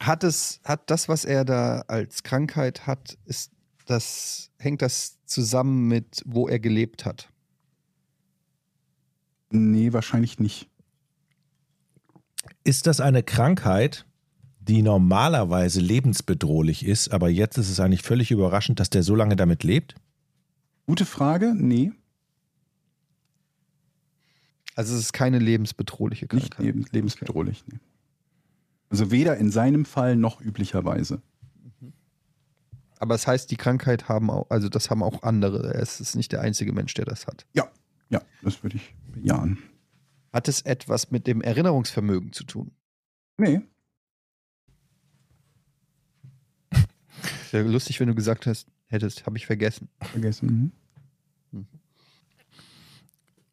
hat 0.00 0.22
es, 0.22 0.60
hat 0.64 0.90
das, 0.90 1.08
was 1.08 1.24
er 1.24 1.44
da 1.44 1.80
als 1.88 2.22
Krankheit 2.22 2.86
hat, 2.86 3.16
ist 3.24 3.50
das, 3.86 4.50
hängt 4.58 4.82
das 4.82 5.18
zusammen 5.24 5.88
mit, 5.88 6.22
wo 6.26 6.46
er 6.46 6.58
gelebt 6.58 7.04
hat? 7.04 7.28
Nee, 9.50 9.92
wahrscheinlich 9.92 10.38
nicht. 10.38 10.68
Ist 12.64 12.86
das 12.86 13.00
eine 13.00 13.22
Krankheit, 13.22 14.04
die 14.60 14.82
normalerweise 14.82 15.80
lebensbedrohlich 15.80 16.84
ist, 16.86 17.08
aber 17.12 17.28
jetzt 17.28 17.58
ist 17.58 17.68
es 17.70 17.80
eigentlich 17.80 18.02
völlig 18.02 18.30
überraschend, 18.30 18.80
dass 18.80 18.90
der 18.90 19.02
so 19.02 19.14
lange 19.14 19.36
damit 19.36 19.62
lebt? 19.64 19.94
Gute 20.86 21.04
Frage? 21.04 21.54
Nee, 21.54 21.92
Also 24.76 24.94
es 24.94 25.00
ist 25.02 25.12
keine 25.12 25.38
lebensbedrohliche 25.38 26.24
nicht 26.24 26.50
Krankheit. 26.50 26.64
lebens 26.66 26.92
lebensbedrohlich. 26.92 27.64
Nee. 27.66 27.78
Also 28.90 29.10
weder 29.10 29.36
in 29.36 29.50
seinem 29.50 29.84
Fall 29.84 30.16
noch 30.16 30.40
üblicherweise. 30.40 31.22
Aber 32.98 33.14
es 33.14 33.26
heißt, 33.26 33.50
die 33.50 33.56
Krankheit 33.56 34.08
haben 34.08 34.30
auch, 34.30 34.48
also 34.50 34.68
das 34.68 34.90
haben 34.90 35.02
auch 35.02 35.22
andere. 35.22 35.74
Es 35.74 36.00
ist 36.00 36.16
nicht 36.16 36.32
der 36.32 36.40
einzige 36.40 36.72
Mensch, 36.72 36.94
der 36.94 37.04
das 37.04 37.26
hat. 37.26 37.44
Ja, 37.54 37.68
ja, 38.08 38.20
das 38.42 38.62
würde 38.62 38.76
ich 38.76 38.94
bejahen. 39.12 39.58
Hat 40.34 40.48
es 40.48 40.62
etwas 40.62 41.12
mit 41.12 41.28
dem 41.28 41.40
Erinnerungsvermögen 41.42 42.32
zu 42.32 42.42
tun? 42.42 42.72
Nee, 43.38 43.60
Wäre 47.52 47.68
lustig, 47.68 48.00
wenn 48.00 48.08
du 48.08 48.16
gesagt 48.16 48.46
hast, 48.46 48.66
hättest, 48.86 49.26
habe 49.26 49.36
ich 49.36 49.46
vergessen. 49.46 49.88
vergessen. 50.00 50.72
Mhm. 51.52 51.66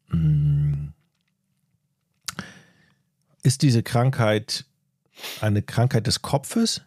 Hm. 0.08 0.92
Ist 3.44 3.62
diese 3.62 3.84
Krankheit 3.84 4.66
eine 5.40 5.62
Krankheit 5.62 6.08
des 6.08 6.20
Kopfes? 6.20 6.82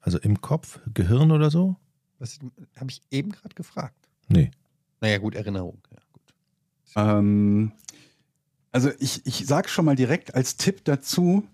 Also 0.00 0.18
im 0.18 0.42
Kopf, 0.42 0.78
Gehirn 0.92 1.30
oder 1.30 1.50
so? 1.50 1.76
Was 2.18 2.38
habe 2.76 2.90
ich 2.90 3.00
eben 3.10 3.32
gerade 3.32 3.54
gefragt? 3.54 4.10
Nee. 4.28 4.50
Naja, 5.00 5.16
gut, 5.16 5.34
Erinnerung. 5.34 5.80
Ja, 5.90 5.98
gut. 6.12 6.34
Ähm, 6.96 7.72
also 8.76 8.90
ich, 8.98 9.24
ich 9.24 9.46
sage 9.46 9.70
schon 9.70 9.86
mal 9.86 9.96
direkt 9.96 10.34
als 10.34 10.58
Tipp 10.58 10.84
dazu, 10.84 11.48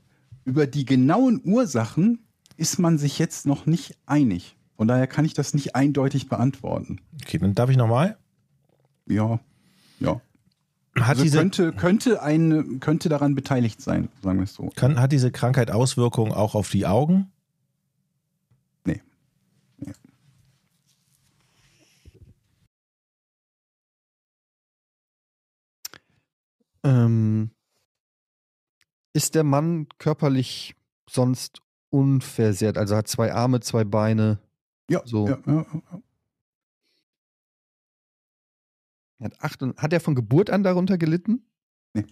über 0.45 0.67
die 0.67 0.85
genauen 0.85 1.41
Ursachen 1.45 2.19
ist 2.57 2.81
man 2.81 2.99
sich 2.99 3.21
jetzt 3.21 3.47
noch 3.47 3.65
nicht 3.65 3.97
einig. 4.07 4.57
Von 4.77 4.89
daher 4.89 5.07
kann 5.07 5.25
ich 5.25 5.33
das 5.33 5.55
nicht 5.55 5.77
eindeutig 5.77 6.29
beantworten. 6.29 6.99
Okay, 7.23 7.39
dann 7.39 7.55
darf 7.55 7.71
ich 7.71 7.77
nochmal. 7.77 8.17
Ja, 9.07 9.39
ja. 10.01 10.21
Hat, 10.97 11.11
Also 11.11 11.23
diese, 11.23 11.39
könnte, 11.39 11.73
könnte, 11.73 12.23
eine, 12.25 12.65
könnte 12.81 13.09
daran 13.09 13.37
beteiligt 13.37 13.81
sein, 13.81 14.09
sagen 14.21 14.41
wir 14.41 14.45
es 14.45 14.55
so. 14.55 14.71
kann, 14.75 14.99
hat 14.99 15.13
diese 15.13 15.31
Krankheit 15.31 15.71
Auswirkungen 15.71 16.33
auch 16.33 16.57
auf 16.57 16.71
die 16.71 16.87
Augen? 16.87 17.31
Ähm, 26.85 27.51
ist 29.15 29.35
der 29.35 29.45
Mann 29.45 29.89
körperlich 29.99 30.75
sonst 31.09 31.61
unversehrt? 31.91 32.79
Also 32.79 32.97
hat 32.97 33.09
zwei 33.09 33.33
Arme, 33.33 33.61
zwei 33.61 33.85
Beine. 33.85 34.41
Ja, 34.91 35.03
So. 35.05 35.29
ja, 35.29 35.39
ja, 35.47 35.67
ja. 35.73 36.03
Hat, 39.21 39.41
acht 39.41 39.63
und, 39.63 39.79
hat 39.81 39.93
er 39.93 40.01
von 40.01 40.15
Geburt 40.15 40.51
an 40.51 40.65
darunter 40.65 40.99
gelitten? 40.99 41.47
Nee. 41.95 42.07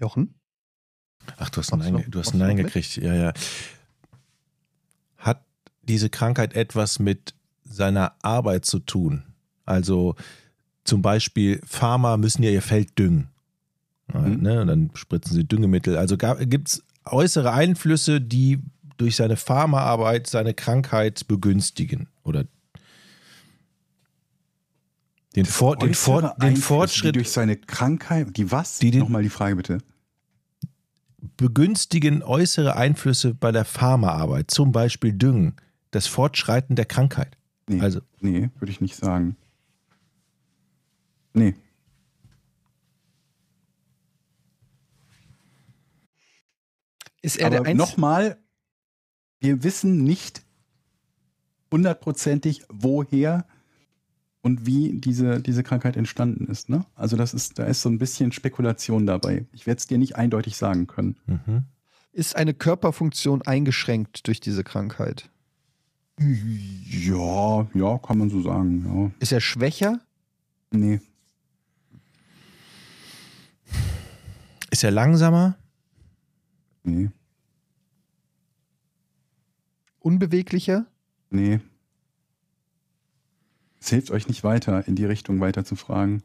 Jochen? 0.00 0.39
Ach, 1.42 1.48
du 1.48 1.60
hast 1.60 1.74
Nein, 1.74 1.92
noch- 1.94 2.04
du 2.06 2.18
hast 2.18 2.34
Nein 2.34 2.56
gekriegt. 2.56 2.96
Ja, 2.96 3.14
ja. 3.14 3.32
Hat 5.16 5.42
diese 5.82 6.10
Krankheit 6.10 6.54
etwas 6.54 6.98
mit 6.98 7.34
seiner 7.64 8.12
Arbeit 8.22 8.66
zu 8.66 8.78
tun? 8.78 9.22
Also 9.64 10.16
zum 10.84 11.00
Beispiel 11.02 11.60
Farmer 11.66 12.16
müssen 12.18 12.42
ja 12.42 12.50
ihr 12.50 12.62
Feld 12.62 12.98
düngen. 12.98 13.28
Mhm. 14.12 14.42
ne? 14.42 14.60
Und 14.60 14.66
dann 14.66 14.90
spritzen 14.94 15.34
sie 15.34 15.44
Düngemittel. 15.44 15.96
Also 15.96 16.16
gibt 16.18 16.68
es 16.68 16.82
äußere 17.04 17.52
Einflüsse, 17.52 18.20
die 18.20 18.58
durch 18.98 19.16
seine 19.16 19.36
Farmerarbeit 19.36 20.26
seine 20.26 20.52
Krankheit 20.52 21.26
begünstigen? 21.26 22.08
Oder 22.22 22.44
den, 25.36 25.46
Vor 25.46 25.76
den, 25.76 25.90
Äußere 25.90 26.34
den 26.42 26.56
Fortschritt 26.56 27.14
durch 27.14 27.30
seine 27.30 27.56
Krankheit, 27.56 28.36
die 28.36 28.50
was? 28.50 28.78
Die 28.80 28.90
den- 28.90 29.00
Nochmal 29.00 29.22
die 29.22 29.28
Frage 29.30 29.56
bitte. 29.56 29.78
Begünstigen 31.36 32.22
äußere 32.22 32.76
Einflüsse 32.76 33.34
bei 33.34 33.52
der 33.52 33.64
Farmerarbeit, 33.64 34.50
zum 34.50 34.72
Beispiel 34.72 35.12
Düngen, 35.12 35.56
das 35.90 36.06
Fortschreiten 36.06 36.76
der 36.76 36.86
Krankheit. 36.86 37.36
Nee, 37.68 37.80
Also 37.80 38.00
nee 38.20 38.50
würde 38.58 38.72
ich 38.72 38.80
nicht 38.80 38.96
sagen. 38.96 39.36
Nee. 41.32 41.54
Ist 47.22 47.36
er 47.38 47.50
der 47.50 47.60
Aber 47.60 47.68
Einzige? 47.68 47.76
nochmal, 47.90 48.38
wir 49.40 49.62
wissen 49.62 50.02
nicht 50.04 50.42
hundertprozentig, 51.70 52.64
woher 52.68 53.46
und 54.42 54.66
wie 54.66 54.98
diese, 54.98 55.40
diese 55.40 55.62
Krankheit 55.62 55.96
entstanden 55.96 56.46
ist. 56.46 56.68
Ne? 56.68 56.84
Also 56.94 57.16
das 57.16 57.34
ist, 57.34 57.58
da 57.58 57.64
ist 57.64 57.82
so 57.82 57.88
ein 57.88 57.98
bisschen 57.98 58.32
Spekulation 58.32 59.06
dabei. 59.06 59.46
Ich 59.52 59.66
werde 59.66 59.78
es 59.78 59.86
dir 59.86 59.98
nicht 59.98 60.16
eindeutig 60.16 60.56
sagen 60.56 60.86
können. 60.86 61.16
Mhm. 61.26 61.64
Ist 62.12 62.36
eine 62.36 62.54
Körperfunktion 62.54 63.42
eingeschränkt 63.42 64.26
durch 64.26 64.40
diese 64.40 64.64
Krankheit? 64.64 65.30
Ja, 66.18 67.66
ja, 67.72 67.98
kann 67.98 68.18
man 68.18 68.28
so 68.28 68.42
sagen. 68.42 69.14
Ist 69.20 69.32
er 69.32 69.40
schwächer? 69.40 70.00
Ja. 70.72 70.78
Nee. 70.78 71.00
Ist 74.70 74.84
er 74.84 74.90
langsamer? 74.90 75.56
Nee. 76.84 77.10
Unbeweglicher? 79.98 80.86
Nee. 81.30 81.60
Es 83.80 83.88
hilft 83.88 84.10
euch 84.10 84.28
nicht 84.28 84.44
weiter, 84.44 84.86
in 84.86 84.94
die 84.94 85.06
Richtung 85.06 85.40
weiter 85.40 85.64
zu 85.64 85.74
fragen. 85.74 86.22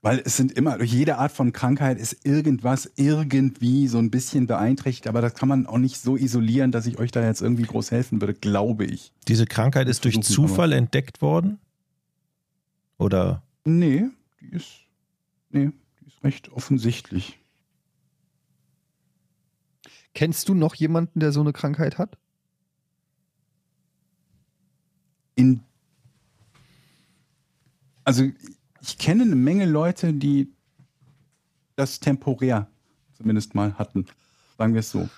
Weil 0.00 0.22
es 0.24 0.36
sind 0.36 0.52
immer, 0.52 0.78
durch 0.78 0.92
jede 0.92 1.18
Art 1.18 1.32
von 1.32 1.52
Krankheit 1.52 1.98
ist 1.98 2.24
irgendwas 2.24 2.92
irgendwie 2.94 3.88
so 3.88 3.98
ein 3.98 4.12
bisschen 4.12 4.46
beeinträchtigt, 4.46 5.08
aber 5.08 5.20
das 5.20 5.34
kann 5.34 5.48
man 5.48 5.66
auch 5.66 5.78
nicht 5.78 6.00
so 6.00 6.16
isolieren, 6.16 6.70
dass 6.70 6.86
ich 6.86 6.98
euch 6.98 7.10
da 7.10 7.26
jetzt 7.26 7.42
irgendwie 7.42 7.64
groß 7.64 7.90
helfen 7.90 8.20
würde, 8.20 8.34
glaube 8.34 8.84
ich. 8.84 9.12
Diese 9.26 9.46
Krankheit 9.46 9.88
ist 9.88 10.04
durch 10.04 10.20
Zufall 10.22 10.72
entdeckt 10.72 11.22
worden? 11.22 11.58
Oder? 12.98 13.42
Nee, 13.64 14.04
die 14.40 14.54
ist, 14.54 14.68
nee, 15.50 15.72
die 16.00 16.06
ist 16.06 16.22
recht 16.22 16.52
offensichtlich. 16.52 17.40
Kennst 20.14 20.48
du 20.48 20.54
noch 20.54 20.76
jemanden, 20.76 21.18
der 21.18 21.32
so 21.32 21.40
eine 21.40 21.52
Krankheit 21.52 21.98
hat? 21.98 22.16
In, 25.36 25.60
also 28.04 28.24
ich 28.80 28.98
kenne 28.98 29.22
eine 29.22 29.36
Menge 29.36 29.66
Leute, 29.66 30.12
die 30.12 30.52
das 31.76 32.00
temporär 32.00 32.68
zumindest 33.14 33.54
mal 33.54 33.74
hatten. 33.74 34.06
Sagen 34.58 34.72
wir 34.72 34.80
es 34.80 34.90
so. 34.90 35.08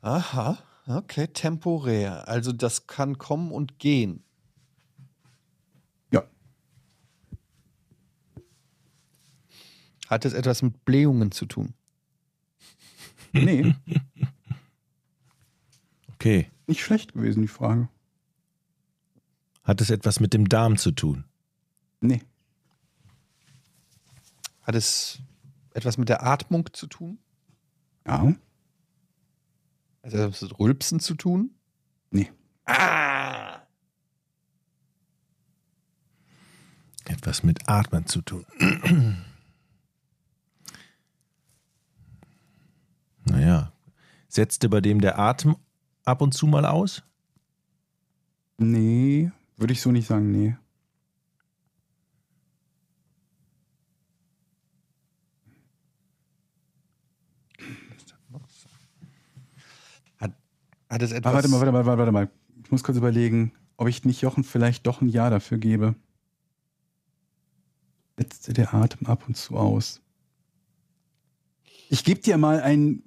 Aha, 0.00 0.58
okay, 0.86 1.26
temporär. 1.28 2.26
Also 2.28 2.52
das 2.52 2.86
kann 2.86 3.18
kommen 3.18 3.52
und 3.52 3.78
gehen. 3.78 4.22
Ja. 6.10 6.24
Hat 10.08 10.24
es 10.24 10.32
etwas 10.32 10.62
mit 10.62 10.84
Blähungen 10.84 11.30
zu 11.32 11.46
tun? 11.46 11.74
Nee, 13.32 13.74
Okay. 16.14 16.50
nicht 16.66 16.80
schlecht 16.82 17.12
gewesen, 17.12 17.42
die 17.42 17.48
Frage. 17.48 17.88
Hat 19.66 19.80
es 19.80 19.90
etwas 19.90 20.20
mit 20.20 20.32
dem 20.32 20.48
Darm 20.48 20.76
zu 20.76 20.92
tun? 20.92 21.24
Nee. 22.00 22.22
Hat 24.62 24.76
es 24.76 25.18
etwas 25.74 25.98
mit 25.98 26.08
der 26.08 26.24
Atmung 26.24 26.72
zu 26.72 26.86
tun? 26.86 27.18
Ja. 28.06 28.32
Also 30.02 30.18
hat 30.18 30.30
es 30.30 30.42
mit 30.42 30.56
Rülpsen 30.60 31.00
zu 31.00 31.16
tun? 31.16 31.50
Nee. 32.12 32.30
Ah! 32.64 33.62
Etwas 37.04 37.42
mit 37.42 37.68
Atmen 37.68 38.06
zu 38.06 38.22
tun. 38.22 38.46
naja. 43.24 43.72
Setzte 44.28 44.68
bei 44.68 44.80
dem 44.80 45.00
der 45.00 45.18
Atem 45.18 45.56
ab 46.04 46.22
und 46.22 46.34
zu 46.34 46.46
mal 46.46 46.66
aus? 46.66 47.02
Nee, 48.58 49.32
würde 49.56 49.72
ich 49.72 49.80
so 49.80 49.92
nicht 49.92 50.06
sagen, 50.06 50.30
nee. 50.30 50.56
Hat 60.88 61.02
es 61.02 61.12
Ah, 61.12 61.16
etwas. 61.16 61.32
warte 61.34 61.48
mal, 61.48 61.58
warte 61.60 61.72
mal, 61.72 61.86
warte, 61.86 61.98
warte 61.98 62.12
mal. 62.12 62.30
Ich 62.64 62.70
muss 62.70 62.84
kurz 62.84 62.96
überlegen, 62.96 63.52
ob 63.76 63.88
ich 63.88 64.04
nicht 64.04 64.20
Jochen 64.22 64.44
vielleicht 64.44 64.86
doch 64.86 65.00
ein 65.00 65.08
Ja 65.08 65.30
dafür 65.30 65.58
gebe. 65.58 65.94
Setzte 68.16 68.52
der 68.52 68.72
Atem 68.72 69.06
ab 69.06 69.24
und 69.26 69.36
zu 69.36 69.56
aus. 69.56 70.00
Ich 71.88 72.04
gebe 72.04 72.20
dir 72.20 72.38
mal 72.38 72.60
ein 72.60 73.02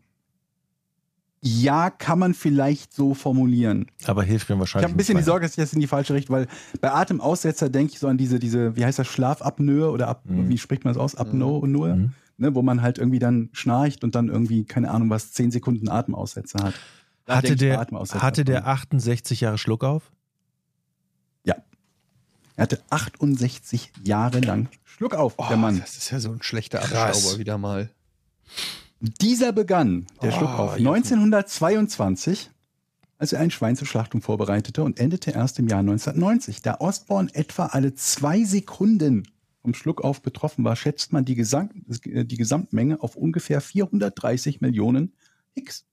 Ja, 1.42 1.90
kann 1.90 2.20
man 2.20 2.34
vielleicht 2.34 2.94
so 2.94 3.14
formulieren. 3.14 3.88
Aber 4.06 4.24
hilft 4.24 4.50
mir 4.50 4.56
Ich 4.56 4.60
wahrscheinlich. 4.60 4.84
habe 4.86 4.94
ein 4.94 4.98
bisschen 4.98 5.18
die 5.18 5.24
Sorge, 5.24 5.46
dass 5.46 5.52
ich 5.52 5.64
das 5.64 5.72
in 5.74 5.80
die 5.80 5.88
falsche 5.88 6.14
Richtung, 6.14 6.36
weil 6.36 6.48
bei 6.82 6.92
Atemaussetzer 6.92 7.70
denke 7.70 7.94
ich 7.94 8.00
so 8.00 8.08
an 8.10 8.18
diese, 8.18 8.40
diese, 8.40 8.76
wie 8.76 8.84
heißt 8.84 9.00
das, 9.00 9.08
Schlafapnoe 9.08 9.90
oder 9.90 10.10
Ap 10.10 10.26
Mhm. 10.26 10.50
wie 10.50 10.58
spricht 10.58 10.84
man 10.84 10.94
das 10.94 11.02
aus? 11.02 11.16
Apnoe, 11.16 11.62
weiter. 11.62 11.96
Mhm. 11.96 12.12
ne, 12.38 12.56
wo 12.56 12.62
man 12.62 12.82
halt 12.82 12.98
irgendwie 12.98 13.20
dann 13.20 13.50
schnarcht 13.54 14.04
und 14.04 14.16
dann 14.16 14.28
irgendwie, 14.28 14.66
keine 14.66 14.92
Ahnung 14.92 15.10
was, 15.10 15.32
10 15.32 15.52
Sekunden 15.52 15.88
Atemaussetzer 15.88 16.62
hat. 16.64 16.74
Da 17.26 17.38
Hatte 17.38 17.54
ich 17.54 17.60
der, 17.60 17.80
Atemaussetzer 17.80 18.22
hatte 18.24 18.44
der 18.44 18.62
dran. 18.62 18.72
68 18.74 19.40
Jahre 19.42 19.58
Schluck 19.58 19.84
auf? 19.86 20.12
Ja. 21.46 21.56
Er 22.58 22.64
hatte 22.64 22.82
68 22.90 23.92
Jahre 24.04 24.40
lang 24.42 24.68
Schluck 24.84 25.14
auf, 25.16 25.36
oh, 25.38 25.46
der 25.48 25.56
Mann. 25.58 25.80
Das 25.80 25.96
ist 25.96 26.10
ja 26.12 26.20
so 26.20 26.32
ein 26.32 26.42
schlechter. 26.42 26.80
Abstauber 26.82 27.38
wieder 27.40 27.58
mal. 27.58 27.90
Dieser 29.02 29.54
begann, 29.54 30.08
der 30.22 30.34
Oh, 30.34 30.38
Schluck 30.38 30.50
auf, 30.50 30.78
Jochen. 30.78 30.96
1922, 30.96 32.52
als 33.18 33.34
er 33.34 33.40
ein 33.40 33.52
Schwein 33.52 33.76
zur 33.76 33.88
Schlachtung 33.88 34.22
vorbereitete 34.22 34.84
und 34.84 35.00
endete 35.00 35.32
erst 35.32 35.60
im 35.60 35.68
Jahr 35.68 35.80
1990. 35.80 36.62
Da 36.62 36.78
Osborne 36.80 37.34
etwa 37.34 37.68
alle 37.68 37.94
zwei 37.94 38.44
Sekunden 38.44 39.24
vom 39.62 39.74
Schluck 39.74 40.02
auf 40.02 40.22
betroffen 40.22 40.64
war, 40.64 40.76
schätzt 40.76 41.14
man 41.14 41.26
die, 41.26 41.36
Gesam 41.36 41.70
die 41.86 42.38
Gesamtmenge 42.38 43.02
auf 43.02 43.16
ungefähr 43.16 43.62
430 43.62 44.62
Millionen 44.62 45.14
Hicks. 45.54 45.86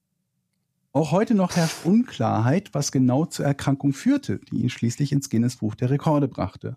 Auch 0.93 1.11
heute 1.13 1.35
noch 1.35 1.57
herrscht 1.57 1.85
Unklarheit, 1.85 2.73
was 2.73 2.91
genau 2.91 3.27
zur 3.27 3.45
Erkrankung 3.45 3.93
führte, 3.93 4.41
die 4.51 4.63
ihn 4.63 4.71
schließlich 4.71 5.13
ins 5.13 5.29
Guinness-Buch 5.31 5.75
der 5.75 5.91
Rekorde 5.91 6.27
brachte. 6.27 6.77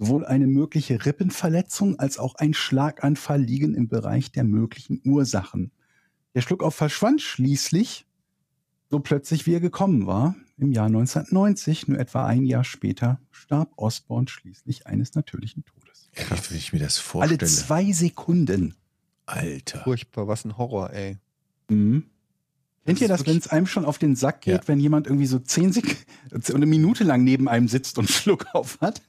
Sowohl 0.00 0.24
eine 0.24 0.46
mögliche 0.46 1.04
Rippenverletzung 1.04 1.98
als 1.98 2.18
auch 2.18 2.34
ein 2.36 2.54
Schlaganfall 2.54 3.42
liegen 3.42 3.74
im 3.74 3.86
Bereich 3.86 4.32
der 4.32 4.44
möglichen 4.44 5.02
Ursachen. 5.04 5.72
Der 6.34 6.40
Schluckauf 6.40 6.74
verschwand 6.74 7.20
schließlich, 7.20 8.06
so 8.88 8.98
plötzlich 9.00 9.46
wie 9.46 9.52
er 9.52 9.60
gekommen 9.60 10.06
war. 10.06 10.34
Im 10.56 10.72
Jahr 10.72 10.86
1990, 10.86 11.86
nur 11.88 11.98
etwa 11.98 12.26
ein 12.26 12.44
Jahr 12.46 12.64
später, 12.64 13.20
starb 13.30 13.72
Osborne 13.76 14.26
schließlich 14.28 14.86
eines 14.86 15.14
natürlichen 15.14 15.64
Todes. 15.66 16.08
Wie 16.50 16.56
ich 16.56 16.72
mir 16.72 16.78
das 16.78 16.96
Alle 16.96 17.04
vorstelle. 17.04 17.44
zwei 17.46 17.92
Sekunden. 17.92 18.74
Alter. 19.26 19.80
Furchtbar, 19.84 20.26
was 20.28 20.46
ein 20.46 20.56
Horror, 20.56 20.94
ey. 20.94 21.18
Mhm. 21.68 22.04
Kennt 22.86 23.00
ihr 23.02 23.08
Das 23.08 23.26
wenn 23.26 23.36
es 23.36 23.48
einem 23.48 23.66
schon 23.66 23.84
auf 23.84 23.98
den 23.98 24.16
Sack 24.16 24.40
geht, 24.40 24.54
Ja. 24.62 24.68
wenn 24.68 24.80
jemand 24.80 25.06
irgendwie 25.06 25.26
so 25.26 25.38
zehn 25.38 25.72
Sekunden, 25.72 25.98
eine 26.54 26.66
Minute 26.66 27.04
lang 27.04 27.22
neben 27.22 27.48
einem 27.48 27.68
sitzt 27.68 27.98
und 27.98 28.08
Schluck 28.08 28.46
auf 28.54 28.80
hat? 28.80 29.02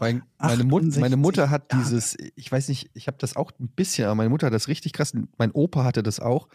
Mein, 0.00 0.22
meine, 0.38 0.64
Mut, 0.64 0.82
68 0.82 1.00
meine 1.00 1.16
Mutter 1.16 1.50
hat 1.50 1.72
Jahre. 1.72 1.84
dieses, 1.84 2.16
ich 2.34 2.50
weiß 2.50 2.68
nicht, 2.68 2.90
ich 2.94 3.06
habe 3.06 3.16
das 3.18 3.36
auch 3.36 3.52
ein 3.60 3.68
bisschen, 3.68 4.06
aber 4.06 4.16
meine 4.16 4.28
Mutter 4.30 4.46
hat 4.46 4.52
das 4.54 4.66
richtig 4.68 4.92
krass. 4.92 5.12
Mein 5.36 5.52
Opa 5.52 5.84
hatte 5.84 6.02
das 6.02 6.18
auch. 6.20 6.48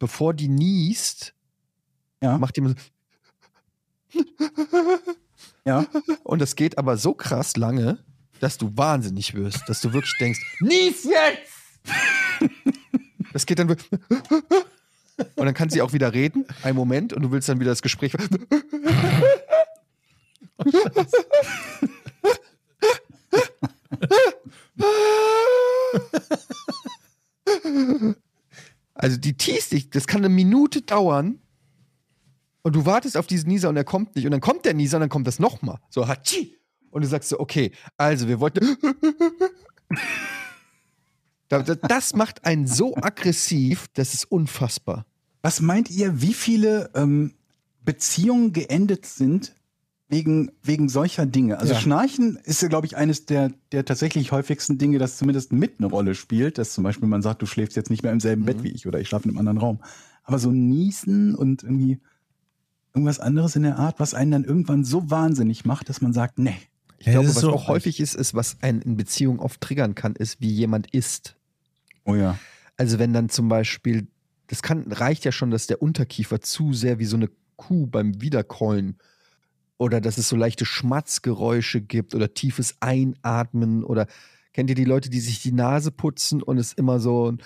Bevor 0.00 0.34
die 0.34 0.48
niest, 0.48 1.34
Ja. 2.20 2.38
macht 2.38 2.56
die 2.56 2.60
immer 2.60 2.70
so. 2.70 2.76
Ja. 5.64 5.86
Und 6.24 6.40
das 6.42 6.56
geht 6.56 6.76
aber 6.78 6.96
so 6.96 7.14
krass 7.14 7.56
lange, 7.56 7.98
dass 8.40 8.58
du 8.58 8.76
wahnsinnig 8.76 9.34
wirst, 9.34 9.68
dass 9.68 9.80
du 9.80 9.92
wirklich 9.92 10.14
denkst, 10.18 10.40
nies 10.60 11.04
jetzt! 11.04 11.52
Das 13.32 13.46
geht 13.46 13.58
dann 13.60 13.68
wirklich. 13.68 13.88
Und 15.36 15.46
dann 15.46 15.54
kann 15.54 15.70
sie 15.70 15.80
auch 15.80 15.92
wieder 15.94 16.12
reden, 16.12 16.44
einen 16.62 16.76
Moment, 16.76 17.12
und 17.12 17.22
du 17.22 17.30
willst 17.30 17.48
dann 17.48 17.60
wieder 17.60 17.70
das 17.70 17.80
Gespräch. 17.80 18.12
Also 28.94 29.16
die 29.16 29.36
teast 29.36 29.72
dich, 29.72 29.90
das 29.90 30.06
kann 30.06 30.24
eine 30.24 30.28
Minute 30.28 30.82
dauern. 30.82 31.38
Und 32.62 32.76
du 32.76 32.86
wartest 32.86 33.16
auf 33.16 33.26
diesen 33.26 33.48
Nieser 33.48 33.68
und 33.70 33.76
er 33.76 33.84
kommt 33.84 34.14
nicht. 34.14 34.24
Und 34.24 34.30
dann 34.30 34.40
kommt 34.40 34.64
der 34.64 34.74
Nieser 34.74 34.98
und 34.98 35.00
dann 35.00 35.08
kommt 35.08 35.26
das 35.26 35.38
nochmal. 35.40 35.78
So, 35.90 36.06
hatschi. 36.06 36.56
Und 36.90 37.02
du 37.02 37.08
sagst 37.08 37.28
so, 37.30 37.40
okay, 37.40 37.72
also 37.96 38.28
wir 38.28 38.40
wollten. 38.40 38.76
Da- 41.48 41.62
da- 41.62 41.74
Das 41.74 42.14
macht 42.14 42.46
einen 42.46 42.66
so 42.66 42.96
aggressiv, 42.96 43.88
das 43.92 44.14
ist 44.14 44.24
unfassbar. 44.30 45.04
Was 45.42 45.60
meint 45.60 45.90
ihr, 45.90 46.22
wie 46.22 46.32
viele 46.32 46.90
ähm, 46.94 47.34
Beziehungen 47.84 48.54
geendet 48.54 49.04
sind 49.04 49.54
wegen, 50.12 50.52
wegen 50.62 50.88
solcher 50.88 51.26
Dinge? 51.26 51.58
Also 51.58 51.72
Ja. 51.72 51.80
Schnarchen 51.80 52.36
ist 52.44 52.62
ja, 52.62 52.68
glaube 52.68 52.86
ich, 52.86 52.96
eines 52.96 53.26
der, 53.26 53.50
der 53.72 53.84
tatsächlich 53.84 54.30
häufigsten 54.30 54.78
Dinge, 54.78 54.98
das 54.98 55.16
zumindest 55.16 55.52
mit 55.52 55.74
eine 55.78 55.88
Rolle 55.88 56.14
spielt. 56.14 56.58
Dass 56.58 56.72
zum 56.74 56.84
Beispiel 56.84 57.08
man 57.08 57.22
sagt, 57.22 57.42
du 57.42 57.46
schläfst 57.46 57.76
jetzt 57.76 57.90
nicht 57.90 58.02
mehr 58.02 58.12
im 58.12 58.20
selben 58.20 58.44
Bett 58.44 58.62
wie 58.62 58.68
ich 58.70 58.86
oder 58.86 59.00
ich 59.00 59.08
schlafe 59.08 59.24
in 59.24 59.30
einem 59.30 59.38
anderen 59.38 59.58
Raum. 59.58 59.80
Aber 60.22 60.38
so 60.38 60.50
Niesen 60.52 61.34
und 61.34 61.62
irgendwie 61.64 61.98
Irgendwas 62.94 63.20
anderes 63.20 63.56
in 63.56 63.62
der 63.62 63.78
Art, 63.78 64.00
was 64.00 64.12
einen 64.12 64.32
dann 64.32 64.44
irgendwann 64.44 64.84
so 64.84 65.10
wahnsinnig 65.10 65.64
macht, 65.64 65.88
dass 65.88 66.02
man 66.02 66.12
sagt, 66.12 66.38
nee. 66.38 66.54
Ich 66.98 67.06
glaube, 67.06 67.20
das 67.26 67.30
ist 67.30 67.36
was 67.36 67.40
so- 67.40 67.52
auch 67.54 67.66
häufig 67.68 68.00
ist, 68.00 68.14
ist, 68.14 68.34
was 68.34 68.58
einen 68.60 68.82
in 68.82 68.98
Beziehung 68.98 69.38
oft 69.38 69.62
triggern 69.62 69.94
kann, 69.94 70.14
ist, 70.14 70.42
wie 70.42 70.50
jemand 70.50 70.92
ist. 70.92 71.36
Oh 72.04 72.14
ja. 72.14 72.38
Also 72.76 72.98
wenn 72.98 73.14
dann 73.14 73.30
zum 73.30 73.48
Beispiel, 73.48 74.08
das 74.48 74.60
kann, 74.60 74.92
reicht 74.92 75.24
ja 75.24 75.32
schon, 75.32 75.50
dass 75.50 75.66
der 75.66 75.80
Unterkiefer 75.80 76.42
zu 76.42 76.74
sehr 76.74 76.98
wie 76.98 77.06
so 77.06 77.16
eine 77.16 77.30
Kuh 77.56 77.86
beim 77.86 78.20
Wiederkäuen 78.20 78.98
oder 79.78 80.00
dass 80.00 80.18
es 80.18 80.28
so 80.28 80.36
leichte 80.36 80.64
Schmatzgeräusche 80.64 81.80
gibt 81.80 82.14
oder 82.14 82.34
tiefes 82.34 82.76
Einatmen 82.80 83.84
oder 83.84 84.06
kennt 84.52 84.70
ihr 84.70 84.76
die 84.76 84.84
Leute, 84.84 85.10
die 85.10 85.20
sich 85.20 85.42
die 85.42 85.52
Nase 85.52 85.90
putzen 85.90 86.42
und 86.42 86.58
es 86.58 86.72
immer 86.72 87.00
so 87.00 87.32
ein 87.32 87.42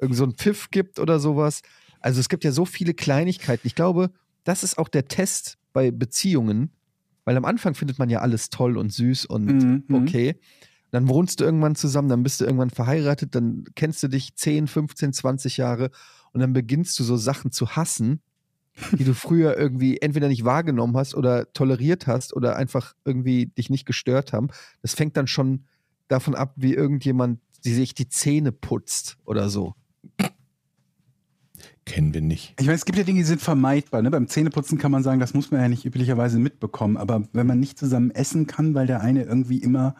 irgend 0.00 0.16
so 0.16 0.24
ein 0.24 0.34
Pfiff 0.34 0.70
gibt 0.70 0.98
oder 0.98 1.18
sowas. 1.18 1.62
Also 2.00 2.20
es 2.20 2.28
gibt 2.28 2.44
ja 2.44 2.52
so 2.52 2.64
viele 2.64 2.94
Kleinigkeiten. 2.94 3.66
Ich 3.66 3.74
glaube, 3.74 4.10
das 4.44 4.64
ist 4.64 4.78
auch 4.78 4.88
der 4.88 5.06
Test 5.06 5.58
bei 5.72 5.90
Beziehungen, 5.90 6.70
weil 7.24 7.36
am 7.36 7.44
Anfang 7.44 7.74
findet 7.74 7.98
man 7.98 8.10
ja 8.10 8.20
alles 8.20 8.50
toll 8.50 8.76
und 8.76 8.92
süß 8.92 9.26
und 9.26 9.46
Mhm, 9.46 9.84
mhm. 9.86 9.94
okay. 9.94 10.40
Dann 10.90 11.08
wohnst 11.08 11.40
du 11.40 11.44
irgendwann 11.44 11.74
zusammen, 11.74 12.10
dann 12.10 12.22
bist 12.22 12.40
du 12.40 12.44
irgendwann 12.44 12.68
verheiratet, 12.68 13.34
dann 13.34 13.64
kennst 13.74 14.02
du 14.02 14.08
dich 14.08 14.34
10, 14.34 14.66
15, 14.66 15.14
20 15.14 15.56
Jahre 15.56 15.90
und 16.32 16.40
dann 16.40 16.52
beginnst 16.52 16.98
du 16.98 17.04
so 17.04 17.16
Sachen 17.16 17.50
zu 17.50 17.76
hassen, 17.76 18.20
die 18.92 19.04
du 19.04 19.14
früher 19.14 19.56
irgendwie 19.56 19.98
entweder 19.98 20.28
nicht 20.28 20.44
wahrgenommen 20.44 20.96
hast 20.96 21.14
oder 21.14 21.52
toleriert 21.52 22.06
hast 22.06 22.34
oder 22.34 22.56
einfach 22.56 22.94
irgendwie 23.04 23.46
dich 23.46 23.70
nicht 23.70 23.86
gestört 23.86 24.32
haben. 24.32 24.48
Das 24.80 24.94
fängt 24.94 25.16
dann 25.16 25.26
schon 25.26 25.64
davon 26.08 26.34
ab, 26.34 26.54
wie 26.56 26.74
irgendjemand 26.74 27.40
die 27.64 27.74
sich 27.74 27.94
die 27.94 28.08
Zähne 28.08 28.52
putzt 28.52 29.18
oder 29.24 29.48
so. 29.48 29.74
Kennen 31.84 32.14
wir 32.14 32.20
nicht. 32.20 32.54
Ich 32.58 32.66
meine, 32.66 32.76
es 32.76 32.84
gibt 32.84 32.98
ja 32.98 33.04
Dinge, 33.04 33.20
die 33.20 33.26
sind 33.26 33.40
vermeidbar. 33.40 34.02
Ne? 34.02 34.10
Beim 34.10 34.28
Zähneputzen 34.28 34.78
kann 34.78 34.92
man 34.92 35.02
sagen, 35.02 35.20
das 35.20 35.34
muss 35.34 35.50
man 35.50 35.60
ja 35.60 35.68
nicht 35.68 35.84
üblicherweise 35.84 36.38
mitbekommen. 36.38 36.96
Aber 36.96 37.28
wenn 37.32 37.46
man 37.46 37.58
nicht 37.58 37.78
zusammen 37.78 38.10
essen 38.10 38.46
kann, 38.46 38.74
weil 38.74 38.86
der 38.86 39.00
eine 39.00 39.24
irgendwie 39.24 39.58
immer 39.58 39.96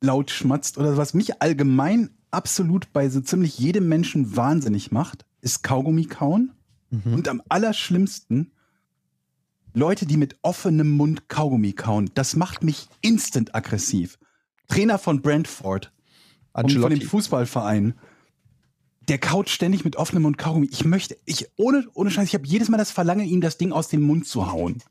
laut 0.00 0.30
schmatzt 0.30 0.78
oder 0.78 0.96
was 0.96 1.14
mich 1.14 1.42
allgemein 1.42 2.10
absolut 2.30 2.92
bei 2.92 3.08
so 3.08 3.20
ziemlich 3.20 3.58
jedem 3.58 3.88
Menschen 3.88 4.36
wahnsinnig 4.36 4.92
macht, 4.92 5.24
ist 5.40 5.62
Kaugummi 5.62 6.04
kauen. 6.04 6.52
Mhm. 6.90 7.14
Und 7.14 7.28
am 7.28 7.42
allerschlimmsten 7.48 8.52
Leute, 9.74 10.06
die 10.06 10.16
mit 10.16 10.36
offenem 10.42 10.90
Mund 10.96 11.28
Kaugummi 11.28 11.72
kauen. 11.72 12.10
Das 12.14 12.36
macht 12.36 12.64
mich 12.64 12.88
instant 13.00 13.54
aggressiv. 13.54 14.18
Trainer 14.66 14.98
von 14.98 15.22
Brentford, 15.22 15.92
und 16.52 16.62
von 16.62 16.68
dem 16.68 16.84
Ancelotti. 16.84 17.06
Fußballverein. 17.06 17.94
Der 19.08 19.18
kaut 19.18 19.48
ständig 19.48 19.84
mit 19.84 19.96
offenem 19.96 20.24
Mund 20.24 20.38
Kaugummi. 20.38 20.68
Ich 20.70 20.84
möchte, 20.84 21.16
ich, 21.24 21.46
ohne, 21.56 21.86
ohne 21.94 22.10
Scheiß, 22.10 22.28
ich 22.28 22.34
habe 22.34 22.46
jedes 22.46 22.68
Mal 22.68 22.76
das 22.76 22.90
Verlangen, 22.90 23.26
ihm 23.26 23.40
das 23.40 23.56
Ding 23.56 23.72
aus 23.72 23.88
dem 23.88 24.02
Mund 24.02 24.26
zu 24.26 24.50
hauen. 24.52 24.82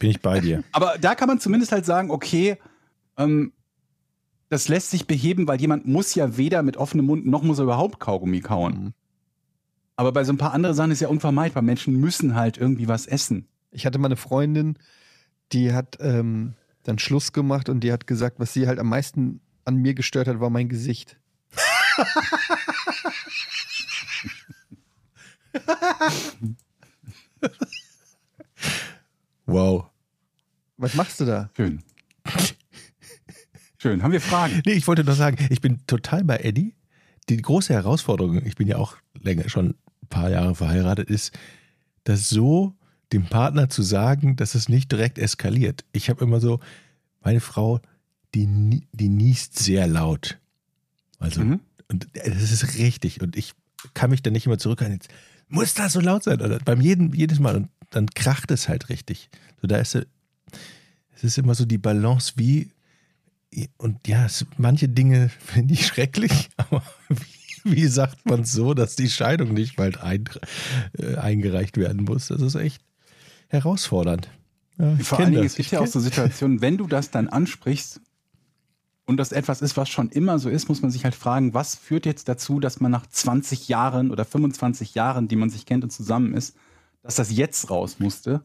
Bin 0.00 0.10
ich 0.10 0.20
bei 0.20 0.40
dir. 0.40 0.64
Aber 0.72 0.96
da 1.00 1.14
kann 1.14 1.28
man 1.28 1.40
zumindest 1.40 1.72
halt 1.72 1.86
sagen, 1.86 2.10
okay, 2.10 2.56
ähm, 3.16 3.52
das 4.48 4.68
lässt 4.68 4.90
sich 4.90 5.06
beheben, 5.06 5.48
weil 5.48 5.60
jemand 5.60 5.86
muss 5.86 6.14
ja 6.14 6.36
weder 6.36 6.62
mit 6.62 6.76
offenem 6.76 7.06
Mund 7.06 7.26
noch 7.26 7.42
muss 7.42 7.58
er 7.58 7.64
überhaupt 7.64 8.00
Kaugummi 8.00 8.40
kauen. 8.40 8.74
Mhm. 8.74 8.94
Aber 9.96 10.12
bei 10.12 10.24
so 10.24 10.32
ein 10.32 10.38
paar 10.38 10.52
anderen 10.52 10.76
Sachen 10.76 10.90
ist 10.90 11.00
ja 11.00 11.08
unvermeidbar. 11.08 11.62
Menschen 11.62 11.96
müssen 11.96 12.34
halt 12.34 12.58
irgendwie 12.58 12.86
was 12.86 13.06
essen. 13.06 13.48
Ich 13.70 13.86
hatte 13.86 13.98
mal 13.98 14.08
eine 14.08 14.16
Freundin, 14.16 14.78
die 15.52 15.72
hat 15.72 15.96
ähm, 16.00 16.54
dann 16.82 16.98
Schluss 16.98 17.32
gemacht 17.32 17.68
und 17.68 17.80
die 17.80 17.92
hat 17.92 18.06
gesagt, 18.06 18.38
was 18.38 18.52
sie 18.52 18.68
halt 18.68 18.78
am 18.78 18.88
meisten 18.88 19.40
an 19.64 19.76
mir 19.76 19.94
gestört 19.94 20.28
hat, 20.28 20.38
war 20.40 20.50
mein 20.50 20.68
Gesicht. 20.68 21.16
Wow. 29.46 29.86
Was 30.76 30.94
machst 30.94 31.20
du 31.20 31.24
da? 31.24 31.50
Schön. 31.56 31.82
Schön. 33.78 34.02
Haben 34.02 34.12
wir 34.12 34.20
Fragen? 34.20 34.60
Nee, 34.66 34.72
ich 34.72 34.86
wollte 34.86 35.04
nur 35.04 35.14
sagen, 35.14 35.38
ich 35.48 35.60
bin 35.60 35.86
total 35.86 36.24
bei 36.24 36.38
Eddie. 36.38 36.74
Die 37.28 37.36
große 37.36 37.72
Herausforderung, 37.72 38.44
ich 38.44 38.56
bin 38.56 38.68
ja 38.68 38.76
auch 38.76 38.96
länger, 39.14 39.48
schon 39.48 39.74
paar 40.06 40.30
Jahre 40.30 40.54
verheiratet, 40.54 41.10
ist, 41.10 41.32
das 42.04 42.28
so 42.28 42.74
dem 43.12 43.26
Partner 43.26 43.68
zu 43.68 43.82
sagen, 43.82 44.36
dass 44.36 44.54
es 44.54 44.68
nicht 44.68 44.90
direkt 44.92 45.18
eskaliert. 45.18 45.84
Ich 45.92 46.08
habe 46.10 46.24
immer 46.24 46.40
so, 46.40 46.60
meine 47.22 47.40
Frau, 47.40 47.80
die, 48.34 48.86
die 48.92 49.08
niest 49.08 49.58
sehr 49.58 49.86
laut. 49.86 50.38
Also, 51.18 51.42
Mhm. 51.42 51.60
und 51.88 52.08
das 52.14 52.50
ist 52.52 52.78
richtig. 52.78 53.20
Und 53.22 53.36
ich 53.36 53.52
kann 53.94 54.10
mich 54.10 54.22
dann 54.22 54.32
nicht 54.32 54.46
immer 54.46 54.58
zurückhalten. 54.58 54.98
Jetzt 55.00 55.10
muss 55.48 55.74
das 55.74 55.92
so 55.92 56.00
laut 56.00 56.24
sein? 56.24 56.40
Oder 56.40 56.58
beim 56.58 56.80
jeden, 56.80 57.12
jedes 57.14 57.38
Mal. 57.38 57.56
Und 57.56 57.68
dann 57.90 58.08
kracht 58.10 58.50
es 58.50 58.68
halt 58.68 58.88
richtig. 58.88 59.30
So, 59.60 59.66
da 59.68 59.76
ist 59.78 59.94
es 59.94 61.24
ist 61.24 61.38
immer 61.38 61.54
so 61.54 61.64
die 61.64 61.78
Balance 61.78 62.34
wie, 62.36 62.70
und 63.78 64.06
ja, 64.06 64.26
es, 64.26 64.44
manche 64.58 64.88
Dinge 64.88 65.28
finde 65.40 65.74
ich 65.74 65.86
schrecklich, 65.86 66.50
aber 66.56 66.82
wie, 67.08 67.35
wie 67.72 67.86
sagt 67.86 68.26
man 68.26 68.42
es 68.42 68.52
so, 68.52 68.74
dass 68.74 68.96
die 68.96 69.08
Scheidung 69.08 69.52
nicht 69.54 69.76
bald 69.76 70.00
ein, 70.00 70.24
äh, 70.98 71.16
eingereicht 71.16 71.76
werden 71.76 72.04
muss? 72.04 72.28
Das 72.28 72.40
ist 72.40 72.54
echt 72.54 72.82
herausfordernd. 73.48 74.28
Ja, 74.78 74.94
ich 74.98 75.06
Vor 75.06 75.20
allen 75.20 75.32
Dingen, 75.32 75.44
es 75.44 75.56
gibt 75.56 75.70
ja 75.70 75.80
auch 75.80 75.86
so 75.86 76.00
Situationen, 76.00 76.60
wenn 76.60 76.76
du 76.76 76.86
das 76.86 77.10
dann 77.10 77.28
ansprichst 77.28 78.00
und 79.06 79.16
das 79.16 79.32
etwas 79.32 79.62
ist, 79.62 79.76
was 79.76 79.88
schon 79.88 80.10
immer 80.10 80.38
so 80.38 80.48
ist, 80.48 80.68
muss 80.68 80.82
man 80.82 80.90
sich 80.90 81.04
halt 81.04 81.14
fragen, 81.14 81.54
was 81.54 81.76
führt 81.76 82.06
jetzt 82.06 82.28
dazu, 82.28 82.60
dass 82.60 82.80
man 82.80 82.90
nach 82.90 83.06
20 83.06 83.68
Jahren 83.68 84.10
oder 84.10 84.24
25 84.24 84.94
Jahren, 84.94 85.28
die 85.28 85.36
man 85.36 85.48
sich 85.48 85.64
kennt 85.64 85.84
und 85.84 85.90
zusammen 85.90 86.34
ist, 86.34 86.56
dass 87.02 87.14
das 87.14 87.30
jetzt 87.30 87.70
raus 87.70 87.96
musste 88.00 88.42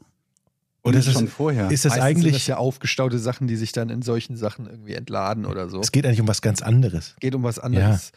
Und 0.84 0.95
das 0.95 1.11
schon 1.11 1.26
ist, 1.26 1.34
vorher. 1.34 1.72
ist 1.72 1.84
das 1.84 1.93
Meistens 1.93 2.06
eigentlich, 2.06 2.34
das 2.34 2.48
ja 2.48 2.57
aufgestaute 2.57 3.18
Sachen, 3.18 3.48
die 3.48 3.56
sich 3.56 3.72
dann 3.72 3.89
in 3.89 4.03
solchen 4.03 4.38
Sachen 4.38 4.68
irgendwie 4.68 4.93
entladen 4.93 5.45
oder 5.45 5.68
so. 5.68 5.80
es 5.80 5.91
geht 5.91 6.06
eigentlich 6.06 6.22
um 6.22 6.27
was 6.27 6.43
ganz 6.43 6.61
anderes. 6.61 7.15
geht 7.19 7.34
um 7.34 7.43
was 7.43 7.57
anderes. 7.57 8.11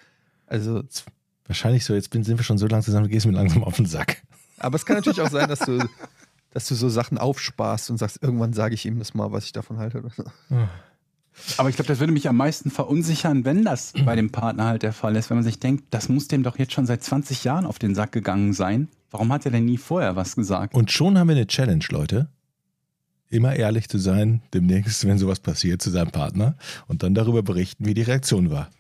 Also, 0.47 0.83
Wahrscheinlich 1.47 1.85
so, 1.85 1.95
jetzt 1.95 2.11
bin, 2.11 2.25
sind 2.25 2.39
wir 2.39 2.45
schon 2.45 2.59
so 2.59 2.67
lange 2.67 2.83
zusammen, 2.83 3.05
du 3.05 3.11
gehst 3.11 3.27
mir 3.27 3.33
langsam 3.33 3.65
auf 3.65 3.77
den 3.77 3.87
Sack. 3.87 4.23
aber 4.59 4.77
es 4.77 4.87
kann 4.87 4.97
natürlich 4.97 5.21
auch 5.21 5.31
sein, 5.31 5.49
dass 5.49 5.59
du, 5.61 5.79
dass 6.51 6.67
du 6.69 6.75
so 6.75 6.89
Sachen 6.89 7.19
aufsparst 7.19 7.91
und 7.91 7.99
sagst, 7.99 8.23
irgendwann 8.23 8.53
sage 8.53 8.75
ich 8.75 8.87
ihm 8.87 8.99
das 8.99 9.15
mal, 9.15 9.31
was 9.33 9.45
ich 9.45 9.53
davon 9.53 9.79
halte. 9.79 9.99
Oder 9.99 10.11
so. 10.11 10.25
Aber 11.59 11.69
ich 11.69 11.77
glaube, 11.77 11.89
das 11.89 11.99
würde 11.99 12.13
mich 12.13 12.29
am 12.29 12.37
meisten 12.37 12.71
verunsichern, 12.71 13.45
wenn 13.45 13.65
das 13.65 13.93
bei 14.05 14.15
dem 14.15 14.31
Partner 14.31 14.67
halt 14.67 14.83
der 14.85 14.93
Fall 14.93 15.17
ist, 15.17 15.31
wenn 15.31 15.37
man 15.37 15.45
sich 15.45 15.59
denkt, 15.59 15.85
das 15.91 16.09
muss 16.09 16.29
dem 16.29 16.45
doch 16.45 16.59
jetzt 16.59 16.73
schon 16.73 16.87
seit 16.87 17.03
20 17.03 17.45
Jahren 17.45 17.67
auf 17.67 17.79
den 17.79 17.95
Sack 17.95 18.13
gegangen 18.13 18.53
sein. 18.53 18.89
Warum 19.11 19.33
hat 19.33 19.45
er 19.45 19.51
denn 19.51 19.65
nie 19.65 19.77
vorher 19.77 20.17
was 20.17 20.37
gesagt? 20.37 20.75
Und 20.75 20.93
schon 20.93 21.19
haben 21.19 21.29
wir 21.29 21.37
eine 21.37 21.47
Challenge, 21.47 21.85
Leute. 21.91 22.29
Immer 23.31 23.57
ehrlich 23.57 23.89
zu 23.89 23.99
sein, 23.99 24.43
demnächst, 24.55 25.05
wenn 25.07 25.19
sowas 25.19 25.41
passiert, 25.41 25.83
zu 25.83 25.91
seinem 25.91 26.13
Partner 26.13 26.57
und 26.87 27.03
dann 27.03 27.15
darüber 27.15 27.43
berichten, 27.43 27.85
wie 27.85 27.95
die 27.95 28.03
Reaktion 28.03 28.51
war. 28.51 28.71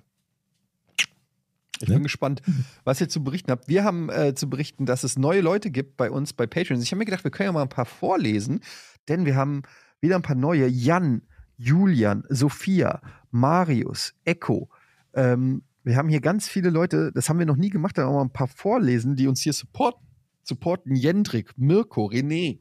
Ich 1.81 1.89
Ne? 1.89 1.95
bin 1.95 2.03
gespannt, 2.05 2.43
was 2.85 3.01
ihr 3.01 3.09
zu 3.09 3.23
berichten 3.25 3.51
habt. 3.51 3.69
Wir 3.69 3.85
haben 3.85 4.09
äh, 4.11 4.35
zu 4.35 4.49
berichten, 4.49 4.87
dass 4.87 5.05
es 5.05 5.19
neue 5.19 5.41
Leute 5.41 5.71
gibt 5.71 5.97
bei 5.97 6.11
uns 6.11 6.33
bei 6.33 6.47
Patreon. 6.47 6.81
Ich 6.81 6.91
habe 6.93 6.99
mir 6.99 7.05
gedacht, 7.05 7.25
wir 7.25 7.31
können 7.31 7.49
ja 7.49 7.53
mal 7.53 7.63
ein 7.63 7.69
paar 7.69 7.85
vorlesen, 7.87 8.61
denn 9.09 9.25
wir 9.27 9.37
haben 9.37 9.63
wieder 10.01 10.17
ein 10.17 10.23
paar 10.23 10.37
neue. 10.37 10.67
Jan, 10.67 11.23
Julian, 11.57 12.25
Sophia, 12.29 13.01
Marius, 13.31 14.15
Echo. 14.25 14.69
Ähm, 15.15 15.63
wir 15.83 15.97
haben 15.97 16.09
hier 16.09 16.21
ganz 16.21 16.49
viele 16.49 16.71
Leute, 16.71 17.13
das 17.13 17.29
haben 17.29 17.39
wir 17.39 17.47
noch 17.47 17.57
nie 17.57 17.71
gemacht, 17.71 17.99
da 17.99 18.07
auch 18.07 18.15
mal 18.15 18.23
ein 18.23 18.33
paar 18.33 18.49
vorlesen, 18.49 19.17
die 19.17 19.27
uns 19.27 19.43
hier 19.43 19.53
support, 19.53 19.97
supporten. 20.43 20.97
Jendrik, 20.97 21.53
Mirko, 21.57 22.07
René, 22.07 22.59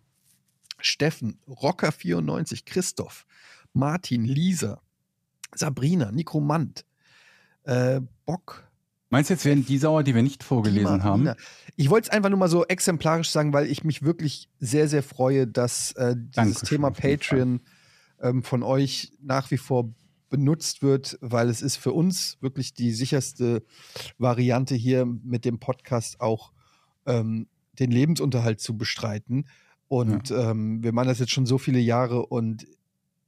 Steffen, 0.80 1.40
Rocker94, 1.48 2.64
Christoph, 2.66 3.26
Martin, 3.74 4.26
Lisa, 4.26 4.82
Sabrina, 5.56 6.12
Nikromant, 6.12 6.86
äh, 7.64 8.02
Bock, 8.26 8.68
Meinst 9.14 9.30
du, 9.30 9.36
jetzt 9.36 9.46
werden 9.46 9.64
die 9.64 9.78
sauer, 9.78 10.02
die 10.02 10.16
wir 10.16 10.24
nicht 10.24 10.44
vorgelesen 10.44 10.94
Dima, 10.94 11.04
haben? 11.04 11.30
Ich 11.76 11.92
wollte 11.92 12.08
es 12.08 12.10
einfach 12.10 12.32
nur 12.32 12.40
mal 12.40 12.50
so 12.50 12.66
exemplarisch 12.66 13.30
sagen, 13.30 13.54
weil 13.54 13.68
ich 13.68 13.84
mich 13.84 14.02
wirklich 14.02 14.50
sehr, 14.60 14.88
sehr 14.88 15.04
freue, 15.04 15.46
dass 15.46 15.92
äh, 15.92 16.16
dieses 16.18 16.32
Dankeschön, 16.32 16.68
Thema 16.68 16.90
Patreon 16.90 17.62
ähm, 18.24 18.42
von 18.42 18.64
euch 18.64 19.12
nach 19.22 19.52
wie 19.52 19.58
vor 19.58 19.94
benutzt 20.32 20.82
wird, 20.82 21.20
weil 21.22 21.50
es 21.50 21.62
ist 21.62 21.76
für 21.76 21.92
uns 21.92 22.40
wirklich 22.42 22.74
die 22.74 22.92
sicherste 22.92 23.64
Variante 24.18 24.74
hier 24.74 25.06
mit 25.06 25.46
dem 25.46 25.60
Podcast 25.60 26.20
auch 26.20 26.52
ähm, 27.06 27.46
den 27.78 27.92
Lebensunterhalt 27.92 28.62
zu 28.62 28.76
bestreiten. 28.76 29.46
Und 29.90 30.32
ähm, 30.32 30.82
wir 30.82 30.92
machen 30.92 31.10
das 31.10 31.20
jetzt 31.20 31.34
schon 31.34 31.46
so 31.46 31.60
viele 31.60 31.78
Jahre 31.78 32.26
und 32.26 32.66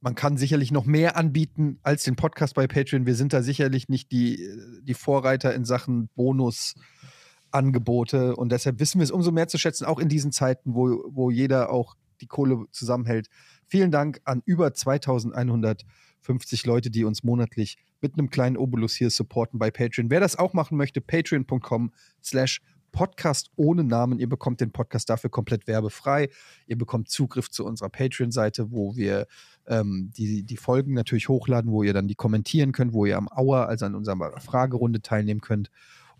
man 0.06 0.14
kann 0.14 0.36
sicherlich 0.36 0.70
noch 0.70 0.84
mehr 0.84 1.16
anbieten 1.16 1.80
als 1.82 2.04
den 2.04 2.14
Podcast 2.14 2.54
bei 2.54 2.68
Patreon. 2.68 3.06
Wir 3.06 3.16
sind 3.16 3.32
da 3.32 3.42
sicherlich 3.42 3.88
nicht 3.88 4.12
die, 4.12 4.48
die 4.82 4.94
Vorreiter 4.94 5.52
in 5.52 5.64
Sachen 5.64 6.10
Bonusangebote 6.14 8.36
und 8.36 8.52
deshalb 8.52 8.78
wissen 8.78 9.00
wir 9.00 9.02
es 9.02 9.10
umso 9.10 9.32
mehr 9.32 9.48
zu 9.48 9.58
schätzen, 9.58 9.84
auch 9.84 9.98
in 9.98 10.08
diesen 10.08 10.30
Zeiten, 10.30 10.76
wo, 10.76 11.02
wo 11.08 11.32
jeder 11.32 11.70
auch 11.70 11.96
die 12.20 12.28
Kohle 12.28 12.66
zusammenhält. 12.70 13.26
Vielen 13.66 13.90
Dank 13.90 14.20
an 14.22 14.42
über 14.44 14.72
2150 14.72 16.66
Leute, 16.66 16.92
die 16.92 17.02
uns 17.02 17.24
monatlich 17.24 17.76
mit 18.00 18.16
einem 18.16 18.30
kleinen 18.30 18.56
Obolus 18.56 18.94
hier 18.94 19.10
supporten 19.10 19.58
bei 19.58 19.72
Patreon. 19.72 20.08
Wer 20.08 20.20
das 20.20 20.36
auch 20.36 20.52
machen 20.52 20.78
möchte, 20.78 21.00
patreon.com 21.00 21.92
slash 22.22 22.60
Podcast 22.96 23.50
ohne 23.56 23.84
Namen. 23.84 24.18
Ihr 24.18 24.28
bekommt 24.28 24.62
den 24.62 24.72
Podcast 24.72 25.10
dafür 25.10 25.28
komplett 25.28 25.66
werbefrei. 25.66 26.30
Ihr 26.66 26.78
bekommt 26.78 27.10
Zugriff 27.10 27.50
zu 27.50 27.66
unserer 27.66 27.90
Patreon-Seite, 27.90 28.72
wo 28.72 28.96
wir 28.96 29.26
ähm, 29.66 30.10
die, 30.16 30.44
die 30.44 30.56
Folgen 30.56 30.94
natürlich 30.94 31.28
hochladen, 31.28 31.70
wo 31.70 31.82
ihr 31.82 31.92
dann 31.92 32.08
die 32.08 32.14
kommentieren 32.14 32.72
könnt, 32.72 32.94
wo 32.94 33.04
ihr 33.04 33.18
am 33.18 33.28
Hour, 33.28 33.68
also 33.68 33.84
an 33.84 33.94
unserer 33.94 34.40
Fragerunde 34.40 35.02
teilnehmen 35.02 35.42
könnt 35.42 35.70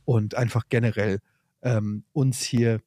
und 0.05 0.35
einfach 0.35 0.65
generell 0.69 1.21
ähm, 1.63 2.05
uns 2.13 2.43
hier 2.43 2.83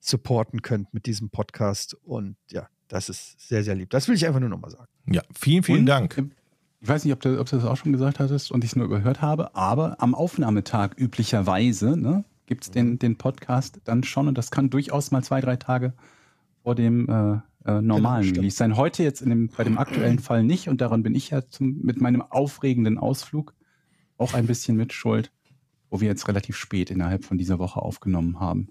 supporten 0.00 0.60
könnt 0.62 0.92
mit 0.92 1.06
diesem 1.06 1.30
Podcast. 1.30 1.94
Und 2.02 2.36
ja, 2.50 2.68
das 2.88 3.08
ist 3.08 3.38
sehr, 3.38 3.62
sehr 3.62 3.76
lieb. 3.76 3.90
Das 3.90 4.08
will 4.08 4.16
ich 4.16 4.26
einfach 4.26 4.40
nur 4.40 4.48
nochmal 4.48 4.72
sagen. 4.72 4.90
Ja, 5.08 5.22
vielen, 5.32 5.62
vielen 5.62 5.80
Und, 5.80 5.86
Dank. 5.86 6.24
Ich 6.80 6.88
weiß 6.88 7.04
nicht, 7.04 7.12
ob 7.12 7.20
du, 7.20 7.38
ob 7.38 7.48
du 7.48 7.54
das 7.54 7.64
auch 7.64 7.76
schon 7.76 7.92
gesagt 7.92 8.18
hattest 8.18 8.50
und 8.50 8.64
ich 8.64 8.70
es 8.70 8.76
nur 8.76 8.86
überhört 8.86 9.22
habe, 9.22 9.54
aber 9.54 10.02
am 10.02 10.12
Aufnahmetag 10.12 10.98
üblicherweise 10.98 11.96
ne, 11.96 12.24
gibt 12.46 12.64
es 12.64 12.70
den, 12.70 12.98
den 12.98 13.16
Podcast 13.16 13.80
dann 13.84 14.04
schon 14.04 14.28
und 14.28 14.38
das 14.38 14.50
kann 14.50 14.70
durchaus 14.70 15.10
mal 15.10 15.22
zwei, 15.22 15.40
drei 15.40 15.56
Tage 15.56 15.92
vor 16.62 16.74
dem 16.74 17.08
äh, 17.08 17.70
äh, 17.70 17.80
normalen 17.80 18.24
stimmt. 18.24 18.38
Release 18.38 18.56
sein. 18.56 18.76
Heute 18.76 19.02
jetzt 19.02 19.20
in 19.20 19.30
dem, 19.30 19.48
bei 19.48 19.64
dem 19.64 19.78
aktuellen 19.78 20.18
Fall 20.18 20.42
nicht 20.42 20.68
und 20.68 20.80
daran 20.80 21.02
bin 21.02 21.14
ich 21.14 21.30
ja 21.30 21.48
zum, 21.48 21.80
mit 21.82 22.00
meinem 22.00 22.22
aufregenden 22.22 22.98
Ausflug 22.98 23.54
auch 24.18 24.34
ein 24.34 24.46
bisschen 24.46 24.76
mit 24.76 24.92
schuld, 24.92 25.30
wo 25.90 26.00
wir 26.00 26.08
jetzt 26.08 26.28
relativ 26.28 26.56
spät 26.56 26.90
innerhalb 26.90 27.24
von 27.24 27.38
dieser 27.38 27.58
Woche 27.58 27.82
aufgenommen 27.82 28.40
haben. 28.40 28.68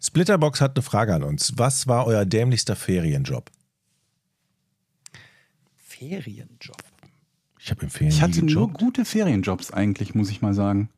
Splitterbox 0.00 0.60
hat 0.60 0.76
eine 0.76 0.82
Frage 0.82 1.14
an 1.14 1.22
uns. 1.22 1.54
Was 1.56 1.86
war 1.86 2.06
euer 2.06 2.24
dämlichster 2.24 2.76
Ferienjob? 2.76 3.50
Ferienjob. 5.74 6.82
Ich 7.58 7.70
habe 7.70 7.82
im 7.82 7.90
Ferien 7.90 8.14
Ich 8.14 8.22
hatte 8.22 8.44
nur 8.44 8.70
gute 8.70 9.04
Ferienjobs 9.04 9.70
eigentlich, 9.70 10.14
muss 10.14 10.30
ich 10.30 10.40
mal 10.40 10.54
sagen. 10.54 10.88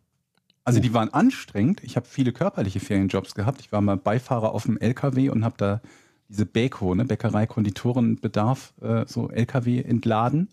Also 0.64 0.80
die 0.80 0.94
waren 0.94 1.12
anstrengend. 1.12 1.82
Ich 1.82 1.96
habe 1.96 2.06
viele 2.06 2.32
körperliche 2.32 2.80
Ferienjobs 2.80 3.34
gehabt. 3.34 3.60
Ich 3.60 3.72
war 3.72 3.80
mal 3.80 3.96
Beifahrer 3.96 4.52
auf 4.52 4.64
dem 4.64 4.78
LKW 4.78 5.30
und 5.30 5.44
habe 5.44 5.56
da 5.58 5.80
diese 6.28 6.46
Beko, 6.46 6.94
ne, 6.94 7.04
Bäckerei, 7.04 7.46
Konditorenbedarf, 7.46 8.72
äh, 8.80 9.04
so 9.06 9.28
LKW 9.28 9.82
entladen. 9.82 10.48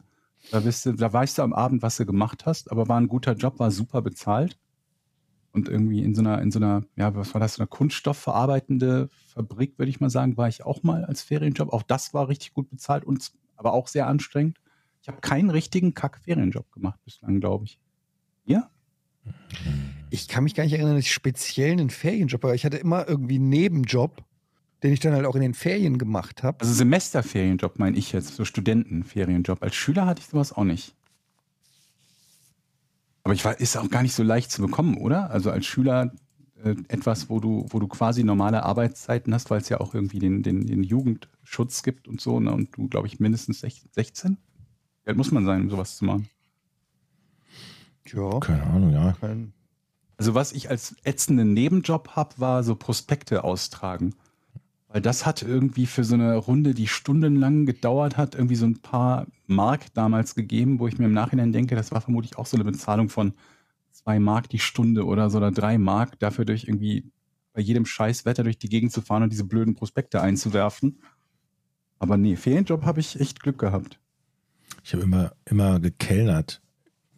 Da, 0.51 0.65
wisst 0.65 0.85
du, 0.85 0.93
da 0.93 1.11
weißt 1.11 1.37
du 1.37 1.41
am 1.43 1.53
Abend, 1.53 1.81
was 1.81 1.97
du 1.97 2.05
gemacht 2.05 2.45
hast, 2.45 2.71
aber 2.71 2.87
war 2.87 2.99
ein 2.99 3.07
guter 3.07 3.33
Job, 3.33 3.59
war 3.59 3.71
super 3.71 4.01
bezahlt. 4.01 4.57
Und 5.51 5.67
irgendwie 5.67 6.03
in 6.03 6.13
so 6.13 6.21
einer, 6.21 6.41
in 6.41 6.51
so 6.51 6.59
einer, 6.59 6.83
ja, 6.95 7.15
was 7.15 7.33
war 7.33 7.41
das, 7.41 7.55
so 7.55 7.61
einer 7.61 7.67
kunststoffverarbeitende 7.67 9.09
Fabrik, 9.33 9.77
würde 9.77 9.89
ich 9.89 9.99
mal 9.99 10.09
sagen, 10.09 10.37
war 10.37 10.47
ich 10.47 10.63
auch 10.63 10.83
mal 10.83 11.05
als 11.05 11.21
Ferienjob. 11.21 11.73
Auch 11.73 11.83
das 11.83 12.13
war 12.13 12.27
richtig 12.27 12.53
gut 12.53 12.69
bezahlt 12.69 13.03
und 13.03 13.31
aber 13.55 13.73
auch 13.73 13.87
sehr 13.87 14.07
anstrengend. 14.07 14.57
Ich 15.01 15.07
habe 15.07 15.21
keinen 15.21 15.49
richtigen 15.49 15.93
Kack-Ferienjob 15.93 16.71
gemacht 16.71 16.99
bislang, 17.03 17.39
glaube 17.39 17.65
ich. 17.65 17.79
Ja? 18.45 18.69
Ich 20.19 20.27
kann 20.27 20.43
mich 20.43 20.55
gar 20.55 20.63
nicht 20.63 20.73
erinnern, 20.73 20.95
dass 20.95 21.05
ich 21.05 21.13
speziell 21.13 21.71
einen 21.71 21.89
Ferienjob 21.89 22.43
habe. 22.43 22.55
Ich 22.55 22.65
hatte 22.65 22.77
immer 22.77 23.07
irgendwie 23.07 23.35
einen 23.35 23.49
Nebenjob, 23.49 24.23
den 24.83 24.93
ich 24.93 24.99
dann 24.99 25.13
halt 25.13 25.25
auch 25.25 25.35
in 25.35 25.41
den 25.41 25.53
Ferien 25.53 25.97
gemacht 25.97 26.43
habe. 26.43 26.59
Also 26.61 26.73
Semesterferienjob 26.73 27.79
meine 27.79 27.97
ich 27.97 28.11
jetzt, 28.11 28.35
so 28.35 28.45
Studentenferienjob. 28.45 29.61
Als 29.61 29.75
Schüler 29.75 30.05
hatte 30.05 30.21
ich 30.21 30.27
sowas 30.27 30.53
auch 30.53 30.63
nicht. 30.63 30.95
Aber 33.23 33.33
ich 33.33 33.45
war, 33.45 33.59
ist 33.59 33.77
auch 33.77 33.89
gar 33.89 34.01
nicht 34.01 34.13
so 34.13 34.23
leicht 34.23 34.51
zu 34.51 34.61
bekommen, 34.61 34.97
oder? 34.97 35.29
Also 35.31 35.51
als 35.51 35.65
Schüler 35.65 36.11
äh, 36.63 36.75
etwas, 36.87 37.29
wo 37.29 37.39
du, 37.39 37.65
wo 37.69 37.79
du 37.79 37.87
quasi 37.87 38.23
normale 38.23 38.63
Arbeitszeiten 38.63 39.33
hast, 39.33 39.49
weil 39.49 39.61
es 39.61 39.69
ja 39.69 39.79
auch 39.79 39.93
irgendwie 39.93 40.19
den, 40.19 40.43
den, 40.43 40.65
den 40.65 40.83
Jugendschutz 40.83 41.83
gibt 41.83 42.07
und 42.07 42.19
so, 42.19 42.39
ne? 42.39 42.51
Und 42.51 42.75
du, 42.75 42.87
glaube 42.87 43.07
ich, 43.07 43.19
mindestens 43.19 43.61
16? 43.61 43.89
16? 43.93 44.37
Wie 45.03 45.09
alt 45.09 45.17
muss 45.17 45.31
man 45.31 45.45
sein, 45.45 45.61
um 45.61 45.69
sowas 45.69 45.97
zu 45.97 46.05
machen? 46.05 46.29
Ja. 48.07 48.39
Keine 48.39 48.63
Ahnung, 48.63 48.91
ja. 48.91 49.13
Kein, 49.19 49.53
Also 50.19 50.35
was 50.35 50.51
ich 50.51 50.69
als 50.69 50.97
ätzenden 51.05 51.53
Nebenjob 51.53 52.09
habe, 52.17 52.35
war 52.37 52.63
so 52.63 52.75
Prospekte 52.75 53.45
austragen. 53.45 54.15
Weil 54.89 55.01
das 55.01 55.25
hat 55.25 55.43
irgendwie 55.43 55.85
für 55.85 56.03
so 56.03 56.15
eine 56.15 56.35
Runde, 56.35 56.73
die 56.73 56.87
stundenlang 56.87 57.65
gedauert 57.65 58.17
hat, 58.17 58.35
irgendwie 58.35 58.55
so 58.55 58.65
ein 58.65 58.81
paar 58.81 59.27
Mark 59.47 59.93
damals 59.93 60.35
gegeben, 60.35 60.79
wo 60.79 60.87
ich 60.87 60.97
mir 60.97 61.05
im 61.05 61.13
Nachhinein 61.13 61.53
denke, 61.53 61.75
das 61.75 61.93
war 61.93 62.01
vermutlich 62.01 62.37
auch 62.37 62.47
so 62.47 62.57
eine 62.57 62.65
Bezahlung 62.65 63.07
von 63.07 63.33
zwei 63.91 64.19
Mark 64.19 64.49
die 64.49 64.59
Stunde 64.59 65.05
oder 65.05 65.29
so 65.29 65.37
oder 65.37 65.51
drei 65.51 65.77
Mark, 65.77 66.19
dafür 66.19 66.43
durch 66.43 66.65
irgendwie 66.65 67.09
bei 67.53 67.61
jedem 67.61 67.85
scheiß 67.85 68.25
Wetter 68.25 68.43
durch 68.43 68.59
die 68.59 68.69
Gegend 68.69 68.91
zu 68.91 69.01
fahren 69.01 69.23
und 69.23 69.31
diese 69.31 69.45
blöden 69.45 69.73
Prospekte 69.73 70.21
einzuwerfen. 70.21 70.99
Aber 71.97 72.17
nee, 72.17 72.35
Ferienjob 72.35 72.83
habe 72.83 72.99
ich 72.99 73.17
echt 73.21 73.41
Glück 73.41 73.57
gehabt. 73.57 74.01
Ich 74.83 74.91
habe 74.93 75.03
immer, 75.03 75.31
immer 75.45 75.79
gekellnert. 75.79 76.61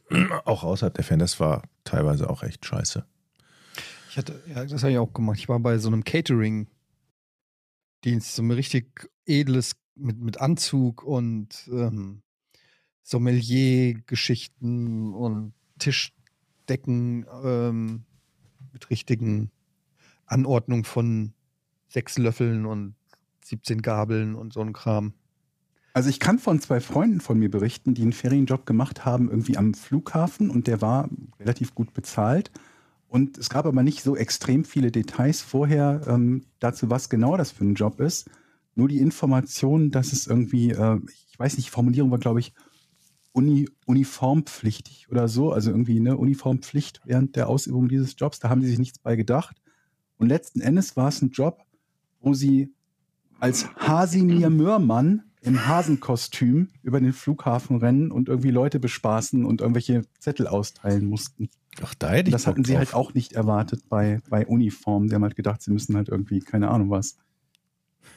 Auch 0.46 0.64
außerhalb 0.64 0.94
der 0.94 1.04
Fan. 1.04 1.18
Das 1.18 1.40
war 1.40 1.64
teilweise 1.84 2.30
auch 2.30 2.44
echt 2.44 2.66
scheiße. 2.66 3.06
ich 4.10 4.18
hatte, 4.18 4.42
ja, 4.48 4.66
das 4.66 4.84
habe 4.84 4.92
ich 4.92 4.98
auch 4.98 5.14
gemacht. 5.14 5.38
Ich 5.40 5.48
war 5.50 5.60
bei 5.60 5.78
so 5.78 5.90
einem 5.90 6.04
Catering-Dienst, 6.04 8.36
so 8.36 8.44
ein 8.44 8.52
richtig 8.52 9.10
edles 9.26 9.76
mit, 9.96 10.20
mit 10.20 10.42
Anzug 10.42 11.04
und 11.04 11.70
ähm, 11.72 12.22
Sommelier-Geschichten 13.04 15.14
und 15.14 15.54
Tischdecken 15.80 17.26
ähm, 17.44 18.06
mit 18.72 18.90
richtigen 18.90 19.52
Anordnung 20.26 20.86
von 20.86 21.34
sechs 21.88 22.18
Löffeln 22.18 22.66
und 22.66 22.96
17 23.44 23.82
Gabeln 23.82 24.36
und 24.36 24.54
so 24.54 24.62
ein 24.62 24.74
Kram. 24.74 25.14
Also 25.94 26.10
ich 26.10 26.20
kann 26.20 26.40
von 26.40 26.62
zwei 26.62 26.80
Freunden 26.80 27.20
von 27.20 27.38
mir 27.38 27.52
berichten, 27.52 27.94
die 27.94 28.04
einen 28.04 28.14
Ferienjob 28.14 28.66
gemacht 28.66 29.04
haben, 29.04 29.30
irgendwie 29.30 29.58
am 29.58 29.74
Flughafen 29.74 30.50
und 30.50 30.68
der 30.68 30.82
war 30.82 31.10
relativ 31.40 31.76
gut 31.76 31.94
bezahlt. 31.94 32.52
Und 33.08 33.38
es 33.38 33.50
gab 33.50 33.66
aber 33.66 33.84
nicht 33.84 34.04
so 34.04 34.16
extrem 34.16 34.64
viele 34.64 34.90
Details 34.90 35.42
vorher 35.42 36.02
ähm, 36.08 36.46
dazu, 36.60 36.90
was 36.90 37.10
genau 37.10 37.36
das 37.36 37.52
für 37.52 37.66
ein 37.66 37.76
Job 37.76 38.00
ist. 38.00 38.30
Nur 38.74 38.88
die 38.88 39.00
Information, 39.00 39.92
dass 39.92 40.14
es 40.14 40.28
irgendwie, 40.28 40.72
äh, 40.72 40.98
ich 41.30 41.38
weiß 41.38 41.58
nicht, 41.58 41.68
die 41.68 41.72
Formulierung 41.72 42.10
war, 42.10 42.20
glaube 42.20 42.40
ich, 42.40 42.54
Uni, 43.34 43.70
uniformpflichtig 43.86 45.10
oder 45.10 45.28
so, 45.28 45.52
also 45.52 45.72
irgendwie 45.72 46.00
eine 46.00 46.18
Uniformpflicht 46.18 47.02
während 47.06 47.36
der 47.36 47.50
Ausübung 47.50 47.90
dieses 47.90 48.16
Jobs. 48.18 48.40
Da 48.40 48.50
haben 48.50 48.62
sie 48.62 48.70
sich 48.70 48.80
nichts 48.80 49.00
bei 49.00 49.18
gedacht. 49.18 49.62
Und 50.18 50.28
letzten 50.28 50.62
Endes 50.62 50.96
war 50.96 51.10
es 51.10 51.22
ein 51.22 51.32
Job, 51.32 51.66
wo 52.22 52.34
sie 52.34 52.74
als 53.40 53.74
Hasimir 53.76 54.50
Möhrmann 54.50 55.31
im 55.42 55.66
Hasenkostüm 55.68 56.70
über 56.84 57.00
den 57.00 57.14
Flughafen 57.14 57.78
rennen 57.78 58.12
und 58.12 58.30
irgendwie 58.30 58.52
Leute 58.52 58.80
bespaßen 58.80 59.44
und 59.44 59.62
irgendwelche 59.62 60.04
Zettel 60.20 60.48
austeilen 60.48 61.06
mussten. 61.06 61.50
Ach, 61.82 61.96
da 61.96 62.12
hätte 62.12 62.30
ich 62.30 62.34
Das 62.34 62.48
hatten 62.48 62.64
sie 62.64 62.74
drauf. 62.74 62.80
halt 62.80 62.94
auch 62.94 63.14
nicht 63.14 63.34
erwartet 63.34 63.84
bei, 63.90 64.20
bei 64.30 64.46
Uniformen. 64.46 65.10
Sie 65.10 65.16
haben 65.16 65.24
halt 65.24 65.36
gedacht, 65.36 65.62
sie 65.62 65.72
müssen 65.72 65.96
halt 65.96 66.10
irgendwie, 66.10 66.40
keine 66.42 66.70
Ahnung 66.70 66.90
was, 66.92 67.18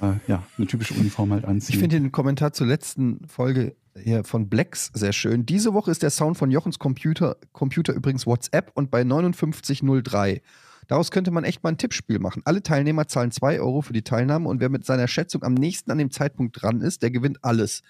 äh, 0.03 0.15
ja, 0.27 0.45
eine 0.59 0.67
typische 0.67 0.95
Uniform 0.95 1.33
halt 1.33 1.45
anziehen. 1.45 1.75
Ich 1.75 1.79
finde 1.81 1.99
den 1.99 2.13
Kommentar 2.13 2.53
zur 2.53 2.67
letzten 2.67 3.27
Folge 3.27 3.77
hier 3.97 4.25
von 4.25 4.49
Blacks 4.49 4.91
sehr 4.93 5.13
schön. 5.13 5.47
Diese 5.47 5.73
Woche 5.73 5.91
ist 5.91 6.03
der 6.03 6.11
Sound 6.11 6.37
von 6.37 6.51
Jochens 6.51 6.79
Computer, 6.79 7.37
Computer 7.53 7.95
übrigens 7.95 8.27
WhatsApp 8.27 8.73
und 8.75 8.91
bei 8.91 9.05
5903. 9.05 10.43
Daraus 10.87 11.11
könnte 11.11 11.31
man 11.31 11.45
echt 11.45 11.63
mal 11.63 11.71
ein 11.71 11.79
Tippspiel 11.79 12.19
machen. 12.19 12.43
Alle 12.45 12.63
Teilnehmer 12.63 13.09
zahlen 13.09 13.31
2 13.31 13.61
Euro 13.61 13.83
für 13.83 13.93
die 13.93 14.03
Teilnahme 14.03 14.49
und 14.49 14.61
wer 14.61 14.69
mit 14.69 14.85
seiner 14.85 15.09
Schätzung 15.09 15.43
am 15.43 15.55
nächsten 15.55 15.91
an 15.91 15.99
dem 15.99 16.11
Zeitpunkt 16.11 16.61
dran 16.61 16.81
ist, 16.81 17.03
der 17.03 17.11
gewinnt 17.11 17.39
alles. 17.43 17.83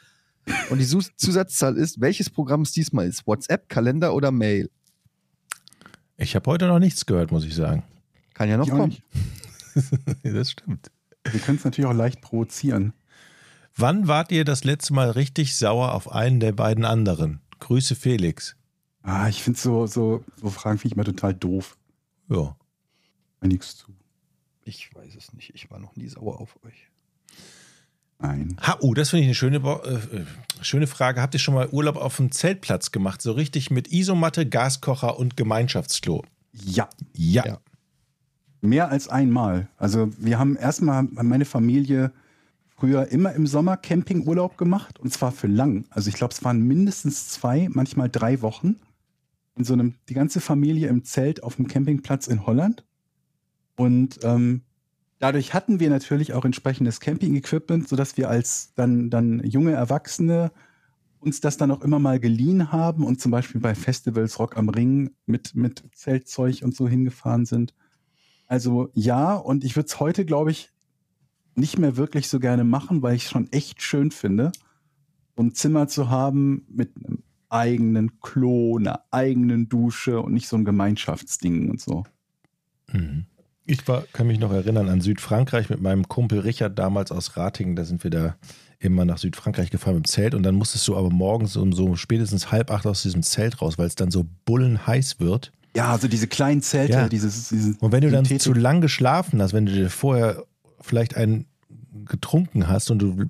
Und 0.70 0.78
die 0.78 0.86
Zusatzzahl 1.16 1.76
ist, 1.76 2.00
welches 2.00 2.30
Programm 2.30 2.62
es 2.62 2.72
diesmal 2.72 3.06
ist. 3.06 3.26
WhatsApp, 3.26 3.68
Kalender 3.68 4.14
oder 4.14 4.30
Mail. 4.30 4.70
Ich 6.16 6.36
habe 6.36 6.50
heute 6.50 6.66
noch 6.66 6.78
nichts 6.78 7.06
gehört, 7.06 7.32
muss 7.32 7.44
ich 7.44 7.54
sagen. 7.54 7.82
Kann 8.34 8.48
ja 8.48 8.56
noch 8.56 8.66
Ich 8.66 8.72
kommen. 8.72 8.96
das 10.22 10.50
stimmt. 10.50 10.90
Wir 11.30 11.40
können 11.40 11.58
es 11.58 11.64
natürlich 11.64 11.88
auch 11.88 11.94
leicht 11.94 12.20
provozieren. 12.20 12.92
Wann 13.76 14.06
wart 14.06 14.30
ihr 14.30 14.44
das 14.44 14.62
letzte 14.62 14.92
Mal 14.92 15.10
richtig 15.10 15.56
sauer 15.56 15.94
auf 15.94 16.12
einen 16.12 16.38
der 16.38 16.52
beiden 16.52 16.84
anderen? 16.84 17.40
Grüße 17.58 17.96
Felix. 17.96 18.56
Ah, 19.02 19.28
ich 19.28 19.42
finde 19.42 19.58
so, 19.58 19.86
so, 19.86 20.22
so 20.40 20.50
Fragen 20.50 20.78
finde 20.78 20.92
ich 20.92 20.96
immer 20.96 21.04
total 21.04 21.34
doof. 21.34 21.76
Ja. 22.28 22.56
Mir 23.44 23.48
nichts 23.48 23.76
zu. 23.76 23.92
Ich 24.64 24.94
weiß 24.94 25.14
es 25.16 25.34
nicht. 25.34 25.52
Ich 25.54 25.70
war 25.70 25.78
noch 25.78 25.96
nie 25.96 26.08
sauer 26.08 26.40
auf 26.40 26.56
euch. 26.64 26.88
Nein. 28.18 28.56
Ha, 28.62 28.78
oh, 28.80 28.94
das 28.94 29.10
finde 29.10 29.22
ich 29.22 29.26
eine 29.26 29.34
schöne, 29.34 29.58
äh, 29.58 30.16
äh, 30.16 30.24
schöne 30.62 30.86
Frage. 30.86 31.20
Habt 31.20 31.34
ihr 31.34 31.40
schon 31.40 31.52
mal 31.52 31.68
Urlaub 31.68 31.96
auf 31.96 32.16
dem 32.16 32.32
Zeltplatz 32.32 32.90
gemacht? 32.90 33.20
So 33.20 33.32
richtig 33.32 33.70
mit 33.70 33.92
Isomatte, 33.92 34.48
Gaskocher 34.48 35.18
und 35.18 35.36
Gemeinschaftsklo? 35.36 36.24
Ja. 36.52 36.88
Ja. 37.14 37.46
Ja. 37.46 37.60
Mehr 38.62 38.88
als 38.88 39.08
einmal. 39.08 39.68
Also 39.76 40.10
wir 40.16 40.38
haben 40.38 40.56
erstmal 40.56 41.02
meine 41.02 41.44
Familie 41.44 42.12
früher 42.76 43.08
immer 43.08 43.34
im 43.34 43.46
Sommer 43.46 43.76
Campingurlaub 43.76 44.56
gemacht 44.56 44.98
und 44.98 45.12
zwar 45.12 45.32
für 45.32 45.48
lang. 45.48 45.84
Also 45.90 46.08
ich 46.08 46.14
glaube, 46.14 46.32
es 46.32 46.42
waren 46.44 46.62
mindestens 46.62 47.28
zwei, 47.28 47.68
manchmal 47.70 48.08
drei 48.08 48.40
Wochen 48.40 48.76
in 49.54 49.64
so 49.64 49.74
einem, 49.74 49.96
die 50.08 50.14
ganze 50.14 50.40
Familie 50.40 50.88
im 50.88 51.04
Zelt 51.04 51.42
auf 51.42 51.56
dem 51.56 51.68
Campingplatz 51.68 52.26
in 52.26 52.46
Holland. 52.46 52.84
Und 53.76 54.20
ähm, 54.22 54.62
dadurch 55.18 55.54
hatten 55.54 55.80
wir 55.80 55.90
natürlich 55.90 56.32
auch 56.32 56.44
entsprechendes 56.44 57.00
Camping-Equipment, 57.00 57.88
sodass 57.88 58.16
wir 58.16 58.28
als 58.28 58.72
dann, 58.74 59.10
dann 59.10 59.40
junge 59.44 59.72
Erwachsene 59.72 60.52
uns 61.24 61.40
das 61.40 61.56
dann 61.56 61.70
auch 61.70 61.80
immer 61.80 61.98
mal 61.98 62.20
geliehen 62.20 62.70
haben 62.70 63.04
und 63.04 63.20
zum 63.20 63.30
Beispiel 63.30 63.60
bei 63.60 63.74
Festivals 63.74 64.38
Rock 64.38 64.56
am 64.56 64.68
Ring 64.68 65.10
mit, 65.26 65.54
mit 65.54 65.82
Zeltzeug 65.94 66.60
und 66.62 66.74
so 66.74 66.86
hingefahren 66.86 67.46
sind. 67.46 67.74
Also 68.46 68.90
ja, 68.92 69.34
und 69.34 69.64
ich 69.64 69.74
würde 69.74 69.86
es 69.86 70.00
heute, 70.00 70.26
glaube 70.26 70.50
ich, 70.50 70.70
nicht 71.54 71.78
mehr 71.78 71.96
wirklich 71.96 72.28
so 72.28 72.40
gerne 72.40 72.64
machen, 72.64 73.02
weil 73.02 73.16
ich 73.16 73.24
es 73.24 73.30
schon 73.30 73.50
echt 73.52 73.80
schön 73.80 74.10
finde, 74.10 74.52
so 75.36 75.42
ein 75.42 75.54
Zimmer 75.54 75.88
zu 75.88 76.10
haben 76.10 76.66
mit 76.68 76.92
einem 76.96 77.22
eigenen 77.48 78.20
Klo, 78.20 78.76
einer 78.78 79.04
eigenen 79.10 79.68
Dusche 79.68 80.20
und 80.20 80.34
nicht 80.34 80.48
so 80.48 80.56
ein 80.56 80.64
Gemeinschaftsding 80.64 81.70
und 81.70 81.80
so. 81.80 82.04
Mhm. 82.92 83.26
Ich 83.66 83.86
war, 83.88 84.04
kann 84.12 84.26
mich 84.26 84.38
noch 84.38 84.52
erinnern 84.52 84.88
an 84.88 85.00
Südfrankreich 85.00 85.70
mit 85.70 85.80
meinem 85.80 86.06
Kumpel 86.08 86.40
Richard 86.40 86.78
damals 86.78 87.10
aus 87.10 87.36
Ratingen. 87.36 87.76
Da 87.76 87.84
sind 87.84 88.04
wir 88.04 88.10
da 88.10 88.36
immer 88.78 89.04
nach 89.06 89.16
Südfrankreich 89.18 89.70
gefahren 89.70 89.94
mit 89.96 90.04
dem 90.04 90.08
Zelt 90.08 90.34
und 90.34 90.42
dann 90.42 90.54
musstest 90.56 90.86
du 90.88 90.96
aber 90.96 91.08
morgens 91.08 91.56
um 91.56 91.72
so 91.72 91.96
spätestens 91.96 92.52
halb 92.52 92.70
acht 92.70 92.86
aus 92.86 93.02
diesem 93.02 93.22
Zelt 93.22 93.62
raus, 93.62 93.78
weil 93.78 93.86
es 93.86 93.94
dann 93.94 94.10
so 94.10 94.26
bullenheiß 94.44 95.18
wird. 95.20 95.52
Ja, 95.74 95.90
also 95.92 96.06
diese 96.08 96.26
kleinen 96.26 96.60
Zelte, 96.62 96.92
Ja. 96.92 97.08
dieses, 97.08 97.48
dieses 97.48 97.76
Und 97.78 97.90
wenn 97.92 98.02
du 98.02 98.10
dann 98.10 98.24
Synthetik- 98.26 98.42
zu 98.42 98.52
lang 98.52 98.80
geschlafen 98.82 99.40
hast, 99.40 99.54
wenn 99.54 99.64
du 99.66 99.72
dir 99.72 99.88
vorher 99.88 100.44
vielleicht 100.80 101.16
einen 101.16 101.46
getrunken 102.04 102.68
hast 102.68 102.90
und 102.90 102.98
du 102.98 103.26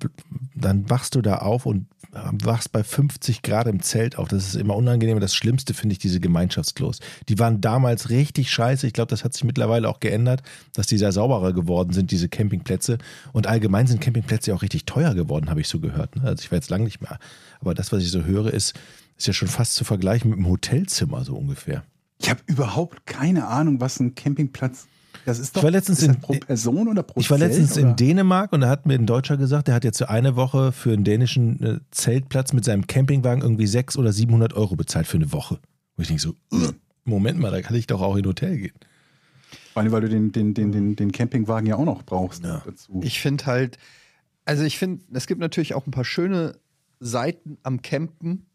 dann 0.55 0.89
wachst 0.89 1.15
du 1.15 1.23
da 1.23 1.39
auf 1.39 1.67
und 1.67 1.87
wachst 2.15 2.73
bei 2.73 2.85
50 2.85 3.43
Grad 3.43 3.67
im 3.67 3.83
Zelt 3.83 4.19
auf. 4.19 4.29
Das 4.29 4.47
ist 4.47 4.55
immer 4.55 4.77
unangenehm. 4.77 5.19
Das 5.21 5.35
Schlimmste 5.35 5.75
finde 5.75 5.95
ich 5.95 5.99
diese 5.99 6.21
Gemeinschaftsklos. 6.21 7.01
Die 7.29 7.39
waren 7.39 7.61
damals 7.61 8.11
richtig 8.11 8.51
scheiße. 8.51 8.87
Ich 8.87 8.93
glaube, 8.93 9.11
das 9.11 9.25
hat 9.25 9.35
sich 9.35 9.45
mittlerweile 9.45 9.89
auch 9.89 10.01
geändert, 10.01 10.43
dass 10.73 10.87
die 10.87 10.99
sehr 10.99 11.13
sauberer 11.13 11.53
geworden 11.53 11.93
sind, 11.93 12.11
diese 12.11 12.29
Campingplätze. 12.29 12.99
Und 13.33 13.47
allgemein 13.47 13.87
sind 13.87 14.01
Campingplätze 14.01 14.55
auch 14.55 14.63
richtig 14.63 14.87
teuer 14.87 15.15
geworden, 15.15 15.51
habe 15.51 15.61
ich 15.61 15.69
so 15.69 15.81
gehört. 15.81 16.17
ne? 16.17 16.23
Also 16.25 16.43
ich 16.43 16.51
war 16.51 16.57
jetzt 16.57 16.71
lange 16.71 16.85
nicht 16.85 17.01
mehr. 17.01 17.19
Aber 17.61 17.75
das, 17.75 17.93
was 17.93 18.03
ich 18.03 18.11
so 18.11 18.25
höre, 18.25 18.53
ist, 18.53 18.75
ist 19.17 19.27
ja 19.27 19.33
schon 19.33 19.49
fast 19.49 19.75
zu 19.75 19.85
vergleichen 19.85 20.31
mit 20.31 20.39
einem 20.39 20.49
Hotelzimmer 20.49 21.25
so 21.25 21.37
ungefähr. 21.37 21.83
Ich 22.19 22.31
habe 22.31 22.41
überhaupt 22.47 23.07
keine 23.07 23.49
Ahnung, 23.49 23.81
was 23.81 23.99
ein 24.01 24.15
Campingplatz. 24.15 24.87
Das 25.27 25.39
ist 25.39 25.57
doch. 25.57 25.63
war 25.63 25.71
letztens 25.71 26.01
ist 26.01 26.09
das 26.09 26.15
in- 26.17 26.21
pro 26.21 26.33
Person 26.35 26.89
oder 26.89 27.03
pro 27.03 27.21
Ich 27.21 27.31
war 27.31 27.39
Zelt, 27.39 27.51
letztens 27.53 27.79
oder? 27.79 27.89
in 27.91 27.97
Dänemark 27.97 28.53
und 28.53 28.61
da 28.61 28.69
hat 28.69 28.87
mir 28.87 28.95
ein 28.95 29.07
Deutscher 29.07 29.37
gesagt, 29.37 29.69
der 29.69 29.75
hat 29.75 29.85
jetzt 29.85 29.99
so 29.99 30.07
eine 30.07 30.37
Woche 30.37 30.73
für 30.73 30.93
einen 30.93 31.05
dänischen 31.05 31.63
äh, 31.63 31.81
Zeltplatz 31.91 32.53
mit 32.53 32.65
seinem 32.65 32.87
Campingwagen 32.87 33.43
irgendwie 33.43 33.67
600 33.67 33.99
oder 34.07 34.13
700 34.13 34.53
Euro 34.55 34.77
bezahlt 34.77 35.07
für 35.07 35.17
eine 35.17 35.33
Woche. 35.33 35.59
Wo 35.97 36.03
ich 36.03 36.09
denke 36.09 36.23
so, 36.23 36.35
"Ugh, 36.53 36.75
Moment 37.05 37.39
mal, 37.39 37.51
da 37.51 37.61
kann 37.63 37.77
ich 37.77 37.87
doch 37.87 38.01
auch 38.03 38.17
in 38.17 38.25
ein 38.25 38.29
Hotel 38.29 38.57
gehen. 38.59 38.73
Vor 39.73 39.83
allem, 39.83 39.93
weil 39.93 40.03
du 40.03 40.09
den, 40.09 40.31
den, 40.33 40.55
den, 40.55 40.73
den, 40.73 40.97
den 40.97 41.11
Campingwagen 41.13 41.67
ja 41.67 41.77
auch 41.77 41.85
noch 41.85 42.03
brauchst 42.03 42.45
Ja. 42.45 42.63
dazu. 42.65 43.01
Ich 43.03 43.21
finde 43.21 43.47
halt, 43.47 43.79
also 44.45 44.63
ich 44.65 44.79
finde, 44.79 45.05
es 45.13 45.27
gibt 45.27 45.41
natürlich 45.41 45.75
auch 45.75 45.87
ein 45.87 45.91
paar 45.91 46.05
schöne 46.05 46.57
Seiten 47.01 47.59
am 47.63 47.83
Campen, 47.83 48.47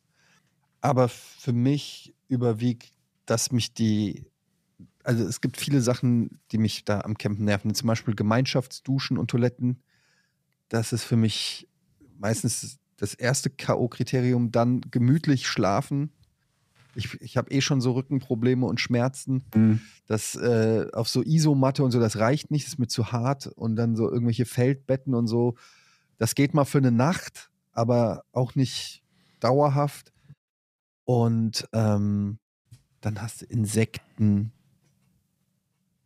aber 0.81 1.09
für 1.09 1.51
mich 1.53 2.13
überwiegt, 2.29 2.91
dass 3.25 3.51
mich 3.51 3.73
die, 3.73 4.25
also 5.09 5.25
es 5.25 5.41
gibt 5.41 5.57
viele 5.57 5.81
Sachen, 5.81 6.39
die 6.51 6.59
mich 6.59 6.85
da 6.85 7.01
am 7.01 7.17
Campen 7.17 7.43
nerven. 7.43 7.73
Zum 7.73 7.87
Beispiel 7.87 8.13
Gemeinschaftsduschen 8.13 9.17
und 9.17 9.31
Toiletten. 9.31 9.81
Das 10.67 10.93
ist 10.93 11.03
für 11.03 11.17
mich 11.17 11.67
meistens 12.19 12.77
das 12.95 13.15
erste 13.15 13.49
K.O.-Kriterium. 13.49 14.51
Dann 14.51 14.81
gemütlich 14.91 15.47
schlafen. 15.47 16.11
Ich, 16.93 17.19
ich 17.21 17.37
habe 17.37 17.49
eh 17.49 17.59
schon 17.61 17.81
so 17.81 17.93
Rückenprobleme 17.93 18.67
und 18.67 18.79
Schmerzen 18.79 19.43
Hm. 19.55 19.81
das 20.05 20.35
äh, 20.35 20.85
auf 20.93 21.09
so 21.09 21.23
Isomatte 21.23 21.83
und 21.83 21.89
so, 21.89 21.99
das 21.99 22.17
reicht 22.17 22.51
nicht, 22.51 22.67
das 22.67 22.73
ist 22.73 22.79
mir 22.79 22.87
zu 22.87 23.11
hart 23.11 23.47
und 23.47 23.77
dann 23.77 23.95
so 23.95 24.11
irgendwelche 24.11 24.45
Feldbetten 24.45 25.15
und 25.15 25.25
so, 25.25 25.55
das 26.19 26.35
geht 26.35 26.53
mal 26.53 26.65
für 26.65 26.77
eine 26.77 26.91
Nacht, 26.91 27.49
aber 27.71 28.25
auch 28.31 28.53
nicht 28.53 29.01
dauerhaft. 29.39 30.13
Und 31.05 31.67
ähm, 31.73 32.37
dann 33.01 33.21
hast 33.23 33.41
du 33.41 33.45
Insekten, 33.45 34.51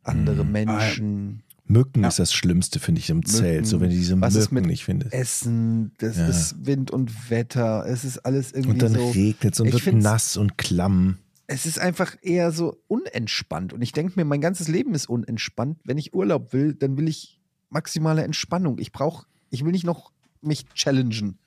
andere 0.04 0.44
Mhm. 0.44 0.52
Menschen, 0.52 1.42
Mücken 1.66 2.02
Ja. 2.02 2.08
ist 2.08 2.18
das 2.18 2.34
Schlimmste, 2.34 2.78
finde 2.78 3.00
ich, 3.00 3.08
im 3.08 3.24
Zelt. 3.24 3.66
So, 3.66 3.80
wenn 3.80 3.88
du 3.88 3.96
diese 3.96 4.20
Was 4.20 4.34
ist 4.34 4.52
Mücken 4.52 4.66
mit 4.66 4.72
nicht 4.72 4.84
findest. 4.84 5.14
Essen, 5.14 5.92
das 5.98 6.16
Ja. 6.18 6.28
ist 6.28 6.66
Wind 6.66 6.90
und 6.90 7.30
Wetter, 7.30 7.86
es 7.86 8.04
ist 8.04 8.18
alles 8.18 8.52
irgendwie 8.52 8.72
Und 8.72 8.82
dann 8.82 8.92
so. 8.94 9.10
regnet 9.10 9.54
es 9.54 9.60
und 9.60 9.68
Ich 9.68 9.86
wird 9.86 9.96
nass 9.96 10.36
und 10.36 10.58
klamm. 10.58 11.18
es 11.46 11.64
ist 11.64 11.78
einfach 11.78 12.16
eher 12.20 12.52
so 12.52 12.76
unentspannt. 12.86 13.72
Und 13.72 13.80
ich 13.80 13.92
denke 13.92 14.12
mir, 14.16 14.26
mein 14.26 14.42
ganzes 14.42 14.68
Leben 14.68 14.94
ist 14.94 15.08
unentspannt. 15.08 15.78
Wenn 15.84 15.96
ich 15.96 16.12
Urlaub 16.14 16.52
will, 16.52 16.74
dann 16.74 16.98
will 16.98 17.08
ich 17.08 17.40
maximale 17.70 18.22
Entspannung. 18.24 18.78
Ich 18.78 18.92
brauche, 18.92 19.26
ich 19.50 19.64
will 19.64 19.72
nicht 19.72 19.84
noch 19.86 20.12
mich 20.42 20.66
challengen 20.74 21.38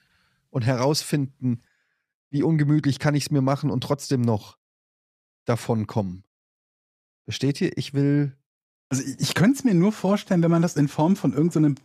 und 0.50 0.66
herausfinden, 0.66 1.62
wie 2.32 2.42
ungemütlich 2.42 2.98
kann 2.98 3.14
ich 3.16 3.26
es 3.26 3.32
mir 3.32 3.42
machen 3.42 3.70
und 3.70 3.82
trotzdem 3.84 4.22
noch 4.22 4.58
davon 5.46 5.86
kommen. 5.88 6.24
Versteht 7.26 7.62
ihr? 7.62 7.78
Ich 7.78 7.94
will. 7.94 8.36
Also 8.90 9.04
ich, 9.04 9.20
ich 9.20 9.34
könnte 9.34 9.60
es 9.60 9.64
mir 9.64 9.74
nur 9.74 9.92
vorstellen, 9.92 10.42
wenn 10.44 10.52
man 10.52 10.62
das 10.62 10.76
in 10.76 10.88
Form 10.88 11.16
von 11.16 11.34
irgendeinem 11.34 11.76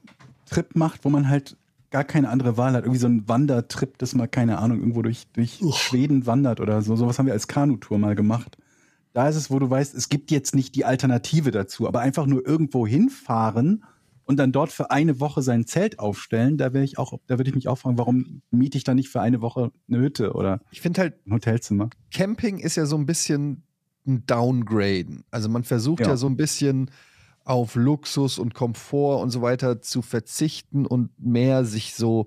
Trip 0.46 0.76
macht, 0.76 1.04
wo 1.04 1.08
man 1.08 1.28
halt 1.28 1.56
gar 1.90 2.04
keine 2.04 2.30
andere 2.30 2.56
Wahl 2.56 2.72
hat. 2.72 2.84
Irgendwie 2.84 3.00
so 3.00 3.06
ein 3.06 3.28
Wandertrip, 3.28 3.98
das 3.98 4.14
mal, 4.14 4.26
keine 4.26 4.58
Ahnung, 4.58 4.78
irgendwo 4.78 5.02
durch, 5.02 5.26
durch 5.34 5.60
Schweden 5.76 6.26
wandert 6.26 6.60
oder 6.60 6.82
so. 6.82 6.96
Sowas 6.96 7.18
haben 7.18 7.26
wir 7.26 7.32
als 7.32 7.46
Kanutour 7.48 7.98
mal 7.98 8.14
gemacht. 8.14 8.56
Da 9.12 9.28
ist 9.28 9.36
es, 9.36 9.50
wo 9.50 9.58
du 9.58 9.68
weißt, 9.68 9.94
es 9.94 10.08
gibt 10.08 10.30
jetzt 10.30 10.54
nicht 10.54 10.74
die 10.74 10.86
Alternative 10.86 11.50
dazu, 11.50 11.86
aber 11.86 12.00
einfach 12.00 12.26
nur 12.26 12.46
irgendwo 12.46 12.86
hinfahren 12.86 13.84
und 14.24 14.38
dann 14.38 14.52
dort 14.52 14.72
für 14.72 14.90
eine 14.90 15.20
Woche 15.20 15.42
sein 15.42 15.66
Zelt 15.66 15.98
aufstellen, 15.98 16.56
da 16.56 16.72
wäre 16.72 16.84
ich 16.84 16.98
auch, 16.98 17.18
da 17.26 17.38
würde 17.38 17.50
ich 17.50 17.54
mich 17.54 17.68
auch 17.68 17.76
fragen, 17.76 17.98
warum 17.98 18.40
miete 18.50 18.78
ich 18.78 18.84
da 18.84 18.94
nicht 18.94 19.10
für 19.10 19.20
eine 19.20 19.42
Woche 19.42 19.70
eine 19.88 19.98
Hütte 19.98 20.32
oder 20.32 20.60
Ich 20.70 20.80
finde 20.80 21.02
halt, 21.02 21.26
ein 21.26 21.34
Hotelzimmer? 21.34 21.90
Camping 22.10 22.58
ist 22.58 22.76
ja 22.76 22.86
so 22.86 22.96
ein 22.96 23.04
bisschen 23.04 23.64
Downgraden. 24.04 25.24
Also 25.30 25.48
man 25.48 25.64
versucht 25.64 26.00
ja, 26.00 26.08
Ja. 26.08 26.16
so 26.16 26.26
ein 26.26 26.36
bisschen 26.36 26.90
auf 27.44 27.74
Luxus 27.74 28.38
und 28.38 28.54
Komfort 28.54 29.22
und 29.22 29.30
so 29.30 29.42
weiter 29.42 29.82
zu 29.82 30.02
verzichten 30.02 30.86
und 30.86 31.10
mehr 31.18 31.64
sich 31.64 31.94
so 31.94 32.26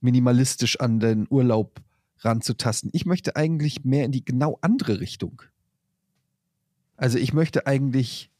minimalistisch 0.00 0.80
an 0.80 0.98
den 1.00 1.26
Urlaub 1.30 1.80
ranzutasten. 2.20 2.90
Ich 2.92 3.06
möchte 3.06 3.36
eigentlich 3.36 3.84
mehr 3.84 4.04
in 4.04 4.12
die 4.12 4.24
genau 4.24 4.58
andere 4.60 5.00
Richtung. 5.00 5.42
Also 6.96 7.18
ich 7.18 7.32
möchte 7.32 7.66
eigentlich 7.66 8.30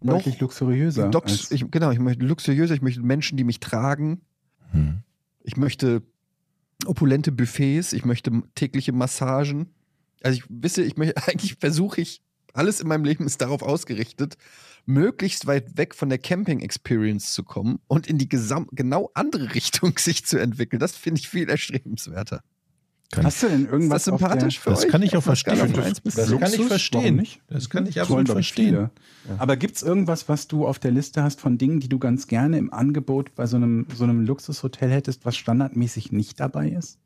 noch 0.00 0.18
Deutlich 0.18 0.40
luxuriöser. 0.40 1.08
Dox, 1.08 1.50
ich, 1.50 1.70
genau, 1.70 1.90
ich 1.90 1.98
möchte 1.98 2.24
luxuriöser, 2.24 2.74
ich 2.74 2.82
möchte 2.82 3.00
Menschen, 3.00 3.36
die 3.36 3.44
mich 3.44 3.60
tragen. 3.60 4.20
Hm. 4.70 4.98
Ich 5.42 5.56
möchte 5.56 6.02
opulente 6.84 7.32
Buffets, 7.32 7.92
ich 7.92 8.04
möchte 8.04 8.42
tägliche 8.54 8.92
Massagen. 8.92 9.70
Also 10.22 10.38
ich 10.38 10.44
wisse, 10.48 10.82
ich 10.82 10.96
möchte, 10.96 11.16
eigentlich 11.28 11.56
versuche 11.60 12.00
ich, 12.00 12.22
alles 12.52 12.80
in 12.80 12.88
meinem 12.88 13.04
Leben 13.04 13.26
ist 13.26 13.40
darauf 13.40 13.62
ausgerichtet, 13.62 14.36
möglichst 14.86 15.46
weit 15.46 15.76
weg 15.76 15.94
von 15.94 16.08
der 16.08 16.18
Camping-Experience 16.18 17.32
zu 17.34 17.42
kommen 17.42 17.80
und 17.86 18.06
in 18.06 18.18
die 18.18 18.28
gesam 18.28 18.68
genau 18.72 19.10
andere 19.14 19.52
Richtung 19.54 19.96
sich 19.98 20.24
zu 20.24 20.38
entwickeln. 20.38 20.80
Das 20.80 20.96
finde 20.96 21.20
ich 21.20 21.28
viel 21.28 21.48
erstrebenswerter. 21.50 22.40
Kann 23.12 23.24
Hast 23.24 23.42
du 23.44 23.48
denn 23.48 23.66
Ist 23.66 23.70
irgendwas 23.72 24.04
das 24.04 24.18
sympathisch 24.18 24.58
für 24.58 24.70
Das 24.70 24.84
euch? 24.84 24.90
kann 24.90 25.02
ich 25.02 25.16
auch 25.16 25.22
verstehen. 25.22 25.72
bis 26.02 26.14
Das 26.16 26.26
zehn? 26.28 26.40
kann 26.40 26.50
ich 26.50 26.56
Luxus? 26.58 26.66
verstehen. 26.66 27.26
Das 27.48 27.70
kann 27.70 27.86
ich 27.86 27.94
Das 27.94 28.02
absolut 28.02 28.28
verstehen. 28.28 28.90
Aber 29.38 29.56
gibt 29.56 29.76
es 29.76 29.82
irgendwas, 29.84 30.28
was 30.28 30.48
du 30.48 30.66
auf 30.66 30.80
der 30.80 30.90
Liste 30.90 31.22
hast 31.22 31.40
von 31.40 31.56
Dingen, 31.56 31.78
die 31.78 31.88
du 31.88 32.00
ganz 32.00 32.26
gerne 32.26 32.58
im 32.58 32.72
Angebot 32.72 33.34
bei 33.36 33.46
so 33.46 33.56
einem, 33.56 33.86
so 33.94 34.02
einem 34.04 34.22
Luxushotel 34.26 34.90
hättest, 34.90 35.24
was 35.24 35.36
standardmäßig 35.36 36.10
nicht 36.10 36.40
dabei 36.40 36.70
ist? 36.70 36.98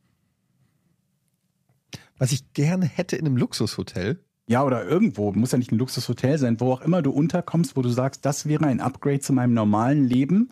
Was 2.21 2.31
ich 2.33 2.53
gerne 2.53 2.87
hätte 2.87 3.17
in 3.17 3.27
einem 3.27 3.37
Luxushotel, 3.37 4.21
Ja, 4.47 4.63
oder 4.63 4.85
irgendwo, 4.85 5.33
muss 5.33 5.51
ja 5.53 5.59
nicht 5.59 5.73
ein 5.73 5.79
Luxushotel 5.79 6.39
sein, 6.39 6.61
wo 6.61 6.73
auch 6.73 6.81
immer 6.83 7.03
du 7.03 7.11
unterkommst, 7.11 7.77
wo 7.77 7.83
du 7.83 7.89
sagst, 7.89 8.25
das 8.25 8.47
wäre 8.47 8.67
ein 8.67 8.81
Upgrade 8.81 9.21
zu 9.21 9.33
meinem 9.33 9.55
normalen 9.55 10.05
Leben, 10.07 10.51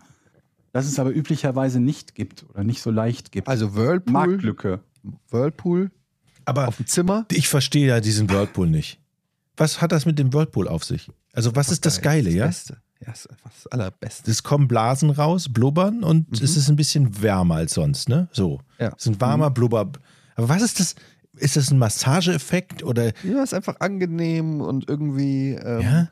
das 0.73 0.87
es 0.87 0.99
aber 0.99 1.11
üblicherweise 1.11 1.79
nicht 1.81 2.15
gibt 2.15 2.45
oder 2.51 2.65
nicht 2.65 2.81
so 2.83 2.91
leicht 2.91 3.33
gibt. 3.33 3.49
also 3.49 3.75
Whirlpool, 3.75 4.13
Marktlücke. 4.13 4.81
Whirlpool 5.31 5.91
Aber 6.45 6.69
auf 6.69 6.77
dem 6.77 6.87
Zimmer. 6.87 7.27
ich 7.33 7.49
verstehe 7.49 7.87
ja 7.89 8.01
diesen 8.01 8.29
Whirlpool 8.31 8.69
nicht. 8.69 9.01
Was 9.57 9.81
hat 9.81 9.93
das 9.93 10.07
mit 10.07 10.19
dem 10.19 10.33
Whirlpool 10.33 10.69
auf 10.69 10.85
sich? 10.85 11.11
Also 11.33 11.55
was 11.57 11.71
ist 11.71 11.85
das 11.87 12.01
Geile, 12.01 12.31
ja? 12.31 12.47
Das 12.47 12.57
Beste. 12.65 12.77
Ja, 13.01 13.07
das 13.13 13.21
ist 13.27 13.31
einfach 13.31 13.51
das 13.53 13.67
Allerbeste. 13.69 14.31
Es 14.31 14.43
kommen 14.43 14.67
Blasen 14.69 15.11
raus, 15.11 15.49
blubbern 15.53 16.03
und 16.03 16.31
Mhm. 16.31 16.45
es 16.45 16.57
ist 16.57 16.69
ein 16.69 16.77
bisschen 16.77 17.21
wärmer 17.23 17.57
als 17.57 17.75
sonst, 17.75 18.09
ne? 18.09 18.29
So. 18.33 18.61
Ja. 18.79 18.89
Es 18.97 19.07
ist 19.07 19.13
ein 19.13 19.21
warmer 19.21 19.51
Blubber. 19.51 19.91
Aber 20.37 20.49
was 20.49 20.63
ist 20.63 20.81
das? 20.81 20.95
Ist 21.39 21.57
das 21.57 21.71
ein 21.71 21.79
Massageeffekt 21.79 22.83
oder 22.83 23.13
Ja, 23.25 23.43
ist 23.43 23.55
einfach 23.55 23.77
angenehm 23.81 24.61
und 24.61 24.89
irgendwie. 24.89 25.53
Ähm, 25.53 25.81
ja? 25.81 26.09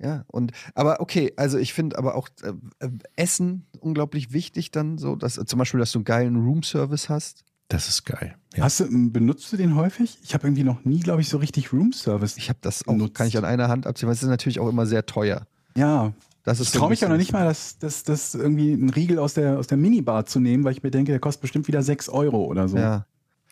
Ja, 0.00 0.24
und 0.26 0.52
aber 0.74 1.00
okay, 1.00 1.32
also 1.36 1.56
ich 1.56 1.72
finde 1.72 1.96
aber 1.96 2.16
auch 2.16 2.28
äh, 2.42 2.52
äh, 2.84 2.90
Essen 3.16 3.64
unglaublich 3.80 4.32
wichtig 4.32 4.72
dann 4.72 4.98
so, 4.98 5.14
dass 5.16 5.34
zum 5.34 5.58
Beispiel, 5.58 5.78
dass 5.80 5.92
du 5.92 6.00
einen 6.00 6.04
geilen 6.04 6.36
Roomservice 6.44 7.08
hast. 7.08 7.44
Das 7.68 7.88
ist 7.88 8.04
geil. 8.04 8.34
Ja. 8.54 8.64
Hast 8.64 8.80
du, 8.80 9.10
benutzt 9.10 9.50
du 9.52 9.56
den 9.56 9.76
häufig? 9.76 10.18
Ich 10.22 10.34
habe 10.34 10.46
irgendwie 10.48 10.64
noch 10.64 10.84
nie, 10.84 11.00
glaube 11.00 11.22
ich, 11.22 11.28
so 11.28 11.38
richtig 11.38 11.72
Roomservice. 11.72 12.36
Ich 12.36 12.48
habe 12.50 12.58
das 12.60 12.86
auch, 12.86 12.94
Nutzt. 12.94 13.14
kann 13.14 13.28
ich 13.28 13.38
an 13.38 13.44
einer 13.44 13.68
Hand 13.68 13.86
abziehen, 13.86 14.08
weil 14.08 14.14
es 14.14 14.22
ist 14.22 14.28
natürlich 14.28 14.60
auch 14.60 14.68
immer 14.68 14.84
sehr 14.84 15.06
teuer. 15.06 15.46
Ja, 15.76 16.12
Das 16.42 16.58
ich 16.60 16.66
ist 16.66 16.72
so 16.74 16.80
traue 16.80 16.90
mich 16.90 17.00
ja 17.00 17.08
noch 17.08 17.16
nicht 17.16 17.32
mal, 17.32 17.44
das, 17.46 17.78
das, 17.78 18.02
das 18.02 18.34
irgendwie 18.34 18.72
einen 18.74 18.90
Riegel 18.90 19.18
aus 19.18 19.32
der, 19.34 19.58
aus 19.58 19.68
der 19.68 19.78
Minibar 19.78 20.26
zu 20.26 20.40
nehmen, 20.40 20.64
weil 20.64 20.72
ich 20.72 20.82
mir 20.82 20.90
denke, 20.90 21.12
der 21.12 21.20
kostet 21.20 21.40
bestimmt 21.40 21.66
wieder 21.68 21.82
6 21.82 22.10
Euro 22.10 22.44
oder 22.44 22.68
so. 22.68 22.76
Ja, 22.76 23.06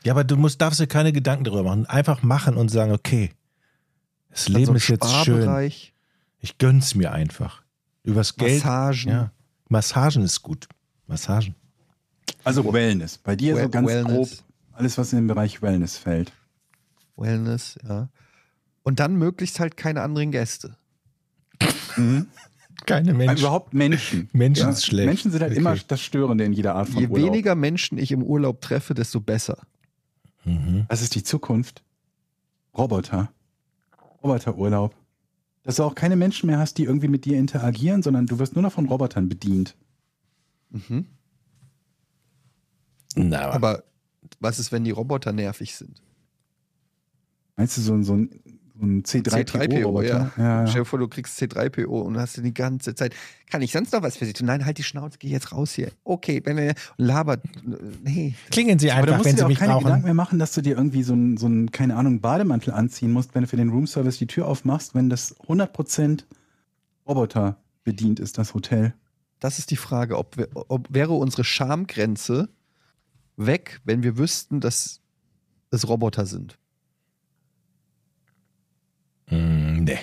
ja, 0.05 0.12
aber 0.12 0.24
du 0.24 0.37
musst, 0.37 0.61
darfst 0.61 0.81
dir 0.81 0.87
keine 0.87 1.12
Gedanken 1.12 1.45
darüber 1.45 1.62
machen. 1.65 1.87
Einfach 1.87 2.23
machen 2.23 2.57
und 2.57 2.69
sagen, 2.70 2.93
okay, 2.93 3.31
das 4.31 4.45
dann 4.47 4.55
Leben 4.55 4.66
so 4.66 4.74
ist 4.74 4.89
jetzt 4.89 5.11
schön. 5.24 5.70
Ich 6.41 6.59
gönn's 6.59 6.95
mir 6.95 7.12
einfach. 7.12 7.62
Übers 8.03 8.37
Geld. 8.37 8.65
Massagen. 8.65 9.09
Ja. 9.11 9.33
Massagen 9.69 10.23
ist 10.23 10.43
gut. 10.43 10.66
Massagen. 11.07 11.55
Also 12.45 12.70
Wellness. 12.73 13.19
Bei 13.19 13.37
dir 13.37 13.55
so 13.55 13.61
Well- 13.62 13.69
ganz 13.69 13.89
Wellness. 13.89 14.12
grob 14.12 14.29
alles, 14.73 14.99
was 14.99 15.12
in 15.12 15.19
den 15.20 15.27
Bereich 15.29 15.62
Wellness 15.62 15.97
fällt. 15.99 16.33
Wellness, 17.16 17.79
ja. 17.87 18.09
Und 18.83 18.99
dann 19.01 19.15
möglichst 19.16 19.61
halt 19.61 19.77
keine 19.77 20.03
anderen 20.03 20.33
Gäste. 20.33 20.77
Keine 22.87 23.11
Also 23.11 23.19
Menschen. 23.19 23.39
überhaupt 23.39 23.74
Menschen. 23.74 24.29
Menschen 24.33 24.70
ist 24.70 24.87
schlecht. 24.87 25.07
Menschen 25.07 25.31
sind 25.31 25.41
halt 25.41 25.53
Okay. 25.53 25.61
immer 25.61 25.77
das 25.77 26.01
Störende 26.01 26.43
in 26.45 26.53
jeder 26.53 26.74
Art 26.74 26.89
von 26.89 27.01
Je 27.01 27.07
Urlaub. 27.07 27.27
weniger 27.29 27.55
Menschen 27.55 27.97
ich 27.99 28.11
im 28.11 28.23
Urlaub 28.24 28.61
treffe, 28.61 28.95
desto 28.95 29.20
besser. 29.20 29.59
Mhm. 30.44 30.86
Das 30.89 31.02
ist 31.02 31.14
die 31.14 31.23
Zukunft. 31.23 31.82
Roboter. 32.77 33.32
Roboterurlaub. 34.23 34.94
Dass 35.62 35.77
du 35.77 35.85
auch 35.85 35.94
keine 35.94 36.16
Menschen 36.16 36.48
mehr 36.48 36.59
hast, 36.59 36.78
die 36.78 36.85
irgendwie 36.85 37.09
mit 37.09 37.24
dir 37.24 37.39
interagieren, 37.39 38.02
sondern 38.02 38.27
du 38.27 38.39
wirst 38.39 38.55
nur 38.55 38.62
noch 38.62 38.73
von 38.73 38.86
Robotern 38.86 39.28
bedient. 39.28 39.77
Mhm. 40.70 41.06
Na, 43.14 43.43
aber 43.51 43.55
Aber 43.55 43.85
was 44.40 44.59
ist, 44.59 44.73
wenn 44.73 44.85
die 44.85 44.90
Roboter 44.90 45.32
nervig 45.32 45.74
sind? 45.77 46.02
Meinst 47.56 47.77
du 47.77 47.82
so, 47.82 47.93
ein- 47.94 48.05
so 48.05 48.14
ein, 48.14 48.31
ein 48.83 49.03
C3PO-Roboter? 49.05 50.33
ja. 50.37 50.43
ja. 50.43 50.67
Stell 50.67 50.83
dir 50.83 50.85
vor, 50.85 50.99
du 50.99 51.09
kriegst 51.09 51.41
C3PO 51.41 51.87
und 51.87 52.19
hast 52.19 52.37
die 52.37 52.55
ganze 52.55 52.95
Zeit, 52.95 53.15
kann 53.51 53.63
ich 53.63 53.73
sonst 53.73 53.93
noch 53.93 54.03
was 54.03 54.17
für 54.17 54.27
sie 54.27 54.33
tun? 54.33 54.47
Nein, 54.47 54.65
halt 54.65 54.79
die 54.79 54.83
Schnauze, 54.83 55.19
geh 55.19 55.29
jetzt 55.29 55.53
raus 55.53 55.73
hier. 55.73 55.91
Okay, 56.05 56.41
wenn 56.45 56.57
wir 56.57 56.75
und 56.99 57.07
labert. 57.07 57.43
Nee. 58.03 58.35
klingen 58.51 58.79
Sie 58.79 58.91
Aber 58.91 59.07
da 59.07 59.13
einfach, 59.15 59.25
wenn 59.25 59.37
du 59.37 59.37
dir 59.37 59.39
Sie 59.39 59.45
auch 59.45 59.49
mich 59.49 59.59
keine 59.59 59.73
Gedanken 59.75 59.89
brauchen. 59.91 60.05
mehr 60.05 60.15
machen, 60.15 60.39
dass 60.39 60.53
du 60.53 60.61
dir 60.61 60.77
irgendwie 60.77 61.03
so 61.03 61.13
einen, 61.13 61.37
so 61.37 61.47
einen, 61.47 61.71
keine 61.71 61.97
Ahnung, 61.97 62.21
Bademantel 62.21 62.73
anziehen 62.73 63.13
musst, 63.13 63.35
wenn 63.35 63.43
du 63.43 63.49
für 63.49 63.57
den 63.57 63.71
Roomservice 63.71 64.19
die 64.19 64.27
Tür 64.27 64.47
aufmachst, 64.47 64.95
wenn 64.95 65.09
das 65.09 65.39
100% 65.41 66.25
Roboter 67.07 67.57
bedient 67.85 68.21
ist, 68.21 68.39
das 68.39 68.55
Hotel. 68.55 68.95
Das 69.41 69.59
ist 69.59 69.71
die 69.71 69.77
Frage, 69.77 70.19
ob, 70.19 70.37
wir, 70.37 70.49
ob 70.55 70.87
wäre 70.91 71.15
unsere 71.15 71.45
Schamgrenze 71.45 72.49
weg, 73.37 73.81
wenn 73.85 74.03
wir 74.03 74.17
wüssten, 74.17 74.61
dass 74.61 75.01
es 75.71 75.89
Roboter 75.89 76.27
sind. 76.27 76.59
Hm, 79.33 79.85
nee. 79.85 79.99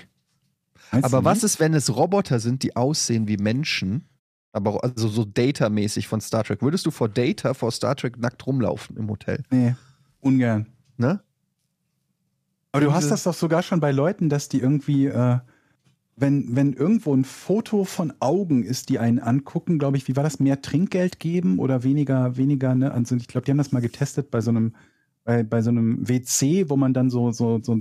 Meinst 0.91 1.05
Aber 1.05 1.23
was 1.23 1.43
ist, 1.43 1.59
wenn 1.59 1.73
es 1.73 1.95
Roboter 1.95 2.39
sind, 2.39 2.63
die 2.63 2.75
aussehen 2.75 3.27
wie 3.27 3.37
Menschen, 3.37 4.05
aber 4.51 4.83
also 4.83 5.07
so 5.07 5.23
Data-mäßig 5.23 6.07
von 6.07 6.19
Star 6.19 6.43
Trek? 6.43 6.61
Würdest 6.61 6.85
du 6.85 6.91
vor 6.91 7.09
Data, 7.09 7.53
vor 7.53 7.71
Star 7.71 7.95
Trek 7.95 8.17
nackt 8.17 8.45
rumlaufen 8.45 8.97
im 8.97 9.09
Hotel? 9.09 9.43
Nee, 9.51 9.75
ungern. 10.19 10.67
Ne? 10.97 11.21
Aber 12.71 12.85
du 12.85 12.93
hast 12.93 13.09
das 13.09 13.23
doch 13.23 13.33
sogar 13.33 13.63
schon 13.63 13.79
bei 13.79 13.91
Leuten, 13.91 14.29
dass 14.29 14.49
die 14.49 14.59
irgendwie, 14.59 15.07
äh, 15.07 15.37
wenn, 16.15 16.55
wenn 16.55 16.73
irgendwo 16.73 17.15
ein 17.15 17.23
Foto 17.23 17.83
von 17.83 18.13
Augen 18.19 18.63
ist, 18.63 18.89
die 18.89 18.99
einen 18.99 19.19
angucken, 19.19 19.79
glaube 19.79 19.97
ich, 19.97 20.07
wie 20.07 20.15
war 20.15 20.23
das, 20.23 20.39
mehr 20.39 20.61
Trinkgeld 20.61 21.19
geben 21.19 21.59
oder 21.59 21.83
weniger, 21.83 22.35
weniger, 22.37 22.75
ne? 22.75 22.91
Also 22.91 23.15
ich 23.15 23.27
glaube, 23.27 23.45
die 23.45 23.51
haben 23.51 23.57
das 23.57 23.71
mal 23.71 23.81
getestet 23.81 24.29
bei 24.29 24.41
so 24.41 24.51
einem, 24.51 24.75
bei, 25.23 25.43
bei 25.43 25.61
so 25.61 25.69
einem 25.69 26.07
WC, 26.07 26.69
wo 26.69 26.75
man 26.75 26.93
dann 26.93 27.09
so, 27.09 27.31
so, 27.31 27.59
so 27.61 27.79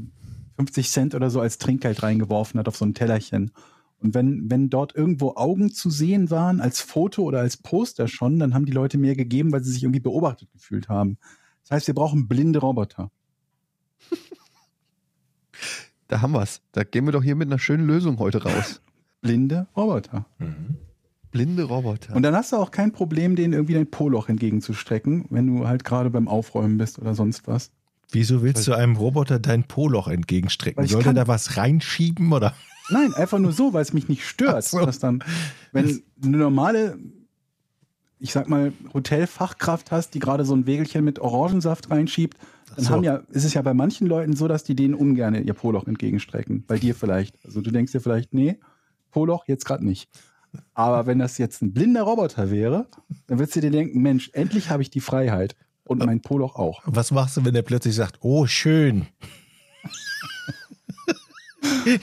50 0.59 0.91
Cent 0.91 1.15
oder 1.15 1.31
so 1.31 1.41
als 1.41 1.59
Trinkgeld 1.59 2.03
reingeworfen 2.03 2.59
hat 2.59 2.67
auf 2.67 2.77
so 2.77 2.85
ein 2.85 2.95
Tellerchen. 2.95 3.53
Und 4.01 4.15
wenn, 4.15 4.51
wenn 4.51 4.71
dort 4.71 4.95
irgendwo 4.95 5.35
Augen 5.37 5.71
zu 5.71 5.89
sehen 5.89 6.31
waren, 6.31 6.61
als 6.61 6.81
Foto 6.81 7.23
oder 7.23 7.41
als 7.41 7.57
Poster 7.57 8.09
schon, 8.09 8.39
dann 8.39 8.55
haben 8.55 8.67
die 8.67 8.73
Leute 8.73 8.99
mehr 8.99 9.15
gegeben, 9.15 9.53
weil 9.53 9.63
sie 9.63 9.73
sich 9.73 9.85
irgendwie 9.85 10.01
beobachtet 10.01 10.51
gefühlt 10.53 10.89
haben. 10.89 11.19
Das 11.63 11.71
heißt, 11.73 11.87
wir 11.87 11.95
brauchen 11.95 12.29
blinde 12.29 12.59
Roboter. 12.59 13.11
Da 16.09 16.23
haben 16.23 16.33
wir's. 16.33 16.63
Da 16.73 16.85
gehen 16.85 17.05
wir 17.05 17.13
doch 17.13 17.23
hier 17.23 17.37
mit 17.37 17.49
einer 17.49 17.59
schönen 17.59 17.87
Lösung 17.87 18.19
heute 18.19 18.43
raus. 18.43 18.81
Blinde 19.21 19.67
Roboter. 19.77 20.27
Mhm. 20.39 20.79
Blinde 21.31 21.65
Roboter. 21.65 22.17
Und 22.17 22.23
dann 22.23 22.35
hast 22.35 22.53
du 22.53 22.57
auch 22.57 22.71
kein 22.71 22.93
Problem, 22.93 23.37
denen 23.37 23.53
irgendwie 23.53 23.75
dein 23.75 23.91
Poloch 23.91 24.29
entgegenzustrecken, 24.29 25.27
wenn 25.29 25.47
du 25.47 25.69
halt 25.69 25.85
gerade 25.85 26.09
beim 26.09 26.27
Aufräumen 26.27 26.79
bist 26.79 26.99
oder 26.99 27.15
sonst 27.15 27.47
was. 27.47 27.71
Wieso 28.11 28.43
willst 28.43 28.67
du 28.67 28.73
einem 28.73 28.97
Roboter 28.97 29.39
dein 29.39 29.65
Poloch 29.65 30.09
entgegenstrecken? 30.09 30.87
Soll 30.87 31.03
der 31.03 31.13
da 31.13 31.29
was 31.29 31.57
reinschieben 31.57 32.33
oder? 32.33 32.55
Nein, 32.91 33.13
einfach 33.15 33.39
nur 33.39 33.53
so, 33.53 33.75
weil 33.75 33.83
es 33.83 33.93
mich 33.93 34.09
nicht 34.09 34.27
stört. 34.27 34.65
So. 34.65 34.85
Dass 34.85 34.99
dann, 34.99 35.23
wenn 35.73 35.89
du 35.89 36.29
eine 36.29 36.39
normale, 36.39 36.99
ich 38.19 38.33
sag 38.33 38.49
mal, 38.49 38.73
Hotelfachkraft 38.95 39.91
hast, 39.91 40.15
die 40.15 40.21
gerade 40.21 40.47
so 40.47 40.55
ein 40.55 40.67
Wägelchen 40.67 41.05
mit 41.05 41.19
Orangensaft 41.19 41.91
reinschiebt, 41.91 42.39
dann 42.77 42.85
so. 42.85 42.91
haben 42.93 43.05
ja, 43.05 43.17
ist 43.31 43.45
es 43.45 43.55
ja 43.55 43.63
bei 43.63 43.75
manchen 43.75 44.07
Leuten 44.07 44.35
so, 44.35 44.49
dass 44.49 44.65
die 44.65 44.75
denen 44.75 44.95
ungern 44.95 45.35
ihr 45.35 45.55
Poloch 45.55 45.87
entgegenstrecken. 45.87 46.65
Bei 46.67 46.79
dir 46.79 46.95
vielleicht. 46.95 47.37
Also 47.45 47.61
du 47.61 47.71
denkst 47.71 47.93
dir 47.93 48.01
vielleicht, 48.01 48.33
nee, 48.33 48.59
Poloch 49.11 49.45
jetzt 49.47 49.67
gerade 49.67 49.85
nicht. 49.85 50.09
Aber 50.73 51.07
wenn 51.07 51.19
das 51.19 51.37
jetzt 51.37 51.61
ein 51.61 51.75
blinder 51.75 52.03
Roboter 52.03 52.51
wäre, 52.51 52.89
dann 53.27 53.39
würdest 53.39 53.57
du 53.57 53.61
dir 53.61 53.71
denken, 53.71 54.01
Mensch, 54.01 54.31
endlich 54.33 54.71
habe 54.71 54.83
ich 54.83 54.89
die 54.91 55.01
Freiheit. 55.01 55.57
Und 55.89 56.05
mein 56.05 56.21
Poloch 56.21 56.57
auch. 56.57 56.83
Was 56.85 57.11
machst 57.11 57.37
du, 57.37 57.45
wenn 57.45 57.55
der 57.55 57.63
plötzlich 57.63 57.95
sagt, 57.95 58.19
oh 58.21 58.47
schön? 58.47 59.07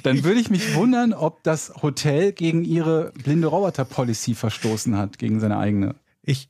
Dann 0.04 0.24
würde 0.24 0.40
ich 0.40 0.50
mich 0.50 0.76
wundern, 0.76 1.14
ob 1.14 1.44
das 1.44 1.74
Hotel 1.82 2.32
gegen 2.32 2.64
ihre 2.64 3.12
blinde 3.24 3.48
Roboter-Policy 3.48 4.34
verstoßen 4.34 4.98
hat, 4.98 5.20
gegen 5.20 5.40
seine 5.40 5.58
eigene. 5.58 5.96
Ich, 6.24 6.50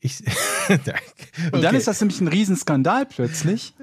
ich. 0.00 0.22
Und 1.52 1.62
dann 1.62 1.74
ist 1.74 1.86
das 1.86 2.00
nämlich 2.00 2.20
ein 2.20 2.28
Riesenskandal 2.28 3.06
plötzlich, 3.06 3.74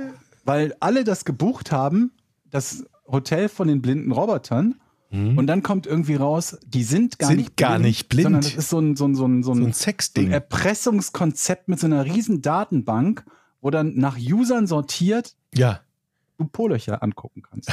weil 0.44 0.76
alle 0.80 1.04
das 1.04 1.26
gebucht 1.26 1.72
haben, 1.72 2.12
das 2.50 2.86
Hotel 3.06 3.50
von 3.50 3.68
den 3.68 3.82
blinden 3.82 4.12
Robotern. 4.12 4.76
Und 5.12 5.46
dann 5.48 5.62
kommt 5.62 5.88
irgendwie 5.88 6.16
raus, 6.16 6.58
die 6.66 6.84
sind 6.84 7.20
gar 7.20 7.28
Sind 7.30 7.38
nicht 7.38 7.58
gar 7.58 7.80
nicht 7.80 8.08
blind. 8.08 8.24
sondern 8.24 8.42
das 8.44 8.54
ist 8.56 8.70
so 8.70 8.80
ein, 8.80 8.96
so 8.96 9.06
ein, 9.08 9.14
so 9.16 9.26
ein, 9.28 9.44
so 9.44 9.52
ein, 9.52 9.56
so 9.56 9.60
ein 9.60 9.64
so 9.64 9.68
ein 9.70 9.74
Sexding. 9.74 10.32
Erpressungskonzept 10.32 11.68
mit 11.68 11.80
so 11.82 11.88
einer 11.88 12.06
riesen 12.06 12.42
Datenbank, 12.42 13.26
wo 13.62 13.70
dann 13.72 13.96
nach 13.98 14.18
Usern 14.18 14.68
sortiert 14.68 15.36
Ja. 15.54 15.82
du 16.38 16.46
Polöcher 16.46 17.04
angucken 17.04 17.42
kannst. 17.42 17.70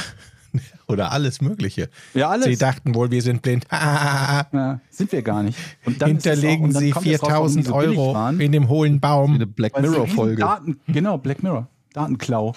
Oder 0.87 1.11
alles 1.13 1.39
Mögliche. 1.41 1.89
Ja, 2.13 2.29
alles. 2.29 2.45
Sie 2.47 2.57
dachten 2.57 2.93
wohl, 2.95 3.09
wir 3.11 3.21
sind 3.21 3.41
blind. 3.41 3.65
Ja, 3.71 4.81
sind 4.89 5.11
wir 5.11 5.21
gar 5.21 5.43
nicht. 5.43 5.57
Und 5.85 6.01
dann 6.01 6.07
auch- 6.07 6.11
Hinterlegen 6.11 6.65
und 6.65 6.73
dann 6.73 6.83
Sie 6.83 6.89
kommt 6.91 7.05
es 7.07 7.21
raus, 7.23 7.29
warum 7.31 7.47
die 7.55 7.63
4000 7.63 7.65
so 7.67 7.73
billig 7.77 7.97
Euro 7.99 8.13
waren. 8.15 8.39
in 8.41 8.51
dem 8.51 8.67
hohlen 8.67 8.99
Baum. 8.99 9.35
eine 9.35 9.47
Black 9.47 9.79
Mirror-Folge. 9.79 10.45
Genau, 10.87 11.17
Black 11.19 11.41
Mirror. 11.43 11.67
Datenklau. 11.93 12.53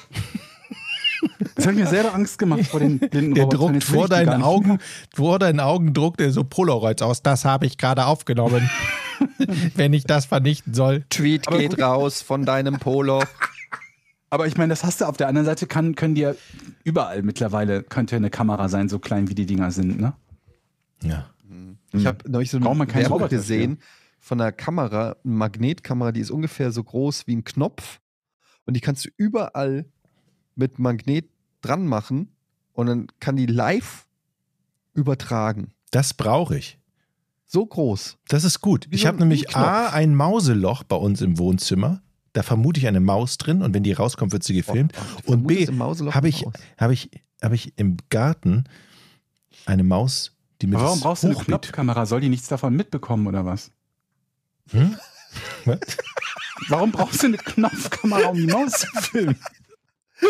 Das 1.55 1.67
hat 1.67 1.75
mir 1.75 1.87
selber 1.87 2.15
Angst 2.15 2.39
gemacht 2.39 2.65
vor 2.67 2.81
den 2.81 2.99
blinden 2.99 3.35
Der 3.35 3.45
Robotern. 3.45 3.73
druckt 3.75 3.85
vor 3.85 4.09
deinen 4.09 4.43
Augen, 4.43 4.79
vor 5.15 5.39
deinen 5.39 5.61
Augen 5.61 5.93
druckt 5.93 6.21
er 6.21 6.33
so 6.33 6.45
Polaroids 6.45 7.03
aus. 7.03 7.23
Das 7.23 7.45
habe 7.45 7.67
ich 7.67 7.79
gerade 7.79 8.07
aufgenommen. 8.07 8.69
Wenn 9.75 9.93
ich 9.93 10.05
das 10.05 10.27
vernichten 10.27 10.75
soll. 10.75 11.05
Tweet 11.11 11.47
Aber 11.49 11.59
geht 11.59 11.71
gut. 11.73 11.81
raus 11.81 12.23
von 12.23 12.45
deinem 12.45 12.79
Polo. 12.79 13.23
Aber 14.31 14.47
ich 14.47 14.57
meine, 14.57 14.71
das 14.71 14.83
hast 14.83 15.01
du 15.01 15.05
auf 15.05 15.17
der 15.17 15.29
anderen 15.29 15.45
Seite, 15.45 15.67
kann, 15.67 15.95
können 15.95 16.15
die 16.15 16.23
ja 16.23 16.35
überall 16.85 17.23
mittlerweile, 17.23 17.83
könnte 17.83 18.17
eine 18.17 18.31
Kamera 18.31 18.69
sein, 18.69 18.89
so 18.89 18.99
klein 18.99 19.29
wie 19.29 19.35
die 19.35 19.47
Dinger 19.47 19.71
sind, 19.71 20.01
ne? 20.01 20.15
Ja. 21.03 21.27
Ich 21.93 22.07
habe 22.07 22.19
neulich 22.31 22.51
so 22.51 22.59
Braucht 22.59 22.71
eine 22.71 22.79
man 22.79 22.89
keinen 22.89 23.03
Werbung 23.03 23.29
gesehen 23.29 23.79
von 24.19 24.41
einer 24.41 24.53
Kamera, 24.53 25.17
eine 25.23 25.35
Magnetkamera, 25.35 26.13
die 26.13 26.21
ist 26.21 26.31
ungefähr 26.31 26.73
so 26.73 26.83
groß 26.83 27.27
wie 27.27 27.37
ein 27.37 27.45
Knopf. 27.45 28.01
Und 28.65 28.75
die 28.75 28.81
kannst 28.81 29.05
du 29.05 29.11
überall 29.17 29.85
mit 30.55 30.79
Magnet 30.79 31.29
dran 31.61 31.87
machen 31.87 32.35
und 32.73 32.87
dann 32.87 33.07
kann 33.21 33.37
die 33.37 33.47
live 33.47 34.07
übertragen. 34.95 35.73
Das 35.91 36.15
brauche 36.15 36.59
ich. 36.59 36.79
So 37.47 37.67
groß. 37.67 38.19
Das 38.29 38.45
ist 38.45 38.61
gut. 38.61 38.87
Wie 38.91 38.95
Ich 38.97 39.03
so 39.03 39.09
habe 39.09 39.19
nämlich. 39.19 39.55
A, 39.55 39.89
ein 39.91 40.15
Mauseloch 40.15 40.85
bei 40.85 40.97
uns 40.97 41.21
im 41.21 41.39
Wohnzimmer. 41.39 42.03
Da 42.33 42.43
vermute 42.43 42.81
ich 42.81 42.87
eine 42.87 43.01
Maus 43.01 43.37
drin 43.37 43.61
und 43.61 43.75
wenn 43.75 43.83
die 43.83 43.93
rauskommt, 43.93 44.33
wird 44.33 44.43
sie 44.43 44.55
gefilmt. 44.55 44.95
Oh, 44.97 45.21
du 45.27 45.33
und 45.33 45.47
B, 45.47 45.67
vermutest 45.67 45.69
im 45.69 45.77
Mauseloch 45.79 46.15
habe 46.15 46.29
ich, 46.29 46.47
hab 46.79 46.91
ich, 46.91 47.11
hab 47.43 47.53
ich 47.53 47.75
im 47.77 47.99
Garten 48.09 48.65
eine 49.67 49.85
Maus, 49.85 50.33
die 50.63 50.67
mir 50.67 50.77
Aber 50.77 50.85
warum 50.87 50.99
das 50.99 51.03
brauchst 51.03 51.23
du 51.25 51.27
eine. 51.29 51.37
Knopfkamera? 51.37 52.07
Soll 52.07 52.23
die 52.23 52.31
nichts 52.31 52.49
davon 52.49 52.75
mitbekommen 52.75 53.27
oder 53.27 53.45
was? 53.45 53.71
Hm? 54.71 54.97
Was? 55.67 55.79
Warum 56.69 56.93
brauchst 56.93 57.23
du 57.23 57.27
eine 57.27 57.39
Knopfkamera, 57.39 58.29
um 58.29 58.37
die 58.37 58.47
Maus 58.47 58.73
zu 58.73 58.87
filmen? 59.01 59.37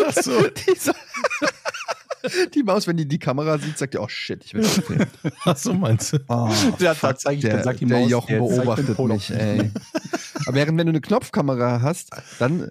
Ach 0.05 0.13
so. 0.13 0.31
die, 0.47 0.75
so 0.79 0.91
die 2.55 2.63
Maus, 2.63 2.87
wenn 2.87 2.97
die 2.97 3.07
die 3.07 3.19
Kamera 3.19 3.57
sieht, 3.57 3.77
sagt 3.77 3.93
die, 3.93 3.97
oh 3.97 4.07
shit, 4.07 4.43
ich 4.45 4.53
will 4.53 4.61
das 4.61 4.79
filmen. 4.79 5.07
Ach 5.45 5.57
so 5.57 5.73
meinst 5.73 6.13
du? 6.13 6.17
Oh, 6.29 6.49
Ja, 6.79 6.93
fuck, 6.93 7.09
da 7.11 7.15
zeig 7.17 7.35
ich- 7.37 7.41
der, 7.41 7.55
dann 7.55 7.63
sagt 7.63 7.79
die 7.81 7.85
der 7.85 7.99
Maus, 7.99 8.09
Jochen 8.09 8.37
beobachtet 8.37 8.97
mich, 8.99 9.29
ey. 9.31 9.71
Aber 10.45 10.55
während 10.55 10.77
wenn 10.77 10.87
du 10.87 10.91
eine 10.91 11.01
Knopfkamera 11.01 11.81
hast, 11.81 12.11
dann 12.39 12.69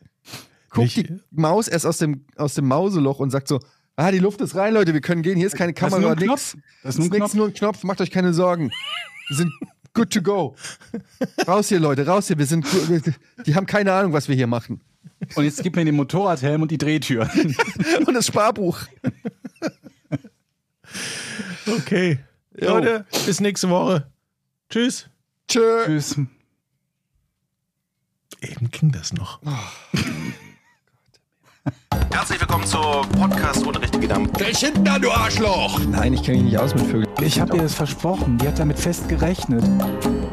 guckt 0.70 0.96
die 0.96 1.18
Maus 1.30 1.68
erst 1.68 1.86
aus 1.86 1.98
dem, 1.98 2.24
aus 2.36 2.54
dem 2.54 2.66
Mauseloch 2.66 3.18
und 3.18 3.30
sagt 3.30 3.48
so, 3.48 3.60
ah, 3.96 4.10
die 4.10 4.18
Luft 4.20 4.40
ist 4.40 4.54
rein, 4.54 4.72
Leute, 4.74 4.94
wir 4.94 5.00
können 5.02 5.22
gehen, 5.22 5.36
hier 5.36 5.46
ist 5.46 5.56
keine 5.56 5.72
Das 5.74 5.82
ist 5.88 5.92
Kamera, 5.94 6.12
ein 6.12 6.18
nix. 6.18 6.30
Das 6.30 6.54
ist 6.54 6.56
Das 6.82 6.96
nur 6.98 7.04
ist 7.06 7.12
ein 7.12 7.12
nix, 7.12 7.18
Knopf. 7.18 7.34
nur 7.34 7.46
ein 7.48 7.54
Knopf, 7.54 7.84
macht 7.84 8.00
euch 8.00 8.10
keine 8.10 8.32
Sorgen. 8.32 8.70
Wir 9.28 9.36
sind 9.36 9.52
good 9.92 10.10
to 10.10 10.22
go. 10.22 10.56
Raus 11.46 11.68
hier, 11.68 11.78
Leute, 11.78 12.06
raus 12.06 12.26
hier, 12.28 12.38
wir 12.38 12.46
sind, 12.46 12.66
die 13.46 13.54
haben 13.54 13.66
keine 13.66 13.92
Ahnung, 13.92 14.14
was 14.14 14.28
wir 14.28 14.34
hier 14.34 14.46
machen. 14.46 14.80
Und 15.34 15.44
jetzt 15.44 15.62
gib 15.62 15.76
mir 15.76 15.84
den 15.84 15.96
Motorradhelm 15.96 16.62
und 16.62 16.70
die 16.70 16.78
Drehtür. 16.78 17.28
Und 18.06 18.14
das 18.14 18.26
Sparbuch. 18.26 18.80
Okay. 21.66 22.18
Leute, 22.52 23.06
bis 23.24 23.40
nächste 23.40 23.70
Woche. 23.70 24.10
Tschüss. 24.68 25.08
Tschö. 25.48 25.84
Tschüss. 25.86 26.16
Eben 28.40 28.70
ging 28.70 28.90
das 28.90 29.12
noch. 29.12 29.40
Herzlich 32.10 32.40
willkommen 32.40 32.66
zur 32.66 33.02
Podcast 33.18 33.64
ohne 33.64 33.80
richtige 33.80 34.08
Dampf. 34.08 34.32
Nein, 35.88 36.14
ich 36.14 36.22
kenne 36.22 36.38
mich 36.38 36.52
nicht 36.52 36.58
aus 36.58 36.74
mit 36.74 36.84
Vögeln. 36.84 37.08
Ich 37.22 37.40
habe 37.40 37.56
ihr 37.56 37.62
das 37.62 37.74
versprochen. 37.74 38.38
Die 38.38 38.48
hat 38.48 38.58
damit 38.58 38.78
fest 38.78 39.08
gerechnet. 39.08 39.62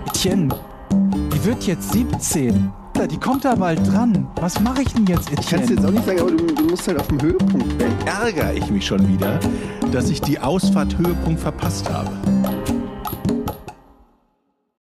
Etienne, 0.07 0.49
die 0.91 1.45
wird 1.45 1.63
jetzt 1.65 1.91
17. 1.91 2.71
Die 3.07 3.17
kommt 3.17 3.45
da 3.45 3.55
bald 3.55 3.79
dran. 3.91 4.27
Was 4.35 4.59
mache 4.59 4.81
ich 4.81 4.93
denn 4.93 5.05
jetzt, 5.05 5.29
Ich 5.31 5.47
kann 5.49 5.61
es 5.61 5.71
Etienne? 5.71 5.81
jetzt 5.81 5.85
auch 5.85 5.91
nicht 5.91 6.05
sagen, 6.05 6.19
aber 6.19 6.31
du, 6.31 6.45
du 6.53 6.63
musst 6.65 6.87
halt 6.87 6.99
auf 6.99 7.07
dem 7.07 7.21
Höhepunkt 7.21 7.79
weg. 7.79 7.91
Ärgere 8.05 8.53
ich 8.53 8.69
mich 8.69 8.85
schon 8.85 9.07
wieder, 9.07 9.39
dass 9.91 10.09
ich 10.09 10.21
die 10.21 10.39
Ausfahrt 10.39 10.97
Höhepunkt 10.97 11.39
verpasst 11.39 11.89
habe. 11.89 12.11